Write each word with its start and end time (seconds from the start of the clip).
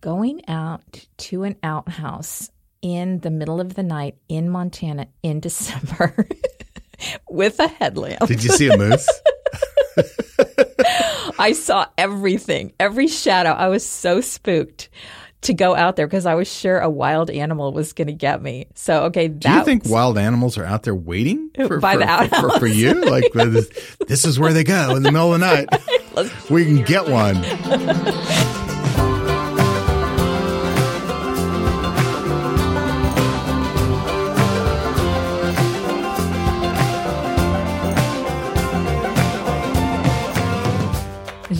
going 0.00 0.42
out 0.48 1.06
to 1.18 1.42
an 1.44 1.56
outhouse 1.62 2.50
in 2.82 3.18
the 3.20 3.30
middle 3.30 3.60
of 3.60 3.74
the 3.74 3.82
night 3.82 4.16
in 4.28 4.48
Montana 4.48 5.06
in 5.22 5.40
December 5.40 6.26
with 7.28 7.58
a 7.60 7.68
headlamp. 7.68 8.26
Did 8.26 8.42
you 8.44 8.50
see 8.50 8.68
a 8.68 8.76
moose? 8.76 9.08
I 11.38 11.52
saw 11.52 11.86
everything, 11.98 12.72
every 12.78 13.06
shadow. 13.08 13.50
I 13.50 13.68
was 13.68 13.86
so 13.86 14.20
spooked 14.20 14.88
to 15.42 15.54
go 15.54 15.74
out 15.74 15.96
there 15.96 16.06
because 16.06 16.26
I 16.26 16.34
was 16.34 16.52
sure 16.52 16.78
a 16.78 16.90
wild 16.90 17.30
animal 17.30 17.72
was 17.72 17.94
going 17.94 18.08
to 18.08 18.12
get 18.12 18.42
me. 18.42 18.66
So, 18.74 19.04
okay, 19.04 19.28
that 19.28 19.40
Do 19.40 19.50
you 19.50 19.64
think 19.64 19.84
was- 19.84 19.92
wild 19.92 20.18
animals 20.18 20.58
are 20.58 20.64
out 20.64 20.82
there 20.82 20.94
waiting 20.94 21.50
for, 21.54 21.80
By 21.80 21.94
for, 21.94 21.98
the 22.00 22.28
for, 22.36 22.50
for, 22.50 22.58
for 22.60 22.66
you? 22.66 22.92
Like 22.92 23.32
this 24.06 24.24
is 24.26 24.38
where 24.38 24.52
they 24.52 24.64
go 24.64 24.94
in 24.96 25.02
the 25.02 25.10
middle 25.12 25.32
of 25.34 25.40
the 25.40 25.46
night. 25.46 26.50
we 26.50 26.64
can 26.66 26.82
get 26.84 27.08
one. 27.08 27.36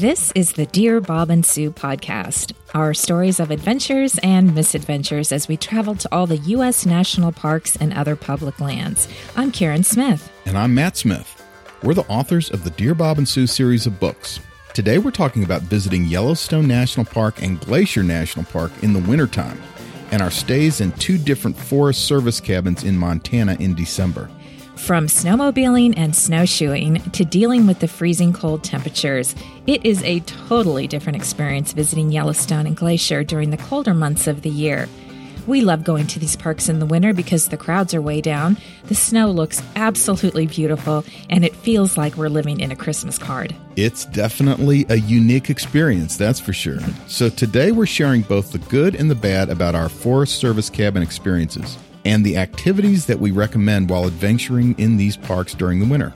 This 0.00 0.32
is 0.34 0.54
the 0.54 0.64
Dear 0.64 1.02
Bob 1.02 1.28
and 1.28 1.44
Sue 1.44 1.70
podcast, 1.70 2.54
our 2.72 2.94
stories 2.94 3.38
of 3.38 3.50
adventures 3.50 4.18
and 4.22 4.54
misadventures 4.54 5.30
as 5.30 5.46
we 5.46 5.58
travel 5.58 5.94
to 5.94 6.08
all 6.10 6.26
the 6.26 6.38
U.S. 6.38 6.86
national 6.86 7.32
parks 7.32 7.76
and 7.76 7.92
other 7.92 8.16
public 8.16 8.60
lands. 8.60 9.08
I'm 9.36 9.52
Karen 9.52 9.84
Smith. 9.84 10.32
And 10.46 10.56
I'm 10.56 10.74
Matt 10.74 10.96
Smith. 10.96 11.44
We're 11.82 11.92
the 11.92 12.08
authors 12.08 12.50
of 12.50 12.64
the 12.64 12.70
Dear 12.70 12.94
Bob 12.94 13.18
and 13.18 13.28
Sue 13.28 13.46
series 13.46 13.84
of 13.84 14.00
books. 14.00 14.40
Today 14.72 14.96
we're 14.96 15.10
talking 15.10 15.44
about 15.44 15.60
visiting 15.60 16.06
Yellowstone 16.06 16.66
National 16.66 17.04
Park 17.04 17.42
and 17.42 17.60
Glacier 17.60 18.02
National 18.02 18.46
Park 18.46 18.72
in 18.80 18.94
the 18.94 19.00
wintertime 19.00 19.60
and 20.10 20.22
our 20.22 20.30
stays 20.30 20.80
in 20.80 20.92
two 20.92 21.18
different 21.18 21.58
Forest 21.58 22.06
Service 22.06 22.40
cabins 22.40 22.84
in 22.84 22.96
Montana 22.96 23.54
in 23.60 23.74
December. 23.74 24.30
From 24.80 25.06
snowmobiling 25.06 25.94
and 25.96 26.16
snowshoeing 26.16 27.00
to 27.12 27.24
dealing 27.24 27.68
with 27.68 27.78
the 27.78 27.86
freezing 27.86 28.32
cold 28.32 28.64
temperatures, 28.64 29.36
it 29.66 29.86
is 29.86 30.02
a 30.02 30.18
totally 30.20 30.88
different 30.88 31.14
experience 31.14 31.72
visiting 31.72 32.10
Yellowstone 32.10 32.66
and 32.66 32.76
Glacier 32.76 33.22
during 33.22 33.50
the 33.50 33.56
colder 33.56 33.94
months 33.94 34.26
of 34.26 34.42
the 34.42 34.50
year. 34.50 34.88
We 35.46 35.60
love 35.60 35.84
going 35.84 36.08
to 36.08 36.18
these 36.18 36.34
parks 36.34 36.68
in 36.68 36.80
the 36.80 36.86
winter 36.86 37.12
because 37.12 37.48
the 37.48 37.56
crowds 37.56 37.94
are 37.94 38.02
way 38.02 38.20
down, 38.20 38.56
the 38.86 38.96
snow 38.96 39.30
looks 39.30 39.62
absolutely 39.76 40.46
beautiful, 40.46 41.04
and 41.28 41.44
it 41.44 41.54
feels 41.54 41.96
like 41.96 42.16
we're 42.16 42.28
living 42.28 42.58
in 42.58 42.72
a 42.72 42.76
Christmas 42.76 43.16
card. 43.16 43.54
It's 43.76 44.06
definitely 44.06 44.86
a 44.88 44.96
unique 44.96 45.50
experience, 45.50 46.16
that's 46.16 46.40
for 46.40 46.52
sure. 46.52 46.80
So 47.06 47.28
today 47.28 47.70
we're 47.70 47.86
sharing 47.86 48.22
both 48.22 48.50
the 48.50 48.58
good 48.58 48.96
and 48.96 49.08
the 49.08 49.14
bad 49.14 49.50
about 49.50 49.76
our 49.76 49.88
Forest 49.88 50.36
Service 50.36 50.68
cabin 50.68 51.02
experiences 51.02 51.78
and 52.04 52.24
the 52.24 52.36
activities 52.36 53.06
that 53.06 53.18
we 53.18 53.30
recommend 53.30 53.90
while 53.90 54.06
adventuring 54.06 54.78
in 54.78 54.96
these 54.96 55.16
parks 55.16 55.54
during 55.54 55.80
the 55.80 55.86
winter. 55.86 56.14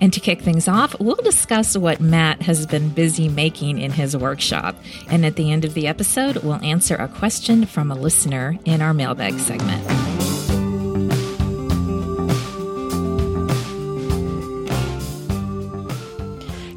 And 0.00 0.12
to 0.12 0.20
kick 0.20 0.40
things 0.40 0.68
off, 0.68 0.98
we'll 1.00 1.16
discuss 1.16 1.76
what 1.76 2.00
Matt 2.00 2.40
has 2.42 2.66
been 2.66 2.88
busy 2.88 3.28
making 3.28 3.78
in 3.78 3.90
his 3.90 4.16
workshop. 4.16 4.76
And 5.08 5.26
at 5.26 5.36
the 5.36 5.52
end 5.52 5.64
of 5.64 5.74
the 5.74 5.86
episode, 5.86 6.38
we'll 6.38 6.62
answer 6.64 6.96
a 6.96 7.08
question 7.08 7.66
from 7.66 7.90
a 7.90 7.94
listener 7.94 8.58
in 8.64 8.80
our 8.80 8.94
mailbag 8.94 9.38
segment. 9.38 9.86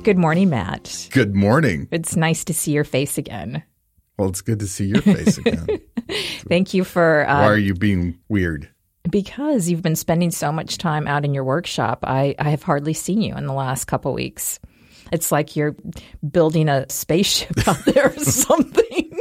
Good 0.03 0.19
morning, 0.19 0.49
Matt. 0.49 1.07
Good 1.11 1.35
morning. 1.35 1.87
It's 1.89 2.15
nice 2.15 2.43
to 2.45 2.53
see 2.53 2.73
your 2.73 2.83
face 2.83 3.17
again. 3.17 3.63
Well, 4.17 4.29
it's 4.29 4.41
good 4.41 4.59
to 4.59 4.67
see 4.67 4.85
your 4.85 5.01
face 5.01 5.37
again. 5.37 5.67
Thank 6.47 6.73
you 6.73 6.83
for 6.83 7.27
uh, 7.27 7.41
Why 7.41 7.47
are 7.47 7.57
you 7.57 7.73
being 7.73 8.19
weird? 8.29 8.69
because 9.09 9.69
you've 9.69 9.81
been 9.81 9.95
spending 9.95 10.31
so 10.31 10.51
much 10.51 10.77
time 10.77 11.07
out 11.07 11.25
in 11.25 11.33
your 11.33 11.43
workshop. 11.43 11.99
I, 12.03 12.35
I 12.39 12.49
have 12.49 12.63
hardly 12.63 12.93
seen 12.93 13.21
you 13.21 13.35
in 13.35 13.45
the 13.45 13.53
last 13.53 13.85
couple 13.85 14.13
weeks. 14.13 14.59
It's 15.11 15.31
like 15.31 15.55
you're 15.55 15.75
building 16.27 16.67
a 16.69 16.89
spaceship 16.89 17.67
out 17.67 17.85
there 17.85 18.07
or 18.07 18.17
something. 18.23 19.19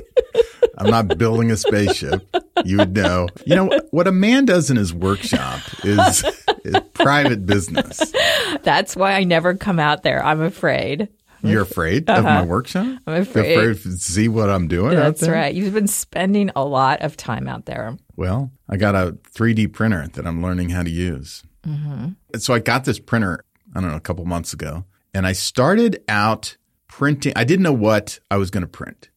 I'm 0.79 0.91
not 0.91 1.19
building 1.19 1.51
a 1.51 1.57
spaceship. 1.57 2.27
You 2.65 2.79
would 2.79 2.95
know. 2.95 3.29
You 3.45 3.57
know 3.57 3.81
what 3.91 4.09
a 4.09 4.13
man 4.13 4.47
does 4.47 4.71
in 4.71 4.77
his 4.77 4.93
workshop 4.95 5.61
is, 5.85 6.25
is 6.65 6.77
private 6.95 7.45
business. 7.47 8.01
That's 8.63 8.97
why 8.97 9.13
I 9.13 9.25
never 9.25 9.55
come 9.55 9.79
out 9.79 10.03
there. 10.03 10.25
I'm 10.25 10.41
afraid. 10.41 11.09
You're 11.51 11.63
afraid 11.63 12.09
of 12.09 12.25
my 12.25 12.43
workshop? 12.43 12.87
Uh-huh. 12.87 12.99
I'm 13.07 13.23
afraid. 13.23 13.53
You're 13.53 13.71
afraid 13.73 13.93
to 13.93 13.99
see 13.99 14.29
what 14.29 14.51
I'm 14.51 14.69
doing 14.69 14.97
That's 14.97 15.27
right. 15.29 15.55
You've 15.55 15.75
been 15.75 15.89
spending 15.89 16.51
a 16.57 16.65
lot 16.65 17.03
of 17.03 17.17
time 17.17 17.49
out 17.49 17.67
there. 17.67 17.97
Well, 18.17 18.51
I 18.69 18.77
got 18.77 18.95
a 18.95 19.19
3D 19.35 19.73
printer 19.73 20.09
that 20.15 20.27
I'm 20.27 20.43
learning 20.43 20.71
how 20.71 20.83
to 20.83 20.91
use. 20.91 21.43
Mm-hmm. 21.67 22.09
And 22.33 22.43
so 22.43 22.55
I 22.55 22.59
got 22.59 22.85
this 22.85 22.99
printer, 22.99 23.45
I 23.75 23.81
don't 23.81 23.91
know, 23.91 23.97
a 23.97 24.01
couple 24.01 24.25
months 24.25 24.53
ago, 24.53 24.85
and 25.13 25.27
I 25.27 25.33
started 25.33 26.03
out 26.09 26.57
printing. 26.89 27.33
I 27.37 27.45
didn't 27.45 27.63
know 27.63 27.73
what 27.73 28.19
I 28.31 28.37
was 28.37 28.51
going 28.51 28.63
to 28.63 28.69
print. 28.69 29.11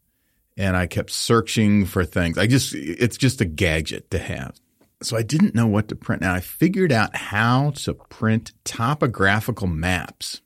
And 0.59 0.75
I 0.75 0.87
kept 0.87 1.11
searching 1.11 1.85
for 1.85 2.03
things. 2.03 2.37
I 2.37 2.47
just, 2.47 2.73
it's 2.73 3.15
just 3.15 3.41
a 3.41 3.45
gadget 3.45 4.09
to 4.09 4.17
have. 4.17 4.59
So 5.03 5.15
I 5.15 5.21
didn't 5.21 5.53
know 5.53 5.67
what 5.67 5.87
to 5.89 5.95
print. 5.95 6.23
Now 6.23 6.33
I 6.33 6.39
figured 6.39 6.91
out 6.91 7.15
how 7.15 7.71
to 7.75 7.93
print 7.93 8.53
topographical 8.63 9.67
maps. 9.67 10.41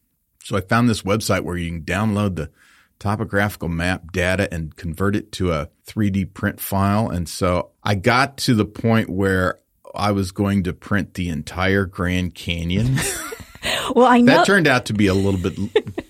So 0.52 0.58
I 0.58 0.62
found 0.62 0.90
this 0.90 1.04
website 1.04 1.46
where 1.46 1.56
you 1.56 1.70
can 1.70 1.84
download 1.84 2.36
the 2.36 2.52
topographical 3.00 3.70
map 3.70 4.12
data 4.12 4.54
and 4.54 4.76
convert 4.76 5.16
it 5.16 5.32
to 5.32 5.54
a 5.54 5.70
3D 5.88 6.34
print 6.34 6.60
file. 6.60 7.10
And 7.10 7.30
so 7.30 7.70
I 7.86 7.96
got 7.96 8.36
to 8.40 8.54
the 8.54 8.66
point 8.66 9.10
where 9.10 9.60
I 9.96 10.12
was 10.12 10.34
going 10.34 10.64
to 10.64 10.74
print 10.74 11.14
the 11.14 11.30
entire 11.30 11.86
Grand 11.86 12.36
Canyon. 12.36 12.98
Well, 13.96 14.08
I 14.08 14.22
know. 14.22 14.38
that 14.38 14.46
turned 14.48 14.66
out 14.66 14.88
to 14.88 14.94
be 14.94 15.06
a 15.06 15.14
little 15.14 15.40
bit 15.40 15.56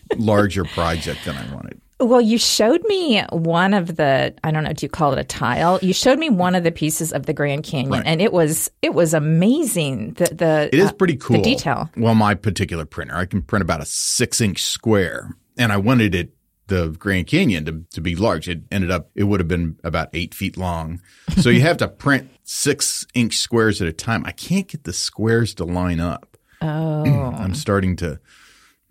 larger 0.18 0.64
project 0.64 1.26
than 1.26 1.36
I 1.36 1.54
wanted. 1.54 1.81
Well, 2.02 2.20
you 2.22 2.38
showed 2.38 2.84
me 2.88 3.22
one 3.32 3.74
of 3.74 3.96
the 3.96 4.34
I 4.44 4.52
don't 4.52 4.64
know, 4.64 4.74
do 4.74 4.86
you 4.86 4.90
call 4.90 5.14
it 5.14 5.20
a 5.20 5.24
tile? 5.24 5.80
You 5.82 5.94
showed 5.94 6.18
me 6.20 6.30
one 6.30 6.56
of 6.56 6.64
the 6.64 6.72
pieces 6.72 7.14
of 7.14 7.28
the 7.28 7.34
Grand 7.34 7.64
Canyon 7.64 7.92
Right. 7.92 8.04
and 8.06 8.22
it 8.22 8.34
was 8.34 8.70
it 8.82 8.94
was 8.94 9.14
amazing. 9.14 10.14
The 10.14 10.26
the 10.34 10.70
It 10.74 10.80
is 10.80 10.90
uh, 10.90 10.94
pretty 10.94 11.16
cool. 11.18 11.38
The 11.38 11.44
detail. 11.44 11.90
Well, 11.96 12.16
my 12.16 12.34
particular 12.34 12.86
printer, 12.86 13.16
I 13.16 13.26
can 13.26 13.42
print 13.42 13.62
about 13.62 13.82
a 13.82 13.86
six 13.86 14.42
inch 14.42 14.64
square, 14.64 15.36
and 15.58 15.72
I 15.72 15.78
wanted 15.78 16.16
it 16.16 16.34
the 16.68 16.90
Grand 16.98 17.28
Canyon 17.28 17.66
to, 17.66 17.84
to 17.92 18.02
be 18.02 18.16
large. 18.16 18.48
It 18.48 18.62
ended 18.72 18.92
up 18.92 19.10
it 19.14 19.26
would 19.26 19.40
have 19.40 19.48
been 19.50 19.78
about 19.84 20.10
eight 20.14 20.34
feet 20.34 20.58
long. 20.58 21.02
So 21.38 21.50
you 21.50 21.62
have 21.62 21.78
to 21.78 21.88
print 22.06 22.30
six 22.44 23.06
inch 23.14 23.38
squares 23.38 23.82
at 23.82 23.88
a 23.88 23.94
time. 23.94 24.26
I 24.26 24.32
can't 24.32 24.68
get 24.68 24.86
the 24.86 24.94
squares 24.94 25.54
to 25.56 25.66
line 25.66 26.00
up. 26.00 26.38
Oh. 26.62 27.04
I'm 27.38 27.54
starting 27.54 27.96
to 27.98 28.20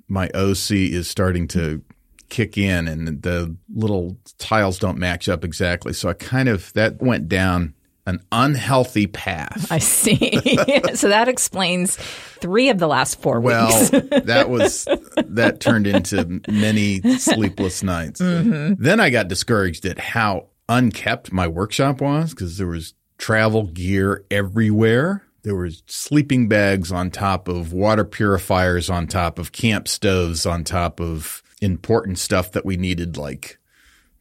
my 0.09 0.29
OC 0.35 0.73
is 0.73 1.09
starting 1.09 1.49
to 1.49 1.83
kick 2.31 2.57
in 2.57 2.89
and 2.89 3.23
the 3.23 3.55
little 3.75 4.17
tiles 4.39 4.79
don't 4.79 4.99
match 4.99 5.29
up 5.29 5.45
exactly. 5.45 5.93
So 5.93 6.09
I 6.09 6.15
kind 6.15 6.49
of 6.49 6.73
that 6.73 7.03
went 7.03 7.29
down 7.29 7.75
an 8.07 8.21
unhealthy 8.33 9.07
path. 9.07 9.71
I 9.71 9.79
see. 9.79 10.41
so 10.95 11.09
that 11.09 11.29
explains 11.29 11.97
three 11.97 12.71
of 12.71 12.79
the 12.79 12.87
last 12.87 13.21
four 13.21 13.41
Well, 13.41 13.69
weeks. 13.69 13.91
that 14.25 14.49
was 14.49 14.87
that 15.17 15.61
turned 15.61 15.87
into 15.87 16.41
many 16.49 17.01
sleepless 17.19 17.83
nights. 17.83 18.21
Mm-hmm. 18.21 18.83
Then 18.83 19.01
I 19.01 19.11
got 19.11 19.29
discouraged 19.29 19.85
at 19.87 19.99
how 19.99 20.47
unkept 20.69 21.33
my 21.33 21.47
workshop 21.47 22.01
was 22.01 22.31
because 22.31 22.57
there 22.57 22.67
was 22.69 22.95
travel 23.19 23.65
gear 23.65 24.25
everywhere. 24.31 25.23
There 25.43 25.57
was 25.57 25.83
sleeping 25.87 26.49
bags 26.49 26.93
on 26.93 27.11
top 27.11 27.49
of 27.49 27.73
water 27.73 28.05
purifiers 28.05 28.91
on 28.91 29.07
top 29.07 29.39
of 29.39 29.53
camp 29.53 29.89
stoves 29.89 30.47
on 30.47 30.65
top 30.65 31.01
of 31.01 31.43
important 31.61 32.19
stuff 32.19 32.53
that 32.53 32.65
we 32.65 32.77
needed 32.77 33.17
like 33.17 33.59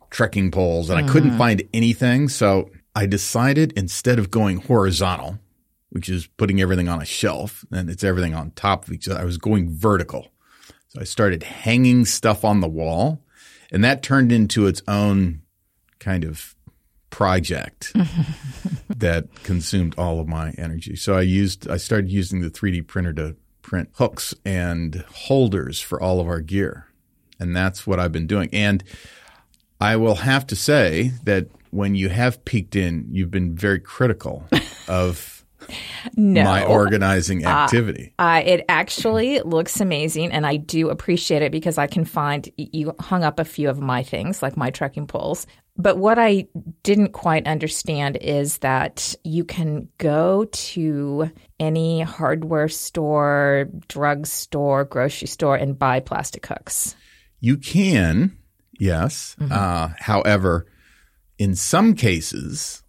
trekking 0.09 0.51
poles 0.51 0.89
and 0.89 0.97
I 0.97 1.07
couldn't 1.07 1.29
mm-hmm. 1.29 1.37
find 1.37 1.63
anything. 1.73 2.29
So 2.29 2.69
I 2.95 3.05
decided 3.05 3.73
instead 3.73 4.19
of 4.19 4.31
going 4.31 4.57
horizontal, 4.61 5.39
which 5.89 6.09
is 6.09 6.27
putting 6.27 6.59
everything 6.61 6.89
on 6.89 7.01
a 7.01 7.05
shelf 7.05 7.63
and 7.71 7.89
it's 7.89 8.03
everything 8.03 8.33
on 8.33 8.51
top 8.51 8.87
of 8.87 8.93
each 8.93 9.07
other, 9.07 9.19
I 9.19 9.25
was 9.25 9.37
going 9.37 9.69
vertical. 9.69 10.27
So 10.89 11.01
I 11.01 11.03
started 11.03 11.43
hanging 11.43 12.05
stuff 12.05 12.43
on 12.43 12.59
the 12.59 12.67
wall 12.67 13.21
and 13.71 13.83
that 13.83 14.01
turned 14.01 14.31
into 14.31 14.67
its 14.67 14.81
own 14.87 15.41
kind 15.99 16.23
of 16.23 16.55
project 17.09 17.93
that 18.89 19.27
consumed 19.43 19.95
all 19.97 20.19
of 20.19 20.27
my 20.27 20.51
energy. 20.57 20.95
So 20.95 21.15
I 21.15 21.21
used, 21.21 21.69
I 21.69 21.77
started 21.77 22.11
using 22.11 22.41
the 22.41 22.49
3D 22.49 22.87
printer 22.87 23.13
to 23.13 23.35
print 23.61 23.89
hooks 23.93 24.33
and 24.43 25.03
holders 25.13 25.79
for 25.79 26.01
all 26.01 26.19
of 26.19 26.27
our 26.27 26.41
gear. 26.41 26.88
And 27.39 27.55
that's 27.55 27.87
what 27.87 27.99
I've 27.99 28.11
been 28.11 28.27
doing. 28.27 28.49
And 28.51 28.83
I 29.79 29.95
will 29.95 30.15
have 30.15 30.45
to 30.47 30.55
say 30.55 31.13
that 31.23 31.47
when 31.71 31.95
you 31.95 32.09
have 32.09 32.43
peeked 32.45 32.75
in, 32.75 33.07
you've 33.11 33.31
been 33.31 33.55
very 33.55 33.79
critical 33.79 34.45
of 34.87 35.45
no. 36.15 36.43
my 36.43 36.65
organizing 36.65 37.45
activity. 37.45 38.13
Uh, 38.19 38.41
it 38.45 38.65
actually 38.69 39.39
looks 39.41 39.79
amazing, 39.79 40.31
and 40.31 40.45
I 40.45 40.57
do 40.57 40.89
appreciate 40.89 41.41
it 41.41 41.51
because 41.51 41.77
I 41.77 41.87
can 41.87 42.05
find 42.05 42.49
you 42.57 42.93
hung 42.99 43.23
up 43.23 43.39
a 43.39 43.45
few 43.45 43.69
of 43.69 43.79
my 43.79 44.03
things, 44.03 44.41
like 44.41 44.57
my 44.57 44.69
trekking 44.69 45.07
poles. 45.07 45.45
But 45.77 45.97
what 45.97 46.19
I 46.19 46.47
didn't 46.83 47.13
quite 47.13 47.47
understand 47.47 48.17
is 48.17 48.57
that 48.57 49.15
you 49.23 49.45
can 49.45 49.87
go 49.97 50.43
to 50.43 51.31
any 51.57 52.01
hardware 52.01 52.67
store, 52.67 53.69
drug 53.87 54.27
store, 54.27 54.83
grocery 54.83 55.29
store 55.29 55.55
and 55.55 55.79
buy 55.79 56.01
plastic 56.01 56.45
hooks. 56.45 56.95
You 57.39 57.57
can, 57.57 58.37
yes. 58.79 59.35
Uh, 59.39 59.89
however, 59.97 60.65
in 61.37 61.55
some 61.55 61.93
cases, 61.95 62.83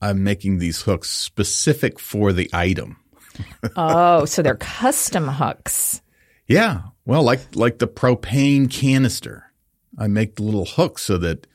I'm 0.00 0.22
making 0.22 0.58
these 0.58 0.82
hooks 0.82 1.10
specific 1.10 1.98
for 1.98 2.32
the 2.32 2.48
item. 2.52 2.98
Oh, 3.76 4.24
so 4.24 4.40
they're 4.40 4.54
custom 4.56 5.28
hooks. 5.28 6.00
Yeah. 6.46 6.82
Well, 7.04 7.22
like 7.22 7.40
like 7.54 7.78
the 7.80 7.86
propane 7.88 8.70
canister. 8.70 9.52
I 9.98 10.06
make 10.06 10.36
the 10.36 10.42
little 10.42 10.64
hook 10.64 10.98
so 10.98 11.18
that 11.18 11.46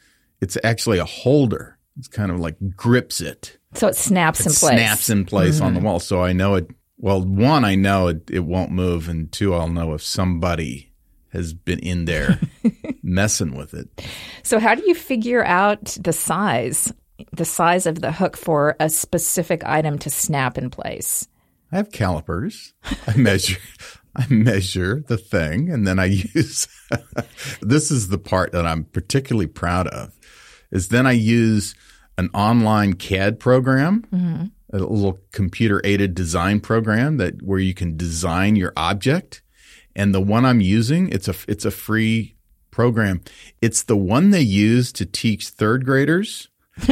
it's 0.41 0.57
actually 0.63 0.99
a 0.99 1.05
holder. 1.05 1.77
It's 1.97 2.07
kind 2.07 2.29
of 2.31 2.39
like 2.39 2.55
grips 2.75 3.19
it. 3.19 3.57
So 3.73 3.87
it 3.87 3.95
snaps 3.95 4.41
It 4.41 4.47
in 4.47 4.51
place. 4.53 4.59
snaps 4.77 5.09
in 5.09 5.25
place 5.25 5.59
on 5.59 5.73
the 5.73 5.79
wall. 5.79 5.99
So 5.99 6.21
I 6.23 6.33
know 6.33 6.53
it 6.55 6.67
well, 6.99 7.19
one, 7.23 7.65
I 7.65 7.73
know 7.73 8.09
it, 8.09 8.29
it 8.29 8.41
won't 8.45 8.71
move, 8.71 9.09
and 9.09 9.31
two, 9.31 9.55
I'll 9.55 9.67
know 9.67 9.93
if 9.95 10.03
somebody 10.03 10.90
has 11.31 11.53
been 11.53 11.79
in 11.79 12.05
there 12.05 12.39
messing 13.03 13.55
with 13.55 13.73
it. 13.73 13.87
So 14.43 14.59
how 14.59 14.75
do 14.75 14.83
you 14.85 14.95
figure 14.95 15.43
out 15.43 15.97
the 15.99 16.13
size, 16.13 16.93
the 17.31 17.45
size 17.45 17.85
of 17.85 18.01
the 18.01 18.11
hook 18.11 18.37
for 18.37 18.75
a 18.79 18.89
specific 18.89 19.63
item 19.65 19.97
to 19.99 20.09
snap 20.09 20.57
in 20.57 20.69
place? 20.69 21.27
I 21.71 21.77
have 21.77 21.91
calipers. 21.91 22.73
I 23.07 23.15
measure 23.15 23.57
I 24.15 24.25
measure 24.27 25.03
the 25.07 25.17
thing 25.17 25.69
and 25.69 25.87
then 25.87 25.97
I 25.97 26.05
use 26.05 26.67
this 27.61 27.91
is 27.91 28.09
the 28.09 28.17
part 28.17 28.51
that 28.51 28.65
I'm 28.65 28.83
particularly 28.83 29.47
proud 29.47 29.87
of 29.87 30.11
is 30.69 30.89
then 30.89 31.07
I 31.07 31.13
use 31.13 31.75
an 32.17 32.29
online 32.33 32.93
CAD 32.93 33.39
program, 33.39 34.05
mm-hmm. 34.13 34.45
a 34.75 34.79
little 34.79 35.19
computer 35.31 35.81
aided 35.83 36.13
design 36.13 36.59
program 36.59 37.17
that 37.17 37.41
where 37.41 37.59
you 37.59 37.73
can 37.73 37.97
design 37.97 38.55
your 38.55 38.73
object. 38.75 39.41
And 39.95 40.13
the 40.13 40.21
one 40.21 40.45
I'm 40.45 40.61
using, 40.61 41.09
it's 41.09 41.27
a 41.27 41.35
it's 41.47 41.65
a 41.65 41.71
free 41.71 42.35
program. 42.71 43.21
It's 43.61 43.83
the 43.83 43.97
one 43.97 44.31
they 44.31 44.41
use 44.41 44.91
to 44.93 45.05
teach 45.05 45.49
third 45.49 45.85
graders 45.85 46.47
how 46.77 46.85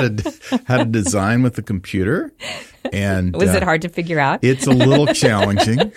to 0.00 0.34
how 0.66 0.78
to 0.78 0.84
design 0.84 1.42
with 1.42 1.54
the 1.54 1.62
computer. 1.62 2.32
And 2.92 3.34
Was 3.34 3.50
uh, 3.50 3.58
it 3.58 3.62
hard 3.62 3.82
to 3.82 3.88
figure 3.88 4.18
out? 4.18 4.40
it's 4.42 4.66
a 4.66 4.72
little 4.72 5.06
challenging. 5.06 5.78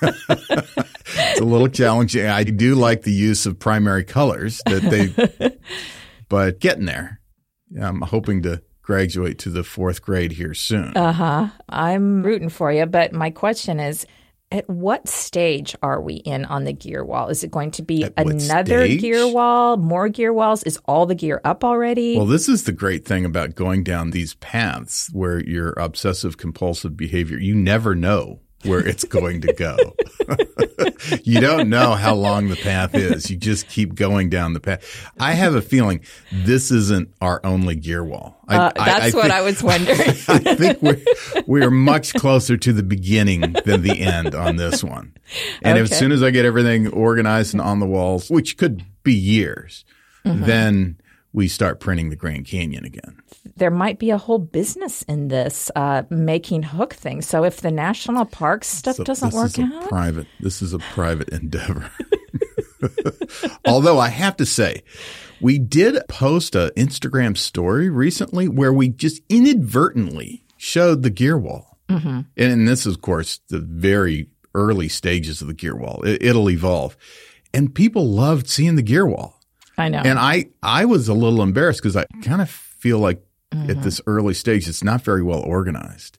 it's 0.00 1.40
a 1.40 1.44
little 1.44 1.68
challenging. 1.68 2.26
I 2.26 2.44
do 2.44 2.74
like 2.74 3.02
the 3.02 3.12
use 3.12 3.46
of 3.46 3.58
primary 3.58 4.04
colors 4.04 4.62
that 4.66 4.82
they, 4.82 5.56
but 6.28 6.60
getting 6.60 6.86
there. 6.86 7.20
I'm 7.80 8.00
hoping 8.00 8.42
to 8.42 8.62
graduate 8.82 9.38
to 9.40 9.50
the 9.50 9.64
fourth 9.64 10.02
grade 10.02 10.32
here 10.32 10.54
soon. 10.54 10.96
Uh 10.96 11.12
huh. 11.12 11.48
I'm 11.68 12.22
rooting 12.22 12.48
for 12.48 12.72
you, 12.72 12.86
but 12.86 13.12
my 13.12 13.30
question 13.30 13.80
is. 13.80 14.06
At 14.52 14.70
what 14.70 15.08
stage 15.08 15.74
are 15.82 16.00
we 16.00 16.14
in 16.14 16.44
on 16.44 16.64
the 16.64 16.72
gear 16.72 17.04
wall? 17.04 17.28
Is 17.28 17.42
it 17.42 17.50
going 17.50 17.72
to 17.72 17.82
be 17.82 18.04
At 18.04 18.12
another 18.16 18.86
gear 18.86 19.26
wall, 19.26 19.76
more 19.76 20.08
gear 20.08 20.32
walls? 20.32 20.62
Is 20.62 20.78
all 20.86 21.04
the 21.04 21.16
gear 21.16 21.40
up 21.44 21.64
already? 21.64 22.16
Well, 22.16 22.26
this 22.26 22.48
is 22.48 22.62
the 22.62 22.72
great 22.72 23.04
thing 23.04 23.24
about 23.24 23.56
going 23.56 23.82
down 23.82 24.12
these 24.12 24.34
paths 24.34 25.10
where 25.12 25.42
your 25.42 25.70
obsessive 25.76 26.36
compulsive 26.36 26.96
behavior, 26.96 27.38
you 27.38 27.56
never 27.56 27.96
know 27.96 28.40
where 28.64 28.80
it's 28.80 29.04
going 29.04 29.42
to 29.42 29.52
go. 29.52 29.76
you 31.24 31.40
don't 31.40 31.68
know 31.68 31.92
how 31.94 32.14
long 32.14 32.48
the 32.48 32.56
path 32.56 32.94
is. 32.94 33.30
You 33.30 33.36
just 33.36 33.68
keep 33.68 33.94
going 33.94 34.28
down 34.28 34.54
the 34.54 34.60
path. 34.60 35.10
I 35.20 35.32
have 35.34 35.54
a 35.54 35.62
feeling 35.62 36.00
this 36.32 36.70
isn't 36.70 37.10
our 37.20 37.40
only 37.44 37.76
gear 37.76 38.02
wall. 38.02 38.40
I, 38.48 38.56
uh, 38.56 38.72
that's 38.76 39.14
what 39.14 39.22
think- 39.24 39.34
I 39.34 39.42
was 39.42 39.62
wondering. 39.62 39.98
I 40.28 40.54
think 40.56 40.82
we're 40.82 41.00
we're 41.46 41.70
much 41.70 42.14
closer 42.14 42.56
to 42.56 42.72
the 42.72 42.82
beginning 42.82 43.54
than 43.64 43.82
the 43.82 44.00
end 44.00 44.34
on 44.34 44.56
this 44.56 44.82
one. 44.82 45.14
And 45.62 45.78
as 45.78 45.96
soon 45.96 46.12
as 46.12 46.22
I 46.22 46.30
get 46.30 46.44
everything 46.44 46.88
organized 46.88 47.54
and 47.54 47.60
on 47.60 47.78
the 47.80 47.86
walls, 47.86 48.30
which 48.30 48.56
could 48.56 48.84
be 49.02 49.14
years, 49.14 49.84
Mm-hmm. 50.24 50.44
then 50.44 50.98
we 51.36 51.48
start 51.48 51.80
printing 51.80 52.08
the 52.08 52.16
Grand 52.16 52.46
Canyon 52.46 52.86
again. 52.86 53.20
there 53.56 53.70
might 53.70 53.98
be 53.98 54.10
a 54.10 54.16
whole 54.16 54.38
business 54.38 55.02
in 55.02 55.28
this 55.28 55.70
uh, 55.76 56.02
making 56.08 56.62
hook 56.62 56.94
things. 56.94 57.28
So 57.28 57.44
if 57.44 57.60
the 57.60 57.70
national 57.70 58.24
parks 58.24 58.68
stuff 58.68 58.96
So 58.96 59.04
doesn't 59.04 59.34
work 59.34 59.58
out, 59.58 59.88
private. 59.88 60.26
This 60.40 60.62
is 60.62 60.72
a 60.72 60.78
private 60.78 61.28
endeavor. 61.28 61.90
Although 63.66 63.98
I 63.98 64.08
have 64.08 64.36
to 64.38 64.46
say, 64.46 64.82
we 65.40 65.58
did 65.58 65.98
post 66.08 66.54
a 66.54 66.72
Instagram 66.74 67.36
story 67.36 67.90
recently 67.90 68.48
where 68.48 68.72
we 68.72 68.88
just 68.88 69.20
inadvertently 69.28 70.42
showed 70.56 71.02
the 71.02 71.10
gear 71.10 71.36
wall, 71.36 71.78
mm-hmm. 71.88 72.20
and 72.38 72.66
this 72.66 72.86
is, 72.86 72.94
of 72.94 73.02
course, 73.02 73.40
the 73.50 73.60
very 73.60 74.30
early 74.54 74.88
stages 74.88 75.42
of 75.42 75.48
the 75.48 75.54
gear 75.54 75.76
wall. 75.76 76.02
It, 76.02 76.22
it'll 76.22 76.48
evolve, 76.48 76.96
and 77.52 77.74
people 77.74 78.08
loved 78.08 78.48
seeing 78.48 78.76
the 78.76 78.82
gear 78.82 79.06
wall. 79.06 79.35
I 79.78 79.88
know. 79.88 80.02
And 80.04 80.18
I, 80.18 80.46
I 80.62 80.84
was 80.86 81.08
a 81.08 81.14
little 81.14 81.42
embarrassed 81.42 81.80
because 81.82 81.96
I 81.96 82.06
kind 82.22 82.40
of 82.42 82.50
feel 82.50 82.98
like 82.98 83.22
Mm-hmm. 83.54 83.70
at 83.70 83.82
this 83.84 84.00
early 84.08 84.34
stage, 84.34 84.68
it's 84.68 84.82
not 84.82 85.02
very 85.02 85.22
well 85.22 85.38
organized. 85.38 86.18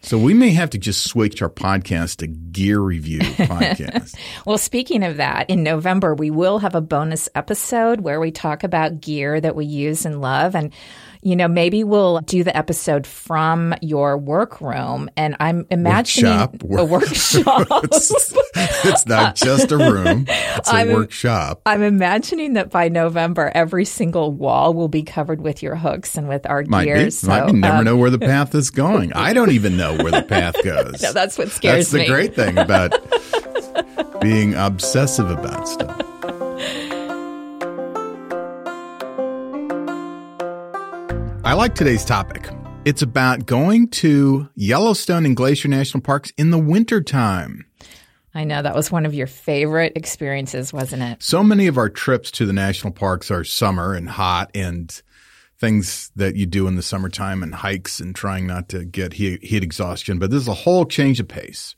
So 0.00 0.16
we 0.18 0.32
may 0.32 0.50
have 0.52 0.70
to 0.70 0.78
just 0.78 1.04
switch 1.04 1.42
our 1.42 1.50
podcast 1.50 2.16
to 2.16 2.26
gear 2.26 2.80
review 2.80 3.18
podcast. 3.20 4.16
Well, 4.46 4.56
speaking 4.56 5.04
of 5.04 5.18
that, 5.18 5.50
in 5.50 5.62
November, 5.62 6.14
we 6.14 6.30
will 6.30 6.60
have 6.60 6.74
a 6.74 6.80
bonus 6.80 7.28
episode 7.34 8.00
where 8.00 8.20
we 8.20 8.30
talk 8.30 8.64
about 8.64 9.02
gear 9.02 9.38
that 9.38 9.54
we 9.54 9.66
use 9.66 10.06
and 10.06 10.22
love. 10.22 10.54
And, 10.56 10.72
you 11.22 11.36
know, 11.36 11.46
maybe 11.48 11.84
we'll 11.84 12.20
do 12.20 12.42
the 12.44 12.56
episode 12.56 13.06
from 13.06 13.74
your 13.80 14.18
workroom. 14.18 15.08
And 15.16 15.36
I'm 15.40 15.66
imagining 15.70 16.32
Workshop. 16.32 16.62
a 16.80 16.84
workshop. 16.84 17.66
it's, 17.84 18.12
it's 18.84 19.06
not 19.06 19.36
just 19.36 19.70
a 19.70 19.76
room; 19.78 20.26
it's 20.28 20.68
a 20.68 20.74
I'm- 20.74 20.92
workshop. 20.92 21.62
I'm 21.64 21.82
imagining 21.82 22.54
that 22.54 22.70
by 22.70 22.88
November, 22.88 23.50
every 23.54 23.84
single 23.84 24.32
wall 24.32 24.74
will 24.74 24.88
be 24.88 25.02
covered 25.04 25.40
with 25.40 25.62
your 25.62 25.76
hooks 25.76 26.16
and 26.16 26.28
with 26.28 26.44
our 26.46 26.64
Might 26.66 26.84
gear. 26.86 27.04
be. 27.04 27.10
So, 27.10 27.28
Might 27.28 27.46
be. 27.46 27.52
Never 27.52 27.76
um, 27.78 27.84
know 27.84 27.96
where 27.96 28.10
the 28.10 28.18
path 28.32 28.54
is 28.54 28.70
going. 28.70 29.12
I 29.12 29.32
don't 29.32 29.52
even 29.52 29.76
know 29.76 29.96
where 29.96 30.10
the 30.12 30.22
path 30.22 30.56
goes. 30.64 31.00
no, 31.02 31.12
that's 31.12 31.38
what 31.38 31.50
scares 31.50 31.90
That's 31.90 32.04
the 32.04 32.12
great 32.12 32.34
thing 32.34 32.58
about 32.58 32.92
being 34.20 34.54
obsessive 34.54 35.30
about 35.30 35.68
stuff. 35.68 36.01
I 41.44 41.54
like 41.54 41.74
today's 41.74 42.04
topic. 42.04 42.48
It's 42.84 43.02
about 43.02 43.46
going 43.46 43.88
to 43.88 44.48
Yellowstone 44.54 45.26
and 45.26 45.34
Glacier 45.34 45.66
National 45.66 46.00
Parks 46.00 46.32
in 46.38 46.50
the 46.52 46.58
wintertime. 46.58 47.66
I 48.32 48.44
know 48.44 48.62
that 48.62 48.76
was 48.76 48.92
one 48.92 49.04
of 49.04 49.12
your 49.12 49.26
favorite 49.26 49.94
experiences, 49.96 50.72
wasn't 50.72 51.02
it? 51.02 51.20
So 51.20 51.42
many 51.42 51.66
of 51.66 51.78
our 51.78 51.88
trips 51.88 52.30
to 52.32 52.46
the 52.46 52.52
national 52.52 52.92
parks 52.92 53.28
are 53.32 53.42
summer 53.42 53.92
and 53.92 54.08
hot 54.08 54.52
and 54.54 55.02
things 55.58 56.12
that 56.14 56.36
you 56.36 56.46
do 56.46 56.68
in 56.68 56.76
the 56.76 56.82
summertime 56.82 57.42
and 57.42 57.56
hikes 57.56 57.98
and 57.98 58.14
trying 58.14 58.46
not 58.46 58.68
to 58.68 58.84
get 58.84 59.14
heat, 59.14 59.42
heat 59.42 59.64
exhaustion. 59.64 60.20
But 60.20 60.30
this 60.30 60.42
is 60.42 60.48
a 60.48 60.54
whole 60.54 60.84
change 60.84 61.18
of 61.18 61.26
pace 61.26 61.74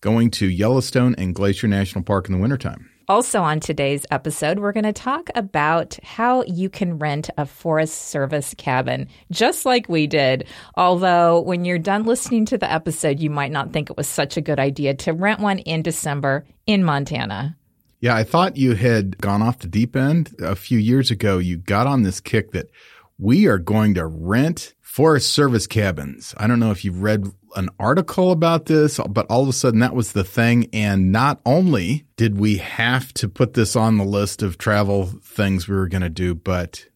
going 0.00 0.30
to 0.30 0.46
Yellowstone 0.46 1.14
and 1.18 1.34
Glacier 1.34 1.68
National 1.68 2.02
Park 2.02 2.26
in 2.26 2.32
the 2.32 2.40
wintertime. 2.40 2.88
Also, 3.06 3.42
on 3.42 3.60
today's 3.60 4.06
episode, 4.10 4.58
we're 4.58 4.72
going 4.72 4.84
to 4.84 4.92
talk 4.92 5.28
about 5.34 5.98
how 6.02 6.42
you 6.44 6.70
can 6.70 6.98
rent 6.98 7.28
a 7.36 7.44
Forest 7.44 8.08
Service 8.08 8.54
cabin, 8.56 9.08
just 9.30 9.66
like 9.66 9.90
we 9.90 10.06
did. 10.06 10.46
Although, 10.74 11.40
when 11.40 11.66
you're 11.66 11.78
done 11.78 12.04
listening 12.04 12.46
to 12.46 12.56
the 12.56 12.70
episode, 12.70 13.20
you 13.20 13.28
might 13.28 13.52
not 13.52 13.72
think 13.74 13.90
it 13.90 13.96
was 13.98 14.08
such 14.08 14.38
a 14.38 14.40
good 14.40 14.58
idea 14.58 14.94
to 14.94 15.12
rent 15.12 15.40
one 15.40 15.58
in 15.58 15.82
December 15.82 16.46
in 16.66 16.82
Montana. 16.82 17.58
Yeah, 18.00 18.16
I 18.16 18.24
thought 18.24 18.56
you 18.56 18.74
had 18.74 19.18
gone 19.18 19.42
off 19.42 19.58
the 19.58 19.68
deep 19.68 19.96
end 19.96 20.34
a 20.38 20.56
few 20.56 20.78
years 20.78 21.10
ago. 21.10 21.36
You 21.36 21.58
got 21.58 21.86
on 21.86 22.04
this 22.04 22.20
kick 22.20 22.52
that 22.52 22.70
we 23.18 23.46
are 23.46 23.58
going 23.58 23.94
to 23.94 24.06
rent 24.06 24.72
Forest 24.80 25.30
Service 25.32 25.66
cabins. 25.66 26.34
I 26.38 26.46
don't 26.46 26.60
know 26.60 26.70
if 26.70 26.84
you've 26.86 27.02
read 27.02 27.26
an 27.54 27.68
article 27.78 28.32
about 28.32 28.66
this, 28.66 28.98
but 29.08 29.26
all 29.30 29.42
of 29.42 29.48
a 29.48 29.52
sudden 29.52 29.80
that 29.80 29.94
was 29.94 30.12
the 30.12 30.24
thing. 30.24 30.68
And 30.72 31.12
not 31.12 31.40
only 31.44 32.06
did 32.16 32.38
we 32.38 32.58
have 32.58 33.12
to 33.14 33.28
put 33.28 33.54
this 33.54 33.76
on 33.76 33.96
the 33.96 34.04
list 34.04 34.42
of 34.42 34.58
travel 34.58 35.06
things 35.22 35.68
we 35.68 35.76
were 35.76 35.88
going 35.88 36.02
to 36.02 36.10
do, 36.10 36.34
but 36.34 36.86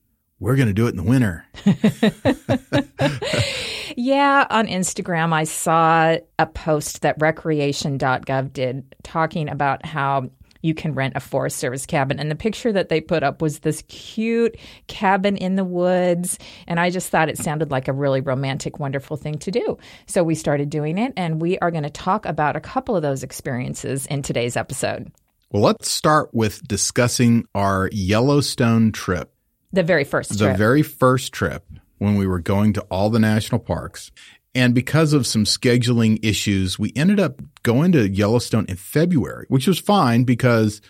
we're 0.40 0.56
going 0.56 0.68
to 0.68 0.74
do 0.74 0.86
it 0.86 0.90
in 0.90 0.96
the 0.96 1.02
winter. 1.02 1.44
Yeah, 4.00 4.46
on 4.48 4.68
Instagram, 4.68 5.32
I 5.32 5.42
saw 5.42 6.18
a 6.38 6.46
post 6.46 7.02
that 7.02 7.16
recreation.gov 7.18 8.52
did 8.52 8.94
talking 9.02 9.48
about 9.48 9.84
how 9.84 10.30
you 10.62 10.74
can 10.74 10.94
rent 10.94 11.14
a 11.16 11.20
Forest 11.20 11.58
Service 11.58 11.86
cabin. 11.86 12.18
And 12.18 12.30
the 12.30 12.36
picture 12.36 12.72
that 12.72 12.88
they 12.88 13.00
put 13.00 13.22
up 13.22 13.40
was 13.40 13.60
this 13.60 13.82
cute 13.88 14.56
cabin 14.86 15.36
in 15.36 15.56
the 15.56 15.64
woods. 15.64 16.38
And 16.66 16.80
I 16.80 16.90
just 16.90 17.10
thought 17.10 17.28
it 17.28 17.38
sounded 17.38 17.70
like 17.70 17.88
a 17.88 17.92
really 17.92 18.20
romantic, 18.20 18.78
wonderful 18.78 19.16
thing 19.16 19.38
to 19.38 19.50
do. 19.50 19.78
So 20.06 20.24
we 20.24 20.34
started 20.34 20.70
doing 20.70 20.98
it. 20.98 21.12
And 21.16 21.40
we 21.40 21.58
are 21.58 21.70
going 21.70 21.84
to 21.84 21.90
talk 21.90 22.26
about 22.26 22.56
a 22.56 22.60
couple 22.60 22.96
of 22.96 23.02
those 23.02 23.22
experiences 23.22 24.06
in 24.06 24.22
today's 24.22 24.56
episode. 24.56 25.12
Well, 25.50 25.62
let's 25.62 25.90
start 25.90 26.30
with 26.34 26.66
discussing 26.66 27.46
our 27.54 27.88
Yellowstone 27.92 28.92
trip. 28.92 29.32
The 29.72 29.82
very 29.82 30.04
first 30.04 30.38
trip. 30.38 30.52
the 30.52 30.58
very 30.58 30.82
first 30.82 31.32
trip 31.32 31.64
when 31.98 32.16
we 32.16 32.26
were 32.26 32.38
going 32.38 32.72
to 32.74 32.82
all 32.90 33.10
the 33.10 33.18
national 33.18 33.60
parks. 33.60 34.10
And 34.58 34.74
because 34.74 35.12
of 35.12 35.24
some 35.24 35.44
scheduling 35.44 36.18
issues, 36.20 36.80
we 36.80 36.92
ended 36.96 37.20
up 37.20 37.40
going 37.62 37.92
to 37.92 38.08
Yellowstone 38.08 38.66
in 38.68 38.74
February, 38.74 39.46
which 39.46 39.68
was 39.68 39.78
fine 39.78 40.24
because 40.24 40.82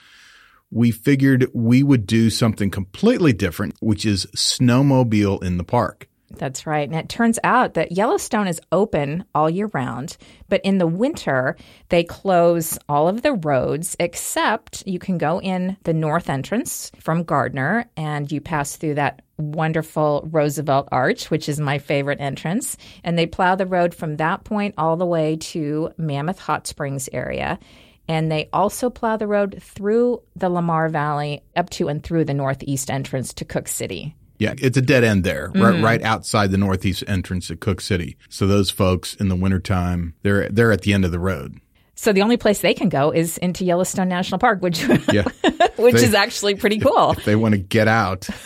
we 0.71 0.91
figured 0.91 1.51
we 1.53 1.83
would 1.83 2.07
do 2.07 2.31
something 2.31 2.71
completely 2.71 3.35
different, 3.35 3.75
which 3.81 4.07
is 4.07 4.25
snowmobile 4.35 5.43
in 5.43 5.59
the 5.59 5.65
park. 5.65 6.09
That's 6.31 6.67
right. 6.67 6.87
And 6.87 6.99
it 6.99 7.09
turns 7.09 7.39
out 7.43 7.75
that 7.75 7.93
Yellowstone 7.93 8.49
is 8.49 8.61
open 8.71 9.25
all 9.35 9.49
year 9.49 9.71
round, 9.73 10.17
but 10.49 10.61
in 10.63 10.79
the 10.79 10.87
winter, 10.87 11.57
they 11.89 12.05
close 12.05 12.79
all 12.89 13.09
of 13.09 13.23
the 13.23 13.33
roads 13.33 13.97
except 13.99 14.87
you 14.87 14.99
can 14.99 15.17
go 15.17 15.41
in 15.41 15.77
the 15.85 15.95
north 15.95 16.29
entrance 16.29 16.93
from 17.01 17.25
Gardiner 17.25 17.87
and 17.97 18.31
you 18.31 18.41
pass 18.41 18.77
through 18.77 18.95
that 18.95 19.23
wonderful 19.39 20.29
Roosevelt 20.31 20.89
Arch, 20.93 21.31
which 21.31 21.49
is 21.49 21.61
my 21.61 21.79
favorite 21.79 22.21
entrance. 22.21 22.77
And 23.05 23.19
they 23.19 23.27
plow 23.27 23.55
the 23.55 23.67
road 23.67 23.95
from 23.95 24.17
that 24.17 24.45
point 24.45 24.75
all 24.77 24.97
the 24.97 25.07
way 25.07 25.37
to 25.37 25.93
Mammoth 25.97 26.41
Hot 26.41 26.67
Springs 26.67 27.09
area. 27.13 27.59
And 28.07 28.31
they 28.31 28.49
also 28.53 28.91
plow 28.91 29.17
the 29.17 29.27
road 29.27 29.63
through 29.63 30.23
the 30.35 30.49
Lamar 30.49 30.89
Valley 30.89 31.43
up 31.57 31.71
to 31.71 31.89
and 31.89 32.03
through 32.03 32.25
the 32.25 32.35
northeast 32.35 32.91
entrance 32.91 33.33
to 33.35 33.45
Cooke 33.45 33.69
City. 33.69 34.15
Yeah, 34.39 34.55
it's 34.59 34.77
a 34.77 34.83
dead 34.83 35.03
end 35.03 35.25
there, 35.25 35.51
right, 35.55 35.75
mm-hmm. 35.75 35.85
right 35.85 36.03
outside 36.03 36.51
the 36.51 36.59
northeast 36.59 37.03
entrance 37.09 37.51
at 37.51 37.61
Cooke 37.61 37.81
City. 37.81 38.17
So 38.29 38.47
those 38.47 38.71
folks 38.71 39.15
in 39.15 39.29
the 39.29 39.37
wintertime, 39.37 40.15
they're 40.23 40.49
they're 40.49 40.73
at 40.73 40.83
the 40.83 40.93
end 40.93 41.05
of 41.05 41.11
the 41.11 41.19
road. 41.19 41.61
So 42.01 42.13
the 42.13 42.23
only 42.23 42.37
place 42.37 42.61
they 42.61 42.75
can 42.75 42.89
go 42.91 43.11
is 43.11 43.39
into 43.39 43.65
Yellowstone 43.65 44.09
National 44.09 44.39
Park, 44.39 44.63
which 44.63 44.81
Yeah. 45.13 45.25
which 45.77 45.97
They- 45.97 46.05
is 46.05 46.15
actually 46.15 46.55
pretty 46.55 46.79
cool. 46.79 47.11
If 47.11 47.25
they 47.25 47.35
want 47.35 47.55
to 47.55 47.59
get 47.59 47.89
out, 47.89 48.25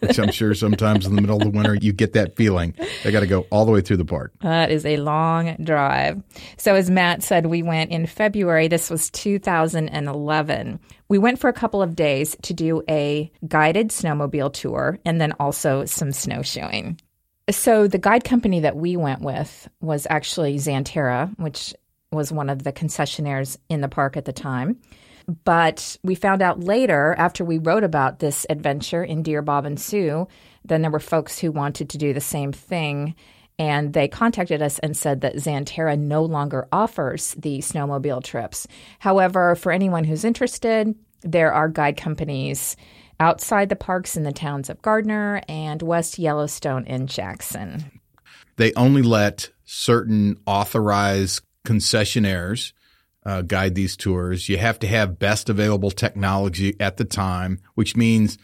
which 0.00 0.18
I'm 0.18 0.30
sure 0.30 0.52
sometimes 0.52 1.06
in 1.06 1.16
the 1.16 1.22
middle 1.22 1.38
of 1.38 1.42
the 1.42 1.48
winter 1.56 1.74
you 1.74 1.94
get 1.94 2.12
that 2.12 2.36
feeling. 2.36 2.74
They 3.02 3.10
got 3.10 3.20
to 3.20 3.26
go 3.26 3.46
all 3.50 3.64
the 3.64 3.72
way 3.72 3.80
through 3.80 3.96
the 3.96 4.04
park. 4.04 4.34
That 4.42 4.70
is 4.70 4.84
a 4.84 4.98
long 4.98 5.56
drive. 5.64 6.22
So 6.58 6.74
as 6.74 6.90
Matt 6.90 7.22
said, 7.22 7.46
we 7.46 7.62
went 7.62 7.90
in 7.90 8.04
February. 8.04 8.68
This 8.68 8.90
was 8.90 9.08
2011. 9.10 10.78
We 11.08 11.18
went 11.18 11.38
for 11.38 11.48
a 11.48 11.54
couple 11.54 11.80
of 11.80 11.96
days 11.96 12.36
to 12.42 12.52
do 12.52 12.82
a 12.90 13.32
guided 13.48 13.88
snowmobile 13.88 14.52
tour 14.52 14.98
and 15.06 15.18
then 15.18 15.32
also 15.40 15.86
some 15.86 16.12
snowshoeing. 16.12 17.00
So 17.50 17.88
the 17.88 17.98
guide 17.98 18.24
company 18.24 18.60
that 18.60 18.76
we 18.76 18.96
went 18.96 19.20
with 19.22 19.68
was 19.80 20.06
actually 20.08 20.56
Xanterra, 20.56 21.36
which 21.38 21.74
was 22.12 22.32
one 22.32 22.50
of 22.50 22.62
the 22.62 22.72
concessionaires 22.72 23.56
in 23.68 23.80
the 23.80 23.88
park 23.88 24.16
at 24.16 24.24
the 24.24 24.32
time. 24.32 24.78
But 25.44 25.96
we 26.02 26.14
found 26.14 26.42
out 26.42 26.64
later, 26.64 27.14
after 27.16 27.44
we 27.44 27.58
wrote 27.58 27.84
about 27.84 28.18
this 28.18 28.44
adventure 28.50 29.04
in 29.04 29.22
Dear 29.22 29.42
Bob 29.42 29.64
and 29.64 29.80
Sue, 29.80 30.26
then 30.64 30.82
there 30.82 30.90
were 30.90 31.00
folks 31.00 31.38
who 31.38 31.52
wanted 31.52 31.88
to 31.90 31.98
do 31.98 32.12
the 32.12 32.20
same 32.20 32.52
thing. 32.52 33.14
And 33.58 33.92
they 33.92 34.08
contacted 34.08 34.62
us 34.62 34.78
and 34.80 34.96
said 34.96 35.20
that 35.20 35.36
Xanterra 35.36 35.98
no 35.98 36.24
longer 36.24 36.66
offers 36.72 37.34
the 37.34 37.58
snowmobile 37.58 38.24
trips. 38.24 38.66
However, 38.98 39.54
for 39.54 39.70
anyone 39.70 40.04
who's 40.04 40.24
interested, 40.24 40.94
there 41.20 41.52
are 41.52 41.68
guide 41.68 41.96
companies 41.96 42.76
outside 43.20 43.68
the 43.68 43.76
parks 43.76 44.16
in 44.16 44.24
the 44.24 44.32
towns 44.32 44.68
of 44.68 44.82
Gardiner 44.82 45.42
and 45.48 45.80
West 45.80 46.18
Yellowstone 46.18 46.84
in 46.86 47.06
Jackson. 47.06 48.00
They 48.56 48.72
only 48.74 49.02
let 49.02 49.50
certain 49.64 50.38
authorized 50.46 51.42
concessionaires 51.64 52.72
uh, 53.24 53.42
guide 53.42 53.74
these 53.74 53.96
tours. 53.96 54.48
You 54.48 54.58
have 54.58 54.78
to 54.80 54.86
have 54.86 55.18
best 55.18 55.48
available 55.48 55.90
technology 55.90 56.76
at 56.80 56.96
the 56.96 57.04
time, 57.04 57.60
which 57.74 57.96
means 57.96 58.38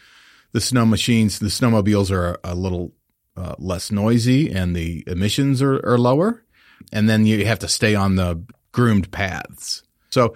the 0.53 0.61
snow 0.61 0.87
machines, 0.87 1.39
the 1.39 1.47
snowmobiles 1.47 2.11
are 2.11 2.39
a 2.45 2.55
little 2.55 2.93
uh, 3.37 3.55
less 3.59 3.91
noisy 3.91 4.51
and 4.51 4.75
the 4.75 5.05
emissions 5.07 5.63
are, 5.63 5.85
are 5.87 5.99
lower. 5.99 6.45
And 6.93 7.09
then 7.09 7.27
you 7.27 7.45
have 7.47 7.59
to 7.61 7.69
stay 7.69 7.95
on 7.95 8.17
the 8.17 8.43
groomed 8.73 9.11
paths. 9.11 9.83
So 10.11 10.35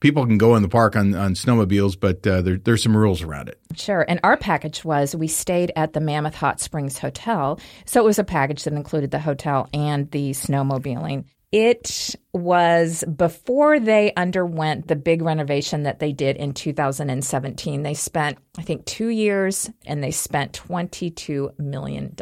people 0.00 0.26
can 0.26 0.38
go 0.38 0.56
in 0.56 0.62
the 0.62 0.68
park 0.68 0.96
on, 0.96 1.14
on 1.14 1.34
snowmobiles, 1.34 1.98
but 1.98 2.26
uh, 2.26 2.42
there, 2.42 2.56
there's 2.56 2.82
some 2.82 2.96
rules 2.96 3.22
around 3.22 3.48
it. 3.48 3.60
Sure. 3.76 4.04
And 4.08 4.20
our 4.22 4.36
package 4.36 4.84
was 4.84 5.14
we 5.14 5.28
stayed 5.28 5.72
at 5.76 5.92
the 5.92 6.00
Mammoth 6.00 6.34
Hot 6.34 6.60
Springs 6.60 6.98
Hotel. 6.98 7.60
So 7.84 8.00
it 8.00 8.04
was 8.04 8.18
a 8.18 8.24
package 8.24 8.64
that 8.64 8.72
included 8.72 9.10
the 9.10 9.20
hotel 9.20 9.68
and 9.72 10.10
the 10.10 10.30
snowmobiling. 10.30 11.24
It 11.52 12.16
was 12.32 13.04
before 13.14 13.78
they 13.78 14.14
underwent 14.16 14.88
the 14.88 14.96
big 14.96 15.20
renovation 15.20 15.82
that 15.82 15.98
they 15.98 16.12
did 16.12 16.36
in 16.38 16.54
2017. 16.54 17.82
They 17.82 17.92
spent, 17.92 18.38
I 18.56 18.62
think, 18.62 18.86
two 18.86 19.08
years 19.08 19.70
and 19.84 20.02
they 20.02 20.12
spent 20.12 20.52
$22 20.54 21.58
million. 21.58 22.16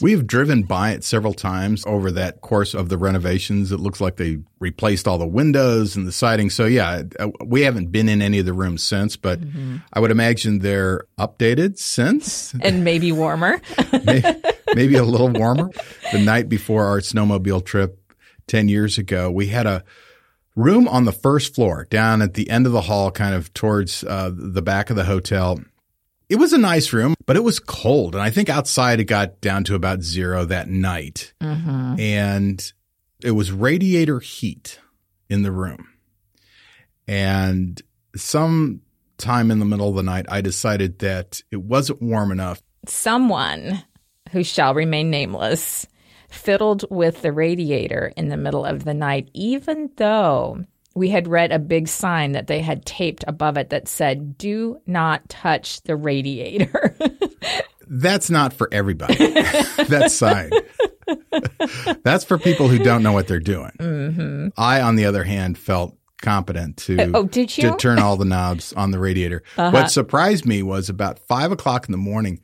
We've 0.00 0.24
driven 0.26 0.62
by 0.62 0.92
it 0.92 1.02
several 1.02 1.34
times 1.34 1.82
over 1.86 2.12
that 2.12 2.40
course 2.40 2.72
of 2.72 2.88
the 2.88 2.96
renovations. 2.98 3.72
It 3.72 3.80
looks 3.80 4.00
like 4.00 4.16
they 4.16 4.38
replaced 4.60 5.08
all 5.08 5.18
the 5.18 5.26
windows 5.26 5.96
and 5.96 6.06
the 6.06 6.12
siding. 6.12 6.48
So 6.48 6.66
yeah, 6.66 7.02
uh, 7.18 7.30
we 7.44 7.62
haven't 7.62 7.90
been 7.90 8.08
in 8.08 8.22
any 8.22 8.38
of 8.38 8.46
the 8.46 8.52
rooms 8.52 8.84
since, 8.84 9.16
but 9.16 9.40
I 9.92 9.98
would 9.98 10.12
imagine 10.12 10.60
they're 10.60 11.02
updated 11.18 11.78
since, 11.78 12.54
And 12.60 12.84
maybe 12.84 13.10
warmer. 13.10 13.60
May- 14.04 14.40
maybe 14.76 14.94
a 14.94 15.04
little 15.04 15.30
warmer. 15.30 15.70
The 16.12 16.18
night 16.18 16.50
before 16.50 16.84
our 16.84 16.98
snowmobile 16.98 17.64
trip 17.64 17.98
10 18.52 18.68
years 18.68 18.98
ago, 18.98 19.30
we 19.30 19.46
had 19.46 19.66
a 19.66 19.82
room 20.54 20.86
on 20.86 21.06
the 21.06 21.12
first 21.12 21.54
floor 21.54 21.86
down 21.88 22.20
at 22.20 22.34
the 22.34 22.50
end 22.50 22.66
of 22.66 22.72
the 22.72 22.82
hall, 22.82 23.10
kind 23.10 23.34
of 23.34 23.54
towards 23.54 24.04
uh, 24.04 24.30
the 24.30 24.60
back 24.60 24.90
of 24.90 24.96
the 24.96 25.04
hotel. 25.04 25.58
It 26.28 26.36
was 26.36 26.52
a 26.52 26.58
nice 26.58 26.92
room, 26.92 27.14
but 27.24 27.36
it 27.36 27.44
was 27.44 27.58
cold. 27.58 28.14
And 28.14 28.22
I 28.22 28.28
think 28.28 28.50
outside 28.50 29.00
it 29.00 29.04
got 29.04 29.40
down 29.40 29.64
to 29.64 29.74
about 29.74 30.02
zero 30.02 30.44
that 30.44 30.68
night. 30.68 31.32
And 31.98 32.72
it 33.24 33.30
was 33.30 33.50
radiator 33.52 34.20
heat 34.20 34.78
in 35.30 35.44
the 35.44 35.50
room. 35.50 35.88
And 37.08 37.80
some 38.14 38.82
time 39.16 39.50
in 39.50 39.60
the 39.60 39.64
middle 39.64 39.88
of 39.88 39.96
the 39.96 40.02
night, 40.02 40.26
I 40.28 40.42
decided 40.42 40.98
that 40.98 41.40
it 41.50 41.62
wasn't 41.62 42.02
warm 42.02 42.30
enough. 42.30 42.62
Someone 42.86 43.82
who 44.30 44.44
shall 44.44 44.74
remain 44.74 45.08
nameless 45.08 45.86
fiddled 46.32 46.84
with 46.90 47.22
the 47.22 47.32
radiator 47.32 48.12
in 48.16 48.28
the 48.28 48.36
middle 48.36 48.64
of 48.64 48.84
the 48.84 48.94
night, 48.94 49.28
even 49.34 49.90
though 49.96 50.64
we 50.94 51.08
had 51.08 51.28
read 51.28 51.52
a 51.52 51.58
big 51.58 51.88
sign 51.88 52.32
that 52.32 52.46
they 52.46 52.60
had 52.60 52.84
taped 52.84 53.24
above 53.26 53.56
it 53.56 53.70
that 53.70 53.88
said, 53.88 54.36
Do 54.38 54.80
not 54.86 55.28
touch 55.28 55.82
the 55.82 55.96
radiator. 55.96 56.94
That's 57.88 58.30
not 58.30 58.52
for 58.52 58.68
everybody. 58.72 59.14
that 59.16 60.10
sign. 60.10 60.50
That's 62.02 62.24
for 62.24 62.38
people 62.38 62.68
who 62.68 62.78
don't 62.78 63.02
know 63.02 63.12
what 63.12 63.28
they're 63.28 63.40
doing. 63.40 63.72
Mm-hmm. 63.78 64.48
I, 64.56 64.80
on 64.80 64.96
the 64.96 65.04
other 65.04 65.24
hand, 65.24 65.58
felt 65.58 65.96
competent 66.22 66.78
to 66.78 67.00
oh, 67.00 67.10
oh 67.14 67.24
did 67.24 67.56
you? 67.58 67.70
to 67.70 67.76
turn 67.76 67.98
all 67.98 68.16
the 68.16 68.24
knobs 68.24 68.72
on 68.72 68.92
the 68.92 68.98
radiator. 68.98 69.42
Uh-huh. 69.58 69.70
What 69.72 69.90
surprised 69.90 70.46
me 70.46 70.62
was 70.62 70.88
about 70.88 71.18
five 71.18 71.52
o'clock 71.52 71.86
in 71.86 71.92
the 71.92 71.98
morning. 71.98 72.40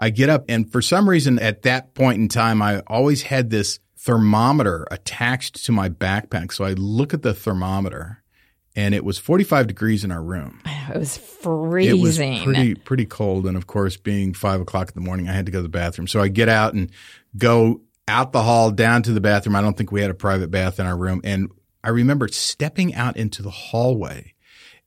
I 0.00 0.10
get 0.10 0.30
up, 0.30 0.44
and 0.48 0.70
for 0.70 0.80
some 0.80 1.08
reason, 1.08 1.38
at 1.38 1.62
that 1.62 1.94
point 1.94 2.18
in 2.18 2.28
time, 2.28 2.62
I 2.62 2.80
always 2.86 3.22
had 3.22 3.50
this 3.50 3.78
thermometer 3.98 4.86
attached 4.90 5.66
to 5.66 5.72
my 5.72 5.90
backpack. 5.90 6.52
So 6.52 6.64
I 6.64 6.72
look 6.72 7.12
at 7.12 7.20
the 7.20 7.34
thermometer, 7.34 8.22
and 8.74 8.94
it 8.94 9.04
was 9.04 9.18
45 9.18 9.66
degrees 9.66 10.02
in 10.02 10.10
our 10.10 10.22
room. 10.22 10.62
it 10.90 10.98
was 10.98 11.18
freezing. 11.18 11.98
It 11.98 12.02
was 12.02 12.18
pretty 12.44 12.74
pretty 12.74 13.06
cold, 13.06 13.46
and 13.46 13.56
of 13.56 13.66
course, 13.66 13.96
being 13.98 14.32
five 14.32 14.60
o'clock 14.60 14.88
in 14.88 14.94
the 14.94 15.06
morning, 15.06 15.28
I 15.28 15.32
had 15.32 15.46
to 15.46 15.52
go 15.52 15.58
to 15.58 15.62
the 15.62 15.68
bathroom. 15.68 16.06
So 16.06 16.20
I 16.20 16.28
get 16.28 16.48
out 16.48 16.72
and 16.72 16.90
go 17.36 17.82
out 18.08 18.32
the 18.32 18.42
hall 18.42 18.70
down 18.70 19.02
to 19.02 19.12
the 19.12 19.20
bathroom. 19.20 19.54
I 19.54 19.60
don't 19.60 19.76
think 19.76 19.92
we 19.92 20.00
had 20.00 20.10
a 20.10 20.14
private 20.14 20.50
bath 20.50 20.80
in 20.80 20.86
our 20.86 20.96
room, 20.96 21.20
and 21.24 21.50
I 21.84 21.90
remember 21.90 22.28
stepping 22.28 22.94
out 22.94 23.16
into 23.16 23.42
the 23.42 23.50
hallway, 23.50 24.34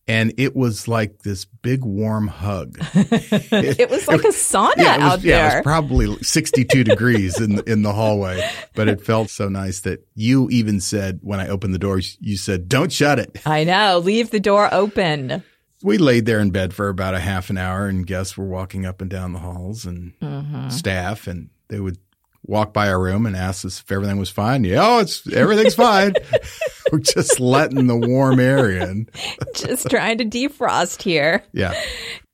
and 0.07 0.33
it 0.37 0.55
was 0.55 0.87
like 0.87 1.19
this 1.19 1.45
big 1.45 1.85
warm 1.85 2.27
hug. 2.27 2.77
it 2.93 3.89
was 3.89 4.07
like 4.07 4.21
a 4.21 4.29
sauna 4.29 4.73
yeah, 4.77 4.95
it 4.95 4.97
was, 4.99 5.11
out 5.13 5.21
yeah, 5.21 5.51
it 5.51 5.55
was 5.55 5.63
probably 5.63 6.17
62 6.21 6.83
degrees 6.83 7.39
in 7.39 7.59
in 7.67 7.83
the 7.83 7.93
hallway, 7.93 8.47
but 8.75 8.87
it 8.87 9.01
felt 9.01 9.29
so 9.29 9.47
nice 9.47 9.81
that 9.81 10.05
you 10.15 10.49
even 10.49 10.81
said 10.81 11.19
when 11.21 11.39
I 11.39 11.47
opened 11.47 11.73
the 11.73 11.79
doors, 11.79 12.17
you 12.19 12.37
said, 12.37 12.67
"Don't 12.67 12.91
shut 12.91 13.19
it." 13.19 13.39
I 13.45 13.63
know. 13.63 13.99
Leave 13.99 14.31
the 14.31 14.39
door 14.39 14.69
open. 14.73 15.43
we 15.81 15.97
laid 15.97 16.25
there 16.25 16.39
in 16.39 16.51
bed 16.51 16.73
for 16.73 16.89
about 16.89 17.13
a 17.13 17.19
half 17.19 17.49
an 17.49 17.57
hour 17.57 17.87
and 17.87 18.05
guests 18.05 18.37
were 18.37 18.45
walking 18.45 18.85
up 18.85 19.01
and 19.01 19.09
down 19.09 19.33
the 19.33 19.39
halls 19.39 19.85
and 19.85 20.13
mm-hmm. 20.19 20.69
staff 20.69 21.27
and 21.27 21.49
they 21.67 21.79
would 21.79 21.97
walk 22.45 22.73
by 22.73 22.89
our 22.89 23.01
room 23.01 23.25
and 23.25 23.35
ask 23.35 23.65
us 23.65 23.79
if 23.79 23.91
everything 23.91 24.17
was 24.17 24.29
fine. 24.29 24.63
Yeah, 24.63 24.85
oh, 24.85 24.99
it's 24.99 25.31
everything's 25.31 25.75
fine. 25.75 26.13
Just 26.99 27.39
letting 27.39 27.87
the 27.87 27.95
warm 27.95 28.39
air 28.39 28.69
in. 28.69 29.07
Just 29.55 29.89
trying 29.89 30.17
to 30.19 30.25
defrost 30.25 31.01
here. 31.01 31.43
Yeah. 31.53 31.73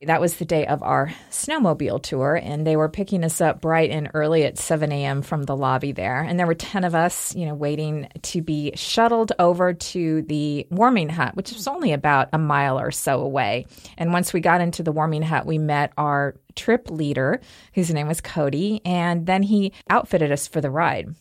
That 0.04 0.22
was 0.22 0.38
the 0.38 0.46
day 0.46 0.66
of 0.66 0.82
our 0.82 1.14
snowmobile 1.30 2.02
tour, 2.02 2.40
and 2.42 2.66
they 2.66 2.78
were 2.78 2.88
picking 2.88 3.26
us 3.26 3.42
up 3.42 3.60
bright 3.60 3.90
and 3.90 4.10
early 4.14 4.46
at 4.46 4.58
7 4.58 4.92
a.m. 4.94 5.22
from 5.22 5.44
the 5.44 5.58
lobby 5.58 5.92
there. 5.92 6.22
And 6.22 6.40
there 6.40 6.48
were 6.48 6.56
10 6.56 6.86
of 6.86 6.96
us, 6.96 7.36
you 7.36 7.46
know, 7.46 7.54
waiting 7.54 8.08
to 8.22 8.42
be 8.42 8.72
shuttled 8.76 9.34
over 9.40 9.74
to 9.74 10.22
the 10.22 10.66
warming 10.72 11.10
hut, 11.10 11.36
which 11.36 11.52
was 11.52 11.68
only 11.68 11.92
about 11.92 12.30
a 12.32 12.38
mile 12.38 12.80
or 12.80 12.92
so 12.92 13.20
away. 13.22 13.66
And 13.98 14.14
once 14.14 14.32
we 14.32 14.40
got 14.40 14.62
into 14.62 14.84
the 14.84 14.94
warming 14.94 15.22
hut, 15.22 15.46
we 15.46 15.58
met 15.58 15.92
our 15.98 16.36
trip 16.56 16.90
leader, 16.90 17.42
whose 17.74 17.94
name 17.94 18.08
was 18.08 18.22
Cody, 18.22 18.82
and 18.86 19.26
then 19.26 19.44
he 19.44 19.74
outfitted 19.90 20.32
us 20.32 20.48
for 20.48 20.62
the 20.62 20.72
ride. 20.72 21.14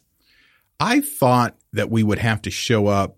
I 0.80 1.00
thought 1.00 1.56
that 1.72 1.90
we 1.90 2.02
would 2.02 2.18
have 2.18 2.42
to 2.42 2.50
show 2.50 2.86
up 2.86 3.16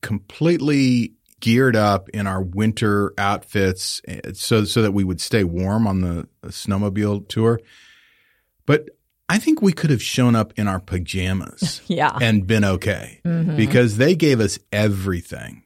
completely 0.00 1.14
geared 1.40 1.76
up 1.76 2.08
in 2.10 2.26
our 2.26 2.42
winter 2.42 3.14
outfits 3.16 4.02
eh, 4.06 4.20
so 4.34 4.64
so 4.64 4.82
that 4.82 4.92
we 4.92 5.04
would 5.04 5.20
stay 5.20 5.42
warm 5.42 5.86
on 5.86 6.00
the 6.00 6.28
snowmobile 6.46 7.28
tour. 7.28 7.60
But 8.66 8.90
I 9.28 9.38
think 9.38 9.62
we 9.62 9.72
could 9.72 9.90
have 9.90 10.02
shown 10.02 10.34
up 10.34 10.52
in 10.56 10.68
our 10.68 10.80
pajamas 10.80 11.80
yeah. 11.86 12.16
and 12.20 12.46
been 12.46 12.64
okay 12.64 13.20
mm-hmm. 13.24 13.56
because 13.56 13.96
they 13.96 14.14
gave 14.14 14.40
us 14.40 14.58
everything 14.72 15.62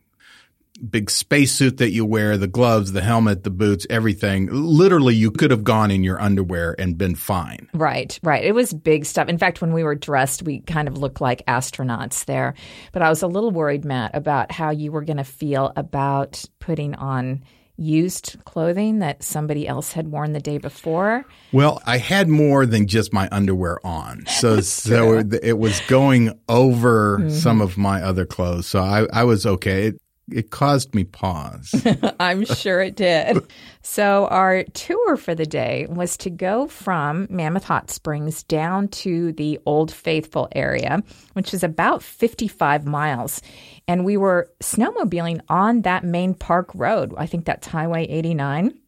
big 0.91 1.11
spacesuit 1.11 1.79
that 1.79 1.91
you 1.91 2.05
wear, 2.05 2.37
the 2.37 2.47
gloves, 2.47 2.93
the 2.93 3.01
helmet, 3.01 3.45
the 3.45 3.51
boots, 3.51 3.87
everything. 3.89 4.49
Literally, 4.51 5.15
you 5.15 5.31
could 5.31 5.51
have 5.51 5.65
gone 5.65 5.91
in 5.91 6.03
your 6.03 6.21
underwear 6.21 6.75
and 6.79 6.99
been 6.99 7.15
fine. 7.15 7.69
Right, 7.73 8.19
right. 8.23 8.45
It 8.45 8.53
was 8.53 8.73
big 8.73 9.05
stuff. 9.05 9.29
In 9.29 9.39
fact, 9.39 9.61
when 9.61 9.73
we 9.73 9.85
were 9.85 9.95
dressed, 9.95 10.43
we 10.43 10.61
kind 10.61 10.89
of 10.89 10.99
looked 10.99 11.21
like 11.21 11.45
astronauts 11.47 12.25
there. 12.25 12.55
But 12.93 13.03
I 13.03 13.09
was 13.09 13.23
a 13.23 13.29
little 13.29 13.51
worried, 13.51 13.85
Matt, 13.85 14.15
about 14.15 14.51
how 14.51 14.71
you 14.71 14.93
were 14.93 15.05
going 15.05 15.19
to 15.19 15.25
feel 15.25 15.73
about 15.77 16.45
putting 16.59 16.95
on 16.95 17.43
used 17.77 18.37
clothing 18.45 19.01
that 19.01 19.23
somebody 19.23 19.67
else 19.67 19.93
had 19.93 20.09
worn 20.09 20.33
the 20.33 20.41
day 20.41 20.59
before? 20.59 21.25
Well, 21.53 21.83
I 21.85 21.99
had 21.99 22.29
more 22.29 22.67
than 22.67 22.87
just 22.87 23.13
my 23.13 23.29
underwear 23.33 23.85
on. 23.85 24.25
So 24.35 24.61
so 24.61 25.23
it 25.43 25.59
was 25.59 25.81
going 25.83 26.39
over 26.49 27.19
mm-hmm. 27.19 27.31
some 27.31 27.63
of 27.63 27.79
my 27.79 28.03
other 28.03 28.27
clothes. 28.27 28.67
So 28.67 28.83
I, 28.83 29.07
I 29.11 29.25
was 29.25 29.47
okay. 29.47 29.87
It, 29.87 30.01
it 30.31 30.51
caused 30.51 30.95
me 30.95 31.05
pause. 31.05 31.75
I'm 32.21 32.45
sure 32.45 32.81
it 32.81 32.97
did. 32.97 33.39
So, 33.83 34.27
our 34.29 34.65
tour 34.65 35.17
for 35.17 35.35
the 35.35 35.45
day 35.45 35.87
was 35.89 36.17
to 36.19 36.31
go 36.31 36.67
from 36.67 37.27
Mammoth 37.29 37.65
Hot 37.65 37.91
Springs 37.91 38.43
down 38.43 38.89
to 38.89 39.33
the 39.33 39.61
Old 39.67 39.93
Faithful 39.93 40.49
area, 40.53 41.03
which 41.35 41.53
is 41.53 41.63
about 41.63 42.03
55 42.03 42.87
miles. 42.87 43.43
And 43.87 44.05
we 44.05 44.17
were 44.17 44.51
snowmobiling 44.61 45.41
on 45.49 45.83
that 45.83 46.05
main 46.05 46.35
park 46.35 46.71
road. 46.75 47.15
I 47.17 47.27
think 47.27 47.45
that's 47.45 47.67
Highway 47.67 48.07
89. 48.07 48.79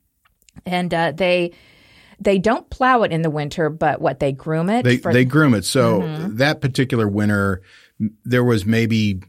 And 0.65 0.95
uh, 0.95 1.13
they 1.13 1.53
they 2.19 2.39
don't 2.39 2.69
plow 2.71 3.03
it 3.03 3.13
in 3.13 3.21
the 3.21 3.31
winter, 3.31 3.69
but 3.69 4.01
what 4.01 4.21
they 4.21 4.33
groom 4.33 4.71
it. 4.71 4.85
They, 4.85 4.97
for- 4.97 5.13
they 5.13 5.27
groom 5.27 5.53
it. 5.53 5.67
So 5.67 6.01
mm-hmm. 6.01 6.37
that 6.37 6.63
particular 6.63 7.07
winter, 7.07 7.61
there 8.25 8.43
was 8.43 8.65
maybe 8.65 9.21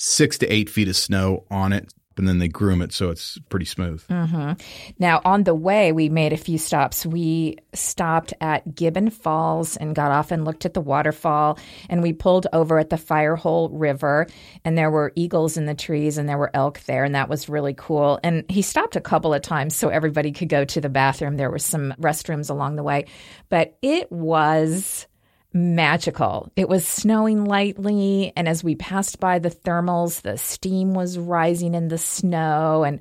six 0.00 0.38
to 0.38 0.46
eight 0.46 0.70
feet 0.70 0.88
of 0.88 0.96
snow 0.96 1.44
on 1.50 1.74
it. 1.74 1.92
And 2.16 2.28
then 2.28 2.38
they 2.38 2.48
groom 2.48 2.82
it 2.82 2.92
so 2.92 3.08
it's 3.08 3.38
pretty 3.48 3.64
smooth. 3.64 4.06
Mm-hmm. 4.08 4.52
Now, 4.98 5.22
on 5.24 5.44
the 5.44 5.54
way, 5.54 5.90
we 5.90 6.10
made 6.10 6.34
a 6.34 6.36
few 6.36 6.58
stops. 6.58 7.06
We 7.06 7.56
stopped 7.72 8.34
at 8.42 8.74
Gibbon 8.74 9.08
Falls 9.08 9.78
and 9.78 9.94
got 9.94 10.10
off 10.10 10.30
and 10.30 10.44
looked 10.44 10.66
at 10.66 10.74
the 10.74 10.82
waterfall. 10.82 11.58
And 11.88 12.02
we 12.02 12.12
pulled 12.12 12.46
over 12.52 12.78
at 12.78 12.90
the 12.90 12.96
Firehole 12.96 13.70
River, 13.72 14.26
and 14.66 14.76
there 14.76 14.90
were 14.90 15.12
eagles 15.14 15.56
in 15.56 15.64
the 15.64 15.74
trees 15.74 16.18
and 16.18 16.28
there 16.28 16.36
were 16.36 16.50
elk 16.52 16.80
there. 16.80 17.04
And 17.04 17.14
that 17.14 17.30
was 17.30 17.48
really 17.48 17.74
cool. 17.74 18.20
And 18.22 18.44
he 18.50 18.60
stopped 18.60 18.96
a 18.96 19.00
couple 19.00 19.32
of 19.32 19.40
times 19.40 19.74
so 19.74 19.88
everybody 19.88 20.32
could 20.32 20.50
go 20.50 20.66
to 20.66 20.80
the 20.80 20.90
bathroom. 20.90 21.38
There 21.38 21.50
were 21.50 21.58
some 21.58 21.94
restrooms 21.98 22.50
along 22.50 22.76
the 22.76 22.82
way. 22.82 23.06
But 23.48 23.78
it 23.80 24.12
was 24.12 25.06
magical. 25.52 26.50
It 26.56 26.68
was 26.68 26.86
snowing 26.86 27.44
lightly, 27.44 28.32
and 28.36 28.48
as 28.48 28.62
we 28.62 28.74
passed 28.74 29.20
by 29.20 29.38
the 29.38 29.50
thermals, 29.50 30.22
the 30.22 30.38
steam 30.38 30.94
was 30.94 31.18
rising 31.18 31.74
in 31.74 31.88
the 31.88 31.98
snow, 31.98 32.84
and 32.84 33.00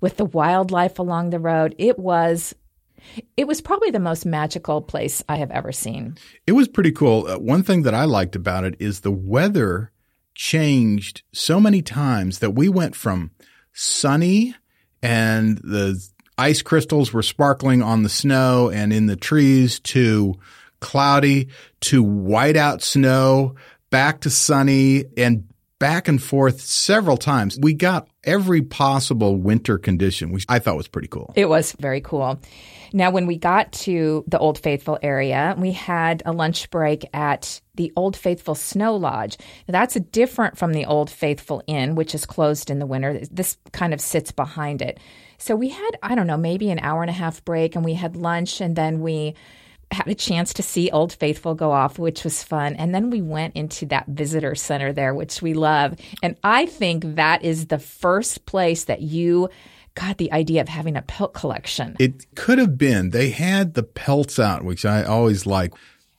with 0.00 0.16
the 0.16 0.24
wildlife 0.24 0.98
along 0.98 1.30
the 1.30 1.40
road, 1.40 1.74
it 1.78 1.98
was. 1.98 2.54
It 3.36 3.46
was 3.46 3.60
probably 3.60 3.90
the 3.90 4.00
most 4.00 4.26
magical 4.26 4.82
place 4.82 5.22
I 5.28 5.36
have 5.36 5.50
ever 5.50 5.72
seen. 5.72 6.18
It 6.46 6.52
was 6.52 6.68
pretty 6.68 6.92
cool. 6.92 7.26
Uh, 7.26 7.38
one 7.38 7.62
thing 7.62 7.82
that 7.82 7.94
I 7.94 8.04
liked 8.04 8.36
about 8.36 8.64
it 8.64 8.76
is 8.80 9.00
the 9.00 9.12
weather 9.12 9.92
changed 10.34 11.22
so 11.32 11.58
many 11.58 11.80
times 11.80 12.40
that 12.40 12.50
we 12.50 12.68
went 12.68 12.94
from 12.94 13.30
sunny 13.72 14.54
and 15.02 15.58
the 15.58 16.04
ice 16.36 16.60
crystals 16.60 17.12
were 17.12 17.22
sparkling 17.22 17.82
on 17.82 18.02
the 18.02 18.08
snow 18.08 18.68
and 18.68 18.92
in 18.92 19.06
the 19.06 19.16
trees 19.16 19.80
to 19.80 20.34
cloudy 20.80 21.48
to 21.80 22.04
whiteout 22.04 22.82
snow, 22.82 23.54
back 23.90 24.20
to 24.20 24.30
sunny, 24.30 25.04
and 25.16 25.44
back 25.78 26.08
and 26.08 26.22
forth 26.22 26.60
several 26.60 27.16
times. 27.16 27.58
We 27.60 27.72
got 27.72 28.08
every 28.24 28.62
possible 28.62 29.36
winter 29.36 29.78
condition, 29.78 30.32
which 30.32 30.44
I 30.48 30.58
thought 30.58 30.76
was 30.76 30.88
pretty 30.88 31.08
cool. 31.08 31.32
It 31.36 31.48
was 31.48 31.72
very 31.72 32.00
cool. 32.00 32.40
Now, 32.92 33.10
when 33.10 33.26
we 33.26 33.36
got 33.36 33.70
to 33.72 34.24
the 34.26 34.38
Old 34.38 34.58
Faithful 34.58 34.98
area, 35.02 35.54
we 35.58 35.72
had 35.72 36.22
a 36.24 36.32
lunch 36.32 36.70
break 36.70 37.04
at 37.12 37.60
the 37.74 37.92
Old 37.96 38.16
Faithful 38.16 38.54
Snow 38.54 38.96
Lodge. 38.96 39.36
That's 39.66 39.94
different 39.94 40.58
from 40.58 40.72
the 40.72 40.86
Old 40.86 41.10
Faithful 41.10 41.62
Inn, 41.66 41.94
which 41.94 42.14
is 42.14 42.26
closed 42.26 42.70
in 42.70 42.78
the 42.78 42.86
winter. 42.86 43.20
This 43.30 43.56
kind 43.72 43.94
of 43.94 44.00
sits 44.00 44.32
behind 44.32 44.82
it. 44.82 44.98
So 45.36 45.54
we 45.54 45.68
had, 45.68 45.90
I 46.02 46.14
don't 46.14 46.26
know, 46.26 46.36
maybe 46.36 46.70
an 46.70 46.80
hour 46.80 47.02
and 47.02 47.10
a 47.10 47.14
half 47.14 47.44
break, 47.44 47.76
and 47.76 47.84
we 47.84 47.94
had 47.94 48.16
lunch, 48.16 48.60
and 48.60 48.74
then 48.74 49.00
we 49.00 49.34
had 49.90 50.06
a 50.06 50.14
chance 50.14 50.52
to 50.54 50.62
see 50.62 50.90
Old 50.90 51.12
Faithful 51.14 51.54
go 51.54 51.72
off, 51.72 51.98
which 51.98 52.24
was 52.24 52.42
fun. 52.42 52.74
And 52.76 52.94
then 52.94 53.10
we 53.10 53.22
went 53.22 53.56
into 53.56 53.86
that 53.86 54.06
visitor 54.06 54.54
center 54.54 54.92
there, 54.92 55.14
which 55.14 55.40
we 55.40 55.54
love. 55.54 55.94
And 56.22 56.36
I 56.44 56.66
think 56.66 57.16
that 57.16 57.42
is 57.42 57.66
the 57.66 57.78
first 57.78 58.44
place 58.44 58.84
that 58.84 59.00
you 59.00 59.48
got 59.94 60.18
the 60.18 60.32
idea 60.32 60.60
of 60.60 60.68
having 60.68 60.96
a 60.96 61.02
pelt 61.02 61.34
collection. 61.34 61.96
It 61.98 62.34
could 62.36 62.58
have 62.58 62.78
been. 62.78 63.10
They 63.10 63.30
had 63.30 63.74
the 63.74 63.82
pelts 63.82 64.38
out, 64.38 64.64
which 64.64 64.84
I 64.84 65.02
always 65.02 65.46
like 65.46 65.74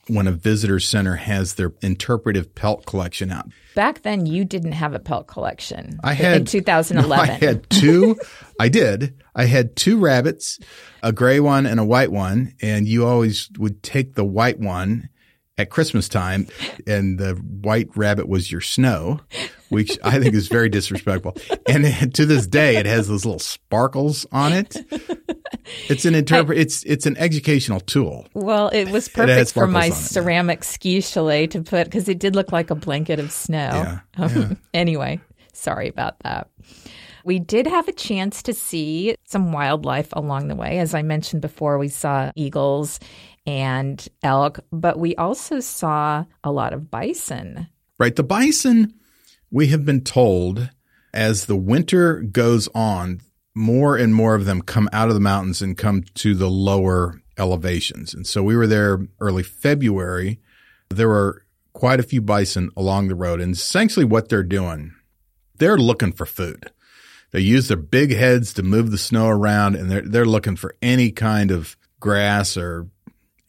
when 0.08 0.26
a 0.26 0.32
visitor 0.32 0.80
center 0.80 1.16
has 1.16 1.54
their 1.54 1.72
interpretive 1.82 2.54
pelt 2.54 2.86
collection 2.86 3.30
out. 3.30 3.48
Back 3.74 4.02
then, 4.02 4.26
you 4.26 4.44
didn't 4.44 4.72
have 4.72 4.94
a 4.94 4.98
pelt 4.98 5.26
collection. 5.28 6.00
I 6.02 6.14
had 6.14 6.38
in 6.38 6.44
2011. 6.44 7.10
No, 7.10 7.32
I 7.32 7.36
had 7.36 7.70
two. 7.70 8.16
I 8.58 8.68
did. 8.68 9.14
I 9.34 9.44
had 9.44 9.76
two 9.76 9.98
rabbits, 9.98 10.58
a 11.02 11.12
gray 11.12 11.38
one 11.40 11.66
and 11.66 11.78
a 11.78 11.84
white 11.84 12.10
one, 12.10 12.54
and 12.60 12.88
you 12.88 13.06
always 13.06 13.48
would 13.58 13.82
take 13.82 14.14
the 14.14 14.24
white 14.24 14.58
one 14.58 15.08
at 15.56 15.70
Christmas 15.70 16.08
time, 16.08 16.46
and 16.86 17.18
the 17.18 17.34
white 17.34 17.88
rabbit 17.94 18.28
was 18.28 18.50
your 18.50 18.60
snow, 18.62 19.20
which 19.70 19.98
I 20.04 20.18
think 20.18 20.34
is 20.34 20.48
very 20.48 20.68
disrespectful. 20.68 21.36
And 21.66 22.14
to 22.14 22.26
this 22.26 22.46
day, 22.46 22.76
it 22.76 22.86
has 22.86 23.08
those 23.08 23.24
little 23.24 23.38
sparkles 23.38 24.26
on 24.30 24.52
it. 24.52 24.76
It's 25.88 26.04
an 26.04 26.14
interpret. 26.14 26.58
It's 26.58 26.82
it's 26.84 27.06
an 27.06 27.16
educational 27.16 27.80
tool. 27.80 28.26
Well, 28.34 28.68
it 28.68 28.90
was 28.90 29.08
perfect 29.08 29.50
it 29.50 29.54
for 29.54 29.66
my 29.66 29.90
ceramic 29.90 30.64
ski 30.64 31.00
chalet 31.00 31.46
to 31.48 31.62
put 31.62 31.84
because 31.84 32.08
it 32.08 32.18
did 32.18 32.34
look 32.34 32.50
like 32.50 32.70
a 32.70 32.74
blanket 32.74 33.20
of 33.20 33.30
snow. 33.30 33.58
Yeah, 33.58 34.00
um, 34.18 34.36
yeah. 34.36 34.48
anyway, 34.74 35.20
sorry 35.52 35.88
about 35.88 36.18
that. 36.20 36.48
We 37.24 37.38
did 37.38 37.66
have 37.66 37.86
a 37.86 37.92
chance 37.92 38.42
to 38.44 38.52
see 38.54 39.14
some 39.24 39.52
wildlife 39.52 40.08
along 40.12 40.48
the 40.48 40.56
way. 40.56 40.78
As 40.78 40.94
I 40.94 41.02
mentioned 41.02 41.42
before, 41.42 41.78
we 41.78 41.88
saw 41.88 42.32
eagles 42.34 42.98
and 43.46 44.06
elk, 44.22 44.60
but 44.72 44.98
we 44.98 45.14
also 45.16 45.60
saw 45.60 46.24
a 46.42 46.50
lot 46.50 46.72
of 46.72 46.90
bison. 46.90 47.68
Right. 47.98 48.16
The 48.16 48.22
bison, 48.22 48.94
we 49.50 49.68
have 49.68 49.84
been 49.84 50.02
told 50.02 50.70
as 51.12 51.46
the 51.46 51.56
winter 51.56 52.20
goes 52.20 52.68
on, 52.74 53.20
more 53.54 53.96
and 53.96 54.14
more 54.14 54.34
of 54.34 54.44
them 54.44 54.62
come 54.62 54.88
out 54.92 55.08
of 55.08 55.14
the 55.14 55.20
mountains 55.20 55.60
and 55.60 55.76
come 55.76 56.04
to 56.14 56.34
the 56.34 56.48
lower 56.48 57.20
elevations. 57.36 58.14
And 58.14 58.26
so 58.26 58.42
we 58.42 58.56
were 58.56 58.66
there 58.66 59.06
early 59.18 59.42
February. 59.42 60.38
There 60.88 61.08
were 61.08 61.44
quite 61.72 62.00
a 62.00 62.04
few 62.04 62.20
bison 62.20 62.70
along 62.76 63.08
the 63.08 63.14
road. 63.14 63.40
And 63.40 63.54
essentially 63.54 64.04
what 64.04 64.28
they're 64.28 64.42
doing, 64.42 64.94
they're 65.56 65.78
looking 65.78 66.12
for 66.12 66.26
food. 66.26 66.70
They 67.32 67.40
use 67.40 67.68
their 67.68 67.76
big 67.76 68.14
heads 68.14 68.52
to 68.54 68.62
move 68.62 68.90
the 68.90 68.98
snow 68.98 69.28
around 69.28 69.76
and 69.76 69.90
they're, 69.90 70.02
they're 70.02 70.24
looking 70.24 70.56
for 70.56 70.74
any 70.82 71.10
kind 71.10 71.50
of 71.50 71.76
grass 72.00 72.56
or 72.56 72.88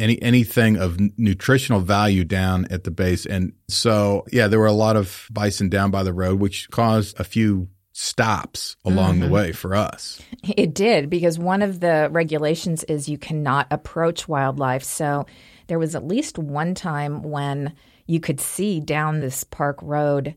any 0.02 0.22
anything 0.22 0.78
of 0.78 1.00
nutritional 1.18 1.80
value 1.80 2.24
down 2.24 2.68
at 2.72 2.84
the 2.84 2.92
base. 2.92 3.26
And 3.26 3.54
so, 3.68 4.26
yeah, 4.32 4.48
there 4.48 4.60
were 4.60 4.66
a 4.66 4.74
lot 4.74 4.96
of 4.96 5.28
bison 5.32 5.70
down 5.70 5.92
by 5.92 6.04
the 6.04 6.14
road, 6.14 6.40
which 6.40 6.70
caused 6.72 7.20
a 7.20 7.24
few 7.24 7.70
stops 7.94 8.76
along 8.86 9.16
mm-hmm. 9.16 9.26
the 9.26 9.30
way 9.30 9.52
for 9.52 9.76
us. 9.76 10.22
It 10.44 10.74
did 10.74 11.10
because 11.10 11.38
one 11.38 11.62
of 11.62 11.80
the 11.80 12.10
regulations 12.12 12.84
is 12.86 13.08
you 13.08 13.18
cannot 13.18 13.68
approach 13.70 14.28
wildlife. 14.28 14.84
So 14.84 15.26
there 15.68 15.78
was 15.78 15.94
at 15.94 16.08
least 16.08 16.40
one 16.40 16.74
time 16.74 17.22
when 17.22 17.74
you 18.08 18.20
could 18.20 18.42
see 18.42 18.80
down 18.80 19.20
this 19.20 19.44
park 19.44 19.78
road 19.82 20.36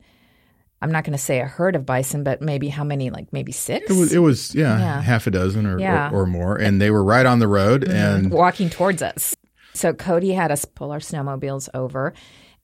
I'm 0.84 0.92
not 0.92 1.04
going 1.04 1.12
to 1.12 1.18
say 1.18 1.40
a 1.40 1.46
herd 1.46 1.76
of 1.76 1.86
bison, 1.86 2.24
but 2.24 2.42
maybe 2.42 2.68
how 2.68 2.84
many? 2.84 3.08
Like 3.08 3.32
maybe 3.32 3.52
six. 3.52 3.90
It 3.90 3.94
was, 3.94 4.12
it 4.12 4.18
was 4.18 4.54
yeah, 4.54 4.78
Yeah. 4.78 5.00
half 5.00 5.26
a 5.26 5.30
dozen 5.30 5.64
or, 5.64 5.80
Yeah. 5.80 6.08
Mm-hmm. 6.08 6.14
or, 6.14 6.22
or 6.24 6.26
more. 6.26 6.56
And 6.56 6.78
they 6.78 6.90
were 6.90 7.02
right 7.02 7.24
on 7.24 7.38
the 7.38 7.48
road. 7.48 7.88
And 7.88 8.30
walking 8.30 8.68
towards 8.68 9.00
us. 9.00 9.34
So 9.74 9.92
Cody 9.92 10.32
had 10.32 10.50
us 10.52 10.64
pull 10.64 10.92
our 10.92 10.98
snowmobiles 11.00 11.68
over 11.74 12.14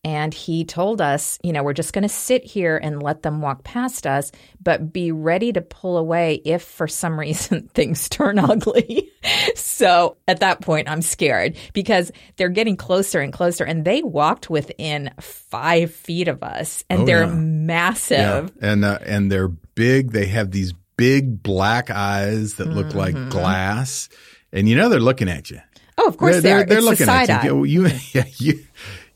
and 0.03 0.33
he 0.33 0.65
told 0.65 1.03
us, 1.03 1.39
you 1.43 1.53
know, 1.53 1.63
we're 1.63 1.75
just 1.75 1.93
going 1.93 2.03
to 2.03 2.09
sit 2.09 2.43
here 2.43 2.79
and 2.83 3.03
let 3.03 3.23
them 3.23 3.43
walk 3.43 3.65
past 3.65 4.07
us, 4.07 4.33
but 4.63 4.95
be 4.95 5.13
ready 5.13 5.53
to 5.53 5.61
pull 5.61 5.99
away 5.99 6.37
if 6.47 6.63
for 6.63 6.89
some 6.89 7.21
reason 7.21 7.69
things 7.75 8.09
turn 8.09 8.39
ugly. 8.39 9.11
so 9.55 10.17
at 10.27 10.41
that 10.41 10.63
point, 10.63 10.89
I'm 10.89 11.03
scared 11.03 11.57
because 11.75 12.11
they're 12.37 12.49
getting 12.49 12.77
closer 12.79 13.21
and 13.21 13.31
closer 13.33 13.65
and 13.65 13.85
they 13.85 14.03
walked 14.03 14.49
within 14.49 15.11
five 15.21 15.93
feet 15.95 16.29
of 16.29 16.43
us 16.43 16.83
and 16.89 17.03
Oh, 17.03 17.05
they're 17.05 17.25
yeah. 17.27 17.35
massive. 17.35 18.19
yeah, 18.63 18.71
and 18.73 18.85
uh, 18.85 18.99
and 19.05 19.31
they're 19.31 19.49
big. 19.49 20.13
They 20.13 20.27
have 20.27 20.51
these 20.51 20.73
big 20.97 21.43
black 21.43 21.91
eyes 21.91 22.55
that 22.55 22.69
look 22.69 22.87
Mm-hmm. 22.89 22.99
like 22.99 23.31
glass. 23.31 24.09
And 24.53 24.69
you 24.69 24.77
know 24.77 24.89
they're 24.89 24.99
looking 24.99 25.29
at 25.29 25.51
you. 25.51 25.61
Oh, 26.03 26.09
of 26.09 26.17
course 26.17 26.41
they 26.43 26.53
are. 26.53 26.65
They're, 26.65 26.79
it's 26.79 26.87
looking 26.87 27.07
the 27.07 27.13
at 27.13 27.31
eye. 27.31 27.45
you. 27.45 27.65
You, 27.65 27.91
you. 28.39 28.65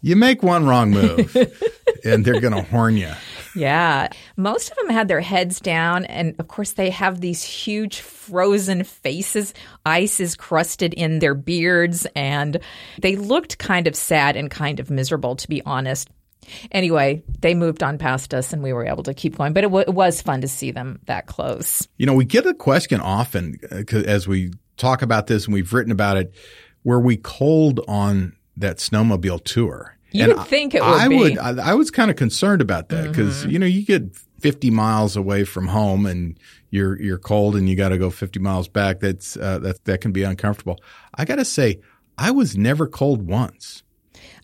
You 0.03 0.17
make 0.17 0.43
one 0.43 0.67
wrong 0.67 0.91
move, 0.91 1.35
and 2.05 2.27
they're 2.27 2.41
going 2.41 2.53
to 2.53 2.61
horn 2.61 2.99
you. 2.99 3.11
Yeah. 3.57 4.09
Most 4.37 4.71
of 4.71 4.77
them 4.77 4.91
had 4.91 5.09
their 5.09 5.23
heads 5.23 5.61
down. 5.61 6.05
And 6.05 6.35
of 6.39 6.49
course, 6.49 6.73
they 6.73 6.91
have 6.91 7.23
these 7.23 7.43
huge 7.43 8.01
frozen 8.01 8.85
faces. 8.85 9.55
Ice 9.87 10.21
is 10.21 10.37
crusted 10.37 10.93
in 10.93 11.21
their 11.21 11.35
beards. 11.35 12.07
And 12.15 12.59
they 13.01 13.17
looked 13.17 13.57
kind 13.57 13.87
of 13.87 13.97
sad 13.97 14.37
and 14.37 14.51
kind 14.51 14.79
of 14.79 14.91
miserable, 14.91 15.37
to 15.37 15.49
be 15.49 15.63
honest. 15.65 16.11
Anyway, 16.71 17.23
they 17.41 17.55
moved 17.55 17.83
on 17.83 17.97
past 17.97 18.35
us 18.35 18.53
and 18.53 18.63
we 18.63 18.75
were 18.75 18.85
able 18.85 19.05
to 19.05 19.15
keep 19.15 19.39
going. 19.39 19.55
But 19.55 19.65
it, 19.65 19.69
w- 19.69 19.85
it 19.89 19.95
was 19.95 20.21
fun 20.21 20.43
to 20.43 20.49
see 20.49 20.71
them 20.71 21.01
that 21.07 21.27
close. 21.27 21.89
You 21.97 22.05
know, 22.05 22.15
we 22.15 22.27
get 22.27 22.45
a 22.45 22.53
question 22.53 23.01
often 23.01 23.59
uh, 23.73 23.97
as 24.01 24.29
we 24.29 24.53
talk 24.77 25.01
about 25.03 25.29
this, 25.29 25.45
and 25.47 25.55
we've 25.55 25.73
written 25.73 25.93
about 25.93 26.17
it. 26.19 26.35
Were 26.85 27.01
we 27.01 27.17
cold 27.17 27.81
on 27.89 28.37
that 28.57 28.77
snowmobile 28.79 29.43
tour? 29.45 29.97
You 30.13 30.25
And 30.25 30.35
would 30.39 30.47
think 30.47 30.75
it 30.75 30.83
would 30.83 30.89
I 31.01 31.09
be. 31.09 31.17
would. 31.19 31.39
I, 31.39 31.71
I 31.71 31.75
was 31.75 31.91
kind 31.91 32.11
of 32.11 32.17
concerned 32.17 32.63
about 32.63 32.89
that 32.91 33.09
because 33.09 33.43
Mm-hmm. 33.43 33.51
you 33.51 33.59
know 33.59 33.67
you 33.67 33.85
get 33.85 34.17
50 34.41 34.71
miles 34.71 35.17
away 35.17 35.45
from 35.45 35.67
home 35.69 36.07
and 36.07 36.39
you're 36.71 37.01
you're 37.01 37.19
cold 37.19 37.57
and 37.57 37.69
you 37.69 37.75
got 37.75 37.89
to 37.89 37.99
go 37.99 38.11
50 38.11 38.39
miles 38.39 38.69
back. 38.69 39.01
That's 39.01 39.37
uh, 39.37 39.59
that 39.61 39.85
that 39.87 40.01
can 40.01 40.13
be 40.13 40.23
uncomfortable. 40.23 40.79
I 41.17 41.25
got 41.25 41.37
to 41.37 41.45
say, 41.45 41.81
I 42.17 42.31
was 42.31 42.57
never 42.57 42.87
cold 42.87 43.27
once. 43.27 43.83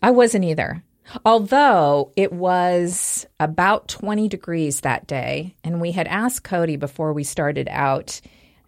I 0.01 0.11
wasn't 0.11 0.43
either. 0.45 0.83
Although 1.25 2.11
it 2.15 2.31
was 2.33 3.25
about 3.39 3.87
20 3.87 4.27
degrees 4.29 4.81
that 4.81 5.07
day. 5.07 5.55
And 5.63 5.79
we 5.81 5.91
had 5.91 6.07
asked 6.07 6.43
Cody 6.43 6.75
before 6.77 7.11
we 7.13 7.23
started 7.23 7.67
out, 7.71 8.21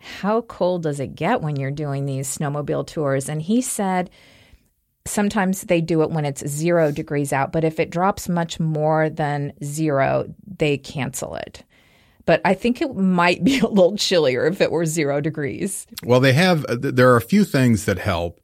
how 0.04 0.42
cold 0.42 0.84
does 0.84 1.00
it 1.00 1.16
get 1.16 1.42
when 1.42 1.56
you're 1.56 1.72
doing 1.72 2.06
these 2.06 2.38
snowmobile 2.38 2.88
tours? 2.88 3.30
And 3.30 3.42
he 3.42 3.62
said, 3.62 4.10
sometimes 5.06 5.62
they 5.64 5.82
do 5.82 6.02
it 6.02 6.12
when 6.12 6.26
it's 6.26 6.48
zero 6.48 6.92
degrees 6.92 7.34
out, 7.34 7.52
but 7.52 7.64
if 7.64 7.80
it 7.80 7.90
drops 7.90 8.30
much 8.30 8.60
more 8.60 9.10
than 9.10 9.54
zero, 9.64 10.34
they 10.58 10.78
cancel 10.78 11.36
it. 11.36 11.64
But 12.26 12.42
I 12.46 12.54
think 12.54 12.82
it 12.82 12.96
might 12.96 13.44
be 13.44 13.60
a 13.62 13.68
little 13.68 13.98
chillier 13.98 14.46
if 14.46 14.62
it 14.62 14.72
were 14.72 14.86
zero 14.86 15.20
degrees. 15.22 15.86
Well, 16.04 16.20
they 16.20 16.34
have. 16.34 16.66
uh, 16.66 16.78
There 16.80 17.12
are 17.12 17.18
a 17.18 17.22
few 17.22 17.44
things 17.44 17.86
that 17.86 17.98
help. 18.00 18.40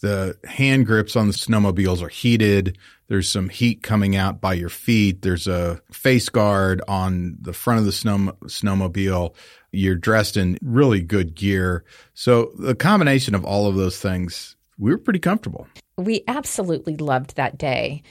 The 0.00 0.36
hand 0.44 0.86
grips 0.86 1.14
on 1.14 1.26
the 1.26 1.34
snowmobiles 1.34 2.02
are 2.02 2.08
heated. 2.08 2.78
There's 3.08 3.28
some 3.28 3.50
heat 3.50 3.82
coming 3.82 4.16
out 4.16 4.40
by 4.40 4.54
your 4.54 4.70
feet. 4.70 5.20
There's 5.20 5.46
a 5.46 5.80
face 5.92 6.30
guard 6.30 6.80
on 6.88 7.36
the 7.38 7.52
front 7.52 7.80
of 7.80 7.84
the 7.84 7.92
snow, 7.92 8.16
snowmobile. 8.46 9.34
You're 9.72 9.96
dressed 9.96 10.36
in 10.36 10.58
really 10.62 11.00
good 11.00 11.34
gear. 11.34 11.84
So 12.14 12.52
the 12.58 12.74
combination 12.74 13.34
of 13.34 13.44
all 13.44 13.66
of 13.66 13.76
those 13.76 13.98
things, 13.98 14.56
we 14.78 14.90
were 14.90 14.98
pretty 14.98 15.20
comfortable. 15.20 15.68
We 15.96 16.22
absolutely 16.26 16.96
loved 16.96 17.36
that 17.36 17.58
day. 17.58 18.02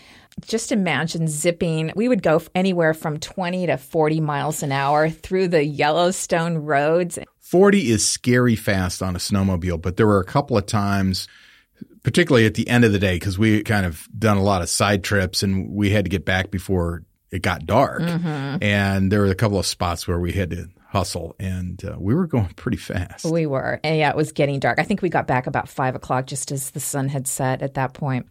Just 0.46 0.72
imagine 0.72 1.28
zipping. 1.28 1.92
We 1.96 2.08
would 2.08 2.24
go 2.24 2.42
anywhere 2.56 2.94
from 2.94 3.18
20 3.18 3.68
to 3.68 3.78
40 3.78 4.22
miles 4.22 4.64
an 4.64 4.72
hour 4.72 5.10
through 5.10 5.50
the 5.50 5.66
Yellowstone 5.66 6.60
roads. 6.60 7.20
40 7.42 7.90
is 7.90 8.08
scary 8.08 8.56
fast 8.56 9.02
on 9.02 9.16
a 9.16 9.20
snowmobile, 9.20 9.82
but 9.82 9.98
there 9.98 10.08
were 10.08 10.20
a 10.20 10.26
couple 10.26 10.58
of 10.58 10.66
times, 10.66 11.28
particularly 12.04 12.46
at 12.46 12.54
the 12.54 12.70
end 12.70 12.86
of 12.86 12.92
the 12.94 13.00
day, 13.00 13.16
because 13.16 13.38
we 13.38 13.64
kind 13.64 13.86
of 13.86 14.08
done 14.18 14.38
a 14.38 14.44
lot 14.44 14.62
of 14.62 14.70
side 14.70 15.04
trips 15.04 15.44
and 15.44 15.70
we 15.72 15.90
had 15.90 16.06
to 16.06 16.10
get 16.10 16.24
back 16.24 16.52
before 16.52 17.04
it 17.32 17.42
got 17.42 17.66
dark. 17.66 18.02
Mm-hmm. 18.02 18.64
And 18.64 19.12
there 19.12 19.22
were 19.22 19.28
a 19.28 19.36
couple 19.36 19.60
of 19.60 19.66
spots 19.66 20.08
where 20.08 20.20
we 20.20 20.32
had 20.32 20.52
to 20.52 20.70
hustle 20.90 21.36
and 21.40 21.84
uh, 21.86 21.96
we 22.00 22.16
were 22.16 22.28
going 22.28 22.50
pretty 22.56 22.78
fast. 22.78 23.26
We 23.26 23.46
were. 23.46 23.80
And 23.84 23.98
yeah, 23.98 24.10
it 24.10 24.16
was 24.16 24.32
getting 24.32 24.60
dark. 24.60 24.80
I 24.80 24.84
think 24.84 25.02
we 25.02 25.10
got 25.10 25.28
back 25.28 25.48
about 25.48 25.70
five 25.70 25.96
o'clock 25.96 26.26
just 26.26 26.52
as 26.52 26.72
the 26.72 26.80
sun 26.80 27.08
had 27.08 27.28
set 27.28 27.62
at 27.62 27.76
that 27.76 27.94
point. 27.94 28.28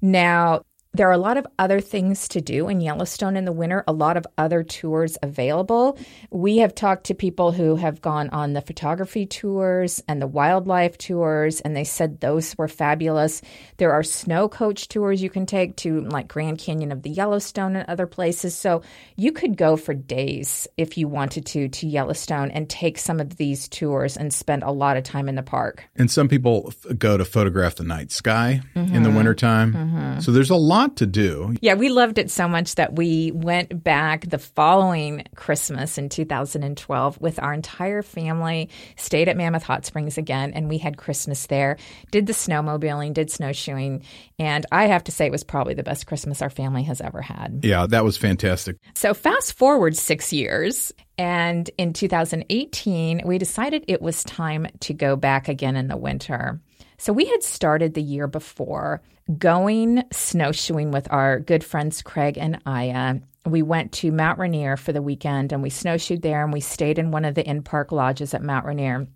Now, 0.00 0.62
there 0.94 1.08
are 1.08 1.12
a 1.12 1.18
lot 1.18 1.36
of 1.36 1.46
other 1.58 1.80
things 1.80 2.28
to 2.28 2.40
do 2.40 2.68
in 2.68 2.80
Yellowstone 2.80 3.36
in 3.36 3.44
the 3.44 3.52
winter, 3.52 3.82
a 3.86 3.92
lot 3.92 4.16
of 4.16 4.26
other 4.38 4.62
tours 4.62 5.18
available. 5.22 5.98
We 6.30 6.58
have 6.58 6.74
talked 6.74 7.04
to 7.06 7.14
people 7.14 7.50
who 7.50 7.76
have 7.76 8.00
gone 8.00 8.30
on 8.30 8.52
the 8.52 8.60
photography 8.60 9.26
tours 9.26 10.02
and 10.06 10.22
the 10.22 10.26
wildlife 10.26 10.96
tours, 10.96 11.60
and 11.60 11.76
they 11.76 11.82
said 11.82 12.20
those 12.20 12.56
were 12.56 12.68
fabulous. 12.68 13.42
There 13.78 13.92
are 13.92 14.04
snow 14.04 14.48
coach 14.48 14.88
tours 14.88 15.20
you 15.20 15.30
can 15.30 15.46
take 15.46 15.76
to 15.78 16.02
like 16.02 16.28
Grand 16.28 16.58
Canyon 16.58 16.92
of 16.92 17.02
the 17.02 17.10
Yellowstone 17.10 17.74
and 17.74 17.88
other 17.88 18.06
places. 18.06 18.54
So 18.54 18.82
you 19.16 19.32
could 19.32 19.56
go 19.56 19.76
for 19.76 19.94
days 19.94 20.68
if 20.76 20.96
you 20.96 21.08
wanted 21.08 21.46
to 21.46 21.68
to 21.68 21.86
Yellowstone 21.88 22.50
and 22.52 22.70
take 22.70 22.98
some 22.98 23.18
of 23.18 23.36
these 23.36 23.68
tours 23.68 24.16
and 24.16 24.32
spend 24.32 24.62
a 24.62 24.70
lot 24.70 24.96
of 24.96 25.02
time 25.02 25.28
in 25.28 25.34
the 25.34 25.42
park. 25.42 25.84
And 25.96 26.10
some 26.10 26.28
people 26.28 26.68
f- 26.68 26.98
go 26.98 27.16
to 27.16 27.24
photograph 27.24 27.76
the 27.76 27.84
night 27.84 28.12
sky 28.12 28.62
in 28.74 29.02
the 29.02 29.08
mm-hmm. 29.08 29.16
wintertime. 29.16 29.72
Mm-hmm. 29.72 30.20
So 30.20 30.30
there's 30.30 30.50
a 30.50 30.56
lot 30.56 30.83
to 30.96 31.06
do. 31.06 31.54
Yeah, 31.60 31.74
we 31.74 31.88
loved 31.88 32.18
it 32.18 32.30
so 32.30 32.48
much 32.48 32.76
that 32.76 32.94
we 32.94 33.32
went 33.32 33.82
back 33.82 34.28
the 34.28 34.38
following 34.38 35.24
Christmas 35.34 35.98
in 35.98 36.08
2012 36.08 37.20
with 37.20 37.40
our 37.40 37.52
entire 37.52 38.02
family, 38.02 38.70
stayed 38.96 39.28
at 39.28 39.36
Mammoth 39.36 39.62
Hot 39.64 39.84
Springs 39.84 40.18
again, 40.18 40.52
and 40.54 40.68
we 40.68 40.78
had 40.78 40.96
Christmas 40.96 41.46
there, 41.46 41.76
did 42.10 42.26
the 42.26 42.32
snowmobiling, 42.32 43.14
did 43.14 43.30
snowshoeing, 43.30 44.02
and 44.38 44.66
I 44.72 44.86
have 44.86 45.04
to 45.04 45.12
say 45.12 45.26
it 45.26 45.32
was 45.32 45.44
probably 45.44 45.74
the 45.74 45.82
best 45.82 46.06
Christmas 46.06 46.42
our 46.42 46.50
family 46.50 46.84
has 46.84 47.00
ever 47.00 47.22
had. 47.22 47.60
Yeah, 47.62 47.86
that 47.86 48.04
was 48.04 48.16
fantastic. 48.16 48.76
So 48.94 49.14
fast 49.14 49.54
forward 49.54 49.96
six 49.96 50.32
years, 50.32 50.92
and 51.18 51.68
in 51.78 51.92
2018, 51.92 53.22
we 53.24 53.38
decided 53.38 53.84
it 53.88 54.02
was 54.02 54.24
time 54.24 54.66
to 54.80 54.92
go 54.92 55.16
back 55.16 55.48
again 55.48 55.76
in 55.76 55.88
the 55.88 55.96
winter. 55.96 56.60
So 56.98 57.12
we 57.12 57.26
had 57.26 57.42
started 57.42 57.94
the 57.94 58.02
year 58.02 58.26
before 58.26 59.02
going 59.38 60.04
snowshoeing 60.12 60.90
with 60.90 61.10
our 61.10 61.40
good 61.40 61.64
friends 61.64 62.02
Craig 62.02 62.36
and 62.38 62.60
Aya. 62.66 63.16
We 63.46 63.62
went 63.62 63.92
to 63.92 64.12
Mount 64.12 64.38
Rainier 64.38 64.76
for 64.76 64.92
the 64.92 65.02
weekend 65.02 65.52
and 65.52 65.62
we 65.62 65.70
snowshoed 65.70 66.22
there 66.22 66.42
and 66.42 66.52
we 66.52 66.60
stayed 66.60 66.98
in 66.98 67.10
one 67.10 67.24
of 67.24 67.34
the 67.34 67.46
in 67.48 67.62
park 67.62 67.92
lodges 67.92 68.34
at 68.34 68.42
Mount 68.42 68.66
Rainier. 68.66 69.06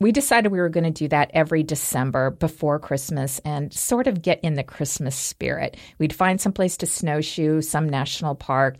We 0.00 0.10
decided 0.10 0.50
we 0.50 0.58
were 0.58 0.68
going 0.68 0.84
to 0.84 0.90
do 0.90 1.06
that 1.08 1.30
every 1.32 1.62
December 1.62 2.30
before 2.30 2.80
Christmas 2.80 3.40
and 3.44 3.72
sort 3.72 4.08
of 4.08 4.20
get 4.20 4.40
in 4.42 4.54
the 4.54 4.64
Christmas 4.64 5.14
spirit. 5.14 5.76
We'd 5.98 6.12
find 6.12 6.40
some 6.40 6.52
place 6.52 6.76
to 6.78 6.86
snowshoe, 6.86 7.60
some 7.60 7.88
national 7.88 8.34
park, 8.34 8.78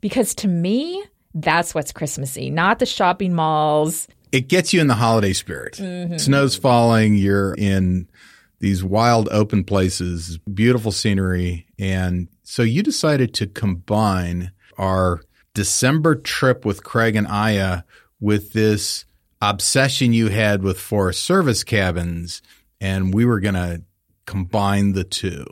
because 0.00 0.34
to 0.36 0.48
me, 0.48 1.04
that's 1.34 1.74
what's 1.74 1.92
Christmassy, 1.92 2.48
not 2.48 2.78
the 2.78 2.86
shopping 2.86 3.34
malls. 3.34 4.08
It 4.32 4.48
gets 4.48 4.72
you 4.72 4.80
in 4.80 4.86
the 4.86 4.94
holiday 4.94 5.34
spirit. 5.34 5.74
Mm-hmm. 5.74 6.16
Snow's 6.16 6.56
falling. 6.56 7.16
You're 7.16 7.52
in 7.54 8.08
these 8.62 8.84
wild 8.84 9.28
open 9.32 9.64
places, 9.64 10.38
beautiful 10.38 10.92
scenery. 10.92 11.66
And 11.80 12.28
so 12.44 12.62
you 12.62 12.84
decided 12.84 13.34
to 13.34 13.48
combine 13.48 14.52
our 14.78 15.20
December 15.52 16.14
trip 16.14 16.64
with 16.64 16.84
Craig 16.84 17.16
and 17.16 17.26
Aya 17.26 17.82
with 18.20 18.52
this 18.52 19.04
obsession 19.42 20.12
you 20.12 20.28
had 20.28 20.62
with 20.62 20.78
Forest 20.78 21.24
Service 21.24 21.64
cabins. 21.64 22.40
And 22.80 23.12
we 23.12 23.24
were 23.24 23.40
going 23.40 23.56
to 23.56 23.82
combine 24.26 24.92
the 24.92 25.04
two. 25.04 25.44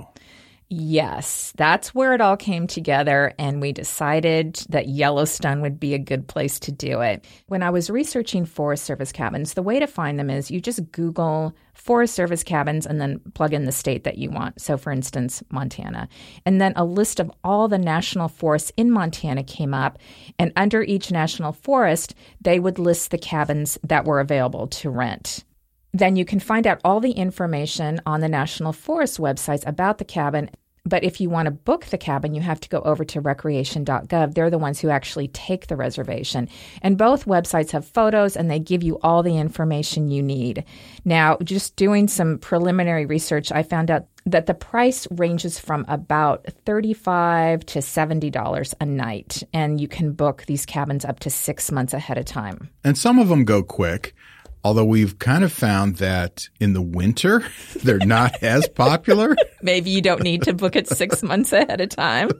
Yes, 0.72 1.52
that's 1.56 1.96
where 1.96 2.14
it 2.14 2.20
all 2.20 2.36
came 2.36 2.68
together, 2.68 3.32
and 3.40 3.60
we 3.60 3.72
decided 3.72 4.54
that 4.68 4.86
Yellowstone 4.86 5.62
would 5.62 5.80
be 5.80 5.94
a 5.94 5.98
good 5.98 6.28
place 6.28 6.60
to 6.60 6.70
do 6.70 7.00
it. 7.00 7.24
When 7.48 7.64
I 7.64 7.70
was 7.70 7.90
researching 7.90 8.44
Forest 8.44 8.84
Service 8.84 9.10
cabins, 9.10 9.54
the 9.54 9.64
way 9.64 9.80
to 9.80 9.88
find 9.88 10.16
them 10.16 10.30
is 10.30 10.48
you 10.48 10.60
just 10.60 10.92
Google 10.92 11.56
Forest 11.74 12.14
Service 12.14 12.44
cabins 12.44 12.86
and 12.86 13.00
then 13.00 13.18
plug 13.34 13.52
in 13.52 13.64
the 13.64 13.72
state 13.72 14.04
that 14.04 14.18
you 14.18 14.30
want. 14.30 14.60
So, 14.60 14.76
for 14.76 14.92
instance, 14.92 15.42
Montana. 15.50 16.08
And 16.46 16.60
then 16.60 16.74
a 16.76 16.84
list 16.84 17.18
of 17.18 17.32
all 17.42 17.66
the 17.66 17.76
national 17.76 18.28
forests 18.28 18.70
in 18.76 18.92
Montana 18.92 19.42
came 19.42 19.74
up, 19.74 19.98
and 20.38 20.52
under 20.54 20.82
each 20.84 21.10
national 21.10 21.50
forest, 21.50 22.14
they 22.40 22.60
would 22.60 22.78
list 22.78 23.10
the 23.10 23.18
cabins 23.18 23.76
that 23.82 24.04
were 24.04 24.20
available 24.20 24.68
to 24.68 24.88
rent 24.88 25.42
then 25.92 26.16
you 26.16 26.24
can 26.24 26.40
find 26.40 26.66
out 26.66 26.80
all 26.84 27.00
the 27.00 27.12
information 27.12 28.00
on 28.06 28.20
the 28.20 28.28
National 28.28 28.72
Forest 28.72 29.18
websites 29.18 29.66
about 29.66 29.98
the 29.98 30.04
cabin. 30.04 30.50
But 30.84 31.04
if 31.04 31.20
you 31.20 31.28
want 31.28 31.46
to 31.46 31.50
book 31.50 31.86
the 31.86 31.98
cabin, 31.98 32.34
you 32.34 32.40
have 32.40 32.60
to 32.60 32.68
go 32.68 32.80
over 32.80 33.04
to 33.04 33.20
recreation.gov. 33.20 34.34
They're 34.34 34.50
the 34.50 34.58
ones 34.58 34.80
who 34.80 34.88
actually 34.88 35.28
take 35.28 35.66
the 35.66 35.76
reservation. 35.76 36.48
And 36.80 36.96
both 36.96 37.26
websites 37.26 37.70
have 37.72 37.86
photos 37.86 38.34
and 38.34 38.50
they 38.50 38.58
give 38.58 38.82
you 38.82 38.98
all 39.02 39.22
the 39.22 39.36
information 39.36 40.08
you 40.08 40.22
need. 40.22 40.64
Now, 41.04 41.36
just 41.44 41.76
doing 41.76 42.08
some 42.08 42.38
preliminary 42.38 43.04
research, 43.04 43.52
I 43.52 43.62
found 43.62 43.90
out 43.90 44.06
that 44.24 44.46
the 44.46 44.54
price 44.54 45.06
ranges 45.10 45.58
from 45.58 45.84
about 45.86 46.46
35 46.64 47.66
to 47.66 47.80
$70 47.80 48.74
a 48.80 48.86
night. 48.86 49.42
And 49.52 49.80
you 49.80 49.88
can 49.88 50.12
book 50.12 50.44
these 50.46 50.64
cabins 50.64 51.04
up 51.04 51.20
to 51.20 51.30
six 51.30 51.70
months 51.70 51.92
ahead 51.92 52.16
of 52.16 52.24
time. 52.24 52.70
And 52.84 52.96
some 52.96 53.18
of 53.18 53.28
them 53.28 53.44
go 53.44 53.62
quick. 53.62 54.14
Although 54.62 54.84
we've 54.84 55.18
kind 55.18 55.42
of 55.42 55.52
found 55.52 55.96
that 55.96 56.48
in 56.60 56.72
the 56.72 56.82
winter, 56.82 57.44
they're 57.82 57.98
not 57.98 58.42
as 58.42 58.68
popular. 58.68 59.36
Maybe 59.62 59.90
you 59.90 60.02
don't 60.02 60.22
need 60.22 60.42
to 60.42 60.52
book 60.52 60.76
it 60.76 60.88
six 60.88 61.22
months 61.22 61.52
ahead 61.52 61.80
of 61.80 61.88
time. 61.90 62.30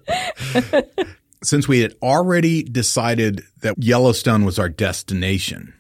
Since 1.43 1.67
we 1.67 1.81
had 1.81 1.95
already 2.03 2.63
decided 2.63 3.43
that 3.63 3.83
Yellowstone 3.83 4.45
was 4.45 4.59
our 4.59 4.69
destination, 4.69 5.73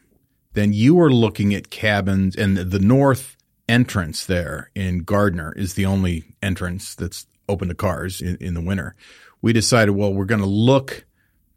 then 0.54 0.72
you 0.72 0.94
were 0.94 1.12
looking 1.12 1.54
at 1.54 1.70
cabins 1.70 2.34
and 2.34 2.56
the 2.56 2.78
north 2.78 3.36
entrance 3.68 4.24
there 4.24 4.70
in 4.74 5.04
Gardiner 5.04 5.52
is 5.56 5.74
the 5.74 5.86
only 5.86 6.24
entrance 6.42 6.94
that's 6.94 7.26
open 7.48 7.68
to 7.68 7.74
cars 7.74 8.20
in, 8.22 8.36
in 8.36 8.54
the 8.54 8.60
winter. 8.60 8.94
We 9.42 9.52
decided, 9.52 9.92
well, 9.92 10.12
we're 10.12 10.24
going 10.24 10.40
to 10.40 10.46
look 10.46 11.04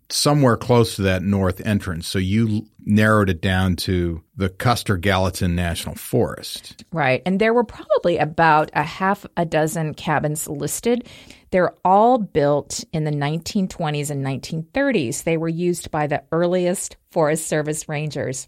somewhere 0.10 0.58
close 0.58 0.96
to 0.96 1.02
that 1.04 1.24
north 1.24 1.66
entrance. 1.66 2.08
So 2.08 2.20
you 2.20 2.68
narrowed 2.86 3.30
it 3.30 3.42
down 3.42 3.76
to 3.78 4.24
the 4.36 4.50
Custer 4.50 4.98
Gallatin 4.98 5.56
National 5.56 5.96
Forest. 5.96 6.84
Right. 6.92 7.22
And 7.26 7.40
there 7.40 7.54
were 7.54 7.64
probably 7.64 8.18
about 8.18 8.70
a 8.74 8.84
half 8.84 9.26
a 9.38 9.46
dozen 9.46 9.94
cabins 9.94 10.48
listed. 10.48 11.08
They're 11.52 11.74
all 11.86 12.18
built 12.18 12.84
in 12.94 13.04
the 13.04 13.12
1920s 13.12 14.10
and 14.10 14.26
1930s. 14.26 15.24
They 15.24 15.38
were 15.38 15.48
used 15.48 15.92
by 15.92 16.08
the 16.08 16.24
earliest 16.32 16.98
Forest 17.12 17.48
Service 17.48 17.88
rangers. 17.88 18.48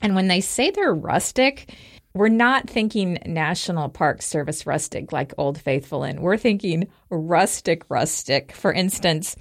And 0.00 0.14
when 0.14 0.28
they 0.28 0.40
say 0.40 0.70
they're 0.70 0.94
rustic, 0.94 1.74
we're 2.14 2.28
not 2.28 2.68
thinking 2.68 3.18
National 3.26 3.88
Park 3.88 4.22
Service 4.22 4.66
rustic 4.66 5.12
like 5.12 5.34
Old 5.36 5.60
Faithful 5.60 6.04
Inn. 6.04 6.22
We're 6.22 6.36
thinking 6.36 6.88
rustic, 7.10 7.82
rustic. 7.88 8.52
For 8.52 8.72
instance, 8.72 9.36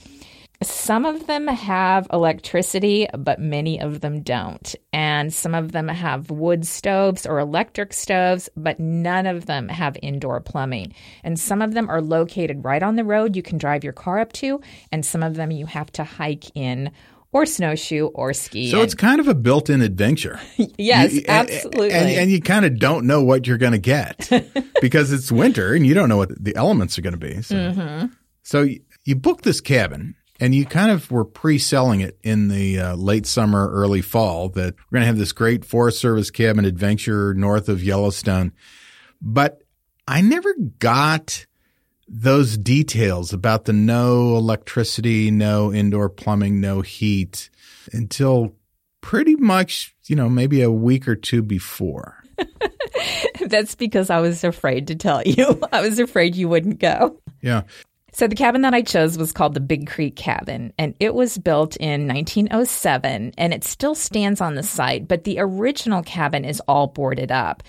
some 0.63 1.05
of 1.05 1.27
them 1.27 1.47
have 1.47 2.07
electricity, 2.11 3.07
but 3.15 3.39
many 3.39 3.79
of 3.79 4.01
them 4.01 4.21
don't. 4.21 4.75
And 4.91 5.31
some 5.31 5.53
of 5.53 5.71
them 5.71 5.87
have 5.87 6.31
wood 6.31 6.65
stoves 6.65 7.25
or 7.27 7.39
electric 7.39 7.93
stoves, 7.93 8.49
but 8.57 8.79
none 8.79 9.27
of 9.27 9.45
them 9.45 9.69
have 9.69 9.97
indoor 10.01 10.39
plumbing. 10.41 10.93
And 11.23 11.39
some 11.39 11.61
of 11.61 11.73
them 11.73 11.89
are 11.89 12.01
located 12.01 12.63
right 12.63 12.81
on 12.81 12.95
the 12.95 13.03
road 13.03 13.35
you 13.35 13.43
can 13.43 13.59
drive 13.59 13.83
your 13.83 13.93
car 13.93 14.19
up 14.19 14.33
to, 14.33 14.59
and 14.91 15.05
some 15.05 15.21
of 15.21 15.35
them 15.35 15.51
you 15.51 15.67
have 15.67 15.91
to 15.93 16.03
hike 16.03 16.45
in 16.55 16.91
or 17.31 17.45
snowshoe 17.45 18.07
or 18.07 18.33
ski. 18.33 18.71
So 18.71 18.81
it's 18.81 18.95
kind 18.95 19.19
of 19.19 19.27
a 19.27 19.35
built-in 19.35 19.81
adventure. 19.81 20.39
yes, 20.77 21.13
you, 21.13 21.23
absolutely. 21.27 21.91
And, 21.91 22.09
and, 22.09 22.31
you 22.31 22.41
kind 22.41 22.65
of 22.65 22.79
don't 22.79 23.05
know 23.05 23.21
what 23.23 23.45
you're 23.45 23.57
going 23.57 23.73
to 23.73 23.77
get 23.77 24.27
because 24.81 25.11
it's 25.11 25.31
winter 25.31 25.73
and 25.73 25.85
you 25.85 25.93
don't 25.93 26.09
know 26.09 26.17
what 26.17 26.43
the 26.43 26.55
elements 26.55 26.97
are 26.97 27.01
going 27.01 27.13
to 27.13 27.19
be. 27.19 27.41
So, 27.43 27.55
mm-hmm. 27.55 28.05
so 28.41 28.67
you 29.03 29.15
book 29.15 29.43
this 29.43 29.61
cabin 29.61 30.15
and 30.39 30.53
you 30.53 30.65
kind 30.65 30.91
of 30.91 31.09
were 31.11 31.25
pre-selling 31.25 32.01
it 32.01 32.17
in 32.23 32.47
the 32.47 32.79
uh, 32.79 32.95
late 32.95 33.25
summer, 33.25 33.69
early 33.71 34.01
fall 34.01 34.49
that 34.49 34.75
we're 34.75 34.97
going 34.97 35.01
to 35.01 35.07
have 35.07 35.17
this 35.17 35.31
great 35.31 35.65
Forest 35.65 35.99
Service 35.99 36.29
cabin 36.31 36.65
adventure 36.65 37.33
north 37.33 37.69
of 37.69 37.83
Yellowstone. 37.83 38.51
But 39.21 39.63
I 40.07 40.21
never 40.21 40.53
got 40.79 41.45
those 42.07 42.57
details 42.57 43.33
about 43.33 43.65
the 43.65 43.73
no 43.73 44.37
electricity, 44.37 45.31
no 45.31 45.73
indoor 45.73 46.09
plumbing, 46.09 46.61
no 46.61 46.81
heat 46.81 47.49
until 47.91 48.53
pretty 49.01 49.35
much, 49.35 49.95
you 50.05 50.15
know, 50.15 50.29
maybe 50.29 50.61
a 50.61 50.71
week 50.71 51.07
or 51.07 51.15
two 51.15 51.41
before. 51.41 52.23
That's 53.41 53.75
because 53.75 54.09
I 54.09 54.19
was 54.19 54.43
afraid 54.43 54.87
to 54.87 54.95
tell 54.95 55.21
you. 55.23 55.59
I 55.71 55.81
was 55.81 55.99
afraid 55.99 56.35
you 56.35 56.47
wouldn't 56.47 56.79
go. 56.79 57.19
Yeah. 57.41 57.63
So 58.17 58.25
the 58.25 58.33
cabin 58.33 58.61
that 58.61 58.73
I 58.73 58.81
chose 58.81 59.15
was 59.15 59.31
called 59.31 59.53
the 59.53 59.59
Big 59.59 59.85
Creek 59.85 60.15
Cabin, 60.15 60.73
and 60.79 60.95
it 60.99 61.13
was 61.13 61.37
built 61.37 61.75
in 61.75 62.07
1907, 62.07 63.31
and 63.37 63.53
it 63.53 63.63
still 63.63 63.93
stands 63.93 64.41
on 64.41 64.55
the 64.55 64.63
site, 64.63 65.07
but 65.07 65.23
the 65.23 65.37
original 65.37 66.01
cabin 66.01 66.43
is 66.43 66.59
all 66.67 66.87
boarded 66.87 67.31
up. 67.31 67.61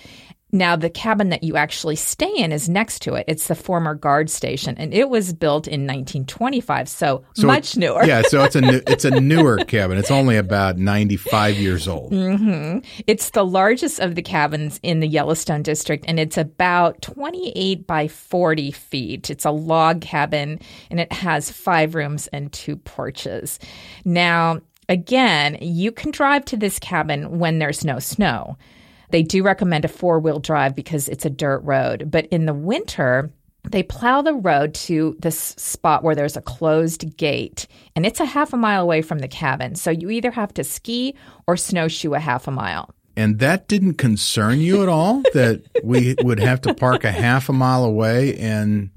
Now, 0.51 0.75
the 0.75 0.89
cabin 0.89 1.29
that 1.29 1.43
you 1.43 1.57
actually 1.57 1.95
stay 1.95 2.31
in 2.35 2.51
is 2.51 2.67
next 2.67 2.99
to 3.03 3.13
it. 3.13 3.25
It's 3.27 3.47
the 3.47 3.55
former 3.55 3.93
guard 3.93 4.29
station, 4.29 4.75
and 4.77 4.93
it 4.93 5.09
was 5.09 5.31
built 5.31 5.67
in 5.67 5.81
1925, 5.81 6.89
so, 6.89 7.23
so 7.33 7.47
much 7.47 7.77
newer. 7.77 8.03
yeah, 8.03 8.23
so 8.23 8.43
it's 8.43 8.55
a 8.55 8.61
new, 8.61 8.81
it's 8.87 9.05
a 9.05 9.11
newer 9.19 9.57
cabin. 9.65 9.97
It's 9.97 10.09
only 10.09 10.37
about 10.37 10.77
95 10.77 11.55
years 11.57 11.87
old. 11.87 12.11
Mm-hmm. 12.11 12.79
It's 13.05 13.29
the 13.29 13.45
largest 13.45 13.99
of 13.99 14.15
the 14.15 14.21
cabins 14.23 14.79
in 14.81 15.01
the 15.01 15.07
Yellowstone 15.07 15.61
district, 15.61 16.05
and 16.07 16.19
it's 16.19 16.37
about 16.37 17.01
28 17.03 17.85
by 17.85 18.07
40 18.07 18.71
feet. 18.71 19.29
It's 19.29 19.45
a 19.45 19.51
log 19.51 20.01
cabin, 20.01 20.59
and 20.89 20.99
it 20.99 21.11
has 21.11 21.51
five 21.51 21.93
rooms 21.93 22.27
and 22.27 22.51
two 22.51 22.75
porches. 22.75 23.59
Now, 24.03 24.61
again, 24.87 25.59
you 25.61 25.91
can 25.91 26.09
drive 26.09 26.45
to 26.45 26.57
this 26.57 26.79
cabin 26.79 27.37
when 27.37 27.59
there's 27.59 27.85
no 27.85 27.99
snow. 27.99 28.57
They 29.09 29.23
do 29.23 29.43
recommend 29.43 29.85
a 29.85 29.89
four 29.89 30.19
wheel 30.19 30.39
drive 30.39 30.75
because 30.75 31.09
it's 31.09 31.25
a 31.25 31.29
dirt 31.29 31.59
road. 31.59 32.09
But 32.11 32.27
in 32.27 32.45
the 32.45 32.53
winter, 32.53 33.31
they 33.69 33.83
plow 33.83 34.21
the 34.21 34.33
road 34.33 34.73
to 34.73 35.17
this 35.19 35.37
spot 35.37 36.03
where 36.03 36.15
there's 36.15 36.37
a 36.37 36.41
closed 36.41 37.17
gate, 37.17 37.67
and 37.95 38.05
it's 38.05 38.19
a 38.19 38.25
half 38.25 38.53
a 38.53 38.57
mile 38.57 38.81
away 38.81 39.01
from 39.01 39.19
the 39.19 39.27
cabin. 39.27 39.75
So 39.75 39.91
you 39.91 40.09
either 40.09 40.31
have 40.31 40.53
to 40.55 40.63
ski 40.63 41.15
or 41.47 41.57
snowshoe 41.57 42.13
a 42.13 42.19
half 42.19 42.47
a 42.47 42.51
mile. 42.51 42.89
And 43.15 43.39
that 43.39 43.67
didn't 43.67 43.95
concern 43.95 44.59
you 44.59 44.81
at 44.81 44.89
all 44.89 45.21
that 45.33 45.61
we 45.83 46.15
would 46.21 46.39
have 46.39 46.61
to 46.61 46.73
park 46.73 47.03
a 47.03 47.11
half 47.11 47.49
a 47.49 47.53
mile 47.53 47.83
away 47.83 48.37
and 48.37 48.91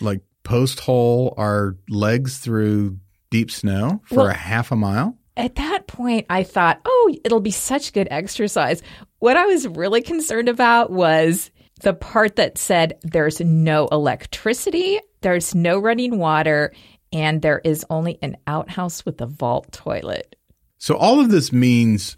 like 0.00 0.22
post 0.42 0.80
hole 0.80 1.34
our 1.36 1.76
legs 1.88 2.38
through 2.38 2.98
deep 3.30 3.50
snow 3.50 4.00
for 4.06 4.16
well, 4.16 4.26
a 4.26 4.34
half 4.34 4.72
a 4.72 4.76
mile? 4.76 5.16
At 5.36 5.56
that 5.56 5.86
point, 5.86 6.26
I 6.30 6.44
thought, 6.44 6.80
oh, 6.84 7.16
it'll 7.24 7.40
be 7.40 7.50
such 7.50 7.92
good 7.92 8.08
exercise. 8.10 8.82
What 9.18 9.36
I 9.36 9.46
was 9.46 9.66
really 9.66 10.00
concerned 10.00 10.48
about 10.48 10.90
was 10.90 11.50
the 11.80 11.94
part 11.94 12.36
that 12.36 12.56
said 12.56 12.98
there's 13.02 13.40
no 13.40 13.88
electricity, 13.88 15.00
there's 15.22 15.54
no 15.54 15.78
running 15.78 16.18
water, 16.18 16.72
and 17.12 17.42
there 17.42 17.60
is 17.64 17.84
only 17.90 18.18
an 18.22 18.36
outhouse 18.46 19.04
with 19.04 19.20
a 19.20 19.26
vault 19.26 19.72
toilet. 19.72 20.36
So, 20.78 20.96
all 20.96 21.18
of 21.18 21.30
this 21.30 21.52
means 21.52 22.16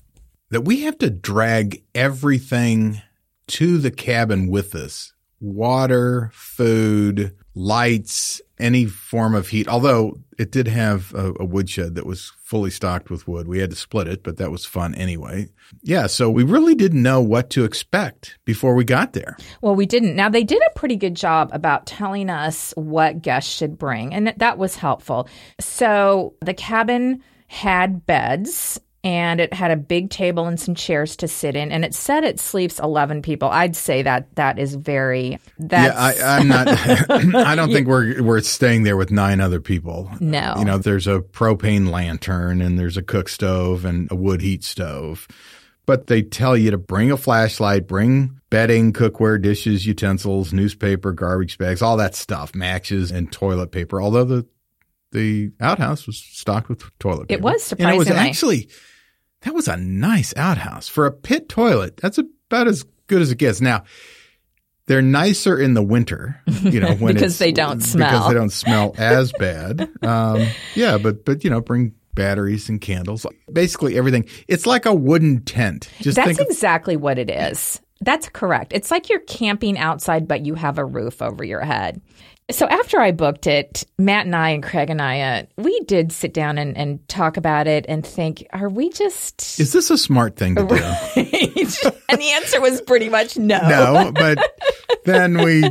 that 0.50 0.62
we 0.62 0.82
have 0.82 0.98
to 0.98 1.10
drag 1.10 1.84
everything 1.94 3.00
to 3.48 3.78
the 3.78 3.90
cabin 3.90 4.48
with 4.48 4.74
us 4.74 5.12
water, 5.40 6.30
food, 6.32 7.36
lights, 7.54 8.40
any 8.58 8.86
form 8.86 9.34
of 9.34 9.48
heat. 9.48 9.68
Although 9.68 10.18
it 10.38 10.50
did 10.50 10.68
have 10.68 11.14
a, 11.14 11.32
a, 11.40 11.44
woodshed 11.44 11.94
that 11.94 12.06
was 12.06 12.32
fully 12.42 12.70
stocked 12.70 13.10
with 13.10 13.26
wood. 13.26 13.48
We 13.48 13.58
had 13.58 13.70
to 13.70 13.76
split 13.76 14.08
it, 14.08 14.22
but 14.22 14.36
that 14.36 14.50
was 14.50 14.64
fun 14.64 14.94
anyway. 14.94 15.48
Yeah, 15.82 16.06
so 16.06 16.30
we 16.30 16.42
really 16.42 16.74
didn't 16.74 17.02
know 17.02 17.20
what 17.20 17.50
to 17.50 17.64
expect 17.64 18.38
before 18.44 18.74
we 18.74 18.84
got 18.84 19.12
there. 19.12 19.36
Well, 19.60 19.74
we 19.74 19.86
didn't. 19.86 20.14
Now, 20.14 20.28
they 20.28 20.44
did 20.44 20.62
a 20.62 20.78
pretty 20.78 20.96
good 20.96 21.14
job 21.14 21.50
about 21.52 21.86
telling 21.86 22.30
us 22.30 22.72
what 22.76 23.22
guests 23.22 23.52
should 23.52 23.78
bring, 23.78 24.14
and 24.14 24.34
that 24.36 24.58
was 24.58 24.76
helpful. 24.76 25.28
So 25.60 26.34
the 26.40 26.54
cabin 26.54 27.22
had 27.48 28.06
beds 28.06 28.80
and 29.06 29.40
it 29.40 29.54
had 29.54 29.70
a 29.70 29.76
big 29.76 30.10
table 30.10 30.46
and 30.46 30.58
some 30.58 30.74
chairs 30.74 31.14
to 31.14 31.28
sit 31.28 31.54
in 31.54 31.70
and 31.70 31.84
it 31.84 31.94
said 31.94 32.24
it 32.24 32.40
sleeps 32.40 32.80
11 32.80 33.22
people 33.22 33.48
i'd 33.50 33.76
say 33.76 34.02
that 34.02 34.34
that 34.34 34.58
is 34.58 34.74
very 34.74 35.38
that's, 35.60 35.94
yeah 35.94 36.26
I, 36.26 36.40
am 36.40 36.48
not 36.48 36.66
i 37.46 37.54
don't 37.54 37.72
think 37.72 37.86
we're 37.86 38.20
we're 38.20 38.40
staying 38.40 38.82
there 38.82 38.96
with 38.96 39.12
nine 39.12 39.40
other 39.40 39.60
people 39.60 40.10
no 40.18 40.54
you 40.58 40.64
know 40.64 40.76
there's 40.76 41.06
a 41.06 41.20
propane 41.20 41.88
lantern 41.88 42.60
and 42.60 42.76
there's 42.76 42.96
a 42.96 43.02
cook 43.02 43.28
stove 43.28 43.84
and 43.84 44.10
a 44.10 44.16
wood 44.16 44.40
heat 44.40 44.64
stove 44.64 45.28
but 45.86 46.08
they 46.08 46.20
tell 46.20 46.56
you 46.56 46.72
to 46.72 46.78
bring 46.78 47.12
a 47.12 47.16
flashlight 47.16 47.86
bring 47.86 48.40
bedding 48.50 48.92
cookware 48.92 49.40
dishes 49.40 49.86
utensils 49.86 50.52
newspaper 50.52 51.12
garbage 51.12 51.58
bags 51.58 51.80
all 51.80 51.96
that 51.96 52.16
stuff 52.16 52.56
matches 52.56 53.12
and 53.12 53.30
toilet 53.30 53.70
paper 53.70 54.02
although 54.02 54.24
the 54.24 54.44
the 55.12 55.52
outhouse 55.60 56.06
was 56.06 56.18
stocked 56.18 56.68
with 56.68 56.82
toilet 56.98 57.28
paper. 57.28 57.38
It 57.38 57.42
was 57.42 57.62
surprisingly. 57.62 58.06
And 58.06 58.08
it 58.08 58.12
was 58.12 58.18
actually 58.18 58.68
that 59.42 59.54
was 59.54 59.68
a 59.68 59.76
nice 59.76 60.34
outhouse 60.36 60.88
for 60.88 61.06
a 61.06 61.12
pit 61.12 61.48
toilet. 61.48 61.96
That's 61.96 62.18
about 62.18 62.66
as 62.66 62.84
good 63.06 63.22
as 63.22 63.30
it 63.30 63.38
gets. 63.38 63.60
Now, 63.60 63.84
they're 64.86 65.02
nicer 65.02 65.58
in 65.58 65.74
the 65.74 65.82
winter, 65.82 66.40
you 66.62 66.80
know, 66.80 66.94
when 66.96 67.14
because 67.14 67.38
they 67.38 67.52
don't 67.52 67.80
smell 67.80 68.10
because 68.10 68.28
they 68.28 68.34
don't 68.34 68.50
smell 68.50 68.94
as 68.96 69.32
bad. 69.32 69.88
Um, 70.02 70.46
yeah, 70.74 70.98
but 70.98 71.24
but 71.24 71.44
you 71.44 71.50
know, 71.50 71.60
bring 71.60 71.94
batteries 72.14 72.68
and 72.68 72.80
candles, 72.80 73.26
basically 73.52 73.98
everything. 73.98 74.26
It's 74.48 74.66
like 74.66 74.86
a 74.86 74.94
wooden 74.94 75.42
tent. 75.42 75.90
Just 76.00 76.16
that's 76.16 76.38
exactly 76.38 76.96
what 76.96 77.18
it 77.18 77.30
is. 77.30 77.80
That's 78.00 78.28
correct. 78.28 78.72
It's 78.72 78.90
like 78.90 79.08
you're 79.08 79.20
camping 79.20 79.78
outside, 79.78 80.28
but 80.28 80.44
you 80.44 80.54
have 80.54 80.78
a 80.78 80.84
roof 80.84 81.22
over 81.22 81.44
your 81.44 81.62
head. 81.62 82.00
So 82.50 82.66
after 82.68 83.00
I 83.00 83.10
booked 83.10 83.48
it, 83.48 83.84
Matt 83.98 84.26
and 84.26 84.36
I 84.36 84.50
and 84.50 84.62
Craig 84.62 84.88
and 84.88 85.02
I, 85.02 85.20
uh, 85.20 85.42
we 85.56 85.80
did 85.80 86.12
sit 86.12 86.32
down 86.32 86.58
and, 86.58 86.76
and 86.76 87.06
talk 87.08 87.36
about 87.36 87.66
it 87.66 87.84
and 87.88 88.06
think, 88.06 88.46
are 88.52 88.68
we 88.68 88.88
just 88.90 89.58
Is 89.58 89.72
this 89.72 89.90
a 89.90 89.98
smart 89.98 90.36
thing 90.36 90.54
to 90.54 90.64
do? 90.64 90.74
and 92.08 92.20
the 92.20 92.30
answer 92.34 92.60
was 92.60 92.80
pretty 92.82 93.08
much 93.08 93.36
no. 93.36 93.58
no, 93.68 94.12
but 94.12 94.38
then 95.04 95.42
we 95.42 95.64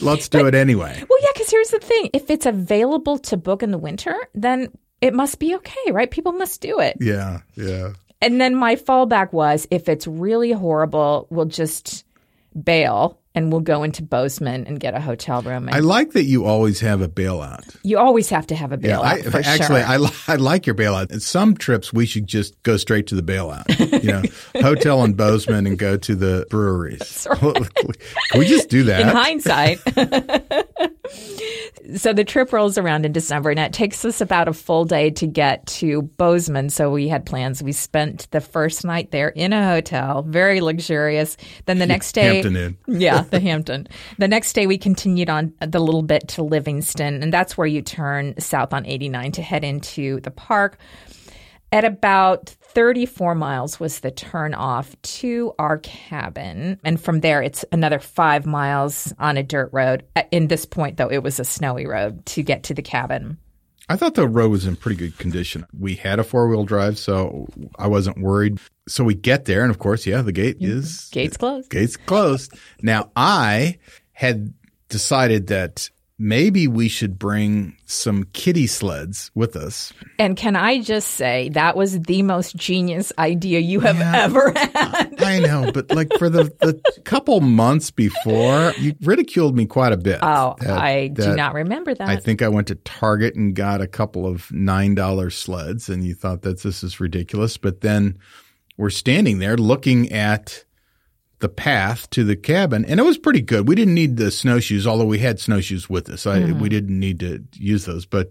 let's 0.00 0.28
do 0.28 0.46
it 0.46 0.54
anyway. 0.54 1.02
Well, 1.08 1.18
yeah, 1.20 1.30
because 1.34 1.50
here's 1.50 1.70
the 1.70 1.80
thing: 1.80 2.10
if 2.12 2.30
it's 2.30 2.46
available 2.46 3.18
to 3.18 3.36
book 3.36 3.64
in 3.64 3.72
the 3.72 3.78
winter, 3.78 4.16
then 4.34 4.68
it 5.00 5.14
must 5.14 5.40
be 5.40 5.56
okay, 5.56 5.90
right? 5.90 6.10
People 6.10 6.32
must 6.32 6.60
do 6.60 6.78
it. 6.78 6.98
Yeah, 7.00 7.40
yeah. 7.56 7.94
And 8.20 8.40
then 8.40 8.54
my 8.54 8.76
fallback 8.76 9.32
was, 9.32 9.66
if 9.70 9.88
it's 9.88 10.06
really 10.06 10.52
horrible, 10.52 11.26
we'll 11.30 11.46
just 11.46 12.04
bail 12.64 13.18
and 13.38 13.52
we'll 13.52 13.60
go 13.60 13.84
into 13.84 14.02
Bozeman 14.02 14.66
and 14.66 14.80
get 14.80 14.94
a 14.94 15.00
hotel 15.00 15.42
room. 15.42 15.68
I 15.70 15.78
like 15.78 16.10
that 16.12 16.24
you 16.24 16.44
always 16.44 16.80
have 16.80 17.00
a 17.00 17.08
bailout. 17.08 17.76
you 17.84 17.96
always 17.96 18.28
have 18.30 18.48
to 18.48 18.56
have 18.56 18.72
a 18.72 18.78
bailout 18.78 19.02
I, 19.02 19.22
for 19.22 19.38
actually, 19.38 19.80
sure. 19.80 19.88
I, 19.88 19.96
li- 19.96 20.10
I 20.26 20.34
like 20.34 20.66
your 20.66 20.74
bailout. 20.74 21.12
At 21.12 21.22
some 21.22 21.56
trips, 21.56 21.92
we 21.92 22.04
should 22.04 22.26
just 22.26 22.60
go 22.64 22.76
straight 22.76 23.06
to 23.06 23.14
the 23.14 23.22
bailout. 23.22 24.02
You 24.02 24.12
know, 24.12 24.22
hotel 24.60 25.04
in 25.04 25.12
Bozeman 25.12 25.68
and 25.68 25.78
go 25.78 25.96
to 25.96 26.16
the 26.16 26.46
breweries. 26.50 27.28
Can 27.30 28.40
we 28.40 28.46
just 28.46 28.68
do 28.68 28.82
that? 28.84 29.02
in 29.02 29.08
hindsight. 29.08 29.78
so 31.96 32.12
the 32.12 32.24
trip 32.24 32.52
rolls 32.52 32.76
around 32.76 33.06
in 33.06 33.12
December, 33.12 33.50
and 33.50 33.60
it 33.60 33.72
takes 33.72 34.04
us 34.04 34.20
about 34.20 34.48
a 34.48 34.52
full 34.52 34.84
day 34.84 35.10
to 35.10 35.26
get 35.26 35.66
to 35.66 36.02
Bozeman. 36.02 36.70
So 36.70 36.90
we 36.90 37.08
had 37.08 37.24
plans. 37.24 37.62
We 37.62 37.72
spent 37.72 38.30
the 38.30 38.40
first 38.40 38.84
night 38.84 39.10
there 39.10 39.28
in 39.28 39.52
a 39.52 39.64
hotel, 39.64 40.22
very 40.22 40.60
luxurious. 40.60 41.36
Then 41.66 41.78
the 41.78 41.86
next 41.86 42.12
day, 42.12 42.34
Hampton 42.34 42.56
Inn. 42.56 42.78
yeah, 42.86 43.24
the 43.32 43.40
Hampton. 43.40 43.88
The 44.18 44.28
next 44.28 44.52
day, 44.52 44.66
we 44.66 44.78
continued 44.78 45.30
on 45.30 45.52
the 45.60 45.80
little 45.80 46.02
bit 46.02 46.28
to 46.28 46.42
Livingston, 46.42 47.22
and 47.22 47.32
that's 47.32 47.56
where 47.56 47.66
you 47.66 47.82
turn 47.82 48.38
south 48.40 48.72
on 48.72 48.86
89 48.86 49.32
to 49.32 49.42
head 49.42 49.64
into 49.64 50.20
the 50.20 50.30
park. 50.30 50.78
At 51.70 51.84
about 51.84 52.48
34 52.48 53.34
miles 53.34 53.78
was 53.78 54.00
the 54.00 54.10
turn 54.10 54.54
off 54.54 54.94
to 55.02 55.52
our 55.58 55.78
cabin. 55.78 56.78
And 56.84 57.00
from 57.00 57.20
there, 57.20 57.42
it's 57.42 57.64
another 57.72 57.98
five 57.98 58.46
miles 58.46 59.12
on 59.18 59.36
a 59.36 59.42
dirt 59.42 59.70
road. 59.72 60.04
In 60.30 60.48
this 60.48 60.64
point, 60.64 60.96
though, 60.96 61.10
it 61.10 61.22
was 61.22 61.38
a 61.38 61.44
snowy 61.44 61.86
road 61.86 62.24
to 62.26 62.42
get 62.42 62.62
to 62.64 62.74
the 62.74 62.82
cabin. 62.82 63.36
I 63.88 63.96
thought 63.96 64.14
the 64.14 64.28
road 64.28 64.50
was 64.50 64.66
in 64.66 64.76
pretty 64.76 64.96
good 64.96 65.18
condition. 65.18 65.64
We 65.78 65.94
had 65.94 66.18
a 66.18 66.24
four 66.24 66.48
wheel 66.48 66.64
drive, 66.64 66.98
so 66.98 67.48
I 67.78 67.86
wasn't 67.86 68.20
worried. 68.20 68.58
So 68.86 69.02
we 69.02 69.14
get 69.14 69.46
there, 69.46 69.62
and 69.62 69.70
of 69.70 69.78
course, 69.78 70.06
yeah, 70.06 70.22
the 70.22 70.32
gate 70.32 70.60
mm-hmm. 70.60 70.78
is 70.78 71.08
Gates 71.10 71.36
closed. 71.36 71.70
gates 71.70 71.96
closed. 71.96 72.52
Now 72.82 73.10
I 73.16 73.78
had 74.12 74.52
decided 74.88 75.48
that 75.48 75.90
maybe 76.18 76.66
we 76.66 76.88
should 76.88 77.16
bring 77.18 77.76
some 77.86 78.24
kitty 78.32 78.66
sleds 78.66 79.30
with 79.36 79.54
us. 79.54 79.92
And 80.18 80.36
can 80.36 80.56
I 80.56 80.80
just 80.80 81.12
say, 81.12 81.48
that 81.50 81.76
was 81.76 82.00
the 82.00 82.22
most 82.22 82.56
genius 82.56 83.12
idea 83.18 83.60
you 83.60 83.80
have 83.80 83.98
Yeah. 83.98 84.24
ever 84.24 84.50
had. 84.56 85.14
I 85.22 85.38
know, 85.38 85.70
but 85.72 85.90
like 85.94 86.08
for 86.18 86.28
the, 86.28 86.44
the 86.60 86.80
couple 87.04 87.40
months 87.40 87.90
before, 87.92 88.72
you 88.78 88.94
ridiculed 89.02 89.56
me 89.56 89.66
quite 89.66 89.92
a 89.92 89.96
bit. 89.96 90.18
Oh, 90.22 90.56
That- 90.60 90.78
I 90.78 91.08
do 91.08 91.36
not 91.36 91.54
remember 91.54 91.94
that. 91.94 92.08
I 92.08 92.16
think 92.16 92.42
I 92.42 92.48
went 92.48 92.66
to 92.68 92.74
Target 92.74 93.36
and 93.36 93.54
got 93.54 93.80
a 93.80 93.86
couple 93.86 94.26
of 94.26 94.50
nine 94.50 94.94
dollar 94.96 95.30
sleds, 95.30 95.88
and 95.88 96.04
you 96.04 96.14
thought 96.14 96.42
that 96.42 96.62
this 96.62 96.82
is 96.82 96.98
ridiculous. 96.98 97.56
But 97.56 97.80
then 97.82 98.18
we're 98.76 98.90
standing 98.90 99.38
there 99.38 99.56
looking 99.56 100.10
at 100.10 100.64
the 101.40 101.48
path 101.48 102.08
to 102.10 102.24
the 102.24 102.36
cabin, 102.36 102.84
and 102.84 102.98
it 102.98 103.04
was 103.04 103.18
pretty 103.18 103.40
good. 103.40 103.68
We 103.68 103.74
didn't 103.74 103.94
need 103.94 104.16
the 104.16 104.30
snowshoes, 104.30 104.86
although 104.86 105.04
we 105.04 105.18
had 105.18 105.38
snowshoes 105.40 105.88
with 105.88 106.10
us. 106.10 106.26
I, 106.26 106.40
mm-hmm. 106.40 106.60
We 106.60 106.68
didn't 106.68 106.98
need 106.98 107.20
to 107.20 107.44
use 107.54 107.84
those, 107.84 108.06
but 108.06 108.30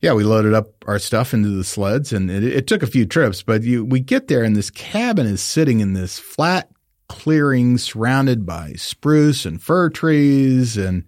yeah, 0.00 0.12
we 0.14 0.24
loaded 0.24 0.54
up 0.54 0.68
our 0.86 0.98
stuff 0.98 1.34
into 1.34 1.48
the 1.48 1.64
sleds, 1.64 2.12
and 2.12 2.30
it, 2.30 2.44
it 2.44 2.66
took 2.66 2.82
a 2.82 2.88
few 2.88 3.06
trips. 3.06 3.42
But 3.42 3.62
you, 3.62 3.84
we 3.84 4.00
get 4.00 4.28
there, 4.28 4.44
and 4.44 4.56
this 4.56 4.70
cabin 4.70 5.26
is 5.26 5.42
sitting 5.42 5.80
in 5.80 5.92
this 5.92 6.18
flat 6.18 6.68
clearing 7.08 7.76
surrounded 7.76 8.46
by 8.46 8.72
spruce 8.72 9.44
and 9.44 9.62
fir 9.62 9.90
trees 9.90 10.78
and 10.78 11.04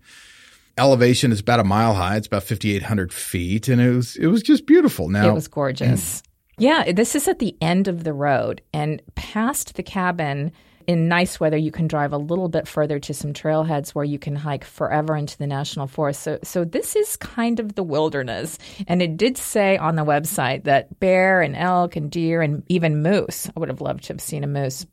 elevation 0.76 1.32
is 1.32 1.40
about 1.40 1.60
a 1.60 1.64
mile 1.64 1.94
high. 1.94 2.16
It's 2.16 2.26
about 2.26 2.42
5,800 2.42 3.12
feet. 3.12 3.68
And 3.68 3.80
it 3.80 3.90
was, 3.90 4.16
it 4.16 4.26
was 4.26 4.42
just 4.42 4.66
beautiful. 4.66 5.08
Now, 5.08 5.30
It 5.30 5.34
was 5.34 5.48
gorgeous. 5.48 6.20
Mm. 6.20 6.22
Yeah, 6.58 6.92
this 6.92 7.14
is 7.16 7.26
at 7.26 7.38
the 7.38 7.56
end 7.60 7.88
of 7.88 8.04
the 8.04 8.12
road 8.12 8.60
and 8.72 9.02
past 9.14 9.74
the 9.74 9.82
cabin. 9.82 10.52
In 10.86 11.08
nice 11.08 11.40
weather, 11.40 11.56
you 11.56 11.70
can 11.70 11.86
drive 11.86 12.12
a 12.12 12.18
little 12.18 12.48
bit 12.48 12.68
further 12.68 12.98
to 13.00 13.14
some 13.14 13.32
trailheads 13.32 13.90
where 13.90 14.04
you 14.04 14.18
can 14.18 14.36
hike 14.36 14.64
forever 14.64 15.16
into 15.16 15.38
the 15.38 15.46
national 15.46 15.86
forest. 15.86 16.22
So, 16.22 16.38
so 16.42 16.64
this 16.64 16.96
is 16.96 17.16
kind 17.16 17.60
of 17.60 17.74
the 17.74 17.82
wilderness. 17.82 18.58
And 18.86 19.02
it 19.02 19.16
did 19.16 19.36
say 19.36 19.76
on 19.76 19.96
the 19.96 20.04
website 20.04 20.64
that 20.64 21.00
bear 21.00 21.40
and 21.40 21.56
elk 21.56 21.96
and 21.96 22.10
deer 22.10 22.42
and 22.42 22.62
even 22.68 23.02
moose. 23.02 23.48
I 23.56 23.60
would 23.60 23.68
have 23.68 23.80
loved 23.80 24.04
to 24.04 24.12
have 24.12 24.20
seen 24.20 24.44
a 24.44 24.48
moose. 24.48 24.86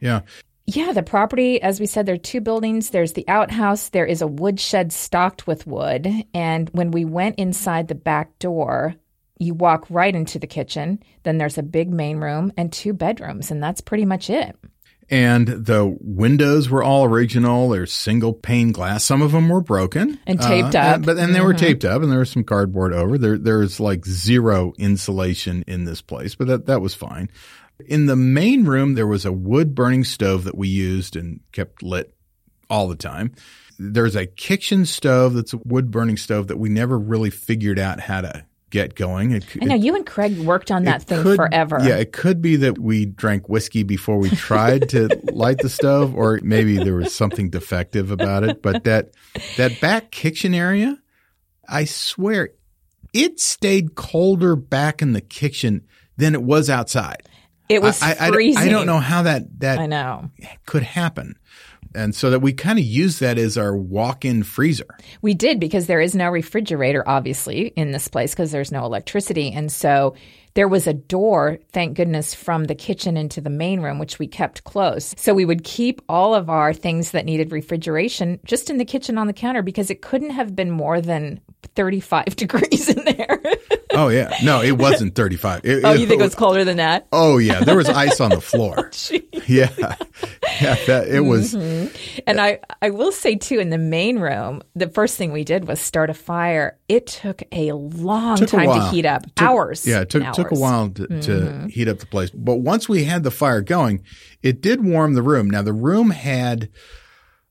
yeah. 0.00 0.20
Yeah, 0.66 0.92
the 0.92 1.02
property, 1.02 1.60
as 1.60 1.80
we 1.80 1.86
said, 1.86 2.06
there 2.06 2.14
are 2.14 2.18
two 2.18 2.40
buildings. 2.40 2.90
There's 2.90 3.14
the 3.14 3.26
outhouse. 3.26 3.88
There 3.88 4.06
is 4.06 4.22
a 4.22 4.28
woodshed 4.28 4.92
stocked 4.92 5.48
with 5.48 5.66
wood. 5.66 6.08
And 6.32 6.68
when 6.70 6.92
we 6.92 7.04
went 7.04 7.40
inside 7.40 7.88
the 7.88 7.96
back 7.96 8.38
door, 8.38 8.94
you 9.40 9.54
walk 9.54 9.86
right 9.90 10.14
into 10.14 10.38
the 10.38 10.46
kitchen. 10.46 11.02
Then 11.24 11.38
there's 11.38 11.58
a 11.58 11.64
big 11.64 11.90
main 11.90 12.18
room 12.18 12.52
and 12.56 12.72
two 12.72 12.92
bedrooms, 12.92 13.50
and 13.50 13.60
that's 13.60 13.80
pretty 13.80 14.04
much 14.04 14.30
it. 14.30 14.56
And 15.10 15.48
the 15.48 15.96
windows 16.00 16.70
were 16.70 16.84
all 16.84 17.04
original. 17.04 17.70
There's 17.70 17.92
single 17.92 18.32
pane 18.32 18.70
glass. 18.70 19.04
Some 19.04 19.22
of 19.22 19.32
them 19.32 19.48
were 19.48 19.60
broken 19.60 20.20
And 20.26 20.40
taped 20.40 20.76
Uh, 20.76 20.78
up. 20.78 20.94
and- 20.96 21.06
but 21.06 21.18
and 21.18 21.34
they 21.34 21.40
were 21.40 21.52
taped 21.52 21.84
up, 21.84 22.00
and 22.02 22.12
there 22.12 22.20
was 22.20 22.30
some 22.30 22.44
cardboard 22.44 22.92
over. 22.92 23.18
There, 23.18 23.36
there's 23.36 23.80
like 23.80 24.06
zero 24.06 24.72
insulation 24.78 25.64
in 25.66 25.84
this 25.84 26.00
place, 26.00 26.36
but 26.36 26.46
that 26.46 26.66
that 26.66 26.80
was 26.80 26.94
fine. 26.94 27.28
In 27.86 28.06
the 28.06 28.14
main 28.16 28.64
room, 28.64 28.94
there 28.94 29.06
was 29.06 29.24
a 29.24 29.32
wood 29.32 29.74
burning 29.74 30.04
stove 30.04 30.44
that 30.44 30.56
we 30.56 30.68
used 30.68 31.16
and 31.16 31.40
kept 31.50 31.82
lit 31.82 32.14
all 32.68 32.86
the 32.86 32.94
time. 32.94 33.32
There's 33.78 34.14
a 34.14 34.26
kitchen 34.26 34.84
stove 34.84 35.34
that's 35.34 35.54
a 35.54 35.60
wood 35.64 35.90
burning 35.90 36.18
stove 36.18 36.46
that 36.48 36.58
we 36.58 36.68
never 36.68 36.98
really 36.98 37.30
figured 37.30 37.78
out 37.78 37.98
how 38.00 38.20
to 38.20 38.44
get 38.70 38.94
going. 38.94 39.32
It, 39.32 39.44
I 39.60 39.64
know 39.66 39.74
you 39.74 39.94
and 39.96 40.06
Craig 40.06 40.38
worked 40.38 40.70
on 40.70 40.84
that 40.84 41.02
thing 41.02 41.22
could- 41.22 41.36
forever. 41.36 41.78
Yeah, 41.82 41.96
it 41.96 42.12
could 42.12 42.40
be 42.40 42.56
that 42.56 42.78
we 42.78 43.06
drank 43.06 43.48
whiskey 43.48 43.82
before 43.82 44.18
we 44.18 44.30
tried 44.30 44.88
to 44.90 45.08
light 45.32 45.58
the 45.58 45.68
stove, 45.68 46.14
or 46.14 46.40
maybe 46.42 46.76
there 46.76 46.94
was 46.94 47.14
something 47.14 47.50
defective 47.50 48.10
about 48.10 48.44
it. 48.44 48.62
But 48.62 48.84
that 48.84 49.10
that 49.56 49.80
back 49.80 50.10
kitchen 50.10 50.54
area, 50.54 50.98
I 51.68 51.84
swear, 51.84 52.50
it 53.12 53.40
stayed 53.40 53.94
colder 53.96 54.56
back 54.56 55.02
in 55.02 55.12
the 55.12 55.20
kitchen 55.20 55.82
than 56.16 56.34
it 56.34 56.42
was 56.42 56.70
outside. 56.70 57.22
it 57.68 57.82
was 57.82 58.00
I, 58.02 58.10
I- 58.12 58.16
I- 58.26 58.30
freezing. 58.30 58.62
I 58.62 58.68
don't 58.68 58.86
know 58.86 59.00
how 59.00 59.22
that 59.22 59.60
that 59.60 59.78
I 59.78 59.86
know. 59.86 60.30
could 60.66 60.82
happen. 60.82 61.36
And 61.94 62.14
so 62.14 62.30
that 62.30 62.40
we 62.40 62.52
kind 62.52 62.78
of 62.78 62.84
use 62.84 63.18
that 63.18 63.38
as 63.38 63.58
our 63.58 63.76
walk-in 63.76 64.44
freezer. 64.44 64.86
We 65.22 65.34
did 65.34 65.58
because 65.58 65.86
there 65.86 66.00
is 66.00 66.14
no 66.14 66.28
refrigerator, 66.28 67.02
obviously, 67.06 67.68
in 67.76 67.90
this 67.90 68.08
place 68.08 68.32
because 68.32 68.52
there's 68.52 68.72
no 68.72 68.84
electricity. 68.84 69.52
And 69.52 69.72
so 69.72 70.14
there 70.54 70.68
was 70.68 70.86
a 70.86 70.94
door, 70.94 71.58
thank 71.72 71.96
goodness, 71.96 72.34
from 72.34 72.64
the 72.64 72.74
kitchen 72.74 73.16
into 73.16 73.40
the 73.40 73.50
main 73.50 73.80
room, 73.80 73.98
which 73.98 74.18
we 74.18 74.26
kept 74.26 74.64
closed. 74.64 75.18
So 75.18 75.32
we 75.34 75.44
would 75.44 75.64
keep 75.64 76.02
all 76.08 76.34
of 76.34 76.50
our 76.50 76.72
things 76.72 77.12
that 77.12 77.24
needed 77.24 77.52
refrigeration 77.52 78.40
just 78.44 78.70
in 78.70 78.76
the 78.76 78.84
kitchen 78.84 79.18
on 79.18 79.26
the 79.26 79.32
counter 79.32 79.62
because 79.62 79.90
it 79.90 80.02
couldn't 80.02 80.30
have 80.30 80.56
been 80.56 80.70
more 80.70 81.00
than 81.00 81.40
35 81.80 82.24
degrees 82.36 82.90
in 82.90 83.02
there. 83.06 83.40
Oh 83.92 84.08
yeah, 84.08 84.34
no, 84.42 84.60
it 84.60 84.72
wasn't 84.72 85.14
35. 85.14 85.64
It- 85.64 85.82
oh, 85.82 85.92
you 85.94 86.06
think 86.06 86.20
it 86.20 86.24
was 86.24 86.34
colder 86.34 86.62
than 86.62 86.76
that? 86.76 87.06
Oh 87.10 87.38
yeah, 87.38 87.60
there 87.64 87.74
was 87.76 87.88
ice 87.88 88.20
on 88.20 88.28
the 88.30 88.40
floor. 88.52 88.90
yeah, 89.48 89.70
yeah, 90.60 90.74
that, 90.86 91.06
it 91.08 91.20
was. 91.24 91.54
And 91.54 92.38
I, 92.38 92.58
I 92.82 92.90
will 92.90 93.12
say 93.12 93.36
too, 93.36 93.58
in 93.60 93.70
the 93.70 93.78
main 93.78 94.18
room, 94.18 94.60
the 94.74 94.88
first 94.90 95.16
thing 95.16 95.32
we 95.32 95.42
did 95.42 95.66
was 95.66 95.80
start 95.80 96.10
a 96.10 96.14
fire. 96.14 96.78
It 96.86 97.06
took 97.06 97.42
a 97.50 97.72
long 97.72 98.36
Took 98.36 98.48
a 98.48 98.56
time 98.56 98.68
to 98.68 98.88
heat 98.90 99.06
up, 99.06 99.22
Took- 99.34 99.42
hours. 99.42 99.86
Yeah, 99.86 100.00
it 100.02 100.10
took 100.10 100.22
and 100.22 100.34
took 100.34 100.50
a 100.50 100.54
while 100.56 100.90
to, 100.90 101.06
to 101.06 101.16
Mm-hmm. 101.40 101.66
heat 101.68 101.88
up 101.88 101.98
the 101.98 102.06
place. 102.06 102.28
But 102.30 102.56
once 102.56 102.88
we 102.90 103.04
had 103.04 103.22
the 103.22 103.30
fire 103.30 103.62
going, 103.62 104.04
it 104.42 104.60
did 104.60 104.84
warm 104.84 105.14
the 105.14 105.22
room. 105.22 105.48
Now 105.48 105.62
the 105.62 105.72
room 105.72 106.10
had 106.10 106.68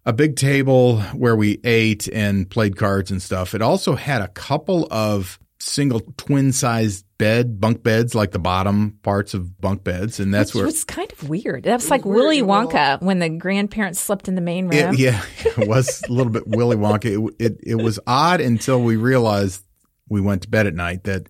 a 0.05 0.13
big 0.13 0.35
table 0.35 1.01
where 1.13 1.35
we 1.35 1.59
ate 1.63 2.07
and 2.07 2.49
played 2.49 2.77
cards 2.77 3.11
and 3.11 3.21
stuff. 3.21 3.53
It 3.53 3.61
also 3.61 3.95
had 3.95 4.21
a 4.21 4.27
couple 4.27 4.87
of 4.89 5.39
single 5.59 5.99
twin 6.17 6.51
sized 6.51 7.05
bed 7.17 7.59
bunk 7.59 7.83
beds, 7.83 8.15
like 8.15 8.31
the 8.31 8.39
bottom 8.39 8.97
parts 9.03 9.33
of 9.33 9.59
bunk 9.59 9.83
beds, 9.83 10.19
and 10.19 10.33
that's 10.33 10.53
Which 10.53 10.59
where 10.59 10.65
was 10.65 10.83
kind 10.83 11.11
of 11.11 11.29
weird. 11.29 11.63
That 11.63 11.75
was 11.75 11.89
like 11.89 12.05
Willy 12.05 12.41
Wonka 12.41 13.01
when 13.01 13.19
the 13.19 13.29
grandparents 13.29 13.99
slept 13.99 14.27
in 14.27 14.35
the 14.35 14.41
main 14.41 14.67
room. 14.67 14.93
It, 14.93 14.99
yeah, 14.99 15.21
it 15.45 15.67
was 15.67 16.01
a 16.07 16.11
little 16.11 16.31
bit 16.31 16.47
Willy 16.47 16.77
Wonka. 16.77 17.05
It, 17.05 17.35
it 17.39 17.59
it 17.63 17.75
was 17.75 17.99
odd 18.07 18.41
until 18.41 18.81
we 18.81 18.95
realized 18.95 19.63
we 20.07 20.21
went 20.21 20.43
to 20.43 20.49
bed 20.49 20.65
at 20.65 20.73
night 20.73 21.03
that 21.03 21.27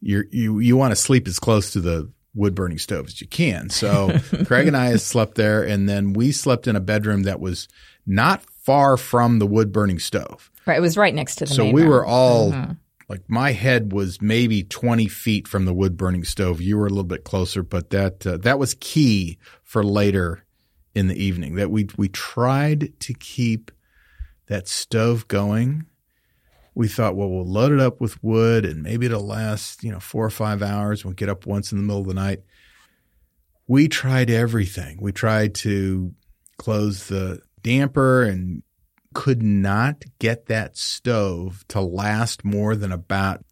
you 0.00 0.24
you 0.30 0.58
you 0.60 0.76
want 0.76 0.92
to 0.92 0.96
sleep 0.96 1.26
as 1.26 1.38
close 1.38 1.72
to 1.72 1.80
the 1.80 2.12
wood 2.34 2.54
burning 2.54 2.78
stove 2.78 3.06
as 3.06 3.20
you 3.20 3.26
can. 3.26 3.70
So 3.70 4.16
Craig 4.44 4.68
and 4.68 4.76
I 4.76 4.94
slept 4.96 5.36
there 5.36 5.62
and 5.62 5.88
then 5.88 6.12
we 6.12 6.32
slept 6.32 6.68
in 6.68 6.76
a 6.76 6.80
bedroom 6.80 7.22
that 7.22 7.40
was 7.40 7.66
not 8.06 8.44
far 8.62 8.96
from 8.96 9.38
the 9.38 9.46
wood 9.46 9.72
burning 9.72 9.98
stove. 9.98 10.50
Right. 10.66 10.78
It 10.78 10.80
was 10.80 10.96
right 10.96 11.14
next 11.14 11.36
to 11.36 11.44
the 11.46 11.54
So 11.54 11.70
we 11.70 11.82
room. 11.82 11.90
were 11.90 12.04
all 12.06 12.54
like 13.08 13.22
my 13.28 13.52
head 13.52 13.92
was 13.92 14.20
maybe 14.20 14.64
20 14.64 15.06
feet 15.06 15.46
from 15.46 15.64
the 15.64 15.72
wood 15.74 15.96
burning 15.96 16.24
stove. 16.24 16.60
You 16.60 16.76
were 16.76 16.86
a 16.86 16.90
little 16.90 17.04
bit 17.04 17.22
closer, 17.24 17.62
but 17.62 17.90
that 17.90 18.26
uh, 18.26 18.36
that 18.38 18.58
was 18.58 18.74
key 18.80 19.38
for 19.62 19.84
later 19.84 20.44
in 20.94 21.06
the 21.08 21.14
evening 21.22 21.54
that 21.56 21.70
we 21.70 21.88
we 21.96 22.08
tried 22.08 22.98
to 23.00 23.14
keep 23.14 23.70
that 24.46 24.66
stove 24.66 25.28
going. 25.28 25.86
We 26.74 26.88
thought, 26.88 27.16
well, 27.16 27.28
we'll 27.30 27.46
load 27.46 27.72
it 27.72 27.80
up 27.80 28.00
with 28.00 28.22
wood 28.22 28.66
and 28.66 28.82
maybe 28.82 29.06
it'll 29.06 29.26
last, 29.26 29.82
you 29.82 29.90
know, 29.90 29.98
four 30.00 30.24
or 30.26 30.30
five 30.30 30.62
hours. 30.62 31.04
We'll 31.04 31.14
get 31.14 31.30
up 31.30 31.46
once 31.46 31.72
in 31.72 31.78
the 31.78 31.84
middle 31.84 32.02
of 32.02 32.08
the 32.08 32.14
night. 32.14 32.40
We 33.66 33.88
tried 33.88 34.30
everything. 34.30 34.98
We 35.00 35.12
tried 35.12 35.54
to 35.56 36.12
close 36.58 37.06
the 37.08 37.40
damper 37.66 38.22
and 38.22 38.62
could 39.12 39.42
not 39.42 40.04
get 40.20 40.46
that 40.46 40.76
stove 40.76 41.64
to 41.66 41.80
last 41.80 42.44
more 42.44 42.76
than 42.76 42.92
about 42.92 43.44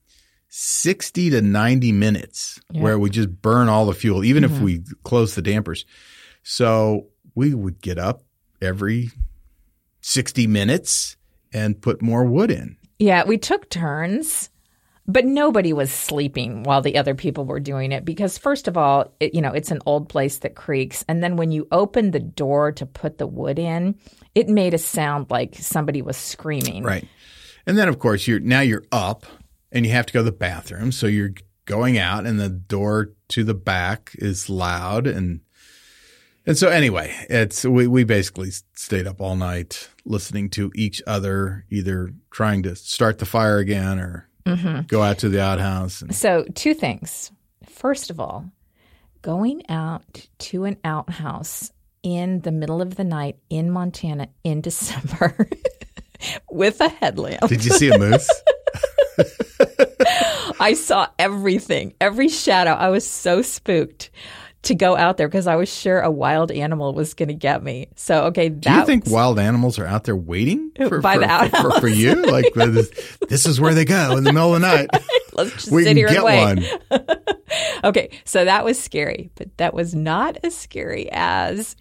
60 0.49 1.31
to 1.31 1.43
90 1.43 1.91
minutes 1.91 2.61
Yeah. 2.71 2.83
where 2.83 2.99
we 2.99 3.11
just 3.11 3.43
burn 3.43 3.69
all 3.69 3.87
the 3.87 3.93
fuel, 3.93 4.25
even 4.25 4.45
if 4.45 4.53
mm-hmm. 4.53 4.65
we 4.65 4.85
close 5.03 5.35
the 5.35 5.43
dampers. 5.43 5.85
So 6.45 7.09
we 7.35 7.55
would 7.55 7.81
get 7.81 7.99
up 7.99 8.23
every 8.63 9.11
60 10.03 10.47
minutes 10.47 11.17
and 11.53 11.83
put 11.83 12.01
more 12.01 12.25
wood 12.25 12.53
in. 12.53 12.77
Yeah, 13.01 13.25
we 13.25 13.37
took 13.37 13.69
turns, 13.69 14.49
but 15.07 15.25
nobody 15.25 15.73
was 15.73 15.93
sleeping 15.93 16.63
while 16.63 16.81
the 16.81 16.97
other 16.97 17.15
people 17.15 17.45
were 17.45 17.61
doing 17.61 17.93
it 17.93 18.05
because, 18.05 18.39
first 18.39 18.69
of 18.69 18.77
all, 18.77 19.13
it, 19.21 19.35
you 19.35 19.43
know, 19.43 19.53
it's 19.53 19.71
an 19.71 19.81
old 19.85 20.09
place 20.09 20.39
that 20.39 20.55
creaks. 20.55 21.05
And 21.09 21.23
then 21.23 21.37
when 21.37 21.51
you 21.51 21.69
opened 21.71 22.13
the 22.13 22.21
door 22.21 22.73
to 22.73 22.87
put 22.87 23.19
the 23.19 23.27
wood 23.27 23.59
in, 23.59 23.97
it 24.35 24.49
made 24.49 24.75
a 24.75 24.79
sound 24.79 25.31
like 25.31 25.57
somebody 25.57 26.03
was 26.03 26.17
screaming. 26.17 26.83
Right. 26.83 27.07
And 27.67 27.79
then 27.79 27.89
of 27.89 27.99
course 27.99 28.27
you're 28.27 28.41
now 28.41 28.61
you're 28.61 28.85
up 28.93 29.27
and 29.73 29.85
you 29.87 29.93
have 29.93 30.07
to 30.07 30.13
go 30.13 30.21
to 30.21 30.25
the 30.25 30.33
bathroom. 30.33 30.93
So 30.93 31.07
you're 31.07 31.35
going 31.67 31.99
out 31.99 32.27
and 32.27 32.39
the 32.39 32.49
door 32.49 33.13
to 33.29 33.45
the 33.45 33.55
back 33.55 34.13
is 34.15 34.49
loud 34.51 35.07
and 35.07 35.41
and 36.47 36.59
so 36.59 36.69
anyway, 36.69 37.15
it's 37.31 37.65
we, 37.65 37.87
we 37.87 38.05
basically 38.05 38.51
stayed 38.75 39.07
up 39.07 39.19
all 39.19 39.35
night 39.35 39.89
listening 40.05 40.51
to 40.51 40.71
each 40.75 41.03
other, 41.07 41.65
either 41.71 42.13
trying 42.31 42.63
to 42.65 42.77
start 42.77 43.19
the 43.19 43.25
fire 43.25 43.57
again 43.57 43.99
or 43.99 44.29
Mm-hmm. 44.47 44.83
go 44.83 45.03
out 45.03 45.19
to 45.19 45.29
the 45.29 45.41
outhouse. 45.43 46.03
And, 46.03 46.15
So, 46.15 46.45
two 46.55 46.75
things. 46.75 47.31
First 47.69 48.11
of 48.11 48.21
all, 48.21 48.45
going 49.23 49.63
out 49.71 50.27
to 50.39 50.65
an 50.65 50.77
outhouse 50.85 51.73
in 52.03 52.41
the 52.41 52.53
middle 52.53 52.83
of 52.83 52.97
the 52.97 53.05
night 53.05 53.37
in 53.49 53.71
Montana 53.71 54.29
in 54.45 54.61
December 54.69 55.49
with 56.51 56.81
a 56.81 56.89
headlamp. 56.89 57.49
did 57.49 57.65
you 57.65 57.71
see 57.71 57.91
a 57.91 57.99
moose? 57.99 58.29
I 60.61 60.75
saw 60.75 61.09
everything, 61.19 61.95
every 62.01 62.29
shadow. 62.29 62.73
I 62.73 62.89
was 62.91 63.07
so 63.09 63.43
spooked 63.43 64.11
to 64.65 64.75
go 64.75 64.97
out 64.97 65.17
there 65.17 65.29
because 65.29 65.47
I 65.47 65.57
was 65.57 65.73
sure 65.73 66.01
a 66.01 66.11
wild 66.11 66.51
animal 66.51 66.95
was 66.95 67.15
going 67.15 67.29
to 67.29 67.35
get 67.35 67.63
me. 67.63 67.89
So, 67.97 68.25
okay, 68.27 68.49
that 68.49 68.61
Do 68.61 68.71
you 68.73 68.85
think 68.87 69.07
wild 69.07 69.39
animals 69.39 69.79
are 69.79 69.87
out 69.87 70.05
there 70.05 70.17
waiting 70.17 70.71
for, 70.77 71.01
By 71.01 71.15
for, 71.15 71.21
the 71.21 71.57
for, 71.57 71.71
for, 71.73 71.81
for 71.81 71.89
you? 71.89 72.15
Like 72.35 72.53
this, 72.55 72.91
this 73.29 73.47
is 73.47 73.61
where 73.61 73.75
they 73.75 73.85
go 73.85 74.17
in 74.17 74.25
the 74.25 74.33
middle 74.33 74.55
of 74.55 74.61
the 74.61 74.67
night. 74.67 74.89
let's 75.35 75.53
just 75.53 75.71
We 75.71 75.85
sit 75.85 75.91
can 75.91 75.97
here 75.97 76.09
get 76.09 76.25
and 76.25 76.61
wait. 76.61 76.81
one. 76.89 77.17
Okay, 77.85 78.11
so 78.25 78.45
that 78.45 78.65
was 78.65 78.81
scary, 78.81 79.31
but 79.35 79.57
that 79.59 79.75
was 79.75 79.95
not 79.95 80.39
as 80.43 80.57
scary 80.57 81.09
as 81.13 81.77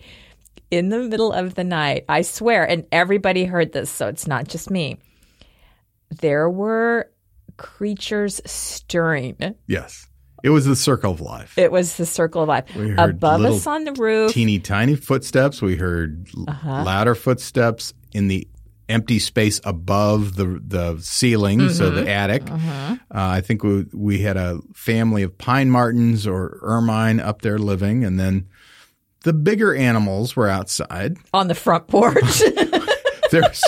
in 0.70 0.90
the 0.90 1.00
middle 1.00 1.32
of 1.32 1.56
the 1.56 1.64
night. 1.64 2.06
I 2.10 2.22
swear, 2.24 2.68
and 2.68 2.86
everybody 2.92 3.46
heard 3.46 3.72
this, 3.72 3.90
so 3.90 4.08
it's 4.08 4.28
not 4.28 4.48
just 4.48 4.70
me. 4.70 4.98
There 6.22 6.50
were 6.50 7.10
creatures 7.58 8.42
stirring. 8.46 9.56
Yes. 9.68 10.08
It 10.44 10.50
was 10.50 10.66
the 10.66 10.76
circle 10.76 11.12
of 11.14 11.22
life. 11.22 11.58
It 11.58 11.72
was 11.72 11.96
the 11.98 12.06
circle 12.06 12.44
of 12.44 12.50
life. 12.50 12.66
We 12.76 12.90
heard 12.90 13.12
Above 13.12 13.42
us 13.46 13.66
on 13.66 13.86
the 13.86 13.94
roof. 13.94 14.32
teeny 14.34 14.60
tiny 14.60 14.96
footsteps. 14.96 15.62
We 15.62 15.78
heard 15.78 16.28
Uh-huh. 16.48 16.84
louder 16.84 17.16
footsteps 17.16 17.94
in 18.12 18.28
the 18.28 18.46
empty 18.90 19.18
space 19.20 19.62
above 19.64 20.36
the 20.36 20.62
the 20.68 20.98
ceiling, 21.00 21.70
so 21.70 21.90
Mm-hmm. 21.90 21.96
the 22.04 22.12
attic. 22.12 22.44
Uh, 22.52 22.98
I 23.10 23.40
think 23.42 23.64
we 23.64 23.86
we 23.94 24.20
had 24.20 24.36
a 24.38 24.60
family 24.76 25.24
of 25.24 25.38
pine 25.38 25.70
martens 25.70 26.28
or 26.28 26.60
ermine 26.62 27.22
up 27.22 27.42
there 27.42 27.58
living, 27.58 28.04
and 28.04 28.20
then 28.20 28.46
the 29.24 29.32
bigger 29.32 29.74
animals 29.74 30.36
were 30.36 30.50
outside. 30.50 31.16
on 31.34 31.48
the 31.48 31.56
front 31.56 31.88
porch. 31.88 32.42
There's 33.32 33.64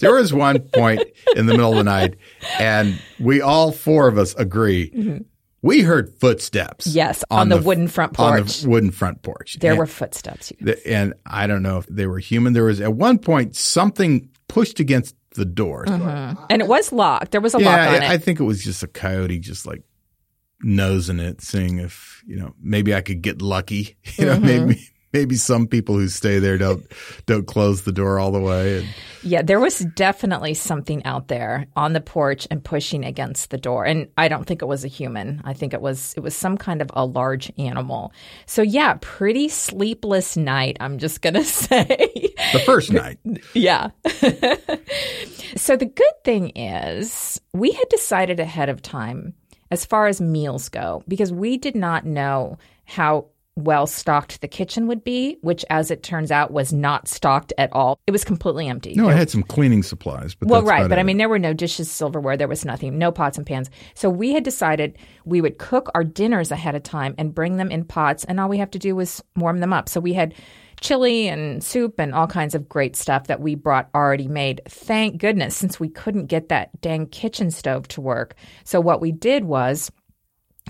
there 0.00 0.14
was 0.14 0.32
one 0.34 0.58
point 0.60 1.02
in 1.34 1.46
the 1.46 1.52
middle 1.52 1.72
of 1.72 1.78
the 1.78 1.84
night, 1.84 2.16
and 2.58 3.00
we 3.18 3.40
all 3.40 3.72
four 3.72 4.06
of 4.08 4.18
us 4.18 4.34
agree. 4.34 5.22
We 5.62 5.82
heard 5.82 6.14
footsteps. 6.20 6.86
Mm-hmm. 6.88 6.96
Yes, 6.96 7.24
on 7.30 7.48
the 7.50 7.58
f- 7.58 7.64
wooden 7.64 7.86
front 7.88 8.14
porch. 8.14 8.40
On 8.40 8.46
the 8.46 8.68
wooden 8.68 8.90
front 8.90 9.22
porch. 9.22 9.58
there 9.60 9.72
And- 9.72 9.78
were 9.78 9.86
footsteps. 9.86 10.52
the- 10.60 10.84
and 10.88 11.14
I 11.26 11.46
don't 11.46 11.62
know 11.62 11.78
if 11.78 11.86
they 11.86 12.06
were 12.06 12.18
human. 12.18 12.52
There 12.54 12.64
was 12.64 12.80
at 12.80 12.94
one 12.94 13.18
point 13.18 13.56
something 13.56 14.28
pushed 14.48 14.80
against 14.80 15.14
the 15.36 15.44
door. 15.44 15.84
And 15.86 16.62
it 16.62 16.66
was 16.66 16.92
locked. 16.92 17.32
There 17.32 17.40
was 17.40 17.54
a 17.54 17.60
Yeah, 17.60 17.66
lock 17.66 17.88
on 17.96 18.02
I, 18.02 18.14
I 18.14 18.18
think 18.18 18.40
it 18.40 18.44
was 18.44 18.64
just 18.64 18.82
a 18.82 18.88
coyote 18.88 19.38
just 19.38 19.66
like 19.66 19.82
nosing 20.62 21.20
it, 21.20 21.40
seeing 21.40 21.78
if 21.78 22.22
you 22.26 22.36
know 22.36 22.54
maybe 22.60 22.94
I 22.94 23.00
could 23.00 23.22
get 23.22 23.40
lucky. 23.42 23.96
You 24.18 24.26
know, 24.26 24.36
Mm-hmm. 24.36 24.66
maybe 24.66 24.88
maybe 25.12 25.36
some 25.36 25.66
people 25.66 25.94
who 25.96 26.08
stay 26.08 26.38
there 26.38 26.58
don't 26.58 26.84
don't 27.26 27.46
close 27.46 27.82
the 27.82 27.92
door 27.92 28.18
all 28.18 28.30
the 28.30 28.40
way. 28.40 28.78
And 28.78 28.88
Yeah, 29.22 29.42
there 29.42 29.60
was 29.60 29.80
definitely 29.80 30.54
something 30.54 31.04
out 31.04 31.28
there 31.28 31.66
on 31.76 31.92
the 31.92 32.00
porch 32.00 32.46
and 32.50 32.62
pushing 32.62 33.04
against 33.04 33.50
the 33.50 33.58
door. 33.58 33.84
And 33.84 34.08
I 34.16 34.28
don't 34.28 34.46
think 34.46 34.62
it 34.62 34.66
was 34.66 34.84
a 34.84 34.88
human. 34.88 35.40
I 35.44 35.52
think 35.52 35.74
it 35.74 35.80
was 35.80 36.14
it 36.16 36.20
was 36.20 36.34
some 36.34 36.56
kind 36.56 36.80
of 36.82 36.90
a 36.94 37.04
large 37.04 37.52
animal. 37.58 38.12
So 38.46 38.62
yeah, 38.62 38.98
pretty 39.00 39.48
sleepless 39.48 40.36
night, 40.36 40.76
I'm 40.80 40.98
just 40.98 41.20
going 41.22 41.34
to 41.34 41.44
say. 41.44 42.32
the 42.52 42.62
first 42.64 42.92
night, 42.92 43.18
yeah. 43.54 43.90
so 45.56 45.76
the 45.76 45.86
good 45.86 46.24
thing 46.24 46.50
is 46.50 47.40
we 47.52 47.72
had 47.72 47.88
decided 47.88 48.40
ahead 48.40 48.68
of 48.68 48.82
time 48.82 49.34
as 49.70 49.84
far 49.84 50.06
as 50.06 50.20
meals 50.20 50.68
go 50.68 51.02
because 51.06 51.32
we 51.32 51.56
did 51.56 51.76
not 51.76 52.04
know 52.04 52.58
how 52.84 53.26
well 53.56 53.86
stocked 53.86 54.40
the 54.40 54.48
kitchen 54.48 54.86
would 54.86 55.04
be, 55.04 55.36
which 55.42 55.64
as 55.70 55.90
it 55.90 56.02
turns 56.02 56.30
out 56.30 56.50
was 56.50 56.72
not 56.72 57.08
stocked 57.08 57.52
at 57.58 57.72
all. 57.72 57.98
It 58.06 58.12
was 58.12 58.24
completely 58.24 58.68
empty. 58.68 58.94
no, 58.94 59.08
I 59.08 59.14
had 59.14 59.30
some 59.30 59.42
cleaning 59.42 59.82
supplies, 59.82 60.34
but 60.34 60.48
Well, 60.48 60.62
right, 60.62 60.88
but 60.88 60.98
I 60.98 61.02
mean, 61.02 61.18
there 61.18 61.28
were 61.28 61.38
no 61.38 61.52
dishes, 61.52 61.90
silverware, 61.90 62.36
there 62.36 62.48
was 62.48 62.64
nothing, 62.64 62.98
no 62.98 63.12
pots 63.12 63.36
and 63.38 63.46
pans. 63.46 63.70
So 63.94 64.08
we 64.08 64.32
had 64.32 64.44
decided 64.44 64.96
we 65.24 65.40
would 65.40 65.58
cook 65.58 65.90
our 65.94 66.04
dinners 66.04 66.50
ahead 66.50 66.74
of 66.74 66.82
time 66.82 67.14
and 67.18 67.34
bring 67.34 67.56
them 67.56 67.70
in 67.70 67.84
pots, 67.84 68.24
and 68.24 68.40
all 68.40 68.48
we 68.48 68.58
have 68.58 68.70
to 68.70 68.78
do 68.78 68.94
was 68.96 69.22
warm 69.36 69.60
them 69.60 69.72
up. 69.72 69.88
So 69.88 70.00
we 70.00 70.12
had 70.12 70.34
chili 70.80 71.28
and 71.28 71.62
soup 71.62 71.98
and 71.98 72.14
all 72.14 72.26
kinds 72.26 72.54
of 72.54 72.68
great 72.68 72.96
stuff 72.96 73.26
that 73.26 73.40
we 73.40 73.54
brought 73.54 73.90
already 73.94 74.28
made. 74.28 74.62
Thank 74.66 75.18
goodness, 75.18 75.56
since 75.56 75.78
we 75.78 75.88
couldn't 75.90 76.26
get 76.26 76.48
that 76.48 76.80
dang 76.80 77.06
kitchen 77.06 77.50
stove 77.50 77.86
to 77.88 78.00
work. 78.00 78.34
So 78.64 78.80
what 78.80 79.00
we 79.00 79.12
did 79.12 79.44
was 79.44 79.90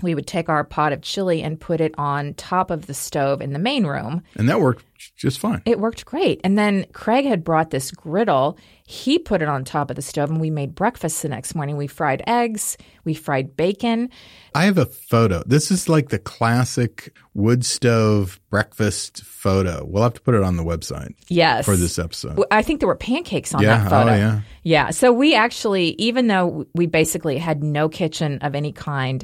we 0.01 0.15
would 0.15 0.25
take 0.27 0.49
our 0.49 0.63
pot 0.63 0.93
of 0.93 1.01
chili 1.01 1.41
and 1.43 1.59
put 1.59 1.79
it 1.81 1.93
on 1.97 2.33
top 2.35 2.71
of 2.71 2.87
the 2.87 2.93
stove 2.93 3.41
in 3.41 3.53
the 3.53 3.59
main 3.59 3.85
room. 3.85 4.23
and 4.35 4.49
that 4.49 4.59
worked 4.61 4.83
just 5.17 5.39
fine. 5.39 5.61
It 5.65 5.79
worked 5.79 6.05
great. 6.05 6.39
And 6.43 6.57
then 6.57 6.85
Craig 6.93 7.25
had 7.25 7.43
brought 7.43 7.71
this 7.71 7.89
griddle. 7.91 8.57
He 8.85 9.17
put 9.19 9.41
it 9.41 9.47
on 9.47 9.63
top 9.63 9.89
of 9.89 9.95
the 9.95 10.01
stove 10.01 10.29
and 10.29 10.39
we 10.39 10.49
made 10.51 10.75
breakfast 10.75 11.21
the 11.23 11.29
next 11.29 11.55
morning. 11.55 11.75
We 11.77 11.87
fried 11.87 12.21
eggs, 12.27 12.77
we 13.03 13.13
fried 13.15 13.55
bacon. 13.57 14.09
I 14.53 14.65
have 14.65 14.77
a 14.77 14.85
photo. 14.85 15.43
This 15.45 15.71
is 15.71 15.87
like 15.89 16.09
the 16.09 16.19
classic 16.19 17.15
wood 17.33 17.65
stove 17.65 18.39
breakfast 18.49 19.23
photo. 19.23 19.85
We'll 19.87 20.03
have 20.03 20.13
to 20.15 20.21
put 20.21 20.35
it 20.35 20.43
on 20.43 20.55
the 20.57 20.63
website 20.63 21.15
Yes. 21.29 21.65
for 21.65 21.75
this 21.75 21.97
episode. 21.97 22.43
I 22.51 22.61
think 22.61 22.79
there 22.79 22.87
were 22.87 22.95
pancakes 22.95 23.53
on 23.55 23.61
Yeah, 23.63 23.77
that 23.77 23.87
oh, 23.87 23.89
photo. 23.89 24.11
oh, 24.11 24.15
yeah. 24.15 24.41
Yeah. 24.63 24.89
So 24.91 25.11
we 25.11 25.33
actually, 25.35 25.89
even 25.97 26.27
though 26.27 26.65
we 26.75 26.85
basically 26.85 27.37
had 27.37 27.63
no 27.63 27.89
kitchen 27.89 28.37
of 28.41 28.53
any 28.55 28.71
kind, 28.71 29.23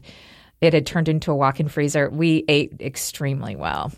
it 0.62 0.74
had 0.74 0.86
turned 0.86 1.08
into 1.10 1.32
a 1.32 1.36
walk 1.36 1.60
in 1.60 1.68
freezer. 1.68 2.10
We 2.10 2.44
ate 2.48 2.82
extremely 2.82 3.56
well. 3.56 3.92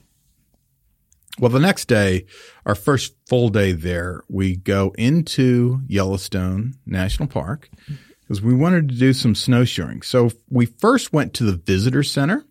Well, 1.40 1.52
the 1.52 1.60
next 1.60 1.86
day, 1.86 2.26
our 2.66 2.76
first 2.76 3.14
full 3.28 3.50
day 3.50 3.72
there, 3.72 4.24
we 4.28 4.58
go 4.58 4.94
into 4.98 5.82
Yellowstone 5.88 6.74
National 6.86 7.30
Park 7.30 7.70
because 8.22 8.42
we 8.42 8.54
wanted 8.54 8.90
to 8.90 8.96
do 8.96 9.14
some 9.14 9.36
snowshoeing. 9.36 10.02
So 10.02 10.32
we 10.50 10.66
first 10.66 11.14
went 11.14 11.34
to 11.36 11.46
the 11.46 11.56
visitor 11.56 12.04
center 12.04 12.44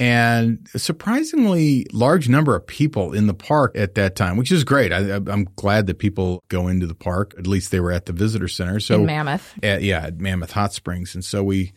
and 0.00 0.66
a 0.74 0.78
surprisingly 0.78 1.86
large 1.92 2.28
number 2.28 2.56
of 2.56 2.66
people 2.66 3.12
in 3.12 3.26
the 3.26 3.34
park 3.34 3.76
at 3.76 3.94
that 3.96 4.16
time, 4.16 4.36
which 4.36 4.52
is 4.52 4.64
great. 4.64 4.92
I, 4.92 5.16
I'm 5.16 5.48
glad 5.56 5.86
that 5.86 5.98
people 5.98 6.42
go 6.48 6.68
into 6.68 6.86
the 6.86 6.94
park. 6.94 7.34
At 7.38 7.46
least 7.46 7.70
they 7.70 7.80
were 7.80 7.92
at 7.92 8.06
the 8.06 8.12
visitor 8.12 8.48
center. 8.48 8.80
So 8.80 8.96
In 8.96 9.06
Mammoth. 9.06 9.54
at, 9.62 9.82
yeah, 9.82 10.06
at 10.06 10.20
Mammoth 10.20 10.52
Hot 10.52 10.72
Springs. 10.72 11.14
And 11.14 11.24
so 11.24 11.42
we 11.42 11.72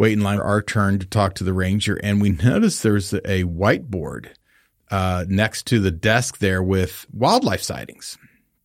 wait 0.00 0.14
in 0.14 0.22
line 0.22 0.38
for 0.38 0.44
our 0.44 0.62
turn 0.62 0.98
to 0.98 1.04
talk 1.04 1.34
to 1.34 1.44
the 1.44 1.52
ranger, 1.52 2.00
and 2.02 2.22
we 2.22 2.30
noticed 2.42 2.82
there's 2.82 3.12
a 3.12 3.44
whiteboard 3.44 4.28
uh, 4.90 5.26
next 5.28 5.66
to 5.66 5.78
the 5.78 5.90
desk 5.90 6.38
there 6.38 6.62
with 6.62 7.06
wildlife 7.12 7.62
sightings. 7.62 8.16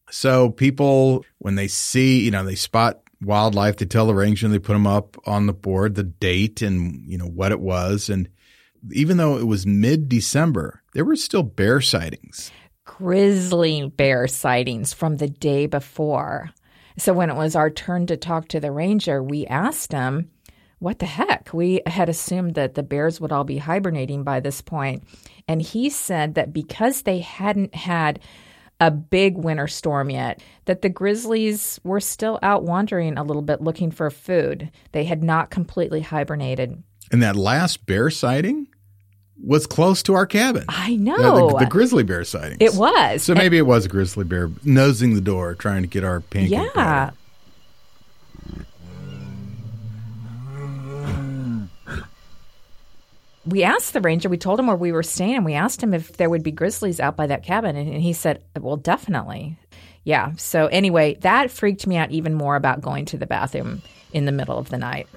So 0.10 0.50
people, 0.50 1.26
when 1.40 1.56
they 1.56 1.68
see, 1.68 2.22
you 2.22 2.32
know, 2.32 2.46
they 2.46 2.56
spot 2.56 3.02
wildlife, 3.22 3.76
they 3.76 3.86
tell 3.86 4.08
the 4.08 4.16
ranger 4.16 4.46
and 4.46 4.56
they 4.56 4.60
put 4.60 4.74
them 4.74 4.88
up 4.88 5.18
on 5.28 5.46
the 5.46 5.54
board, 5.54 5.96
the 5.96 6.04
date 6.04 6.62
and, 6.62 7.04
you 7.06 7.18
know, 7.18 7.28
what 7.28 7.52
it 7.52 7.60
was. 7.60 8.10
And 8.10 8.30
even 8.94 9.18
though 9.18 9.38
it 9.38 9.46
was 9.46 9.68
mid 9.68 10.08
December, 10.08 10.84
there 10.94 11.04
were 11.04 11.18
still 11.18 11.44
bear 11.44 11.82
sightings. 11.82 12.50
Grizzly 12.86 13.90
bear 13.90 14.28
sightings 14.30 14.94
from 14.94 15.18
the 15.18 15.28
day 15.28 15.66
before. 15.66 16.52
So 16.98 17.12
when 17.12 17.30
it 17.30 17.36
was 17.36 17.58
our 17.58 17.70
turn 17.70 18.08
to 18.08 18.16
talk 18.16 18.48
to 18.50 18.62
the 18.62 18.72
ranger, 18.72 19.22
we 19.22 19.46
asked 19.48 19.92
him, 19.92 20.32
what 20.80 21.00
the 21.00 21.06
heck? 21.06 21.54
We 21.54 21.82
had 21.86 22.10
assumed 22.10 22.56
that 22.56 22.76
the 22.76 22.84
bears 22.84 23.22
would 23.22 23.32
all 23.32 23.44
be 23.44 23.58
hibernating 23.58 24.24
by 24.24 24.40
this 24.40 24.62
point. 24.62 25.04
And 25.48 25.62
he 25.62 25.90
said 25.90 26.36
that 26.36 26.54
because 26.54 27.04
they 27.04 27.20
hadn't 27.20 27.76
had 27.76 28.20
a 28.80 28.92
big 28.92 29.38
winter 29.38 29.68
storm 29.68 30.10
yet, 30.10 30.42
that 30.66 30.82
the 30.82 30.90
grizzlies 30.90 31.80
were 31.84 32.02
still 32.02 32.40
out 32.42 32.64
wandering 32.64 33.18
a 33.18 33.24
little 33.24 33.42
bit 33.42 33.62
looking 33.62 33.92
for 33.92 34.10
food. 34.10 34.70
They 34.92 35.06
had 35.06 35.24
not 35.24 35.50
completely 35.50 36.02
hibernated. 36.02 36.84
And 37.12 37.24
that 37.24 37.36
last 37.36 37.86
bear 37.86 38.10
sighting 38.10 38.68
was 39.42 39.68
close 39.68 40.02
to 40.04 40.14
our 40.14 40.26
cabin. 40.26 40.66
I 40.68 40.96
know. 40.96 41.50
the, 41.50 41.60
the, 41.60 41.66
grizzly 41.66 42.04
bear 42.04 42.24
sightings. 42.24 42.58
It 42.60 42.76
was. 42.76 43.24
So 43.24 43.34
maybe 43.34 43.58
and, 43.58 43.68
it 43.68 43.70
was 43.70 43.86
a 43.86 43.90
grizzly 43.90 44.24
bear 44.24 44.50
nosing 44.64 45.14
the 45.14 45.22
door 45.22 45.56
trying 45.56 45.84
to 45.84 45.88
get 45.88 46.04
our 46.04 46.22
pancake. 46.22 46.52
Yeah. 46.76 47.12
We 53.46 53.64
asked 53.64 53.94
the 53.94 54.02
ranger, 54.02 54.30
we 54.30 54.38
told 54.38 54.60
him 54.60 54.68
where 54.68 54.76
we 54.76 54.92
were 54.92 55.04
staying, 55.04 55.36
and 55.36 55.46
we 55.46 55.54
asked 55.54 55.82
him 55.82 55.94
if 55.94 56.18
there 56.18 56.30
would 56.30 56.44
be 56.44 56.52
grizzlies 56.52 57.00
out 57.00 57.16
by 57.16 57.28
that 57.28 57.44
cabin. 57.44 57.76
And 57.76 58.02
he 58.02 58.14
said, 58.14 58.44
well, 58.60 58.78
definitely. 58.78 59.58
Yeah. 60.04 60.34
So, 60.38 60.68
anyway, 60.68 61.16
that 61.22 61.52
freaked 61.52 61.88
me 61.88 61.98
out 61.98 62.12
even 62.12 62.34
more 62.34 62.56
about 62.56 62.82
going 62.82 63.06
to 63.06 63.18
the 63.18 63.26
bathroom 63.26 63.82
in 64.14 64.26
the 64.26 64.32
middle 64.32 64.58
of 64.58 64.70
the 64.70 64.78
night. 64.78 65.08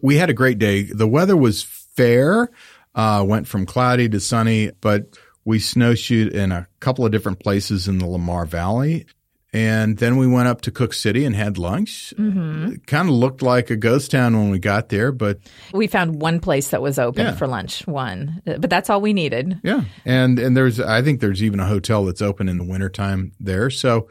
We 0.00 0.16
had 0.16 0.30
a 0.30 0.34
great 0.34 0.58
day. 0.58 0.82
The 0.82 1.08
weather 1.08 1.36
was 1.36 1.62
fair, 1.62 2.50
uh, 2.94 3.24
went 3.26 3.46
from 3.46 3.66
cloudy 3.66 4.08
to 4.08 4.20
sunny, 4.20 4.70
but 4.80 5.18
we 5.44 5.58
snowshoed 5.58 6.32
in 6.32 6.52
a 6.52 6.68
couple 6.80 7.04
of 7.04 7.12
different 7.12 7.40
places 7.40 7.88
in 7.88 7.98
the 7.98 8.06
Lamar 8.06 8.46
Valley. 8.46 9.06
And 9.54 9.98
then 9.98 10.16
we 10.16 10.26
went 10.26 10.48
up 10.48 10.62
to 10.62 10.70
Cooke 10.70 10.94
City 10.94 11.26
and 11.26 11.36
had 11.36 11.58
lunch. 11.58 12.14
Mm-hmm. 12.18 12.76
Kind 12.86 13.08
of 13.08 13.14
looked 13.14 13.42
like 13.42 13.68
a 13.68 13.76
ghost 13.76 14.10
town 14.10 14.34
when 14.38 14.50
we 14.50 14.58
got 14.58 14.88
there, 14.88 15.12
but 15.12 15.40
we 15.74 15.86
found 15.86 16.22
one 16.22 16.40
place 16.40 16.70
that 16.70 16.80
was 16.80 16.98
open 16.98 17.26
yeah. 17.26 17.34
for 17.34 17.46
lunch. 17.46 17.86
One, 17.86 18.40
but 18.46 18.70
that's 18.70 18.88
all 18.88 19.02
we 19.02 19.12
needed. 19.12 19.60
Yeah, 19.62 19.84
and 20.06 20.38
and 20.38 20.56
there's 20.56 20.80
I 20.80 21.02
think 21.02 21.20
there's 21.20 21.42
even 21.42 21.60
a 21.60 21.66
hotel 21.66 22.06
that's 22.06 22.22
open 22.22 22.48
in 22.48 22.56
the 22.56 22.64
wintertime 22.64 23.32
there. 23.38 23.68
So 23.68 24.08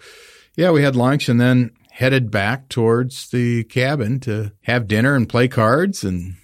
yeah, 0.56 0.70
we 0.70 0.84
had 0.84 0.96
lunch 0.96 1.28
and 1.28 1.42
then 1.42 1.72
headed 1.90 2.30
back 2.30 2.70
towards 2.70 3.30
the 3.30 3.64
cabin 3.66 4.20
to 4.22 4.52
have 4.62 4.88
dinner 4.88 5.16
and 5.16 5.28
play 5.28 5.48
cards 5.48 6.04
and 6.04 6.36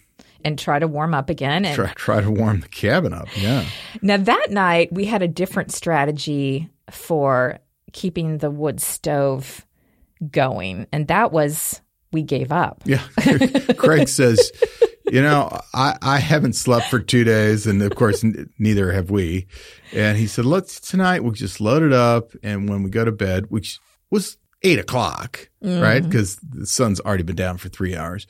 and 0.44 0.58
try 0.58 0.80
to 0.80 0.88
warm 0.88 1.14
up 1.14 1.30
again 1.30 1.66
and 1.66 1.76
try, 1.76 1.94
try 1.94 2.22
to 2.22 2.32
warm 2.32 2.62
the 2.62 2.68
cabin 2.68 3.14
up. 3.14 3.28
Yeah. 3.38 3.66
Now 4.02 4.18
that 4.18 4.48
night 4.50 4.92
we 4.92 5.06
had 5.06 5.22
a 5.22 5.28
different 5.28 5.72
strategy 5.72 6.70
for 6.90 7.60
keeping 7.98 8.38
the 8.38 8.52
wood 8.52 8.80
stove 8.80 9.66
going. 10.30 10.86
And 10.92 11.08
that 11.08 11.32
was, 11.32 11.82
we 12.12 12.22
gave 12.22 12.52
up. 12.52 12.84
Yeah. 12.86 13.02
Craig 13.78 14.08
says, 14.08 14.52
you 15.06 15.20
know, 15.20 15.50
I, 15.74 15.98
I 16.04 16.20
haven't 16.20 16.54
slept 16.54 16.92
for 16.92 17.00
two 17.00 17.24
days. 17.24 17.66
And 17.66 17.82
of 17.82 17.96
course, 17.96 18.24
n- 18.24 18.52
neither 18.60 18.92
have 18.92 19.10
we. 19.10 19.48
And 19.94 20.16
he 20.16 20.28
said, 20.28 20.46
let's 20.46 20.80
tonight, 20.80 21.24
we'll 21.24 21.32
just 21.32 21.60
load 21.60 21.82
it 21.82 21.92
up. 21.92 22.34
And 22.44 22.70
when 22.70 22.84
we 22.84 22.92
go 22.92 23.04
to 23.04 23.12
bed, 23.12 23.46
which 23.50 23.80
was 24.12 24.38
eight 24.62 24.78
o'clock, 24.78 25.50
mm-hmm. 25.64 25.82
right? 25.82 26.04
Because 26.04 26.36
the 26.36 26.68
sun's 26.68 27.00
already 27.00 27.24
been 27.24 27.36
down 27.36 27.58
for 27.58 27.70
three 27.70 27.96
hours. 27.96 28.28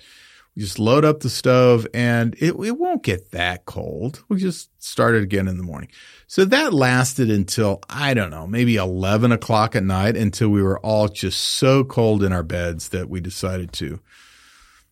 We 0.55 0.61
just 0.61 0.79
load 0.79 1.03
up 1.03 1.19
the 1.19 1.29
stove 1.29 1.85
and 1.93 2.35
it, 2.35 2.55
it 2.55 2.77
won't 2.79 3.03
get 3.03 3.31
that 3.31 3.65
cold. 3.65 4.23
We 4.29 4.37
just 4.37 4.69
start 4.81 5.15
it 5.15 5.23
again 5.23 5.49
in 5.49 5.57
the 5.57 5.63
morning. 5.63 5.89
So 6.29 6.43
that 6.43 6.73
lasted 6.73 7.31
until, 7.31 7.81
I 7.89 8.13
don't 8.13 8.29
know, 8.29 8.45
maybe 8.45 8.75
11 8.75 9.31
o'clock 9.31 9.77
at 9.77 9.83
night 9.83 10.17
until 10.17 10.49
we 10.49 10.61
were 10.61 10.77
all 10.79 11.07
just 11.07 11.39
so 11.39 11.85
cold 11.85 12.21
in 12.21 12.33
our 12.33 12.43
beds 12.43 12.89
that 12.89 13.09
we 13.09 13.21
decided 13.21 13.71
to 13.73 14.01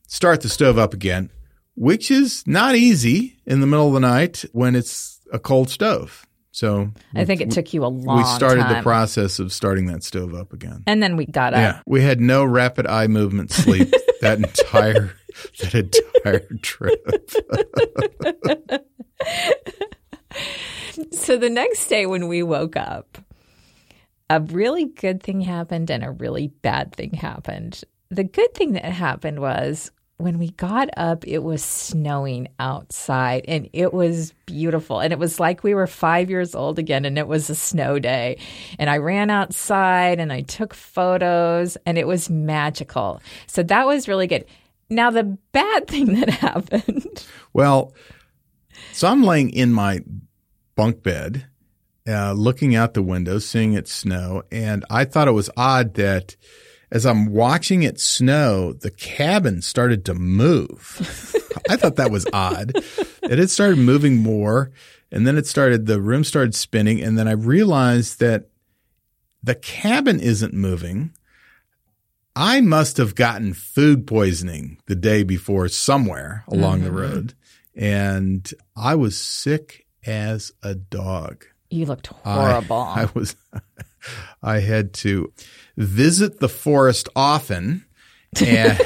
start 0.08 0.42
the 0.42 0.50
stove 0.50 0.78
up 0.78 0.94
again, 0.94 1.30
which 1.76 2.10
is 2.10 2.48
not 2.48 2.76
easy 2.76 3.38
in 3.46 3.60
the 3.60 3.68
middle 3.68 3.88
of 3.88 3.94
the 3.94 4.00
night 4.00 4.46
when 4.54 4.76
it's 4.76 5.20
a 5.34 5.38
cold 5.38 5.70
stove. 5.70 6.26
So 6.52 6.92
I 7.14 7.26
think 7.26 7.42
it 7.42 7.52
took 7.52 7.74
you 7.74 7.84
a 7.84 7.88
long. 7.88 8.06
Time. 8.06 8.18
We 8.18 8.24
started 8.24 8.62
time. 8.62 8.76
the 8.78 8.82
process 8.82 9.40
of 9.40 9.52
starting 9.52 9.88
that 9.88 10.06
stove 10.06 10.34
up 10.34 10.54
again, 10.54 10.84
and 10.88 11.04
then 11.04 11.18
we 11.18 11.26
got 11.26 11.54
up. 11.54 11.60
Yeah, 11.60 11.82
we 11.86 12.02
had 12.02 12.22
no 12.22 12.46
rapid 12.46 12.88
eye 12.88 13.08
movement 13.08 13.52
sleep 13.52 13.92
that 14.22 14.38
entire 14.38 15.14
that 15.60 15.76
entire 15.76 16.48
trip. 16.62 17.06
so 21.12 21.38
the 21.38 21.50
next 21.50 21.88
day 21.88 22.06
when 22.06 22.28
we 22.28 22.44
woke 22.44 22.76
up, 22.76 23.18
a 24.30 24.40
really 24.40 24.86
good 24.86 25.22
thing 25.22 25.42
happened 25.42 25.90
and 25.90 26.04
a 26.04 26.12
really 26.12 26.48
bad 26.48 26.94
thing 26.96 27.14
happened. 27.14 27.84
The 28.10 28.24
good 28.24 28.54
thing 28.54 28.74
that 28.74 28.86
happened 28.86 29.40
was 29.40 29.92
when 30.18 30.40
we 30.40 30.52
got 30.52 30.90
up, 30.96 31.28
it 31.28 31.40
was 31.40 31.62
snowing 31.64 32.48
outside 32.58 33.44
and 33.48 33.70
it 33.74 33.94
was 33.94 34.34
beautiful. 34.46 35.00
And 35.00 35.12
it 35.12 35.20
was 35.20 35.40
like 35.40 35.64
we 35.64 35.74
were 35.74 35.88
five 35.88 36.30
years 36.30 36.56
old 36.56 36.80
again 36.80 37.04
and 37.04 37.18
it 37.18 37.28
was 37.28 37.50
a 37.50 37.56
snow 37.56 38.00
day. 38.00 38.38
And 38.80 38.90
I 38.90 38.98
ran 38.98 39.30
outside 39.30 40.20
and 40.20 40.32
I 40.32 40.42
took 40.42 40.74
photos 40.74 41.78
and 41.86 41.98
it 41.98 42.08
was 42.08 42.30
magical. 42.30 43.22
So 43.48 43.62
that 43.64 43.86
was 43.86 44.08
really 44.08 44.28
good. 44.28 44.46
Now, 44.90 45.12
the 45.12 45.24
bad 45.52 45.88
thing 45.88 46.20
that 46.20 46.30
happened. 46.30 47.26
Well, 47.54 47.94
so 48.94 49.08
I'm 49.08 49.24
laying 49.24 49.50
in 49.50 49.74
my 49.74 50.00
bunk 50.76 51.04
bed, 51.04 51.48
uh, 52.08 52.34
looking 52.34 52.76
out 52.76 52.94
the 52.94 53.02
window, 53.02 53.40
seeing 53.40 53.74
it 53.74 53.88
snow. 53.88 54.44
And 54.52 54.86
I 54.90 55.06
thought 55.06 55.28
it 55.28 55.32
was 55.32 55.50
odd 55.58 55.96
that 55.96 56.36
as 56.92 57.06
I'm 57.06 57.32
watching 57.32 57.84
it 57.84 58.00
snow, 58.00 58.74
the 58.74 58.92
cabin 58.92 59.62
started 59.62 60.06
to 60.06 60.14
move. 60.14 61.36
I 61.70 61.76
thought 61.78 61.96
that 61.96 62.12
was 62.12 62.28
odd. 62.32 62.74
And 63.24 63.40
it 63.40 63.50
started 63.50 63.80
moving 63.80 64.18
more. 64.18 64.72
And 65.12 65.26
then 65.26 65.38
it 65.38 65.48
started, 65.48 65.86
the 65.86 66.02
room 66.02 66.24
started 66.24 66.54
spinning. 66.54 67.02
And 67.02 67.18
then 67.18 67.28
I 67.28 67.32
realized 67.32 68.20
that 68.20 68.50
the 69.42 69.56
cabin 69.56 70.20
isn't 70.20 70.54
moving. 70.54 71.14
I 72.36 72.62
must 72.62 72.98
have 72.98 73.16
gotten 73.16 73.54
food 73.54 74.06
poisoning 74.06 74.78
the 74.88 74.96
day 74.96 75.24
before 75.24 75.68
somewhere 75.70 76.44
along 76.48 76.82
mm-hmm. 76.82 76.86
the 76.86 77.02
road. 77.02 77.34
And 77.76 78.50
I 78.76 78.96
was 78.96 79.20
sick 79.20 79.85
as 80.06 80.52
a 80.64 80.76
dog. 80.76 81.46
You 81.70 81.86
looked 81.86 82.08
horrible. 82.08 82.78
I, 82.78 83.02
I 83.04 83.10
was, 83.14 83.36
I 84.44 84.60
had 84.60 84.94
to 84.96 85.32
visit 85.78 86.40
the 86.40 86.50
forest 86.50 87.10
often 87.16 87.86
and 88.44 88.80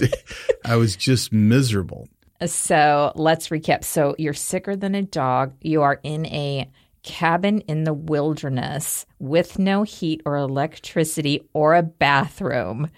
I 0.64 0.76
was 0.76 0.96
just 0.96 1.32
miserable. 1.32 2.08
So 2.46 3.12
let's 3.16 3.48
recap. 3.48 3.84
So 3.84 4.14
you're 4.18 4.34
sicker 4.34 4.76
than 4.76 4.94
a 4.94 5.02
dog. 5.02 5.54
You 5.60 5.82
are 5.82 6.00
in 6.02 6.26
a 6.26 6.70
cabin 7.02 7.60
in 7.62 7.84
the 7.84 7.92
wilderness 7.94 9.06
with 9.18 9.58
no 9.58 9.82
heat 9.82 10.22
or 10.24 10.36
electricity 10.36 11.48
or 11.52 11.74
a 11.74 11.82
bathroom. 11.82 12.90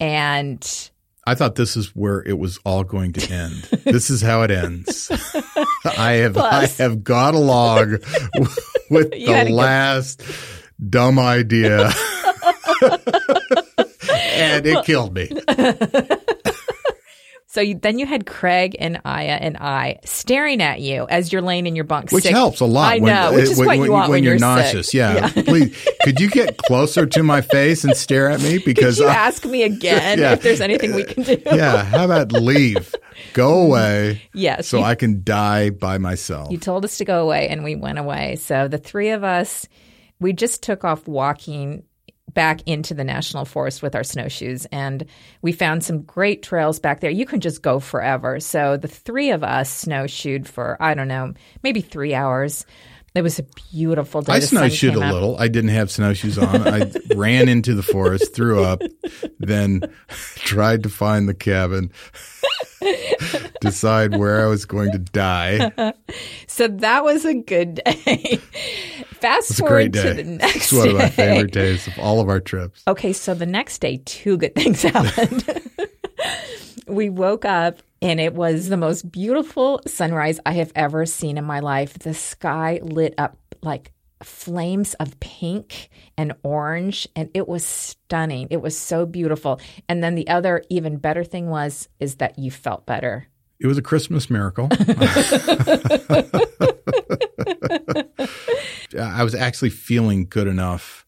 And 0.00 0.90
I 1.28 1.34
thought 1.34 1.56
this 1.56 1.76
is 1.76 1.94
where 1.94 2.22
it 2.22 2.38
was 2.38 2.58
all 2.64 2.84
going 2.84 3.12
to 3.12 3.30
end. 3.30 3.68
this 3.84 4.08
is 4.08 4.22
how 4.22 4.40
it 4.44 4.50
ends. 4.50 5.10
I 5.84 6.12
have 6.12 6.32
Plus. 6.32 6.80
I 6.80 6.82
have 6.82 7.04
got 7.04 7.34
along 7.34 7.90
with 8.90 9.10
the 9.10 9.48
last 9.50 10.22
dumb 10.88 11.18
idea. 11.18 11.84
and 14.10 14.64
it 14.64 14.86
killed 14.86 15.14
me. 15.14 15.30
So 17.58 17.62
you, 17.62 17.74
then 17.74 17.98
you 17.98 18.06
had 18.06 18.24
Craig 18.24 18.76
and 18.78 19.00
Aya 19.04 19.36
and 19.40 19.56
I 19.56 19.98
staring 20.04 20.62
at 20.62 20.80
you 20.80 21.08
as 21.10 21.32
you're 21.32 21.42
laying 21.42 21.66
in 21.66 21.74
your 21.74 21.86
bunk, 21.86 22.12
which 22.12 22.22
sick. 22.22 22.32
helps 22.32 22.60
a 22.60 22.66
lot. 22.66 22.92
I 22.92 22.98
know, 22.98 23.32
when, 23.32 23.40
which 23.40 23.50
is 23.50 23.58
when, 23.58 23.66
what 23.66 23.78
you 23.84 23.90
want 23.90 24.10
when, 24.10 24.22
you're, 24.22 24.34
you're, 24.34 24.38
nauseous. 24.38 24.94
Yeah, 24.94 25.32
yeah. 25.34 25.42
please, 25.44 25.88
could 26.04 26.20
you 26.20 26.30
get 26.30 26.56
closer 26.56 27.04
to 27.04 27.22
my 27.24 27.40
face 27.40 27.82
and 27.82 27.96
stare 27.96 28.30
at 28.30 28.40
me? 28.40 28.58
Because 28.58 29.00
I, 29.00 29.12
ask 29.12 29.44
me 29.44 29.64
again 29.64 30.20
yeah. 30.20 30.34
if 30.34 30.42
there's 30.42 30.60
anything 30.60 30.94
we 30.94 31.02
can 31.02 31.24
do. 31.24 31.42
yeah, 31.46 31.82
how 31.82 32.04
about 32.04 32.30
leave? 32.30 32.94
Go 33.32 33.54
mm. 33.54 33.66
away. 33.66 34.22
Yes, 34.34 34.68
so 34.68 34.78
you, 34.78 34.84
I 34.84 34.94
can 34.94 35.24
die 35.24 35.70
by 35.70 35.98
myself. 35.98 36.52
You 36.52 36.58
told 36.58 36.84
us 36.84 36.98
to 36.98 37.04
go 37.04 37.24
away, 37.24 37.48
and 37.48 37.64
we 37.64 37.74
went 37.74 37.98
away. 37.98 38.36
So 38.36 38.68
the 38.68 38.78
three 38.78 39.10
of 39.10 39.24
us, 39.24 39.66
we 40.20 40.32
just 40.32 40.62
took 40.62 40.84
off 40.84 41.08
walking 41.08 41.82
back 42.38 42.62
into 42.66 42.94
the 42.94 43.02
national 43.02 43.44
forest 43.44 43.82
with 43.82 43.96
our 43.96 44.04
snowshoes. 44.04 44.64
And 44.66 45.04
we 45.42 45.50
found 45.50 45.82
some 45.82 46.02
great 46.02 46.40
trails 46.40 46.78
back 46.78 47.00
there. 47.00 47.10
You 47.10 47.26
can 47.26 47.40
just 47.40 47.62
go 47.62 47.80
forever. 47.80 48.38
So 48.38 48.76
the 48.76 48.86
three 48.86 49.30
of 49.30 49.42
us 49.42 49.68
snowshoed 49.68 50.46
for, 50.46 50.76
I 50.78 50.94
don't 50.94 51.08
know, 51.08 51.34
maybe 51.64 51.80
three 51.80 52.14
hours. 52.14 52.64
It 53.16 53.22
was 53.22 53.40
a 53.40 53.42
beautiful 53.72 54.22
day. 54.22 54.34
I 54.34 54.38
snowshoed 54.38 54.94
a 54.94 55.02
out. 55.02 55.14
little. 55.14 55.36
I 55.36 55.48
didn't 55.48 55.70
have 55.70 55.90
snowshoes 55.90 56.38
on. 56.38 56.68
I 56.68 56.92
ran 57.16 57.48
into 57.48 57.74
the 57.74 57.82
forest, 57.82 58.36
threw 58.36 58.62
up, 58.62 58.82
then 59.40 59.82
tried 60.36 60.84
to 60.84 60.88
find 60.88 61.28
the 61.28 61.34
cabin, 61.34 61.90
decide 63.60 64.16
where 64.16 64.40
I 64.40 64.46
was 64.46 64.64
going 64.64 64.92
to 64.92 64.98
die. 65.00 65.92
So 66.46 66.68
that 66.68 67.02
was 67.02 67.24
a 67.24 67.34
good 67.34 67.82
day. 67.84 68.38
Fast 69.20 69.58
forward 69.58 69.92
to 69.94 70.14
the 70.14 70.24
next 70.24 70.56
It's 70.56 70.72
one 70.72 70.88
of 70.88 70.96
my 70.96 71.08
favorite 71.08 71.52
days 71.52 71.86
of 71.86 71.98
all 71.98 72.20
of 72.20 72.28
our 72.28 72.40
trips. 72.40 72.82
Okay, 72.86 73.12
so 73.12 73.34
the 73.34 73.46
next 73.46 73.80
day, 73.80 74.00
two 74.04 74.36
good 74.36 74.54
things 74.54 74.82
happened. 74.84 75.44
we 76.86 77.10
woke 77.10 77.44
up 77.44 77.78
and 78.00 78.20
it 78.20 78.34
was 78.34 78.68
the 78.68 78.76
most 78.76 79.10
beautiful 79.10 79.80
sunrise 79.86 80.38
I 80.46 80.52
have 80.52 80.72
ever 80.74 81.04
seen 81.06 81.36
in 81.38 81.44
my 81.44 81.60
life. 81.60 81.98
The 81.98 82.14
sky 82.14 82.80
lit 82.82 83.14
up 83.18 83.36
like 83.62 83.92
flames 84.22 84.94
of 84.94 85.18
pink 85.20 85.90
and 86.16 86.32
orange 86.42 87.08
and 87.14 87.30
it 87.34 87.48
was 87.48 87.64
stunning. 87.64 88.48
It 88.50 88.62
was 88.62 88.76
so 88.78 89.06
beautiful. 89.06 89.60
And 89.88 90.02
then 90.02 90.14
the 90.14 90.28
other 90.28 90.62
even 90.70 90.96
better 90.98 91.24
thing 91.24 91.48
was 91.48 91.88
is 91.98 92.16
that 92.16 92.38
you 92.38 92.50
felt 92.50 92.86
better. 92.86 93.28
It 93.60 93.66
was 93.66 93.78
a 93.78 93.82
Christmas 93.82 94.30
miracle. 94.30 94.68
I 98.96 99.24
was 99.24 99.34
actually 99.34 99.70
feeling 99.70 100.26
good 100.28 100.46
enough 100.46 101.06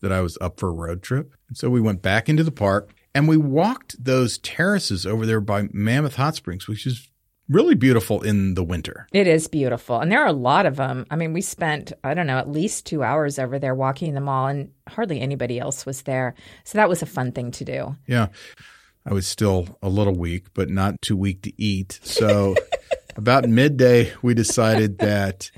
that 0.00 0.12
I 0.12 0.20
was 0.20 0.36
up 0.40 0.58
for 0.58 0.68
a 0.68 0.72
road 0.72 1.02
trip. 1.02 1.34
And 1.48 1.56
so 1.56 1.70
we 1.70 1.80
went 1.80 2.02
back 2.02 2.28
into 2.28 2.44
the 2.44 2.50
park 2.50 2.92
and 3.14 3.28
we 3.28 3.36
walked 3.36 4.02
those 4.02 4.38
terraces 4.38 5.06
over 5.06 5.26
there 5.26 5.40
by 5.40 5.68
Mammoth 5.72 6.16
Hot 6.16 6.34
Springs, 6.34 6.66
which 6.66 6.86
is 6.86 7.08
really 7.48 7.74
beautiful 7.74 8.22
in 8.22 8.54
the 8.54 8.64
winter. 8.64 9.06
It 9.12 9.26
is 9.26 9.48
beautiful. 9.48 10.00
And 10.00 10.10
there 10.10 10.22
are 10.22 10.28
a 10.28 10.32
lot 10.32 10.66
of 10.66 10.76
them. 10.76 11.06
I 11.10 11.16
mean, 11.16 11.32
we 11.32 11.40
spent, 11.40 11.92
I 12.02 12.14
don't 12.14 12.26
know, 12.26 12.38
at 12.38 12.50
least 12.50 12.86
two 12.86 13.02
hours 13.02 13.38
over 13.38 13.58
there 13.58 13.74
walking 13.74 14.14
the 14.14 14.20
mall, 14.20 14.46
and 14.46 14.70
hardly 14.88 15.20
anybody 15.20 15.58
else 15.58 15.84
was 15.84 16.02
there. 16.02 16.34
So 16.64 16.78
that 16.78 16.88
was 16.88 17.02
a 17.02 17.06
fun 17.06 17.32
thing 17.32 17.50
to 17.52 17.64
do. 17.64 17.96
Yeah. 18.06 18.28
I 19.04 19.12
was 19.12 19.26
still 19.26 19.78
a 19.82 19.88
little 19.88 20.16
weak, 20.16 20.46
but 20.54 20.70
not 20.70 21.02
too 21.02 21.16
weak 21.16 21.42
to 21.42 21.62
eat. 21.62 21.98
So 22.02 22.54
about 23.16 23.48
midday, 23.48 24.12
we 24.22 24.34
decided 24.34 24.98
that 24.98 25.50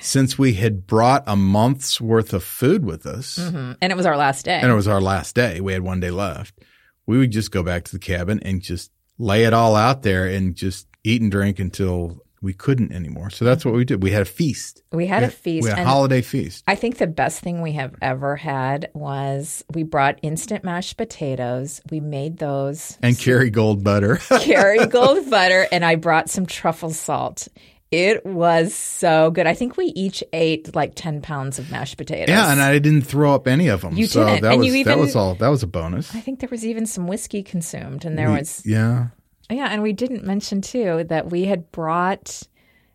since 0.00 0.38
we 0.38 0.54
had 0.54 0.86
brought 0.86 1.24
a 1.26 1.36
month's 1.36 2.00
worth 2.00 2.32
of 2.32 2.44
food 2.44 2.84
with 2.84 3.06
us, 3.06 3.38
mm-hmm. 3.38 3.72
And 3.80 3.92
it 3.92 3.96
was 3.96 4.06
our 4.06 4.16
last 4.16 4.44
day. 4.44 4.58
and 4.60 4.70
it 4.70 4.74
was 4.74 4.88
our 4.88 5.00
last 5.00 5.34
day, 5.34 5.60
we 5.60 5.72
had 5.72 5.82
one 5.82 6.00
day 6.00 6.10
left, 6.10 6.58
we 7.06 7.18
would 7.18 7.30
just 7.30 7.50
go 7.50 7.62
back 7.62 7.84
to 7.84 7.92
the 7.92 7.98
cabin 7.98 8.40
and 8.40 8.60
just 8.60 8.90
lay 9.18 9.44
it 9.44 9.52
all 9.52 9.76
out 9.76 10.02
there 10.02 10.26
and 10.26 10.54
just 10.54 10.88
eat 11.04 11.22
and 11.22 11.30
drink 11.30 11.58
until 11.58 12.23
we 12.44 12.52
couldn't 12.52 12.92
anymore. 12.92 13.30
So 13.30 13.44
that's 13.44 13.64
what 13.64 13.74
we 13.74 13.84
did. 13.84 14.02
We 14.02 14.10
had 14.12 14.22
a 14.22 14.26
feast. 14.26 14.82
we 14.92 15.06
had 15.06 15.22
a 15.24 15.30
feast. 15.30 15.64
We 15.64 15.70
had 15.70 15.80
a 15.80 15.84
holiday 15.84 16.22
feast. 16.22 16.62
I 16.68 16.74
think 16.76 16.98
the 16.98 17.06
best 17.06 17.40
thing 17.40 17.62
we 17.62 17.72
have 17.72 17.94
ever 18.02 18.36
had 18.36 18.90
was 18.94 19.64
we 19.74 19.82
brought 19.82 20.18
instant 20.22 20.62
mashed 20.64 20.96
potatoes. 20.96 21.80
We 21.90 22.00
made 22.00 22.38
those, 22.38 22.98
And 23.02 23.16
Kerrygold 23.16 23.82
butter. 23.82 24.16
Kerrygold 24.58 25.28
butter, 25.30 25.66
and 25.72 25.84
I 25.84 25.96
brought 25.96 26.30
some 26.30 26.46
truffle 26.46 26.90
salt. 26.90 27.48
It 27.90 28.26
was 28.26 28.74
so 28.74 29.30
good. 29.30 29.46
I 29.46 29.54
think 29.54 29.76
we 29.76 29.86
each 29.94 30.24
ate 30.32 30.74
like 30.74 30.94
10 30.96 31.20
pounds 31.22 31.60
of 31.60 31.70
mashed 31.70 31.96
potatoes. 31.96 32.28
yeah, 32.28 32.50
and 32.50 32.60
I 32.60 32.78
didn't 32.80 33.02
throw 33.02 33.32
up 33.34 33.46
any 33.46 33.68
of 33.68 33.82
them. 33.82 33.96
You 33.96 34.06
so 34.06 34.24
didn't. 34.24 34.42
that 34.42 34.52
And 34.54 34.62
was 34.62 34.74
you 34.74 34.84
that 34.84 34.98
was 34.98 35.14
all 35.14 35.36
that 35.36 35.48
was 35.48 35.62
a 35.62 35.68
bonus. 35.68 36.12
I 36.14 36.18
think 36.20 36.40
there 36.40 36.48
was 36.50 36.64
even 36.66 36.86
some 36.86 37.06
whiskey 37.06 37.42
consumed, 37.44 38.04
and 38.04 38.18
there 38.18 38.30
We- 38.30 38.38
was 38.38 38.62
yeah. 38.66 39.08
Yeah, 39.50 39.68
and 39.70 39.82
we 39.82 39.92
didn't 39.92 40.24
mention 40.24 40.60
too 40.60 41.04
that 41.04 41.30
we 41.30 41.44
had 41.44 41.70
brought 41.70 42.42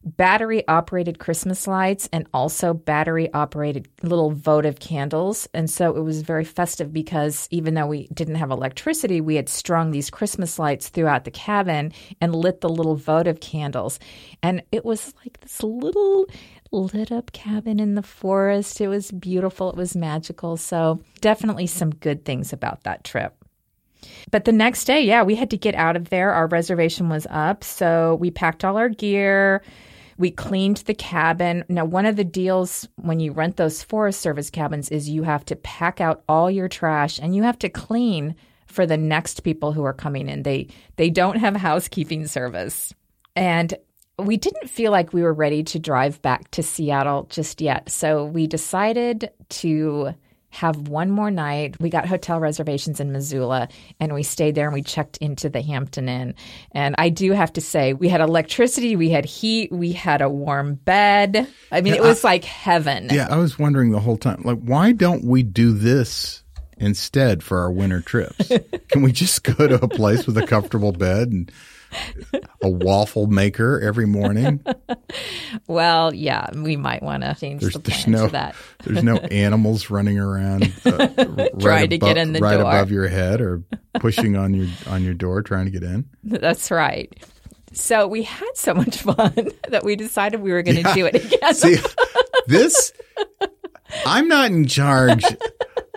battery 0.04 0.66
operated 0.68 1.20
Christmas 1.20 1.68
lights 1.68 2.08
and 2.14 2.28
also 2.34 2.74
battery 2.74 3.32
operated 3.34 3.88
little 4.02 4.32
votive 4.32 4.80
candles. 4.80 5.48
And 5.54 5.70
so 5.70 5.96
it 5.96 6.02
was 6.02 6.22
very 6.22 6.46
festive 6.46 6.94
because 6.94 7.48
even 7.52 7.74
though 7.74 7.88
we 7.88 8.08
didn't 8.14 8.36
have 8.36 8.50
electricity, 8.50 9.22
we 9.22 9.36
had 9.36 9.50
strung 9.50 9.92
these 9.92 10.10
Christmas 10.10 10.58
lights 10.58 10.90
throughout 10.90 11.26
the 11.26 11.32
cabin 11.32 11.92
and 12.22 12.34
lit 12.34 12.62
the 12.62 12.70
little 12.70 12.96
votive 12.96 13.40
candles. 13.42 14.00
And 14.42 14.64
it 14.72 14.86
was 14.86 15.14
like 15.24 15.40
this 15.42 15.62
little 15.62 16.26
lit 16.72 17.12
up 17.12 17.32
cabin 17.32 17.80
in 17.80 17.96
the 17.96 18.04
forest. 18.04 18.80
It 18.80 18.88
was 18.88 19.12
beautiful, 19.12 19.70
it 19.70 19.76
was 19.76 19.96
magical. 19.96 20.56
So 20.56 21.02
definitely 21.20 21.68
some 21.68 21.92
good 21.92 22.24
things 22.26 22.54
about 22.54 22.84
that 22.84 23.04
trip. 23.04 23.39
But 24.32 24.46
the 24.46 24.52
next 24.52 24.86
day, 24.86 25.02
yeah, 25.02 25.24
we 25.24 25.36
had 25.36 25.50
to 25.52 25.58
get 25.58 25.76
out 25.76 25.96
of 25.96 26.10
there. 26.10 26.32
Our 26.32 26.48
reservation 26.48 27.10
was 27.10 27.28
up. 27.30 27.64
So 27.64 28.16
we 28.16 28.32
packed 28.32 28.64
all 28.64 28.78
our 28.78 28.90
gear. 28.90 29.62
We 30.18 30.32
cleaned 30.32 30.78
the 30.78 30.94
cabin. 30.94 31.64
Now, 31.70 31.86
one 31.86 32.06
of 32.06 32.18
the 32.18 32.26
deals 32.26 32.88
when 32.98 33.20
you 33.20 33.32
rent 33.32 33.56
those 33.56 33.84
Forest 33.84 34.20
Service 34.20 34.50
cabins 34.50 34.90
is 34.90 35.10
you 35.10 35.24
have 35.24 35.46
to 35.46 35.56
pack 35.56 36.02
out 36.02 36.24
all 36.28 36.52
your 36.52 36.68
trash 36.68 37.20
and 37.20 37.36
you 37.36 37.44
have 37.44 37.58
to 37.60 37.70
clean 37.70 38.36
for 38.68 38.86
the 38.86 38.98
next 38.98 39.44
people 39.44 39.72
who 39.72 39.84
are 39.84 39.94
coming 39.94 40.28
in. 40.30 40.44
They 40.44 40.68
they 40.98 41.10
don't 41.10 41.38
have 41.38 41.56
housekeeping 41.56 42.28
service. 42.28 42.94
And 43.36 43.74
we 44.18 44.36
didn't 44.36 44.70
feel 44.70 44.92
like 44.92 45.14
we 45.14 45.24
were 45.24 45.34
ready 45.34 45.64
to 45.64 45.80
drive 45.80 46.22
back 46.22 46.52
to 46.52 46.64
Seattle 46.64 47.28
just 47.30 47.62
yet. 47.62 47.90
So 47.90 48.26
we 48.26 48.48
decided 48.48 49.32
to 49.50 50.14
have 50.52 50.88
one 50.88 51.12
more 51.12 51.30
night. 51.30 51.80
We 51.80 51.90
got 51.90 52.08
hotel 52.08 52.40
reservations 52.40 53.00
in 53.00 53.12
Missoula 53.12 53.70
and 54.00 54.14
we 54.14 54.24
stayed 54.24 54.56
there 54.56 54.66
and 54.66 54.74
we 54.74 54.82
checked 54.82 55.18
into 55.18 55.50
the 55.50 55.62
Hampton 55.62 56.10
Inn. 56.10 56.36
And 56.72 56.96
I 56.98 57.10
do 57.10 57.32
have 57.32 57.54
to 57.54 57.62
say, 57.62 57.94
we 57.94 58.10
had 58.10 58.22
electricity, 58.22 58.96
we 58.96 59.10
had 59.10 59.26
heat, 59.26 59.72
we 59.72 59.92
had 59.92 60.22
a 60.22 60.30
warm 60.30 60.76
bed. 60.76 61.48
I 61.72 61.82
mean, 61.82 61.94
it 61.94 62.02
was 62.02 62.24
like 62.24 62.44
heaven. 62.44 63.10
Yeah, 63.12 63.28
I 63.30 63.38
was 63.38 63.60
wondering 63.60 63.92
the 63.92 64.00
whole 64.00 64.18
time, 64.18 64.42
like, 64.44 64.60
why 64.60 64.92
don't 64.92 65.24
we 65.24 65.44
do 65.44 65.74
this 65.74 66.44
instead 66.78 67.44
for 67.44 67.60
our 67.60 67.72
winter 67.72 68.02
trips? 68.02 68.52
Can 68.90 69.04
we 69.04 69.12
just 69.12 69.44
go 69.44 69.68
to 69.68 69.84
a 69.84 69.88
place 69.88 70.26
with 70.26 70.38
a 70.38 70.48
comfortable 70.48 70.92
bed 70.92 71.30
and 71.30 71.52
a 72.62 72.70
waffle 72.70 73.28
maker 73.28 73.80
every 73.82 74.06
morning? 74.08 74.64
Well, 75.68 76.14
yeah, 76.14 76.48
we 76.56 76.78
might 76.78 77.02
want 77.02 77.24
to 77.24 77.36
change 77.40 77.62
There's, 77.62 77.74
the 77.74 77.80
there's 77.80 78.08
no 78.08 78.28
to 78.28 78.32
that. 78.34 78.56
there's 78.84 79.04
no 79.04 79.18
animals 79.32 79.90
running 79.90 80.20
around 80.20 80.72
uh, 80.86 81.08
right 81.18 81.60
Trying 81.60 81.90
to 81.90 81.98
get 81.98 82.12
above- 82.12 82.18
in 82.18 82.34
the 82.34 82.40
right 82.40 82.58
door. 82.58 82.62
above 82.62 82.92
your 82.92 83.08
head 83.08 83.42
or 83.42 83.64
pushing 83.96 84.36
on 84.36 84.54
your 84.54 84.68
on 84.88 85.04
your 85.04 85.14
door 85.16 85.42
trying 85.42 85.66
to 85.66 85.72
get 85.72 85.84
in. 85.84 86.06
That's 86.24 86.70
right. 86.70 87.12
So 87.74 88.08
we 88.08 88.24
had 88.24 88.52
so 88.56 88.74
much 88.76 88.98
fun 88.98 89.50
that 89.70 89.84
we 89.84 89.96
decided 89.96 90.42
we 90.42 90.52
were 90.52 90.62
going 90.64 90.84
to 90.84 90.94
do 90.94 91.06
it 91.08 91.16
again. 91.16 91.54
See, 91.56 91.78
this 92.48 92.92
I'm 94.06 94.28
not 94.28 94.52
in 94.52 94.68
charge 94.68 95.26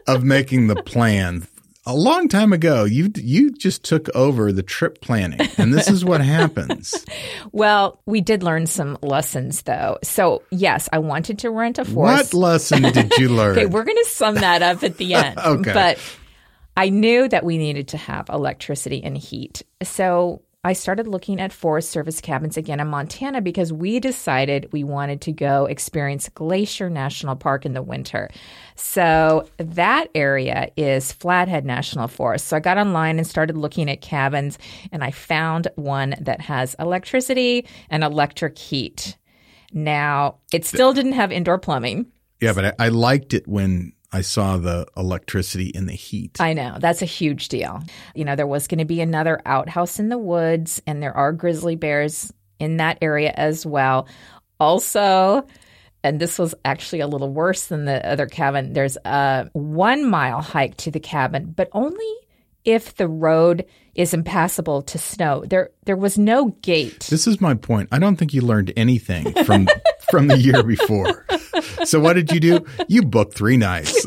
of 0.06 0.24
making 0.24 0.68
the 0.68 0.76
plan. 0.82 1.46
A 1.84 1.96
long 1.96 2.28
time 2.28 2.52
ago, 2.52 2.84
you 2.84 3.10
you 3.16 3.50
just 3.50 3.82
took 3.82 4.08
over 4.14 4.52
the 4.52 4.62
trip 4.62 5.00
planning, 5.00 5.40
and 5.58 5.74
this 5.74 5.88
is 5.88 6.04
what 6.04 6.20
happens. 6.20 6.94
Well, 7.54 8.00
we 8.06 8.22
did 8.22 8.42
learn 8.42 8.66
some 8.66 8.96
lessons 9.02 9.62
though. 9.62 9.98
So, 10.02 10.42
yes, 10.50 10.88
I 10.90 11.00
wanted 11.00 11.40
to 11.40 11.50
rent 11.50 11.78
a 11.78 11.84
forest. 11.84 12.32
What 12.32 12.40
lesson 12.40 12.82
did 12.82 13.12
you 13.18 13.28
learn? 13.36 13.52
Okay, 13.58 13.66
we're 13.66 13.84
going 13.84 13.98
to 13.98 14.08
sum 14.08 14.36
that 14.36 14.62
up 14.62 14.82
at 14.82 14.96
the 14.96 15.12
end. 15.14 15.38
Okay. 15.44 15.72
But 15.72 15.98
I 16.76 16.88
knew 16.88 17.28
that 17.28 17.44
we 17.44 17.58
needed 17.58 17.88
to 17.88 17.98
have 17.98 18.30
electricity 18.30 19.04
and 19.04 19.18
heat. 19.18 19.62
So 19.82 20.40
I 20.64 20.74
started 20.74 21.08
looking 21.08 21.40
at 21.40 21.52
Forest 21.52 21.90
Service 21.90 22.20
cabins 22.20 22.56
again 22.56 22.78
in 22.78 22.86
Montana 22.86 23.40
because 23.40 23.72
we 23.72 23.98
decided 23.98 24.68
we 24.70 24.84
wanted 24.84 25.20
to 25.22 25.32
go 25.32 25.66
experience 25.66 26.28
Glacier 26.28 26.88
National 26.88 27.34
Park 27.34 27.66
in 27.66 27.72
the 27.74 27.82
winter. 27.82 28.30
So 28.76 29.48
that 29.56 30.06
area 30.14 30.70
is 30.76 31.10
Flathead 31.10 31.64
National 31.64 32.06
Forest. 32.06 32.46
So 32.46 32.56
I 32.56 32.60
got 32.60 32.78
online 32.78 33.18
and 33.18 33.26
started 33.26 33.56
looking 33.56 33.90
at 33.90 34.02
cabins 34.02 34.56
and 34.92 35.02
I 35.02 35.10
found 35.10 35.66
one 35.74 36.14
that 36.20 36.40
has 36.42 36.76
electricity 36.78 37.66
and 37.90 38.04
electric 38.04 38.56
heat. 38.56 39.16
Now, 39.72 40.36
it 40.52 40.64
still 40.64 40.92
didn't 40.92 41.14
have 41.14 41.32
indoor 41.32 41.58
plumbing. 41.58 42.06
yeah, 42.40 42.52
but 42.52 42.66
I, 42.66 42.86
I 42.86 42.88
liked 42.88 43.34
it 43.34 43.48
when 43.48 43.94
I 44.12 44.20
saw 44.20 44.58
the 44.58 44.86
electricity 44.96 45.72
and 45.74 45.88
the 45.88 45.94
heat. 45.94 46.40
I 46.40 46.52
know. 46.52 46.76
That's 46.78 47.02
a 47.02 47.06
huge 47.06 47.48
deal. 47.48 47.82
You 48.14 48.24
know, 48.24 48.36
there 48.36 48.46
was 48.46 48.66
going 48.66 48.78
to 48.78 48.84
be 48.84 49.00
another 49.00 49.40
outhouse 49.46 49.98
in 49.98 50.08
the 50.08 50.18
woods, 50.18 50.82
and 50.86 51.02
there 51.02 51.16
are 51.16 51.32
grizzly 51.32 51.76
bears 51.76 52.32
in 52.58 52.76
that 52.76 52.98
area 53.00 53.32
as 53.34 53.64
well. 53.64 54.06
Also, 54.60 55.46
and 56.04 56.20
this 56.20 56.38
was 56.38 56.54
actually 56.64 57.00
a 57.00 57.06
little 57.06 57.30
worse 57.32 57.66
than 57.66 57.84
the 57.84 58.06
other 58.06 58.26
cabin, 58.26 58.72
there's 58.72 58.96
a 59.04 59.48
one 59.52 60.08
mile 60.08 60.40
hike 60.40 60.76
to 60.78 60.90
the 60.90 61.00
cabin, 61.00 61.52
but 61.56 61.68
only 61.72 62.14
if 62.64 62.94
the 62.96 63.08
road 63.08 63.64
is 63.94 64.14
impassable 64.14 64.82
to 64.82 64.98
snow. 64.98 65.44
There 65.46 65.70
there 65.84 65.96
was 65.96 66.16
no 66.16 66.50
gate. 66.62 67.00
This 67.10 67.26
is 67.26 67.40
my 67.40 67.54
point. 67.54 67.88
I 67.92 67.98
don't 67.98 68.16
think 68.16 68.32
you 68.32 68.40
learned 68.40 68.72
anything 68.76 69.32
from 69.44 69.68
from 70.12 70.28
the 70.28 70.38
year 70.38 70.62
before. 70.62 71.24
So 71.84 71.98
what 71.98 72.12
did 72.12 72.30
you 72.30 72.38
do? 72.38 72.64
You 72.86 73.02
booked 73.02 73.34
three 73.34 73.56
nights. 73.56 74.06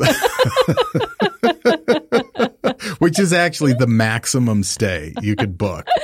which 2.98 3.18
is 3.18 3.32
actually 3.32 3.74
the 3.74 3.86
maximum 3.86 4.62
stay 4.62 5.12
you 5.20 5.36
could 5.36 5.56
book. 5.56 5.86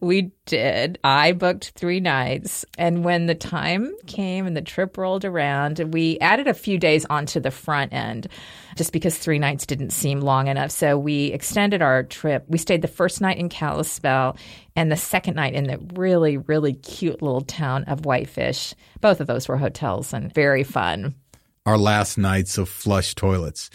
We 0.00 0.32
did. 0.46 0.98
I 1.02 1.32
booked 1.32 1.72
three 1.76 2.00
nights. 2.00 2.64
And 2.76 3.04
when 3.04 3.26
the 3.26 3.34
time 3.34 3.94
came 4.06 4.46
and 4.46 4.56
the 4.56 4.62
trip 4.62 4.98
rolled 4.98 5.24
around, 5.24 5.78
we 5.92 6.18
added 6.20 6.46
a 6.46 6.54
few 6.54 6.78
days 6.78 7.06
onto 7.08 7.40
the 7.40 7.50
front 7.50 7.92
end 7.92 8.28
just 8.76 8.92
because 8.92 9.16
three 9.16 9.38
nights 9.38 9.66
didn't 9.66 9.90
seem 9.90 10.20
long 10.20 10.48
enough. 10.48 10.70
So 10.70 10.98
we 10.98 11.26
extended 11.26 11.80
our 11.80 12.02
trip. 12.02 12.44
We 12.48 12.58
stayed 12.58 12.82
the 12.82 12.88
first 12.88 13.20
night 13.20 13.38
in 13.38 13.48
Kalispell 13.48 14.36
and 14.76 14.90
the 14.90 14.96
second 14.96 15.34
night 15.34 15.54
in 15.54 15.64
the 15.64 15.78
really, 15.94 16.36
really 16.36 16.74
cute 16.74 17.22
little 17.22 17.40
town 17.40 17.84
of 17.84 18.04
Whitefish. 18.04 18.74
Both 19.00 19.20
of 19.20 19.26
those 19.26 19.48
were 19.48 19.56
hotels 19.56 20.12
and 20.12 20.32
very 20.34 20.64
fun 20.64 21.14
our 21.66 21.78
last 21.78 22.18
nights 22.18 22.58
of 22.58 22.68
flush 22.68 23.14
toilets. 23.14 23.70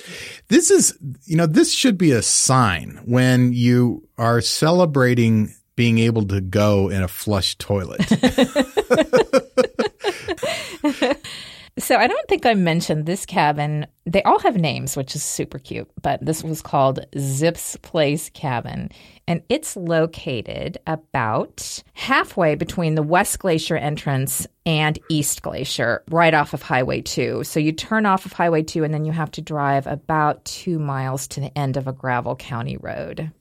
This 0.47 0.69
is, 0.69 0.97
you 1.25 1.35
know, 1.35 1.47
this 1.47 1.73
should 1.73 1.97
be 1.97 2.11
a 2.11 2.21
sign 2.21 2.99
when 3.05 3.53
you 3.53 4.07
are 4.17 4.41
celebrating 4.41 5.53
being 5.75 5.97
able 5.97 6.25
to 6.27 6.41
go 6.41 6.89
in 6.89 7.01
a 7.01 7.07
flush 7.07 7.55
toilet. 7.55 8.05
So 11.79 11.95
I 11.95 12.07
don't 12.07 12.27
think 12.27 12.45
I 12.45 12.55
mentioned 12.55 13.05
this 13.05 13.25
cabin. 13.25 13.87
They 14.05 14.21
all 14.23 14.39
have 14.39 14.57
names, 14.57 14.97
which 14.97 15.15
is 15.15 15.23
super 15.23 15.59
cute, 15.59 15.89
but 16.01 16.23
this 16.23 16.43
was 16.43 16.61
called 16.61 17.05
Zip's 17.17 17.77
Place 17.77 18.29
Cabin. 18.31 18.89
And 19.27 19.43
it's 19.47 19.77
located 19.77 20.77
about 20.87 21.81
halfway 21.93 22.55
between 22.55 22.95
the 22.95 23.03
West 23.03 23.39
Glacier 23.39 23.77
entrance 23.77 24.45
and 24.65 24.99
East 25.09 25.41
Glacier, 25.41 26.03
right 26.09 26.33
off 26.33 26.53
of 26.53 26.61
Highway 26.61 27.01
2. 27.01 27.45
So 27.45 27.61
you 27.61 27.71
turn 27.71 28.05
off 28.05 28.25
of 28.25 28.33
Highway 28.33 28.63
2 28.63 28.83
and 28.83 28.93
then 28.93 29.05
you 29.05 29.13
have 29.13 29.31
to 29.31 29.41
drive 29.41 29.87
about 29.87 30.43
two 30.43 30.79
miles 30.79 31.27
to 31.29 31.39
the 31.39 31.57
end 31.57 31.77
of 31.77 31.87
a 31.87 31.93
gravel 31.93 32.35
county 32.35 32.75
road. 32.77 33.31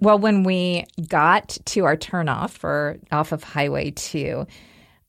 Well, 0.00 0.18
when 0.18 0.42
we 0.42 0.84
got 1.08 1.58
to 1.66 1.84
our 1.84 1.96
turnoff 1.96 2.50
for 2.50 2.98
off 3.12 3.30
of 3.30 3.44
Highway 3.44 3.92
2, 3.92 4.46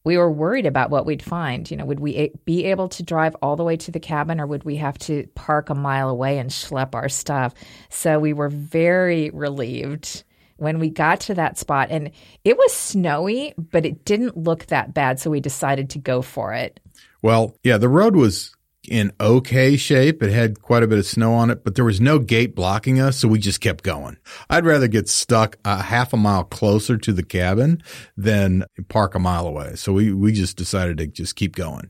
we 0.04 0.18
were 0.18 0.32
worried 0.32 0.66
about 0.66 0.90
what 0.90 1.06
we'd 1.06 1.24
find. 1.24 1.70
You 1.70 1.78
know, 1.78 1.86
would 1.86 2.00
we 2.00 2.32
be 2.46 2.66
able 2.66 2.90
to 2.90 3.04
drive 3.04 3.36
all 3.42 3.56
the 3.56 3.64
way 3.64 3.78
to 3.78 3.92
the 3.92 4.00
cabin 4.00 4.40
or 4.40 4.48
would 4.48 4.64
we 4.64 4.76
have 4.78 4.98
to 5.00 5.28
park 5.36 5.70
a 5.70 5.76
mile 5.76 6.10
away 6.10 6.40
and 6.40 6.50
schlep 6.50 6.94
our 6.94 7.10
stuff? 7.10 7.54
So 7.90 8.20
we 8.20 8.34
were 8.34 8.50
very 8.50 9.30
relieved 9.30 10.24
when 10.58 10.80
we 10.80 10.90
got 10.90 11.22
to 11.22 11.36
that 11.36 11.58
spot. 11.58 11.88
And 11.90 12.12
it 12.44 12.58
was 12.58 12.74
snowy, 12.74 13.54
but 13.58 13.86
it 13.86 14.06
didn't 14.06 14.38
look 14.38 14.68
that 14.68 14.94
bad. 14.94 15.20
So 15.20 15.30
we 15.30 15.40
decided 15.40 15.92
to 15.92 16.00
go 16.00 16.22
for 16.22 16.54
it. 16.54 16.80
Well, 17.22 17.56
yeah, 17.64 17.78
the 17.78 17.90
road 17.90 18.16
was 18.16 18.54
in 18.90 19.12
okay 19.20 19.78
shape. 19.78 20.22
It 20.22 20.32
had 20.32 20.62
quite 20.62 20.84
a 20.84 20.88
bit 20.88 21.00
of 21.00 21.06
snow 21.06 21.34
on 21.34 21.50
it, 21.50 21.64
but 21.64 21.76
there 21.76 21.86
was 21.86 22.02
no 22.02 22.20
gate 22.20 22.56
blocking 22.56 23.00
us, 23.00 23.18
so 23.18 23.28
we 23.28 23.40
just 23.40 23.62
kept 23.62 23.84
going. 23.84 24.18
I'd 24.50 24.66
rather 24.66 24.88
get 24.88 25.10
stuck 25.10 25.58
a 25.66 25.82
half 25.82 26.14
a 26.14 26.18
mile 26.18 26.44
closer 26.44 26.98
to 26.98 27.14
the 27.14 27.24
cabin 27.24 27.82
than 28.18 28.66
park 28.90 29.16
a 29.16 29.20
mile 29.20 29.48
away. 29.48 29.76
So 29.76 29.94
we, 29.94 30.14
we 30.14 30.32
just 30.32 30.58
decided 30.58 30.98
to 30.98 31.08
just 31.08 31.36
keep 31.36 31.56
going. 31.56 31.90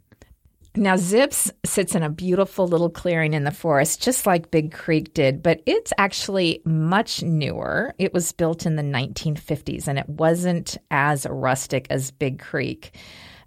Now, 0.76 0.96
Zips 0.96 1.52
sits 1.64 1.94
in 1.94 2.02
a 2.02 2.10
beautiful 2.10 2.68
little 2.68 2.90
clearing 2.90 3.36
in 3.36 3.44
the 3.44 3.52
forest, 3.52 4.02
just 4.02 4.26
like 4.26 4.50
Big 4.50 4.72
Creek 4.72 5.14
did, 5.14 5.44
but 5.44 5.62
it's 5.68 5.94
actually 6.00 6.64
much 6.66 7.22
newer. 7.22 7.94
It 8.00 8.12
was 8.12 8.32
built 8.32 8.66
in 8.66 8.76
the 8.76 8.82
1950s 8.82 9.88
and 9.88 10.00
it 10.00 10.10
wasn't 10.10 10.78
as 10.90 11.28
rustic 11.30 11.86
as 11.92 12.10
Big 12.10 12.40
Creek. 12.40 12.98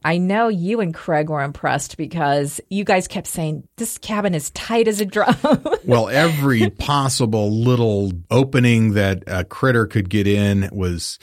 I 0.06 0.18
know 0.18 0.46
you 0.46 0.80
and 0.80 0.94
Craig 0.94 1.30
were 1.30 1.42
impressed 1.42 1.96
because 1.96 2.60
you 2.70 2.84
guys 2.84 3.08
kept 3.08 3.26
saying 3.26 3.66
this 3.76 3.98
cabin 3.98 4.36
is 4.36 4.50
tight 4.50 4.86
as 4.86 5.00
a 5.00 5.04
drum. 5.04 5.34
well, 5.84 6.08
every 6.08 6.70
possible 6.70 7.50
little 7.50 8.12
opening 8.30 8.92
that 8.92 9.24
a 9.26 9.42
critter 9.42 9.84
could 9.84 10.08
get 10.08 10.28
in 10.28 10.68
was 10.70 11.18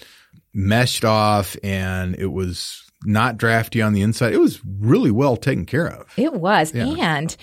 meshed 0.53 1.05
off 1.05 1.55
and 1.63 2.13
it 2.19 2.33
was 2.33 2.83
not 3.05 3.37
drafty 3.37 3.81
on 3.81 3.93
the 3.93 4.01
inside. 4.01 4.33
It 4.33 4.41
was 4.41 4.59
really 4.65 5.11
well 5.11 5.37
taken 5.37 5.65
care 5.65 5.87
of. 5.87 6.11
It 6.17 6.33
was. 6.33 6.73
Yeah. 6.73 6.87
And 6.87 7.37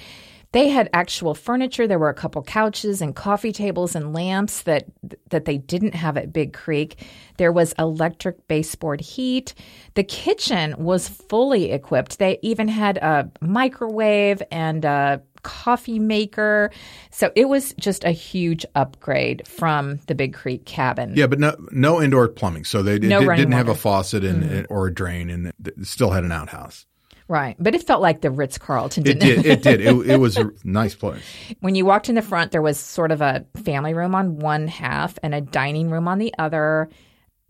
they 0.52 0.68
had 0.68 0.90
actual 0.92 1.34
furniture. 1.34 1.86
There 1.86 1.98
were 1.98 2.08
a 2.08 2.14
couple 2.14 2.42
couches 2.42 3.00
and 3.00 3.14
coffee 3.14 3.52
tables 3.52 3.94
and 3.94 4.12
lamps 4.12 4.62
that 4.62 4.86
that 5.30 5.44
they 5.44 5.58
didn't 5.58 5.94
have 5.94 6.16
at 6.16 6.32
Big 6.32 6.52
Creek. 6.52 7.04
There 7.36 7.52
was 7.52 7.72
electric 7.78 8.48
baseboard 8.48 9.00
heat. 9.00 9.54
The 9.94 10.04
kitchen 10.04 10.74
was 10.78 11.08
fully 11.08 11.70
equipped. 11.70 12.18
They 12.18 12.38
even 12.42 12.68
had 12.68 12.98
a 12.98 13.30
microwave 13.40 14.42
and 14.50 14.84
a 14.84 15.22
coffee 15.42 15.98
maker. 15.98 16.70
So 17.10 17.30
it 17.34 17.48
was 17.48 17.72
just 17.78 18.04
a 18.04 18.10
huge 18.10 18.66
upgrade 18.74 19.46
from 19.46 20.00
the 20.06 20.14
Big 20.14 20.34
Creek 20.34 20.64
cabin. 20.66 21.14
Yeah, 21.16 21.28
but 21.28 21.38
no 21.38 21.56
no 21.70 22.02
indoor 22.02 22.28
plumbing. 22.28 22.64
So 22.64 22.82
they 22.82 22.98
no 22.98 23.20
did, 23.20 23.48
not 23.48 23.56
have 23.56 23.68
a 23.68 23.74
faucet 23.74 24.24
and, 24.24 24.42
mm-hmm. 24.42 24.72
or 24.72 24.88
a 24.88 24.94
drain 24.94 25.30
and 25.30 25.52
still 25.86 26.10
had 26.10 26.24
an 26.24 26.32
outhouse. 26.32 26.86
Right. 27.30 27.54
But 27.60 27.76
it 27.76 27.86
felt 27.86 28.02
like 28.02 28.22
the 28.22 28.30
Ritz 28.32 28.58
Carlton, 28.58 29.06
it 29.06 29.20
did. 29.20 29.46
It 29.46 29.62
did. 29.62 29.80
It, 29.80 30.10
it, 30.10 30.16
was 30.16 30.36
a 30.36 30.50
nice 30.64 30.96
place. 30.96 31.22
When 31.60 31.76
you 31.76 31.86
walked 31.86 32.08
in 32.08 32.16
the 32.16 32.22
front, 32.22 32.50
there 32.50 32.60
was 32.60 32.76
sort 32.76 33.12
of 33.12 33.20
a 33.20 33.46
family 33.62 33.94
room 33.94 34.16
on 34.16 34.40
one 34.40 34.66
half 34.66 35.16
and 35.22 35.32
a 35.32 35.40
dining 35.40 35.90
room 35.90 36.08
on 36.08 36.18
the 36.18 36.34
other. 36.40 36.88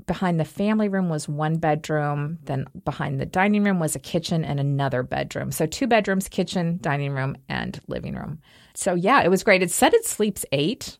Behind 0.06 0.38
the 0.38 0.44
family 0.44 0.90
room 0.90 1.08
was 1.08 1.30
one 1.30 1.56
bedroom. 1.56 2.38
Then 2.42 2.66
behind 2.84 3.22
the 3.22 3.24
dining 3.24 3.64
room 3.64 3.80
was 3.80 3.96
a 3.96 3.98
kitchen 3.98 4.44
and 4.44 4.60
another 4.60 5.02
bedroom. 5.02 5.50
So 5.50 5.64
two 5.64 5.86
bedrooms, 5.86 6.28
kitchen, 6.28 6.78
dining 6.82 7.12
room, 7.12 7.38
and 7.48 7.80
living 7.86 8.16
room. 8.16 8.38
So 8.74 8.94
yeah, 8.94 9.22
it 9.22 9.30
was 9.30 9.42
great. 9.42 9.62
It 9.62 9.70
said 9.70 9.94
it 9.94 10.04
sleeps 10.04 10.44
eight. 10.52 10.98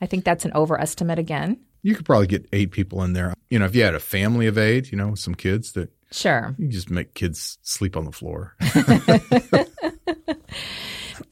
I 0.00 0.06
think 0.06 0.24
that's 0.24 0.46
an 0.46 0.52
overestimate 0.54 1.18
again. 1.18 1.60
You 1.82 1.94
could 1.94 2.06
probably 2.06 2.28
get 2.28 2.48
eight 2.54 2.70
people 2.70 3.02
in 3.02 3.12
there. 3.12 3.34
You 3.50 3.58
know, 3.58 3.66
if 3.66 3.76
you 3.76 3.82
had 3.82 3.94
a 3.94 4.00
family 4.00 4.46
of 4.46 4.56
eight, 4.56 4.90
you 4.90 4.96
know, 4.96 5.14
some 5.14 5.34
kids 5.34 5.72
that 5.72 5.92
Sure. 6.12 6.54
You 6.58 6.68
just 6.68 6.90
make 6.90 7.14
kids 7.14 7.58
sleep 7.62 7.96
on 7.96 8.04
the 8.04 8.12
floor. 8.12 8.54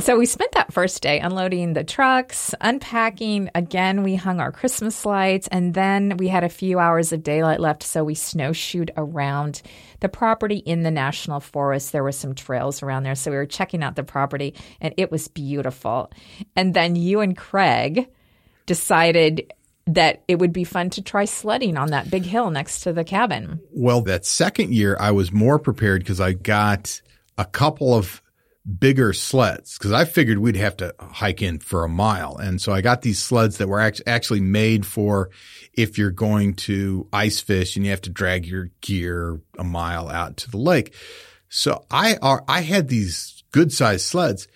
so 0.01 0.18
we 0.18 0.24
spent 0.24 0.53
that 0.53 0.72
first 0.72 1.03
day 1.03 1.20
unloading 1.20 1.74
the 1.74 1.85
trucks, 1.85 2.55
unpacking. 2.62 3.51
Again, 3.55 4.03
we 4.03 4.14
hung 4.14 4.41
our 4.41 4.51
Christmas 4.51 5.05
lights, 5.05 5.49
and 5.49 5.74
then 5.74 6.16
we 6.16 6.28
had 6.28 6.45
a 6.45 6.49
few 6.49 6.78
hours 6.78 7.12
of 7.12 7.22
daylight 7.22 7.61
left, 7.61 7.83
so 7.83 8.03
we 8.03 8.14
snowshoed 8.14 8.91
around 8.97 9.61
the 10.01 10.09
property 10.09 10.57
in 10.57 10.83
the 10.83 10.91
national 10.91 11.41
forest. 11.41 11.93
There 11.93 12.03
were 12.03 12.11
some 12.11 12.35
trails 12.35 12.83
around 12.83 13.03
there, 13.03 13.14
so 13.14 13.31
we 13.31 13.37
were 13.37 13.45
checking 13.47 13.83
out 13.83 13.97
the 13.97 14.03
property, 14.03 14.55
and 14.81 14.95
it 14.97 15.11
was 15.11 15.28
beautiful. 15.28 16.11
And 16.57 16.72
then 16.72 16.97
you 16.97 17.20
and 17.20 17.37
Craig 17.37 18.09
decided 18.64 19.53
that 19.87 20.22
it 20.28 20.39
would 20.39 20.53
be 20.53 20.64
fun 20.64 20.91
to 20.91 21.03
try 21.03 21.24
sledding 21.24 21.76
on 21.76 21.91
that 21.91 22.11
big 22.11 22.24
hill 22.24 22.51
next 22.51 22.81
to 22.81 22.93
the 22.93 23.05
cabin. 23.05 23.61
Well, 23.72 24.03
that 24.03 24.24
second 24.24 24.74
year, 24.74 24.97
I 25.01 25.11
was 25.11 25.33
more 25.33 25.59
prepared 25.59 26.03
because 26.03 26.20
I 26.20 26.33
got 26.33 27.01
a 27.39 27.45
couple 27.45 27.95
of 27.95 28.22
bigger 28.78 29.12
sleds 29.12 29.78
because 29.78 29.93
I 29.93 30.05
figured 30.05 30.39
we'd 30.39 30.57
have 30.57 30.76
to 30.78 30.95
hike 31.01 31.43
in 31.43 31.59
for 31.59 31.85
a 31.85 31.89
mile. 31.89 32.37
And 32.37 32.61
so 32.61 32.72
I 32.72 32.83
got 32.83 33.03
these 33.03 33.18
sleds 33.18 33.59
that 33.59 33.68
were 33.68 33.81
actually 33.81 34.41
made 34.41 34.85
for 34.87 35.31
if 35.72 35.99
you're 35.99 36.11
going 36.11 36.55
to 36.55 37.09
ice 37.12 37.41
fish 37.41 37.76
and 37.76 37.85
you 37.85 37.91
have 37.91 38.03
to 38.03 38.11
drag 38.11 38.47
your 38.47 38.70
gear 38.81 39.41
a 39.59 39.64
mile 39.64 40.09
out 40.09 40.37
to 40.39 40.51
the 40.51 40.59
lake. 40.59 40.95
So 41.49 41.85
I 41.91 42.16
are, 42.16 42.45
I 42.47 42.61
had 42.61 42.89
these 42.89 43.43
good 43.51 43.72
sized 43.72 44.05
sleds 44.05 44.47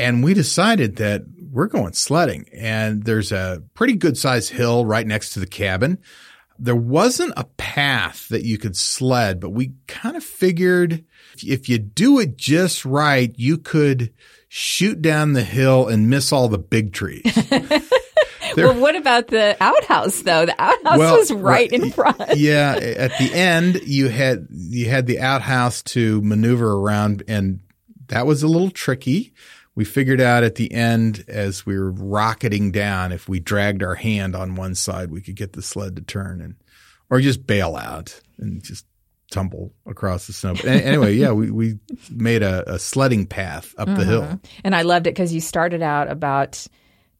and 0.00 0.24
we 0.24 0.32
decided 0.32 0.96
that 0.96 1.24
we're 1.52 1.66
going 1.66 1.92
sledding 1.92 2.48
and 2.54 3.04
there's 3.04 3.32
a 3.32 3.62
pretty 3.74 3.94
good 3.94 4.16
sized 4.16 4.50
hill 4.50 4.86
right 4.86 5.06
next 5.06 5.30
to 5.30 5.40
the 5.40 5.46
cabin. 5.46 5.98
There 6.58 6.76
wasn't 6.76 7.34
a 7.36 7.44
path 7.44 8.28
that 8.28 8.44
you 8.44 8.56
could 8.56 8.76
sled, 8.76 9.40
but 9.40 9.50
we 9.50 9.72
kind 9.86 10.16
of 10.16 10.24
figured 10.24 11.04
if 11.42 11.68
you 11.68 11.78
do 11.78 12.18
it 12.18 12.36
just 12.36 12.84
right, 12.84 13.32
you 13.36 13.58
could 13.58 14.12
shoot 14.48 15.02
down 15.02 15.34
the 15.34 15.44
hill 15.44 15.88
and 15.88 16.08
miss 16.08 16.32
all 16.32 16.48
the 16.48 16.58
big 16.58 16.92
trees. 16.92 17.22
well, 18.56 18.78
what 18.78 18.96
about 18.96 19.28
the 19.28 19.56
outhouse 19.60 20.22
though? 20.22 20.46
The 20.46 20.60
outhouse 20.60 20.98
well, 20.98 21.16
was 21.18 21.30
right, 21.30 21.70
right 21.70 21.72
in 21.72 21.90
front. 21.90 22.22
yeah, 22.36 22.72
at 22.74 23.12
the 23.18 23.32
end 23.34 23.82
you 23.84 24.08
had 24.08 24.48
you 24.50 24.88
had 24.88 25.06
the 25.06 25.20
outhouse 25.20 25.82
to 25.82 26.22
maneuver 26.22 26.72
around 26.72 27.22
and 27.28 27.60
that 28.08 28.26
was 28.26 28.42
a 28.42 28.48
little 28.48 28.70
tricky 28.70 29.34
we 29.74 29.84
figured 29.84 30.20
out 30.20 30.42
at 30.42 30.56
the 30.56 30.72
end 30.72 31.24
as 31.28 31.64
we 31.64 31.78
were 31.78 31.90
rocketing 31.90 32.72
down, 32.72 33.12
if 33.12 33.28
we 33.28 33.40
dragged 33.40 33.82
our 33.82 33.94
hand 33.94 34.34
on 34.34 34.56
one 34.56 34.74
side, 34.74 35.10
we 35.10 35.20
could 35.20 35.36
get 35.36 35.52
the 35.52 35.62
sled 35.62 35.96
to 35.96 36.02
turn 36.02 36.40
and, 36.40 36.56
or 37.08 37.20
just 37.20 37.46
bail 37.46 37.76
out 37.76 38.20
and 38.38 38.62
just 38.62 38.84
tumble 39.30 39.72
across 39.86 40.26
the 40.26 40.32
snow. 40.32 40.54
But 40.54 40.64
anyway, 40.66 41.14
yeah, 41.14 41.32
we, 41.32 41.50
we 41.50 41.78
made 42.10 42.42
a, 42.42 42.74
a 42.74 42.78
sledding 42.78 43.26
path 43.26 43.74
up 43.78 43.88
mm-hmm. 43.88 43.98
the 43.98 44.04
hill. 44.04 44.40
And 44.64 44.74
I 44.74 44.82
loved 44.82 45.06
it 45.06 45.14
because 45.14 45.32
you 45.32 45.40
started 45.40 45.82
out 45.82 46.10
about 46.10 46.66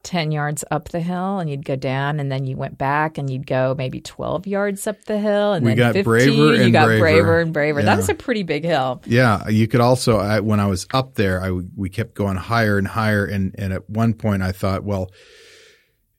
10 0.03 0.33
yards 0.33 0.65
up 0.71 0.89
the 0.89 1.01
hill 1.01 1.39
and 1.39 1.51
you'd 1.51 1.65
go 1.65 1.77
down 1.77 2.21
and 2.21 2.33
then 2.33 2.47
you 2.47 2.57
went 2.57 2.79
back 2.79 3.19
and 3.19 3.29
you'd 3.29 3.47
go 3.47 3.75
maybe 3.77 4.01
12 4.01 4.47
yards 4.47 4.87
up 4.87 5.05
the 5.05 5.19
hill 5.19 5.53
and 5.53 5.65
we 5.65 5.73
then 5.75 5.77
got 5.77 5.93
15 5.93 6.05
braver 6.05 6.55
you 6.65 6.71
got 6.71 6.87
braver. 6.87 7.01
braver 7.01 7.41
and 7.41 7.53
braver 7.53 7.81
yeah. 7.81 7.87
that 7.87 7.97
was 7.97 8.09
a 8.09 8.15
pretty 8.15 8.43
big 8.43 8.65
hill 8.65 9.03
yeah 9.05 9.47
you 9.49 9.69
could 9.69 9.81
also 9.81 10.19
I, 10.19 10.41
when 10.41 10.59
i 10.59 10.67
was 10.67 10.87
up 10.95 11.17
there 11.17 11.43
I, 11.43 11.51
we 11.51 11.91
kept 11.91 12.15
going 12.15 12.37
higher 12.37 12.79
and 12.79 12.89
higher 12.89 13.27
and, 13.27 13.55
and 13.59 13.75
at 13.75 13.91
one 13.91 14.15
point 14.15 14.43
i 14.43 14.53
thought 14.53 14.85
well 14.85 15.11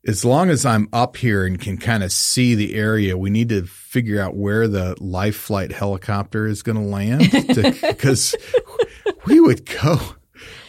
as 0.07 0.25
long 0.25 0.49
as 0.49 0.65
I'm 0.65 0.89
up 0.93 1.15
here 1.15 1.45
and 1.45 1.59
can 1.59 1.77
kind 1.77 2.03
of 2.03 2.11
see 2.11 2.55
the 2.55 2.73
area, 2.73 3.17
we 3.17 3.29
need 3.29 3.49
to 3.49 3.65
figure 3.65 4.19
out 4.19 4.35
where 4.35 4.67
the 4.67 4.95
life 4.99 5.35
flight 5.35 5.71
helicopter 5.71 6.47
is 6.47 6.63
going 6.63 6.77
to 6.77 6.83
land 6.89 7.29
because 7.81 8.35
we 9.27 9.39
would 9.39 9.65
go. 9.65 9.99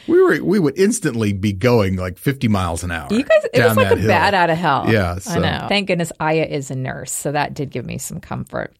We 0.09 0.20
were 0.20 0.42
we 0.42 0.59
would 0.59 0.78
instantly 0.78 1.32
be 1.32 1.53
going 1.53 1.96
like 1.96 2.18
50 2.18 2.48
miles 2.48 2.82
an 2.82 2.90
hour. 2.90 3.09
You 3.11 3.22
guys, 3.22 3.44
it 3.53 3.62
was 3.62 3.76
like 3.76 3.92
a 3.92 3.96
hill. 3.96 4.09
bat 4.09 4.34
out 4.34 4.50
of 4.50 4.59
hell. 4.59 4.90
Yeah, 4.90 5.18
I 5.26 5.38
know. 5.38 5.66
Thank 5.68 5.88
goodness 5.88 6.12
Aya 6.20 6.44
is 6.44 6.70
a 6.70 6.74
nurse, 6.74 7.12
so 7.12 7.32
that 7.32 7.55
did 7.55 7.70
give 7.70 7.86
me 7.86 7.98
some 7.98 8.20
comfort. 8.20 8.74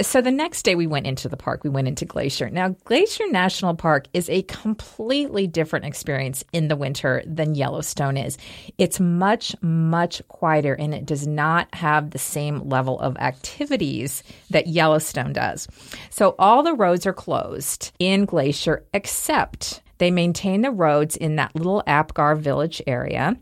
So 0.00 0.20
the 0.20 0.30
next 0.30 0.62
day 0.62 0.76
we 0.76 0.86
went 0.86 1.08
into 1.08 1.28
the 1.28 1.36
park. 1.36 1.64
We 1.64 1.70
went 1.70 1.88
into 1.88 2.04
Glacier. 2.04 2.48
Now, 2.50 2.68
Glacier 2.84 3.28
National 3.30 3.74
Park 3.74 4.06
is 4.14 4.30
a 4.30 4.42
completely 4.42 5.48
different 5.48 5.86
experience 5.86 6.44
in 6.52 6.68
the 6.68 6.76
winter 6.76 7.20
than 7.26 7.56
Yellowstone 7.56 8.16
is. 8.16 8.38
It's 8.78 9.00
much, 9.00 9.56
much 9.60 10.22
quieter 10.28 10.74
and 10.74 10.94
it 10.94 11.04
does 11.04 11.26
not 11.26 11.74
have 11.74 12.10
the 12.10 12.18
same 12.18 12.68
level 12.68 13.00
of 13.00 13.16
activities 13.16 14.22
that 14.50 14.68
Yellowstone 14.68 15.32
does. 15.32 15.66
So 16.10 16.36
all 16.38 16.62
the 16.62 16.74
roads 16.74 17.04
are 17.04 17.12
closed 17.12 17.90
in 17.98 18.24
Glacier 18.24 18.84
except 18.94 19.82
they 19.98 20.10
maintain 20.10 20.62
the 20.62 20.70
roads 20.70 21.16
in 21.16 21.36
that 21.36 21.54
little 21.54 21.82
Apgar 21.86 22.36
village 22.36 22.80
area. 22.86 23.36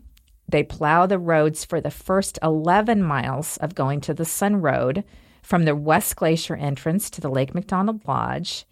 They 0.49 0.63
plow 0.63 1.05
the 1.05 1.19
roads 1.19 1.65
for 1.65 1.81
the 1.81 1.91
first 1.91 2.39
11 2.41 3.03
miles 3.03 3.57
of 3.57 3.75
Going-to-the-Sun 3.75 4.57
Road 4.57 5.03
from 5.41 5.63
the 5.63 5.75
West 5.75 6.15
Glacier 6.15 6.55
entrance 6.55 7.09
to 7.11 7.21
the 7.21 7.29
Lake 7.29 7.53
McDonald 7.53 8.07
Lodge. 8.07 8.65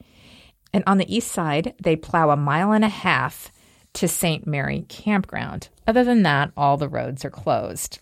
And 0.74 0.84
on 0.88 0.98
the 0.98 1.14
east 1.14 1.32
side, 1.32 1.74
they 1.82 1.96
plow 1.96 2.30
a 2.30 2.38
mile 2.38 2.72
and 2.72 2.84
a 2.84 2.90
half 2.90 3.52
to 3.94 4.08
St. 4.08 4.46
Mary 4.46 4.86
Campground. 4.90 5.70
Other 5.88 6.04
than 6.04 6.24
that, 6.24 6.52
all 6.58 6.78
the 6.78 6.90
roads 6.90 7.24
are 7.24 7.30
closed. 7.30 8.00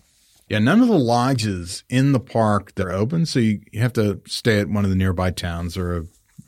Yeah, 0.49 0.59
none 0.59 0.81
of 0.81 0.87
the 0.87 0.97
lodges 0.97 1.83
in 1.89 2.11
the 2.11 2.19
park 2.19 2.75
that 2.75 2.85
are 2.85 2.91
open, 2.93 3.25
so 3.25 3.39
you, 3.39 3.61
have 3.75 3.93
to 3.93 4.21
stay 4.27 4.59
at 4.59 4.69
one 4.69 4.83
of 4.83 4.89
the 4.89 4.95
nearby 4.95 5.31
towns 5.31 5.77
or, 5.77 5.97
a, 5.97 6.05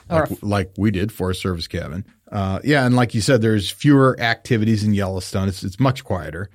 Or 0.09 0.27
like, 0.27 0.41
like 0.41 0.71
we 0.77 0.91
did, 0.91 1.11
Forest 1.11 1.41
Service 1.41 1.67
cabin. 1.67 2.05
Uh, 2.31 2.59
yeah, 2.63 2.85
and 2.85 2.95
like 2.95 3.13
you 3.13 3.21
said, 3.21 3.41
there's 3.41 3.69
fewer 3.69 4.19
activities 4.19 4.83
in 4.83 4.93
Yellowstone. 4.93 5.47
It's 5.47 5.63
it's 5.63 5.79
much 5.79 6.03
quieter. 6.03 6.49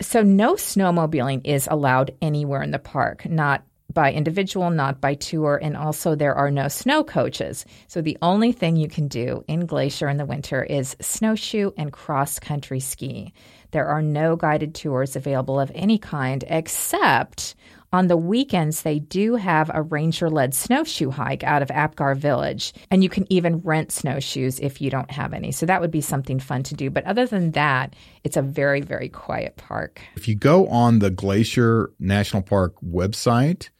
So, 0.00 0.22
no 0.22 0.54
snowmobiling 0.54 1.42
is 1.44 1.68
allowed 1.70 2.12
anywhere 2.22 2.62
in 2.62 2.70
the 2.70 2.78
park, 2.78 3.28
not 3.28 3.64
by 3.92 4.12
individual, 4.12 4.70
not 4.70 5.00
by 5.00 5.14
tour, 5.14 5.58
and 5.60 5.76
also 5.76 6.14
there 6.14 6.34
are 6.34 6.50
no 6.50 6.68
snow 6.68 7.04
coaches. 7.04 7.66
So, 7.88 8.00
the 8.00 8.16
only 8.22 8.52
thing 8.52 8.76
you 8.76 8.88
can 8.88 9.08
do 9.08 9.44
in 9.46 9.66
Glacier 9.66 10.08
in 10.08 10.16
the 10.16 10.24
winter 10.24 10.62
is 10.62 10.96
snowshoe 11.00 11.72
and 11.76 11.92
cross 11.92 12.38
country 12.38 12.80
ski. 12.80 13.34
There 13.72 13.86
are 13.86 14.02
no 14.02 14.36
guided 14.36 14.74
tours 14.74 15.16
available 15.16 15.60
of 15.60 15.70
any 15.74 15.98
kind 15.98 16.44
except 16.48 17.54
on 17.92 18.06
the 18.06 18.16
weekends, 18.16 18.82
they 18.82 19.00
do 19.00 19.34
have 19.34 19.70
a 19.74 19.82
ranger 19.82 20.30
led 20.30 20.54
snowshoe 20.54 21.10
hike 21.10 21.42
out 21.42 21.62
of 21.62 21.70
Apgar 21.70 22.14
Village, 22.14 22.72
and 22.90 23.02
you 23.02 23.08
can 23.08 23.26
even 23.32 23.58
rent 23.58 23.90
snowshoes 23.90 24.60
if 24.60 24.80
you 24.80 24.90
don't 24.90 25.10
have 25.10 25.32
any. 25.32 25.50
So 25.50 25.66
that 25.66 25.80
would 25.80 25.90
be 25.90 26.00
something 26.00 26.38
fun 26.38 26.62
to 26.64 26.74
do. 26.74 26.88
But 26.88 27.04
other 27.04 27.26
than 27.26 27.50
that, 27.52 27.94
it's 28.22 28.36
a 28.36 28.42
very, 28.42 28.80
very 28.80 29.08
quiet 29.08 29.56
park. 29.56 30.00
If 30.14 30.28
you 30.28 30.36
go 30.36 30.68
on 30.68 31.00
the 31.00 31.10
Glacier 31.10 31.90
National 31.98 32.42
Park 32.42 32.74
website, 32.84 33.70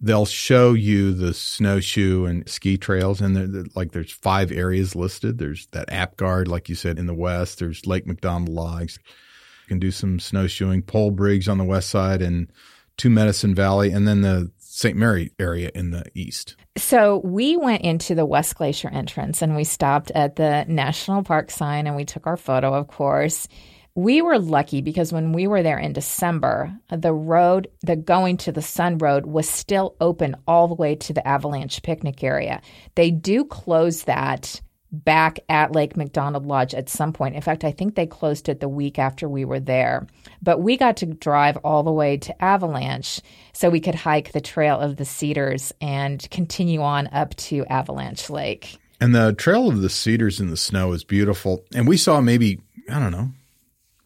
they'll 0.00 0.26
show 0.26 0.74
you 0.74 1.12
the 1.12 1.32
snowshoe 1.32 2.26
and 2.26 2.48
ski 2.48 2.76
trails, 2.76 3.20
and 3.20 3.34
there, 3.34 3.64
like 3.74 3.92
there's 3.92 4.12
five 4.12 4.52
areas 4.52 4.94
listed. 4.94 5.38
There's 5.38 5.66
that 5.68 5.90
Apgar, 5.90 6.44
like 6.44 6.68
you 6.68 6.74
said, 6.74 6.98
in 6.98 7.06
the 7.06 7.14
west. 7.14 7.58
There's 7.58 7.86
Lake 7.86 8.06
McDonald 8.06 8.50
Lodge 8.50 8.98
You 8.98 9.68
can 9.68 9.78
do 9.78 9.90
some 9.90 10.20
snowshoeing, 10.20 10.82
Polebridge 10.82 11.50
on 11.50 11.56
the 11.56 11.64
west 11.64 11.88
side, 11.88 12.20
and 12.20 12.52
Two 12.98 13.08
Medicine 13.08 13.54
Valley, 13.54 13.90
and 13.90 14.06
then 14.06 14.20
the 14.20 14.50
St. 14.78 14.96
Mary 14.96 15.32
area 15.40 15.70
in 15.74 15.90
the 15.90 16.04
east. 16.14 16.54
So 16.76 17.20
we 17.24 17.56
went 17.56 17.82
into 17.82 18.14
the 18.14 18.26
West 18.26 18.54
Glacier 18.54 18.88
entrance 18.88 19.42
and 19.42 19.56
we 19.56 19.64
stopped 19.64 20.12
at 20.12 20.36
the 20.36 20.64
national 20.68 21.24
park 21.24 21.50
sign 21.50 21.88
and 21.88 21.96
we 21.96 22.04
took 22.04 22.28
our 22.28 22.36
photo, 22.36 22.72
of 22.74 22.86
course. 22.86 23.48
We 23.96 24.22
were 24.22 24.38
lucky 24.38 24.80
because 24.80 25.12
when 25.12 25.32
we 25.32 25.48
were 25.48 25.64
there 25.64 25.78
in 25.78 25.92
December, 25.92 26.72
the 26.88 27.12
road, 27.12 27.66
the 27.82 27.96
Going-to-the-Sun 27.96 28.98
Road, 28.98 29.26
was 29.26 29.48
still 29.48 29.96
open 30.00 30.36
all 30.46 30.68
the 30.68 30.76
way 30.76 30.94
to 30.94 31.12
the 31.12 31.26
Avalanche 31.26 31.82
picnic 31.82 32.22
area. 32.22 32.62
They 32.94 33.10
do 33.10 33.44
close 33.44 34.04
that 34.04 34.60
back 34.90 35.40
at 35.48 35.72
Lake 35.72 35.96
McDonald 35.96 36.46
Lodge 36.46 36.74
at 36.74 36.88
some 36.88 37.12
point. 37.12 37.34
In 37.34 37.42
fact, 37.42 37.64
I 37.64 37.72
think 37.72 37.94
they 37.94 38.06
closed 38.06 38.48
it 38.48 38.60
the 38.60 38.68
week 38.68 38.98
after 38.98 39.28
we 39.28 39.44
were 39.44 39.60
there. 39.60 40.06
But 40.42 40.60
we 40.60 40.76
got 40.76 40.96
to 40.98 41.06
drive 41.06 41.56
all 41.58 41.82
the 41.82 41.92
way 41.92 42.16
to 42.18 42.42
Avalanche 42.44 43.20
so 43.52 43.68
we 43.70 43.80
could 43.80 43.94
hike 43.94 44.32
the 44.32 44.40
Trail 44.40 44.78
of 44.78 44.96
the 44.96 45.04
Cedars 45.04 45.72
and 45.80 46.26
continue 46.30 46.80
on 46.80 47.08
up 47.08 47.34
to 47.36 47.66
Avalanche 47.66 48.30
Lake. 48.30 48.78
And 49.00 49.14
the 49.14 49.32
Trail 49.34 49.68
of 49.68 49.80
the 49.80 49.90
Cedars 49.90 50.40
in 50.40 50.50
the 50.50 50.56
snow 50.56 50.92
is 50.92 51.04
beautiful. 51.04 51.64
And 51.74 51.86
we 51.86 51.96
saw 51.96 52.20
maybe, 52.20 52.60
I 52.90 52.98
don't 52.98 53.12
know, 53.12 53.30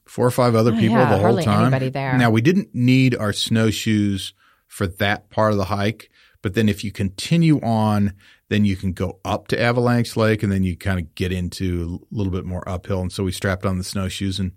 four 0.05 0.26
or 0.26 0.30
five 0.30 0.55
other 0.55 0.72
oh, 0.72 0.78
people 0.78 0.97
Oh, 0.97 1.01
yeah, 1.01 1.09
the 1.09 1.14
whole 1.16 1.22
hardly 1.22 1.45
time. 1.45 1.62
anybody 1.62 1.91
there. 1.91 2.18
Now, 2.18 2.30
we 2.30 2.43
didn't 2.43 2.74
need 2.74 3.14
our 3.14 3.33
snowshoes 3.33 4.35
for 4.66 4.87
that 4.87 5.30
part 5.30 5.53
of 5.53 5.59
the 5.59 5.64
hike. 5.66 6.11
But 6.43 6.55
then 6.55 6.68
if 6.68 6.83
you 6.83 6.91
continue 6.91 7.61
on, 7.61 8.14
then 8.53 8.66
you 8.66 8.76
can 8.76 8.92
go 8.92 9.18
up 9.24 9.48
to 9.48 9.61
Avalanche 9.61 10.14
Lake 10.14 10.42
and 10.42 10.53
then 10.53 10.62
you 10.62 10.76
kind 10.76 11.00
of 11.00 11.14
get 11.14 11.32
into 11.32 12.00
a 12.12 12.14
little 12.14 12.30
bit 12.30 12.44
more 12.44 12.68
uphill. 12.68 13.00
And 13.00 13.11
so 13.11 13.24
we 13.24 13.32
strapped 13.32 13.64
on 13.64 13.78
the 13.78 13.84
snowshoes 13.84 14.38
and 14.38 14.53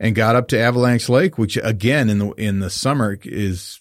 and 0.00 0.16
got 0.16 0.34
up 0.34 0.48
to 0.48 0.58
Avalanche 0.58 1.08
Lake, 1.08 1.38
which 1.38 1.56
again 1.62 2.10
in 2.10 2.18
the 2.18 2.30
in 2.32 2.58
the 2.58 2.70
summer 2.70 3.16
is 3.22 3.80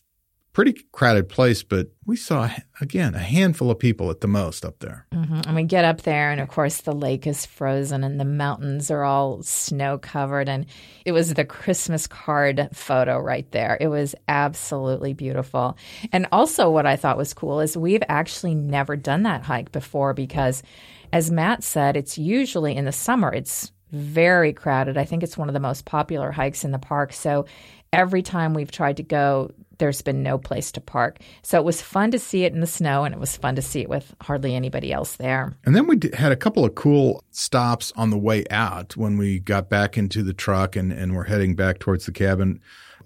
pretty 0.54 0.86
crowded 0.92 1.30
place, 1.30 1.64
but 1.64 1.88
we 2.06 2.16
saw 2.16 2.50
again 2.80 3.16
a 3.16 3.20
handful 3.20 3.72
of 3.72 3.80
people 3.80 4.12
at 4.12 4.22
the 4.22 4.28
most 4.28 4.64
up 4.64 4.80
there. 4.80 5.07
Hmm 5.28 5.42
And 5.46 5.56
we 5.56 5.64
get 5.64 5.86
up 5.86 6.04
there, 6.04 6.32
and 6.32 6.40
of 6.40 6.48
course, 6.48 6.82
the 6.82 6.94
lake 6.94 7.28
is 7.28 7.46
frozen 7.46 8.04
and 8.04 8.20
the 8.20 8.26
mountains 8.26 8.90
are 8.90 9.04
all 9.04 9.44
snow 9.44 9.98
covered. 9.98 10.48
And 10.48 10.66
it 11.06 11.12
was 11.12 11.34
the 11.34 11.46
Christmas 11.46 12.08
card 12.08 12.70
photo 12.74 13.20
right 13.20 13.50
there. 13.52 13.78
It 13.80 13.88
was 13.88 14.16
absolutely 14.28 15.14
beautiful. 15.14 15.78
And 16.12 16.28
also, 16.32 16.70
what 16.70 16.86
I 16.86 16.96
thought 16.96 17.18
was 17.18 17.34
cool 17.34 17.60
is 17.60 17.76
we've 17.76 18.04
actually 18.08 18.56
never 18.56 18.96
done 18.96 19.24
that 19.24 19.44
hike 19.44 19.72
before 19.72 20.14
because, 20.14 20.64
as 21.12 21.32
Matt 21.32 21.64
said, 21.64 21.98
it's 21.98 22.18
usually 22.18 22.76
in 22.76 22.86
the 22.86 22.92
summer, 22.92 23.34
it's 23.34 23.72
very 23.92 24.54
crowded. 24.54 24.98
I 24.98 25.06
think 25.06 25.24
it's 25.24 25.38
one 25.38 25.50
of 25.50 25.54
the 25.54 25.60
most 25.60 25.86
popular 25.86 26.32
hikes 26.32 26.64
in 26.64 26.72
the 26.72 26.80
park. 26.80 27.14
So 27.14 27.46
every 27.94 28.22
time 28.22 28.54
we've 28.54 28.72
tried 28.72 28.98
to 28.98 29.04
go, 29.04 29.52
there's 29.78 30.02
been 30.02 30.24
no 30.24 30.38
place 30.38 30.72
to 30.74 30.82
park. 30.82 31.20
So 31.44 31.58
it 31.58 31.64
was 31.64 31.82
fun 31.82 32.12
to 32.12 32.20
see 32.20 32.44
it 32.44 32.54
in 32.54 32.60
the 32.60 32.68
snow 32.68 33.04
and 33.04 33.14
it 33.14 33.20
was 33.20 33.38
fun 33.38 33.56
to 33.56 33.62
see 33.62 33.82
it 33.82 33.90
with 33.90 34.16
hardly 34.22 34.56
anybody 34.56 34.92
else 34.92 35.16
there. 35.16 35.56
And 35.66 35.76
then 35.76 35.88
we 35.88 35.98
d- 35.98 36.12
had 36.14 36.32
a 36.32 36.36
couple 36.36 36.66
of 36.66 36.76
cool 36.76 37.24
stops 37.32 37.94
on 37.96 38.10
the 38.10 38.18
way 38.18 38.46
out 38.50 38.96
when 38.98 39.18
we 39.18 39.40
got 39.40 39.70
back 39.70 39.98
into 39.98 40.24
the 40.24 40.34
truck 40.34 40.76
and, 40.76 40.92
and 40.92 41.16
we're 41.16 41.26
heading 41.26 41.56
back 41.56 41.80
towards 41.80 42.06
the 42.06 42.12
cabin. 42.12 42.62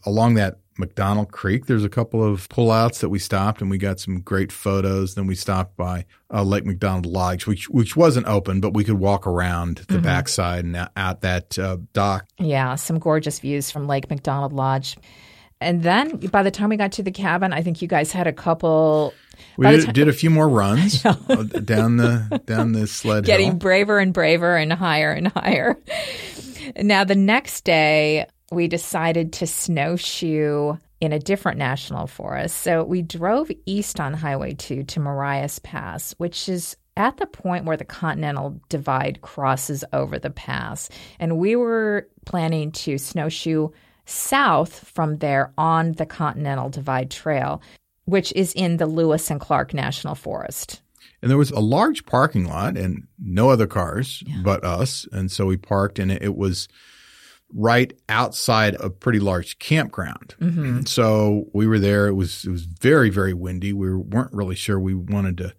Along 0.06 0.34
that 0.36 0.58
McDonald 0.78 1.32
Creek, 1.32 1.68
there's 1.68 1.84
a 1.84 1.90
couple 1.90 2.24
of 2.24 2.50
pullouts 2.50 3.00
that 3.02 3.10
we 3.10 3.20
stopped 3.20 3.62
and 3.62 3.70
we 3.70 3.78
got 3.78 4.00
some 4.00 4.22
great 4.22 4.52
photos. 4.52 5.16
Then 5.16 5.28
we 5.28 5.36
stopped 5.36 5.78
by 5.78 6.06
uh, 6.34 6.44
Lake 6.44 6.66
McDonald 6.66 7.06
Lodge, 7.06 7.46
which 7.46 7.70
which 7.70 7.96
wasn't 7.96 8.28
open, 8.28 8.62
but 8.62 8.74
we 8.74 8.84
could 8.84 8.96
walk 8.96 9.28
around 9.28 9.86
the 9.90 10.00
backside 10.00 10.66
and 10.66 10.90
out 10.96 11.22
that 11.22 11.60
uh, 11.60 11.78
dock. 11.94 12.26
Yeah, 12.40 12.76
some 12.76 13.00
gorgeous 13.00 13.40
views 13.40 13.70
from 13.70 13.88
Lake 13.88 14.10
McDonald 14.10 14.54
Lodge. 14.54 14.98
And 15.62 15.84
then 15.84 16.18
by 16.18 16.44
the 16.44 16.52
time 16.52 16.70
we 16.70 16.78
got 16.78 16.94
to 16.94 17.04
the 17.04 17.12
cabin, 17.12 17.54
I 17.54 17.62
think 17.62 17.82
you 17.82 17.88
guys 17.88 18.12
had 18.12 18.28
a 18.28 18.34
couple 18.34 19.14
We 19.58 19.68
did, 19.68 19.86
ti- 19.86 19.92
did 19.92 20.08
a 20.08 20.14
few 20.14 20.30
more 20.30 20.50
runs 20.50 21.06
uh, 21.06 21.16
down 21.64 21.98
the 21.98 22.42
down 22.46 22.74
the 22.74 22.88
sled 22.88 23.26
getting 23.26 23.48
hill. 23.50 23.56
braver 23.58 24.00
and 24.00 24.14
braver 24.14 24.56
and 24.58 24.74
higher 24.74 25.12
and 25.12 25.28
higher. 25.30 25.78
Now, 26.78 27.04
the 27.04 27.16
next 27.16 27.64
day, 27.64 28.28
we 28.52 28.68
decided 28.68 29.34
to 29.34 29.48
snowshoe 29.48 30.78
in 31.00 31.14
a 31.14 31.20
different 31.20 31.58
national 31.58 32.08
forest. 32.08 32.58
So 32.58 32.84
we 32.84 33.02
drove 33.02 33.50
east 33.66 34.00
on 34.00 34.14
Highway 34.14 34.54
2 34.54 34.84
to 34.84 35.00
Marias 35.00 35.60
Pass, 35.60 36.14
which 36.18 36.48
is 36.48 36.78
at 36.98 37.18
the 37.18 37.26
point 37.26 37.66
where 37.66 37.78
the 37.78 37.86
Continental 37.86 38.60
Divide 38.70 39.22
crosses 39.22 39.84
over 39.94 40.20
the 40.20 40.30
pass. 40.30 40.90
And 41.20 41.38
we 41.38 41.56
were 41.56 42.08
planning 42.26 42.72
to 42.74 42.98
snowshoe 42.98 43.70
south 44.12 44.88
from 44.90 45.18
there 45.18 45.52
on 45.58 45.94
the 45.94 46.06
Continental 46.06 46.70
Divide 46.70 47.10
Trail, 47.10 47.62
which 48.06 48.32
is 48.36 48.54
in 48.54 48.78
the 48.78 48.86
Lewis 48.86 49.32
and 49.32 49.40
Clark 49.40 49.74
National 49.74 50.16
Forest. 50.16 50.82
And 51.22 51.30
there 51.30 51.38
was 51.38 51.52
a 51.52 51.60
large 51.60 52.06
parking 52.06 52.46
lot 52.46 52.78
and 52.78 53.08
no 53.20 53.50
other 53.50 53.68
cars 53.68 54.24
but 54.44 54.64
us. 54.64 55.08
And 55.12 55.32
so 55.32 55.46
we 55.46 55.58
parked 55.58 56.00
and 56.00 56.12
it, 56.12 56.24
it 56.24 56.36
was 56.36 56.68
right 57.54 57.94
outside 58.10 58.76
a 58.76 58.90
pretty 58.90 59.20
large 59.20 59.60
campground. 59.60 60.36
Mm-hmm. 60.40 60.86
So 60.86 61.50
we 61.54 61.68
were 61.68 61.80
there. 61.80 62.08
It 62.08 62.14
was 62.14 62.46
it 62.46 62.50
was 62.50 62.64
very 62.64 63.10
very 63.10 63.34
windy. 63.34 63.74
We 63.74 63.94
weren't 63.94 64.34
really 64.34 64.56
sure 64.56 64.80
we 64.80 64.96
wanted 64.96 65.38
to 65.38 65.54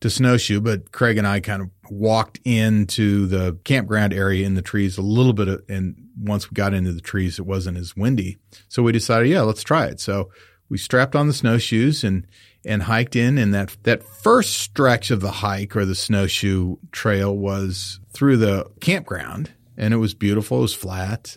to 0.00 0.10
snowshoe, 0.10 0.60
but 0.60 0.92
Craig 0.92 1.18
and 1.18 1.26
I 1.26 1.40
kind 1.40 1.62
of 1.62 1.70
walked 1.90 2.38
into 2.44 3.26
the 3.26 3.58
campground 3.64 4.12
area 4.12 4.46
in 4.46 4.54
the 4.54 4.62
trees 4.62 4.96
a 4.96 5.02
little 5.02 5.32
bit. 5.32 5.48
Of, 5.48 5.62
and 5.68 5.96
once 6.20 6.50
we 6.50 6.54
got 6.54 6.74
into 6.74 6.92
the 6.92 7.00
trees, 7.00 7.38
it 7.38 7.46
wasn't 7.46 7.78
as 7.78 7.96
windy. 7.96 8.38
So 8.68 8.82
we 8.82 8.92
decided, 8.92 9.28
yeah, 9.28 9.42
let's 9.42 9.62
try 9.62 9.86
it. 9.86 10.00
So 10.00 10.30
we 10.68 10.78
strapped 10.78 11.16
on 11.16 11.26
the 11.26 11.32
snowshoes 11.32 12.04
and, 12.04 12.26
and 12.64 12.84
hiked 12.84 13.16
in. 13.16 13.38
And 13.38 13.52
that, 13.54 13.76
that 13.82 14.04
first 14.04 14.58
stretch 14.58 15.10
of 15.10 15.20
the 15.20 15.30
hike 15.30 15.74
or 15.74 15.84
the 15.84 15.94
snowshoe 15.94 16.76
trail 16.92 17.36
was 17.36 17.98
through 18.12 18.36
the 18.36 18.70
campground 18.80 19.52
and 19.76 19.94
it 19.94 19.98
was 19.98 20.14
beautiful. 20.14 20.58
It 20.58 20.62
was 20.62 20.74
flat, 20.74 21.36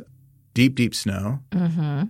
deep, 0.54 0.76
deep 0.76 0.94
snow. 0.94 1.40
Mm-hmm. 1.52 2.04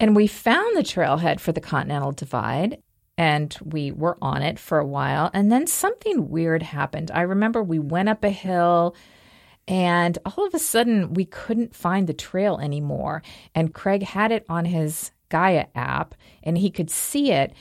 And 0.00 0.16
we 0.16 0.26
found 0.26 0.76
the 0.76 0.82
trailhead 0.82 1.38
for 1.38 1.52
the 1.52 1.60
Continental 1.60 2.12
Divide 2.12 2.78
and 3.18 3.56
we 3.64 3.92
were 3.92 4.16
on 4.22 4.42
it 4.42 4.58
for 4.58 4.78
a 4.78 4.86
while. 4.86 5.30
And 5.34 5.52
then 5.52 5.66
something 5.66 6.30
weird 6.30 6.62
happened. 6.62 7.10
I 7.12 7.22
remember 7.22 7.62
we 7.62 7.78
went 7.78 8.08
up 8.08 8.24
a 8.24 8.30
hill 8.30 8.96
and 9.68 10.18
all 10.24 10.46
of 10.46 10.54
a 10.54 10.58
sudden 10.58 11.14
we 11.14 11.24
couldn't 11.24 11.74
find 11.74 12.06
the 12.06 12.14
trail 12.14 12.58
anymore. 12.58 13.22
And 13.54 13.74
Craig 13.74 14.02
had 14.02 14.32
it 14.32 14.44
on 14.48 14.64
his 14.64 15.12
Gaia 15.28 15.66
app 15.74 16.14
and 16.42 16.58
he 16.58 16.70
could 16.70 16.90
see 16.90 17.32
it 17.32 17.52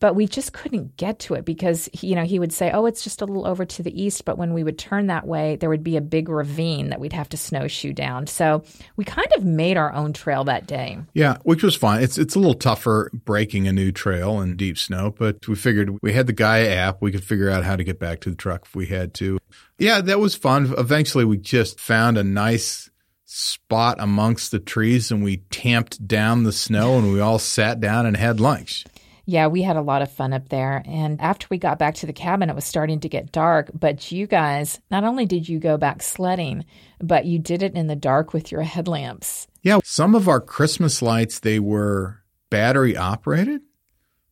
but 0.00 0.14
we 0.14 0.26
just 0.26 0.52
couldn't 0.52 0.96
get 0.96 1.18
to 1.18 1.34
it 1.34 1.44
because 1.44 1.88
you 2.02 2.14
know 2.14 2.24
he 2.24 2.38
would 2.38 2.52
say 2.52 2.70
oh 2.70 2.86
it's 2.86 3.02
just 3.02 3.22
a 3.22 3.24
little 3.24 3.46
over 3.46 3.64
to 3.64 3.82
the 3.82 4.02
east 4.02 4.24
but 4.24 4.38
when 4.38 4.52
we 4.54 4.62
would 4.62 4.78
turn 4.78 5.06
that 5.06 5.26
way 5.26 5.56
there 5.56 5.68
would 5.68 5.82
be 5.82 5.96
a 5.96 6.00
big 6.00 6.28
ravine 6.28 6.90
that 6.90 7.00
we'd 7.00 7.12
have 7.12 7.28
to 7.28 7.36
snowshoe 7.36 7.92
down. 7.92 8.26
So 8.26 8.62
we 8.96 9.04
kind 9.04 9.28
of 9.36 9.44
made 9.44 9.76
our 9.76 9.92
own 9.92 10.12
trail 10.12 10.44
that 10.44 10.66
day. 10.66 10.98
Yeah 11.14 11.38
which 11.42 11.62
was 11.62 11.74
fine. 11.74 12.02
It's 12.02 12.18
it's 12.18 12.34
a 12.34 12.38
little 12.38 12.54
tougher 12.54 13.10
breaking 13.12 13.68
a 13.68 13.72
new 13.72 13.92
trail 13.92 14.40
in 14.40 14.56
deep 14.56 14.78
snow 14.78 15.14
but 15.16 15.46
we 15.48 15.54
figured 15.54 15.98
we 16.02 16.12
had 16.12 16.26
the 16.26 16.32
gaia 16.32 16.68
app. 16.68 17.00
We 17.00 17.12
could 17.12 17.24
figure 17.24 17.50
out 17.50 17.64
how 17.64 17.76
to 17.76 17.84
get 17.84 17.98
back 17.98 18.20
to 18.20 18.30
the 18.30 18.36
truck 18.36 18.66
if 18.66 18.74
we 18.74 18.86
had 18.86 19.14
to. 19.14 19.38
Yeah 19.78 20.00
that 20.02 20.20
was 20.20 20.34
fun. 20.34 20.74
Eventually 20.76 21.24
we 21.24 21.38
just 21.38 21.80
found 21.80 22.18
a 22.18 22.24
nice 22.24 22.90
spot 23.24 23.98
amongst 24.00 24.50
the 24.50 24.58
trees 24.58 25.10
and 25.10 25.22
we 25.22 25.38
tamped 25.50 26.06
down 26.06 26.44
the 26.44 26.52
snow 26.52 26.96
and 26.96 27.12
we 27.12 27.20
all 27.20 27.38
sat 27.38 27.78
down 27.78 28.06
and 28.06 28.16
had 28.16 28.40
lunch 28.40 28.86
yeah, 29.28 29.46
we 29.46 29.60
had 29.60 29.76
a 29.76 29.82
lot 29.82 30.00
of 30.00 30.10
fun 30.10 30.32
up 30.32 30.48
there. 30.48 30.82
And 30.86 31.20
after 31.20 31.46
we 31.50 31.58
got 31.58 31.78
back 31.78 31.96
to 31.96 32.06
the 32.06 32.14
cabin, 32.14 32.48
it 32.48 32.54
was 32.54 32.64
starting 32.64 32.98
to 33.00 33.10
get 33.10 33.30
dark. 33.30 33.70
But 33.74 34.10
you 34.10 34.26
guys, 34.26 34.80
not 34.90 35.04
only 35.04 35.26
did 35.26 35.46
you 35.46 35.58
go 35.58 35.76
back 35.76 36.00
sledding, 36.02 36.64
but 36.98 37.26
you 37.26 37.38
did 37.38 37.62
it 37.62 37.74
in 37.74 37.88
the 37.88 37.94
dark 37.94 38.32
with 38.32 38.50
your 38.50 38.62
headlamps. 38.62 39.46
Yeah, 39.62 39.80
some 39.84 40.14
of 40.14 40.28
our 40.28 40.40
Christmas 40.40 41.02
lights, 41.02 41.40
they 41.40 41.58
were 41.58 42.22
battery 42.48 42.96
operated. 42.96 43.60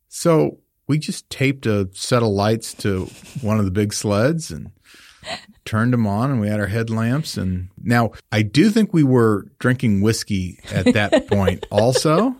So 0.09 0.61
we 0.87 0.97
just 0.97 1.29
taped 1.29 1.67
a 1.67 1.89
set 1.93 2.23
of 2.23 2.29
lights 2.29 2.73
to 2.75 3.05
one 3.41 3.59
of 3.59 3.65
the 3.65 3.71
big 3.71 3.93
sleds 3.93 4.49
and 4.49 4.71
turned 5.63 5.93
them 5.93 6.07
on 6.07 6.31
and 6.31 6.41
we 6.41 6.47
had 6.47 6.61
our 6.61 6.67
headlamps 6.67 7.35
and 7.35 7.67
now 7.83 8.13
I 8.31 8.41
do 8.41 8.69
think 8.69 8.93
we 8.93 9.03
were 9.03 9.45
drinking 9.59 9.99
whiskey 9.99 10.57
at 10.71 10.93
that 10.93 11.27
point 11.29 11.65
also. 11.69 12.37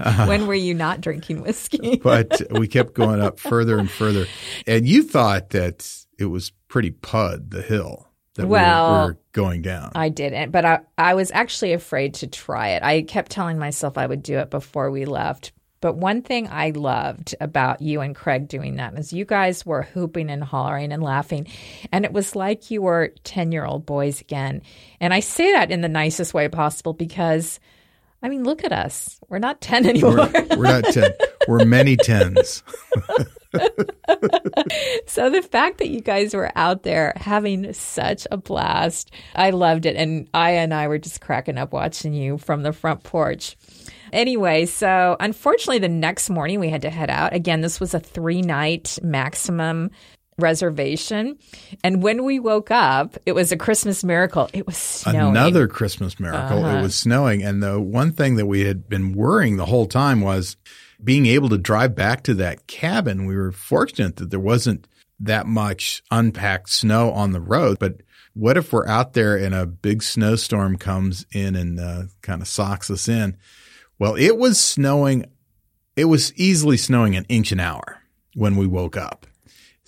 when 0.26 0.46
were 0.46 0.54
you 0.54 0.74
not 0.74 1.00
drinking 1.00 1.42
whiskey? 1.42 1.96
but 2.02 2.40
we 2.50 2.68
kept 2.68 2.94
going 2.94 3.20
up 3.20 3.38
further 3.38 3.78
and 3.78 3.90
further. 3.90 4.26
And 4.66 4.86
you 4.86 5.02
thought 5.02 5.50
that 5.50 5.88
it 6.18 6.26
was 6.26 6.52
pretty 6.68 6.90
pud, 6.90 7.50
the 7.50 7.62
hill 7.62 8.08
that 8.34 8.46
well, 8.46 8.86
we 8.86 8.92
were, 8.92 9.02
we 9.02 9.06
were 9.08 9.18
going 9.32 9.62
down. 9.62 9.92
I 9.94 10.08
didn't, 10.08 10.50
but 10.50 10.64
I, 10.64 10.80
I 10.96 11.14
was 11.14 11.30
actually 11.32 11.72
afraid 11.72 12.14
to 12.14 12.26
try 12.26 12.70
it. 12.70 12.82
I 12.82 13.02
kept 13.02 13.30
telling 13.30 13.58
myself 13.58 13.98
I 13.98 14.06
would 14.06 14.22
do 14.22 14.38
it 14.38 14.50
before 14.50 14.90
we 14.90 15.04
left. 15.04 15.52
But 15.80 15.96
one 15.96 16.20
thing 16.20 16.46
I 16.48 16.70
loved 16.70 17.34
about 17.40 17.80
you 17.80 18.02
and 18.02 18.14
Craig 18.14 18.48
doing 18.48 18.76
that 18.76 18.98
is 18.98 19.14
you 19.14 19.24
guys 19.24 19.64
were 19.64 19.82
hooping 19.82 20.28
and 20.28 20.44
hollering 20.44 20.92
and 20.92 21.02
laughing. 21.02 21.46
And 21.90 22.04
it 22.04 22.12
was 22.12 22.36
like 22.36 22.70
you 22.70 22.82
were 22.82 23.14
10 23.24 23.50
year 23.50 23.64
old 23.64 23.86
boys 23.86 24.20
again. 24.20 24.60
And 25.00 25.14
I 25.14 25.20
say 25.20 25.52
that 25.52 25.70
in 25.70 25.80
the 25.80 25.88
nicest 25.88 26.34
way 26.34 26.48
possible 26.48 26.92
because– 26.92 27.58
I 28.22 28.28
mean, 28.28 28.44
look 28.44 28.64
at 28.64 28.72
us. 28.72 29.18
We're 29.28 29.38
not 29.38 29.60
10 29.60 29.86
anymore. 29.86 30.28
We're, 30.32 30.56
we're 30.56 30.80
not 30.80 30.84
10. 30.84 31.12
We're 31.48 31.64
many 31.64 31.96
tens. 31.96 32.62
so 35.06 35.30
the 35.30 35.42
fact 35.42 35.78
that 35.78 35.88
you 35.88 36.00
guys 36.00 36.34
were 36.34 36.52
out 36.54 36.82
there 36.82 37.14
having 37.16 37.72
such 37.72 38.26
a 38.30 38.36
blast, 38.36 39.10
I 39.34 39.50
loved 39.50 39.86
it. 39.86 39.96
And 39.96 40.28
Aya 40.34 40.58
and 40.58 40.74
I 40.74 40.88
were 40.88 40.98
just 40.98 41.20
cracking 41.20 41.56
up 41.56 41.72
watching 41.72 42.12
you 42.12 42.36
from 42.38 42.62
the 42.62 42.72
front 42.72 43.02
porch. 43.04 43.56
Anyway, 44.12 44.66
so 44.66 45.16
unfortunately, 45.18 45.78
the 45.78 45.88
next 45.88 46.28
morning 46.30 46.60
we 46.60 46.68
had 46.68 46.82
to 46.82 46.90
head 46.90 47.10
out. 47.10 47.32
Again, 47.32 47.60
this 47.60 47.80
was 47.80 47.94
a 47.94 48.00
three 48.00 48.42
night 48.42 48.98
maximum 49.02 49.90
reservation. 50.40 51.38
And 51.84 52.02
when 52.02 52.24
we 52.24 52.40
woke 52.40 52.70
up, 52.70 53.16
it 53.26 53.32
was 53.32 53.52
a 53.52 53.56
Christmas 53.56 54.02
miracle. 54.02 54.50
It 54.52 54.66
was 54.66 54.76
snowing. 54.76 55.36
Another 55.36 55.68
Christmas 55.68 56.18
miracle. 56.18 56.64
Uh-huh. 56.64 56.78
It 56.78 56.82
was 56.82 56.94
snowing. 56.94 57.42
And 57.42 57.62
the 57.62 57.80
one 57.80 58.12
thing 58.12 58.36
that 58.36 58.46
we 58.46 58.64
had 58.64 58.88
been 58.88 59.12
worrying 59.12 59.56
the 59.56 59.66
whole 59.66 59.86
time 59.86 60.20
was 60.20 60.56
being 61.02 61.26
able 61.26 61.48
to 61.50 61.58
drive 61.58 61.94
back 61.94 62.22
to 62.24 62.34
that 62.34 62.66
cabin. 62.66 63.26
We 63.26 63.36
were 63.36 63.52
fortunate 63.52 64.16
that 64.16 64.30
there 64.30 64.40
wasn't 64.40 64.86
that 65.20 65.46
much 65.46 66.02
unpacked 66.10 66.70
snow 66.70 67.12
on 67.12 67.32
the 67.32 67.40
road. 67.40 67.78
But 67.78 68.00
what 68.34 68.56
if 68.56 68.72
we're 68.72 68.86
out 68.86 69.12
there 69.12 69.36
and 69.36 69.54
a 69.54 69.66
big 69.66 70.02
snowstorm 70.02 70.76
comes 70.76 71.26
in 71.32 71.56
and 71.56 71.78
uh, 71.78 72.02
kind 72.22 72.42
of 72.42 72.48
socks 72.48 72.90
us 72.90 73.08
in? 73.08 73.36
Well, 73.98 74.14
it 74.14 74.36
was 74.36 74.58
snowing. 74.58 75.26
It 75.96 76.06
was 76.06 76.32
easily 76.34 76.76
snowing 76.76 77.16
an 77.16 77.26
inch 77.28 77.52
an 77.52 77.60
hour 77.60 77.98
when 78.34 78.56
we 78.56 78.66
woke 78.66 78.96
up. 78.96 79.26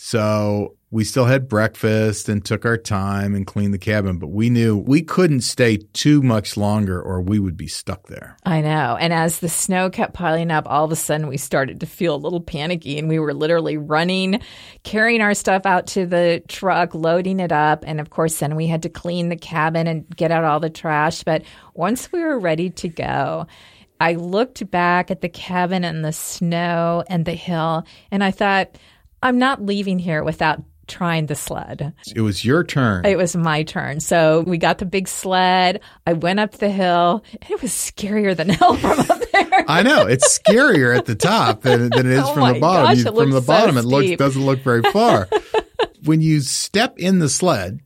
So 0.04 0.74
we 0.90 1.04
still 1.04 1.26
had 1.26 1.48
breakfast 1.48 2.28
and 2.28 2.44
took 2.44 2.66
our 2.66 2.76
time 2.76 3.36
and 3.36 3.46
cleaned 3.46 3.72
the 3.72 3.78
cabin, 3.78 4.18
but 4.18 4.30
we 4.30 4.50
knew 4.50 4.76
we 4.76 5.00
couldn't 5.00 5.42
stay 5.42 5.76
too 5.76 6.22
much 6.22 6.56
longer 6.56 7.00
or 7.00 7.22
we 7.22 7.38
would 7.38 7.56
be 7.56 7.68
stuck 7.68 8.08
there. 8.08 8.36
I 8.44 8.62
know. 8.62 8.96
And 8.98 9.12
as 9.12 9.38
the 9.38 9.48
snow 9.48 9.90
kept 9.90 10.12
piling 10.12 10.50
up, 10.50 10.66
all 10.68 10.84
of 10.84 10.90
a 10.90 10.96
sudden 10.96 11.28
we 11.28 11.36
started 11.36 11.78
to 11.80 11.86
feel 11.86 12.16
a 12.16 12.18
little 12.18 12.40
panicky 12.40 12.98
and 12.98 13.08
we 13.08 13.20
were 13.20 13.32
literally 13.32 13.76
running, 13.76 14.40
carrying 14.82 15.20
our 15.20 15.34
stuff 15.34 15.66
out 15.66 15.86
to 15.88 16.04
the 16.04 16.42
truck, 16.48 16.96
loading 16.96 17.38
it 17.38 17.52
up. 17.52 17.84
And 17.86 18.00
of 18.00 18.10
course, 18.10 18.40
then 18.40 18.56
we 18.56 18.66
had 18.66 18.82
to 18.82 18.88
clean 18.88 19.28
the 19.28 19.36
cabin 19.36 19.86
and 19.86 20.04
get 20.16 20.32
out 20.32 20.42
all 20.42 20.58
the 20.58 20.68
trash. 20.68 21.22
But 21.22 21.44
once 21.74 22.10
we 22.10 22.18
were 22.24 22.40
ready 22.40 22.70
to 22.70 22.88
go, 22.88 23.46
I 24.00 24.14
looked 24.14 24.68
back 24.68 25.12
at 25.12 25.20
the 25.20 25.28
cabin 25.28 25.84
and 25.84 26.04
the 26.04 26.12
snow 26.12 27.04
and 27.08 27.24
the 27.24 27.34
hill 27.34 27.86
and 28.10 28.24
I 28.24 28.32
thought, 28.32 28.76
I'm 29.22 29.38
not 29.38 29.64
leaving 29.64 29.98
here 29.98 30.24
without 30.24 30.62
trying 30.88 31.26
the 31.26 31.34
sled. 31.34 31.94
It 32.14 32.20
was 32.20 32.44
your 32.44 32.64
turn. 32.64 33.06
It 33.06 33.16
was 33.16 33.36
my 33.36 33.62
turn. 33.62 34.00
So 34.00 34.40
we 34.40 34.58
got 34.58 34.78
the 34.78 34.84
big 34.84 35.08
sled. 35.08 35.80
I 36.06 36.12
went 36.14 36.40
up 36.40 36.52
the 36.52 36.70
hill. 36.70 37.24
It 37.48 37.62
was 37.62 37.70
scarier 37.70 38.36
than 38.36 38.48
hell 38.50 38.74
from 38.76 39.00
up 39.00 39.30
there. 39.30 39.64
I 39.68 39.82
know. 39.82 40.06
It's 40.06 40.38
scarier 40.38 40.96
at 40.96 41.06
the 41.06 41.14
top 41.14 41.62
than, 41.62 41.90
than 41.90 42.06
it 42.06 42.12
is 42.12 42.24
oh 42.26 42.34
from 42.34 42.54
the 42.54 42.60
bottom. 42.60 42.96
Gosh, 42.96 43.04
you, 43.04 43.04
from 43.04 43.30
the 43.30 43.40
so 43.40 43.46
bottom, 43.46 43.76
steep. 43.76 43.84
it 43.84 43.88
looks 43.88 44.18
doesn't 44.18 44.44
look 44.44 44.60
very 44.60 44.82
far. 44.92 45.28
when 46.04 46.20
you 46.20 46.40
step 46.40 46.98
in 46.98 47.18
the 47.20 47.28
sled, 47.28 47.80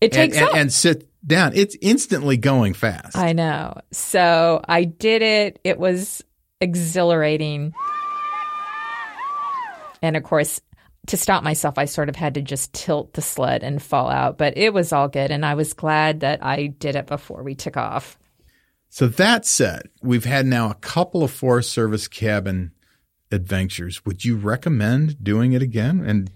it 0.00 0.12
takes 0.12 0.36
and, 0.36 0.48
and, 0.48 0.58
and 0.58 0.72
sit 0.72 1.08
down, 1.24 1.52
it's 1.54 1.76
instantly 1.80 2.36
going 2.36 2.74
fast. 2.74 3.16
I 3.16 3.32
know. 3.32 3.74
So 3.92 4.60
I 4.66 4.84
did 4.84 5.22
it. 5.22 5.60
It 5.62 5.78
was 5.78 6.24
exhilarating. 6.60 7.74
And 10.02 10.16
of 10.16 10.24
course, 10.24 10.60
to 11.06 11.16
stop 11.16 11.42
myself, 11.42 11.78
I 11.78 11.86
sort 11.86 12.08
of 12.08 12.16
had 12.16 12.34
to 12.34 12.42
just 12.42 12.72
tilt 12.72 13.14
the 13.14 13.22
sled 13.22 13.62
and 13.62 13.82
fall 13.82 14.10
out, 14.10 14.38
but 14.38 14.56
it 14.56 14.74
was 14.74 14.92
all 14.92 15.08
good. 15.08 15.30
And 15.30 15.46
I 15.46 15.54
was 15.54 15.72
glad 15.72 16.20
that 16.20 16.44
I 16.44 16.66
did 16.66 16.96
it 16.96 17.06
before 17.06 17.42
we 17.42 17.54
took 17.54 17.76
off. 17.76 18.18
So 18.88 19.06
that 19.06 19.46
said, 19.46 19.88
we've 20.02 20.26
had 20.26 20.44
now 20.44 20.70
a 20.70 20.74
couple 20.74 21.24
of 21.24 21.30
Forest 21.30 21.72
Service 21.72 22.08
cabin 22.08 22.72
adventures. 23.30 24.04
Would 24.04 24.24
you 24.24 24.36
recommend 24.36 25.24
doing 25.24 25.54
it 25.54 25.62
again? 25.62 26.04
And 26.04 26.30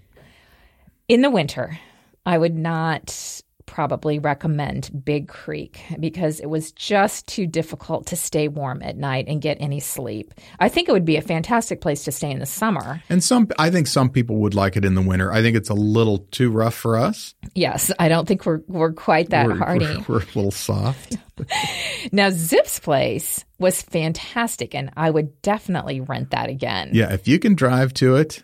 in 1.07 1.21
the 1.21 1.29
winter, 1.29 1.77
I 2.25 2.37
would 2.37 2.55
not 2.55 3.41
probably 3.67 4.17
recommend 4.17 4.89
Big 5.05 5.27
Creek 5.27 5.79
because 5.99 6.39
it 6.39 6.47
was 6.47 6.71
just 6.71 7.27
too 7.27 7.45
difficult 7.45 8.07
to 8.07 8.15
stay 8.15 8.47
warm 8.47 8.81
at 8.81 8.97
night 8.97 9.25
and 9.27 9.39
get 9.39 9.57
any 9.59 9.79
sleep. 9.79 10.33
I 10.59 10.69
think 10.69 10.89
it 10.89 10.93
would 10.93 11.05
be 11.05 11.17
a 11.17 11.21
fantastic 11.21 11.79
place 11.79 12.03
to 12.05 12.11
stay 12.11 12.31
in 12.31 12.39
the 12.39 12.47
summer. 12.47 13.03
And 13.09 13.23
some 13.23 13.47
I 13.59 13.69
think 13.69 13.85
some 13.85 14.09
people 14.09 14.37
would 14.37 14.55
like 14.55 14.75
it 14.75 14.85
in 14.85 14.95
the 14.95 15.01
winter. 15.01 15.31
I 15.31 15.43
think 15.43 15.55
it's 15.55 15.69
a 15.69 15.75
little 15.75 16.19
too 16.31 16.49
rough 16.49 16.73
for 16.73 16.97
us. 16.97 17.35
Yes, 17.53 17.91
I 17.99 18.07
don't 18.07 18.27
think 18.27 18.45
we're 18.45 18.61
we're 18.67 18.93
quite 18.93 19.29
that 19.29 19.45
we're, 19.45 19.57
hardy. 19.57 19.85
We're, 19.85 20.03
we're 20.07 20.21
a 20.21 20.33
little 20.33 20.51
soft. 20.51 21.17
now 22.11 22.31
Zip's 22.31 22.79
place 22.79 23.45
was 23.59 23.81
fantastic 23.81 24.73
and 24.73 24.91
I 24.97 25.11
would 25.11 25.41
definitely 25.41 25.99
rent 25.99 26.31
that 26.31 26.49
again. 26.49 26.91
Yeah, 26.93 27.13
if 27.13 27.27
you 27.27 27.37
can 27.37 27.53
drive 27.53 27.93
to 27.95 28.15
it, 28.15 28.43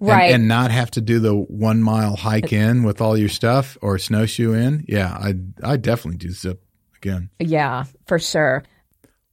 right 0.00 0.26
and, 0.26 0.34
and, 0.34 0.48
not 0.48 0.70
have 0.70 0.90
to 0.90 1.00
do 1.00 1.18
the 1.18 1.34
one 1.34 1.82
mile 1.82 2.16
hike 2.16 2.52
in 2.52 2.82
with 2.82 3.00
all 3.00 3.16
your 3.16 3.28
stuff 3.28 3.76
or 3.82 3.98
snowshoe 3.98 4.52
in 4.52 4.84
yeah 4.88 5.16
i 5.20 5.34
i 5.62 5.76
definitely 5.76 6.18
do 6.18 6.30
zip 6.30 6.62
again 6.96 7.28
yeah 7.38 7.84
for 8.06 8.18
sure 8.18 8.62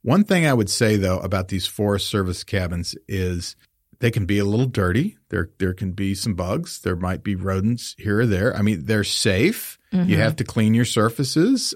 one 0.02 0.24
thing 0.24 0.46
i 0.46 0.54
would 0.54 0.70
say 0.70 0.96
though 0.96 1.20
about 1.20 1.48
these 1.48 1.66
forest 1.66 2.08
service 2.08 2.44
cabins 2.44 2.96
is 3.08 3.56
they 4.02 4.12
can 4.12 4.26
be 4.26 4.40
a 4.40 4.46
little 4.46 4.66
dirty. 4.66 5.18
There 5.30 5.52
there 5.60 5.74
can 5.74 5.92
be 5.92 6.16
some 6.16 6.34
bugs. 6.34 6.80
There 6.80 6.96
might 6.96 7.24
be 7.24 7.36
rodents 7.36 7.96
here 7.98 8.22
or 8.22 8.26
there. 8.26 8.56
I 8.58 8.64
mean, 8.64 8.86
they're 8.86 9.04
safe. 9.04 9.78
Mm-hmm. 9.94 10.10
You 10.10 10.18
have 10.18 10.36
to 10.38 10.44
clean 10.44 10.74
your 10.74 10.86
surfaces. 10.86 11.74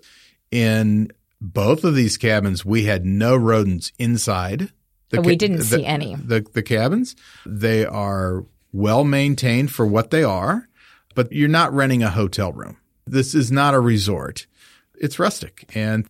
In 0.51 1.11
both 1.39 1.83
of 1.83 1.95
these 1.95 2.17
cabins, 2.17 2.65
we 2.65 2.85
had 2.85 3.05
no 3.05 3.35
rodents 3.35 3.91
inside. 3.99 4.71
The 5.09 5.21
We 5.21 5.35
didn't 5.35 5.57
the- 5.57 5.63
see 5.65 5.85
any. 5.85 6.15
The 6.15 6.45
the 6.51 6.63
cabins, 6.63 7.15
they 7.45 7.85
are 7.85 8.43
well 8.75 9.05
maintained 9.05 9.71
for 9.71 9.85
what 9.85 10.11
they 10.11 10.23
are, 10.23 10.67
but 11.15 11.31
you're 11.31 11.47
not 11.47 11.73
renting 11.73 12.03
a 12.03 12.09
hotel 12.09 12.51
room. 12.51 12.77
This 13.07 13.33
is 13.33 13.51
not 13.51 13.73
a 13.73 13.79
resort. 13.79 14.47
It's 14.95 15.17
rustic 15.17 15.69
and 15.73 16.07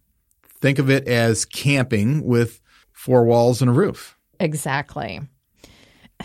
think 0.62 0.80
of 0.80 0.90
it 0.90 1.08
as 1.08 1.46
camping 1.46 2.24
with 2.24 2.62
four 2.92 3.24
walls 3.24 3.62
and 3.62 3.70
a 3.70 3.74
roof. 3.74 4.18
Exactly. 4.40 5.22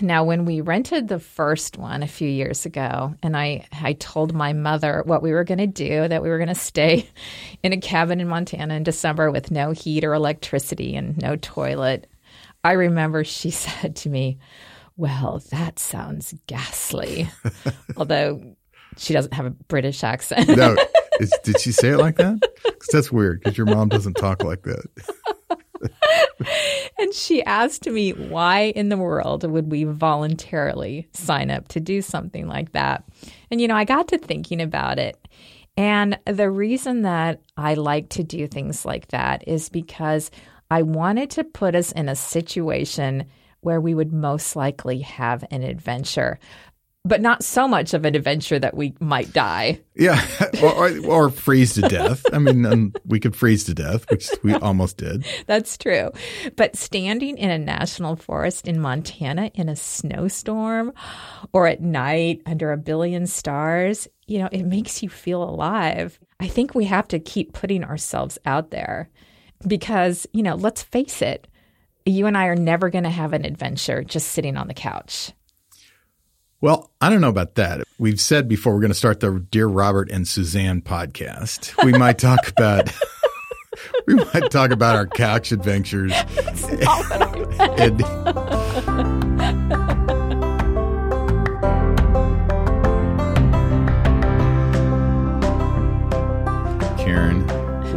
Now, 0.01 0.25
when 0.25 0.45
we 0.45 0.63
rented 0.63 1.09
the 1.09 1.19
first 1.19 1.77
one 1.77 2.03
a 2.03 2.09
few 2.09 2.29
years 2.29 2.65
ago, 2.65 3.15
and 3.23 3.37
I, 3.37 3.67
I 3.73 3.95
told 3.95 4.33
my 4.33 4.53
mother 4.53 5.03
what 5.05 5.23
we 5.23 5.33
were 5.33 5.45
going 5.45 5.59
to 5.59 5.67
do, 5.67 6.09
that 6.09 6.23
we 6.23 6.31
were 6.31 6.39
going 6.39 6.49
to 6.49 6.55
stay 6.55 7.07
in 7.63 7.73
a 7.73 7.81
cabin 7.81 8.21
in 8.21 8.29
Montana 8.29 8.75
in 8.75 8.83
December 8.83 9.31
with 9.31 9.51
no 9.51 9.73
heat 9.73 10.05
or 10.05 10.15
electricity 10.15 10.97
and 10.97 11.19
no 11.19 11.37
toilet, 11.37 12.07
I 12.65 12.73
remember 12.73 13.25
she 13.25 13.51
said 13.51 13.97
to 13.97 14.09
me, 14.09 14.39
Well, 14.97 15.43
that 15.51 15.79
sounds 15.79 16.35
ghastly. 16.47 17.29
Although 17.97 18.57
she 18.97 19.13
doesn't 19.13 19.33
have 19.35 19.47
a 19.47 19.51
British 19.51 20.03
accent. 20.05 20.49
No, 20.49 20.77
is, 21.21 21.33
did 21.43 21.61
she 21.61 21.73
say 21.73 21.91
it 21.91 21.99
like 21.99 22.17
that? 22.17 22.39
'Cause 22.65 22.89
that's 22.93 23.13
weird 23.13 23.41
because 23.41 23.57
your 23.57 23.67
mom 23.67 23.89
doesn't 23.89 24.15
talk 24.15 24.43
like 24.43 24.63
that. 24.63 24.87
And 26.99 27.15
she 27.15 27.43
asked 27.45 27.87
me, 27.87 28.11
why 28.13 28.73
in 28.77 28.91
the 28.91 28.99
world 28.99 29.49
would 29.51 29.71
we 29.71 29.85
voluntarily 29.85 31.09
sign 31.15 31.51
up 31.51 31.69
to 31.69 31.81
do 31.81 32.03
something 32.03 32.47
like 32.47 32.73
that? 32.73 33.05
And, 33.51 33.61
you 33.61 33.69
know, 33.69 33.75
I 33.77 33.85
got 33.85 34.09
to 34.09 34.19
thinking 34.19 34.61
about 34.61 34.99
it. 34.99 35.17
And 35.79 36.19
the 36.27 36.51
reason 36.51 37.03
that 37.03 37.41
I 37.57 37.75
like 37.75 38.11
to 38.11 38.23
do 38.23 38.47
things 38.47 38.85
like 38.85 39.09
that 39.09 39.47
is 39.49 39.71
because 39.71 40.31
I 40.71 40.83
wanted 40.83 41.31
to 41.31 41.45
put 41.45 41.75
us 41.75 41.93
in 41.93 42.09
a 42.11 42.17
situation 42.17 43.25
where 43.61 43.81
we 43.81 43.95
would 43.95 44.13
most 44.13 44.57
likely 44.57 45.01
have 45.01 45.45
an 45.51 45.63
adventure, 45.63 46.39
but 47.05 47.21
not 47.21 47.43
so 47.43 47.67
much 47.67 47.95
of 47.95 48.05
an 48.05 48.15
adventure 48.15 48.59
that 48.59 48.77
we 48.77 48.95
might 49.01 49.33
die. 49.33 49.81
Yeah, 49.95 50.23
or, 50.63 50.73
or, 50.73 51.07
or 51.07 51.31
freeze 51.31 51.75
to 51.75 51.83
death. 51.83 52.25
I 52.33 52.39
mean, 52.39 52.67
um, 52.67 52.93
we 53.07 53.19
could 53.19 53.35
freeze 53.35 53.65
to 53.65 53.75
death, 53.75 54.05
which 54.11 54.29
we 54.43 54.53
almost 54.55 54.99
did. 54.99 55.25
That's 55.47 55.79
true. 55.79 56.11
But 56.57 56.77
standing 56.77 57.39
in 57.39 57.51
a 57.51 57.59
national 57.59 58.17
forest 58.17 58.69
in 58.69 58.81
Montana 58.81 59.51
in 59.55 59.69
a 59.69 59.77
snowstorm 59.77 60.93
or 61.53 61.67
at 61.67 61.81
night 61.81 62.43
under 62.45 62.71
a 62.71 62.77
billion 62.77 63.27
stars, 63.27 64.07
you 64.27 64.39
know, 64.39 64.49
it 64.53 64.65
makes 64.65 65.03
you 65.03 65.09
feel 65.09 65.43
alive. 65.43 66.19
I 66.39 66.49
think 66.49 66.75
we 66.75 66.85
have 66.85 67.09
to 67.09 67.19
keep 67.19 67.55
putting 67.55 67.83
ourselves 67.83 68.39
out 68.45 68.71
there 68.71 69.09
because, 69.67 70.27
you 70.33 70.43
know, 70.43 70.55
let's 70.55 70.83
face 70.83 71.23
it, 71.23 71.49
you 72.05 72.27
and 72.27 72.37
I 72.37 72.47
are 72.47 72.57
never 72.57 72.91
going 72.91 73.05
to 73.05 73.11
have 73.11 73.33
an 73.33 73.45
adventure 73.45 74.03
just 74.03 74.29
sitting 74.29 74.57
on 74.57 74.69
the 74.69 74.75
couch. 74.75 75.33
Well, 76.61 76.91
I 77.01 77.09
don't 77.09 77.23
know 77.23 77.31
about 77.31 77.55
that. 77.55 77.83
We've 77.99 78.21
said 78.21 78.47
before 78.47 78.75
we're 78.75 78.81
going 78.81 78.91
to 78.91 78.95
start 78.95 79.21
the 79.21 79.47
Dear 79.51 79.67
Robert 79.67 80.11
and 80.11 80.29
Suzanne 80.29 80.83
podcast. 80.83 81.83
We 81.85 81.93
might 81.93 82.19
talk 82.19 82.49
about 82.49 82.93
we 84.07 84.15
might 84.15 84.51
talk 84.51 84.71
about 84.71 84.97
our 84.97 85.07
couch 85.07 85.53
adventures. 85.53 86.13
and, 87.59 89.20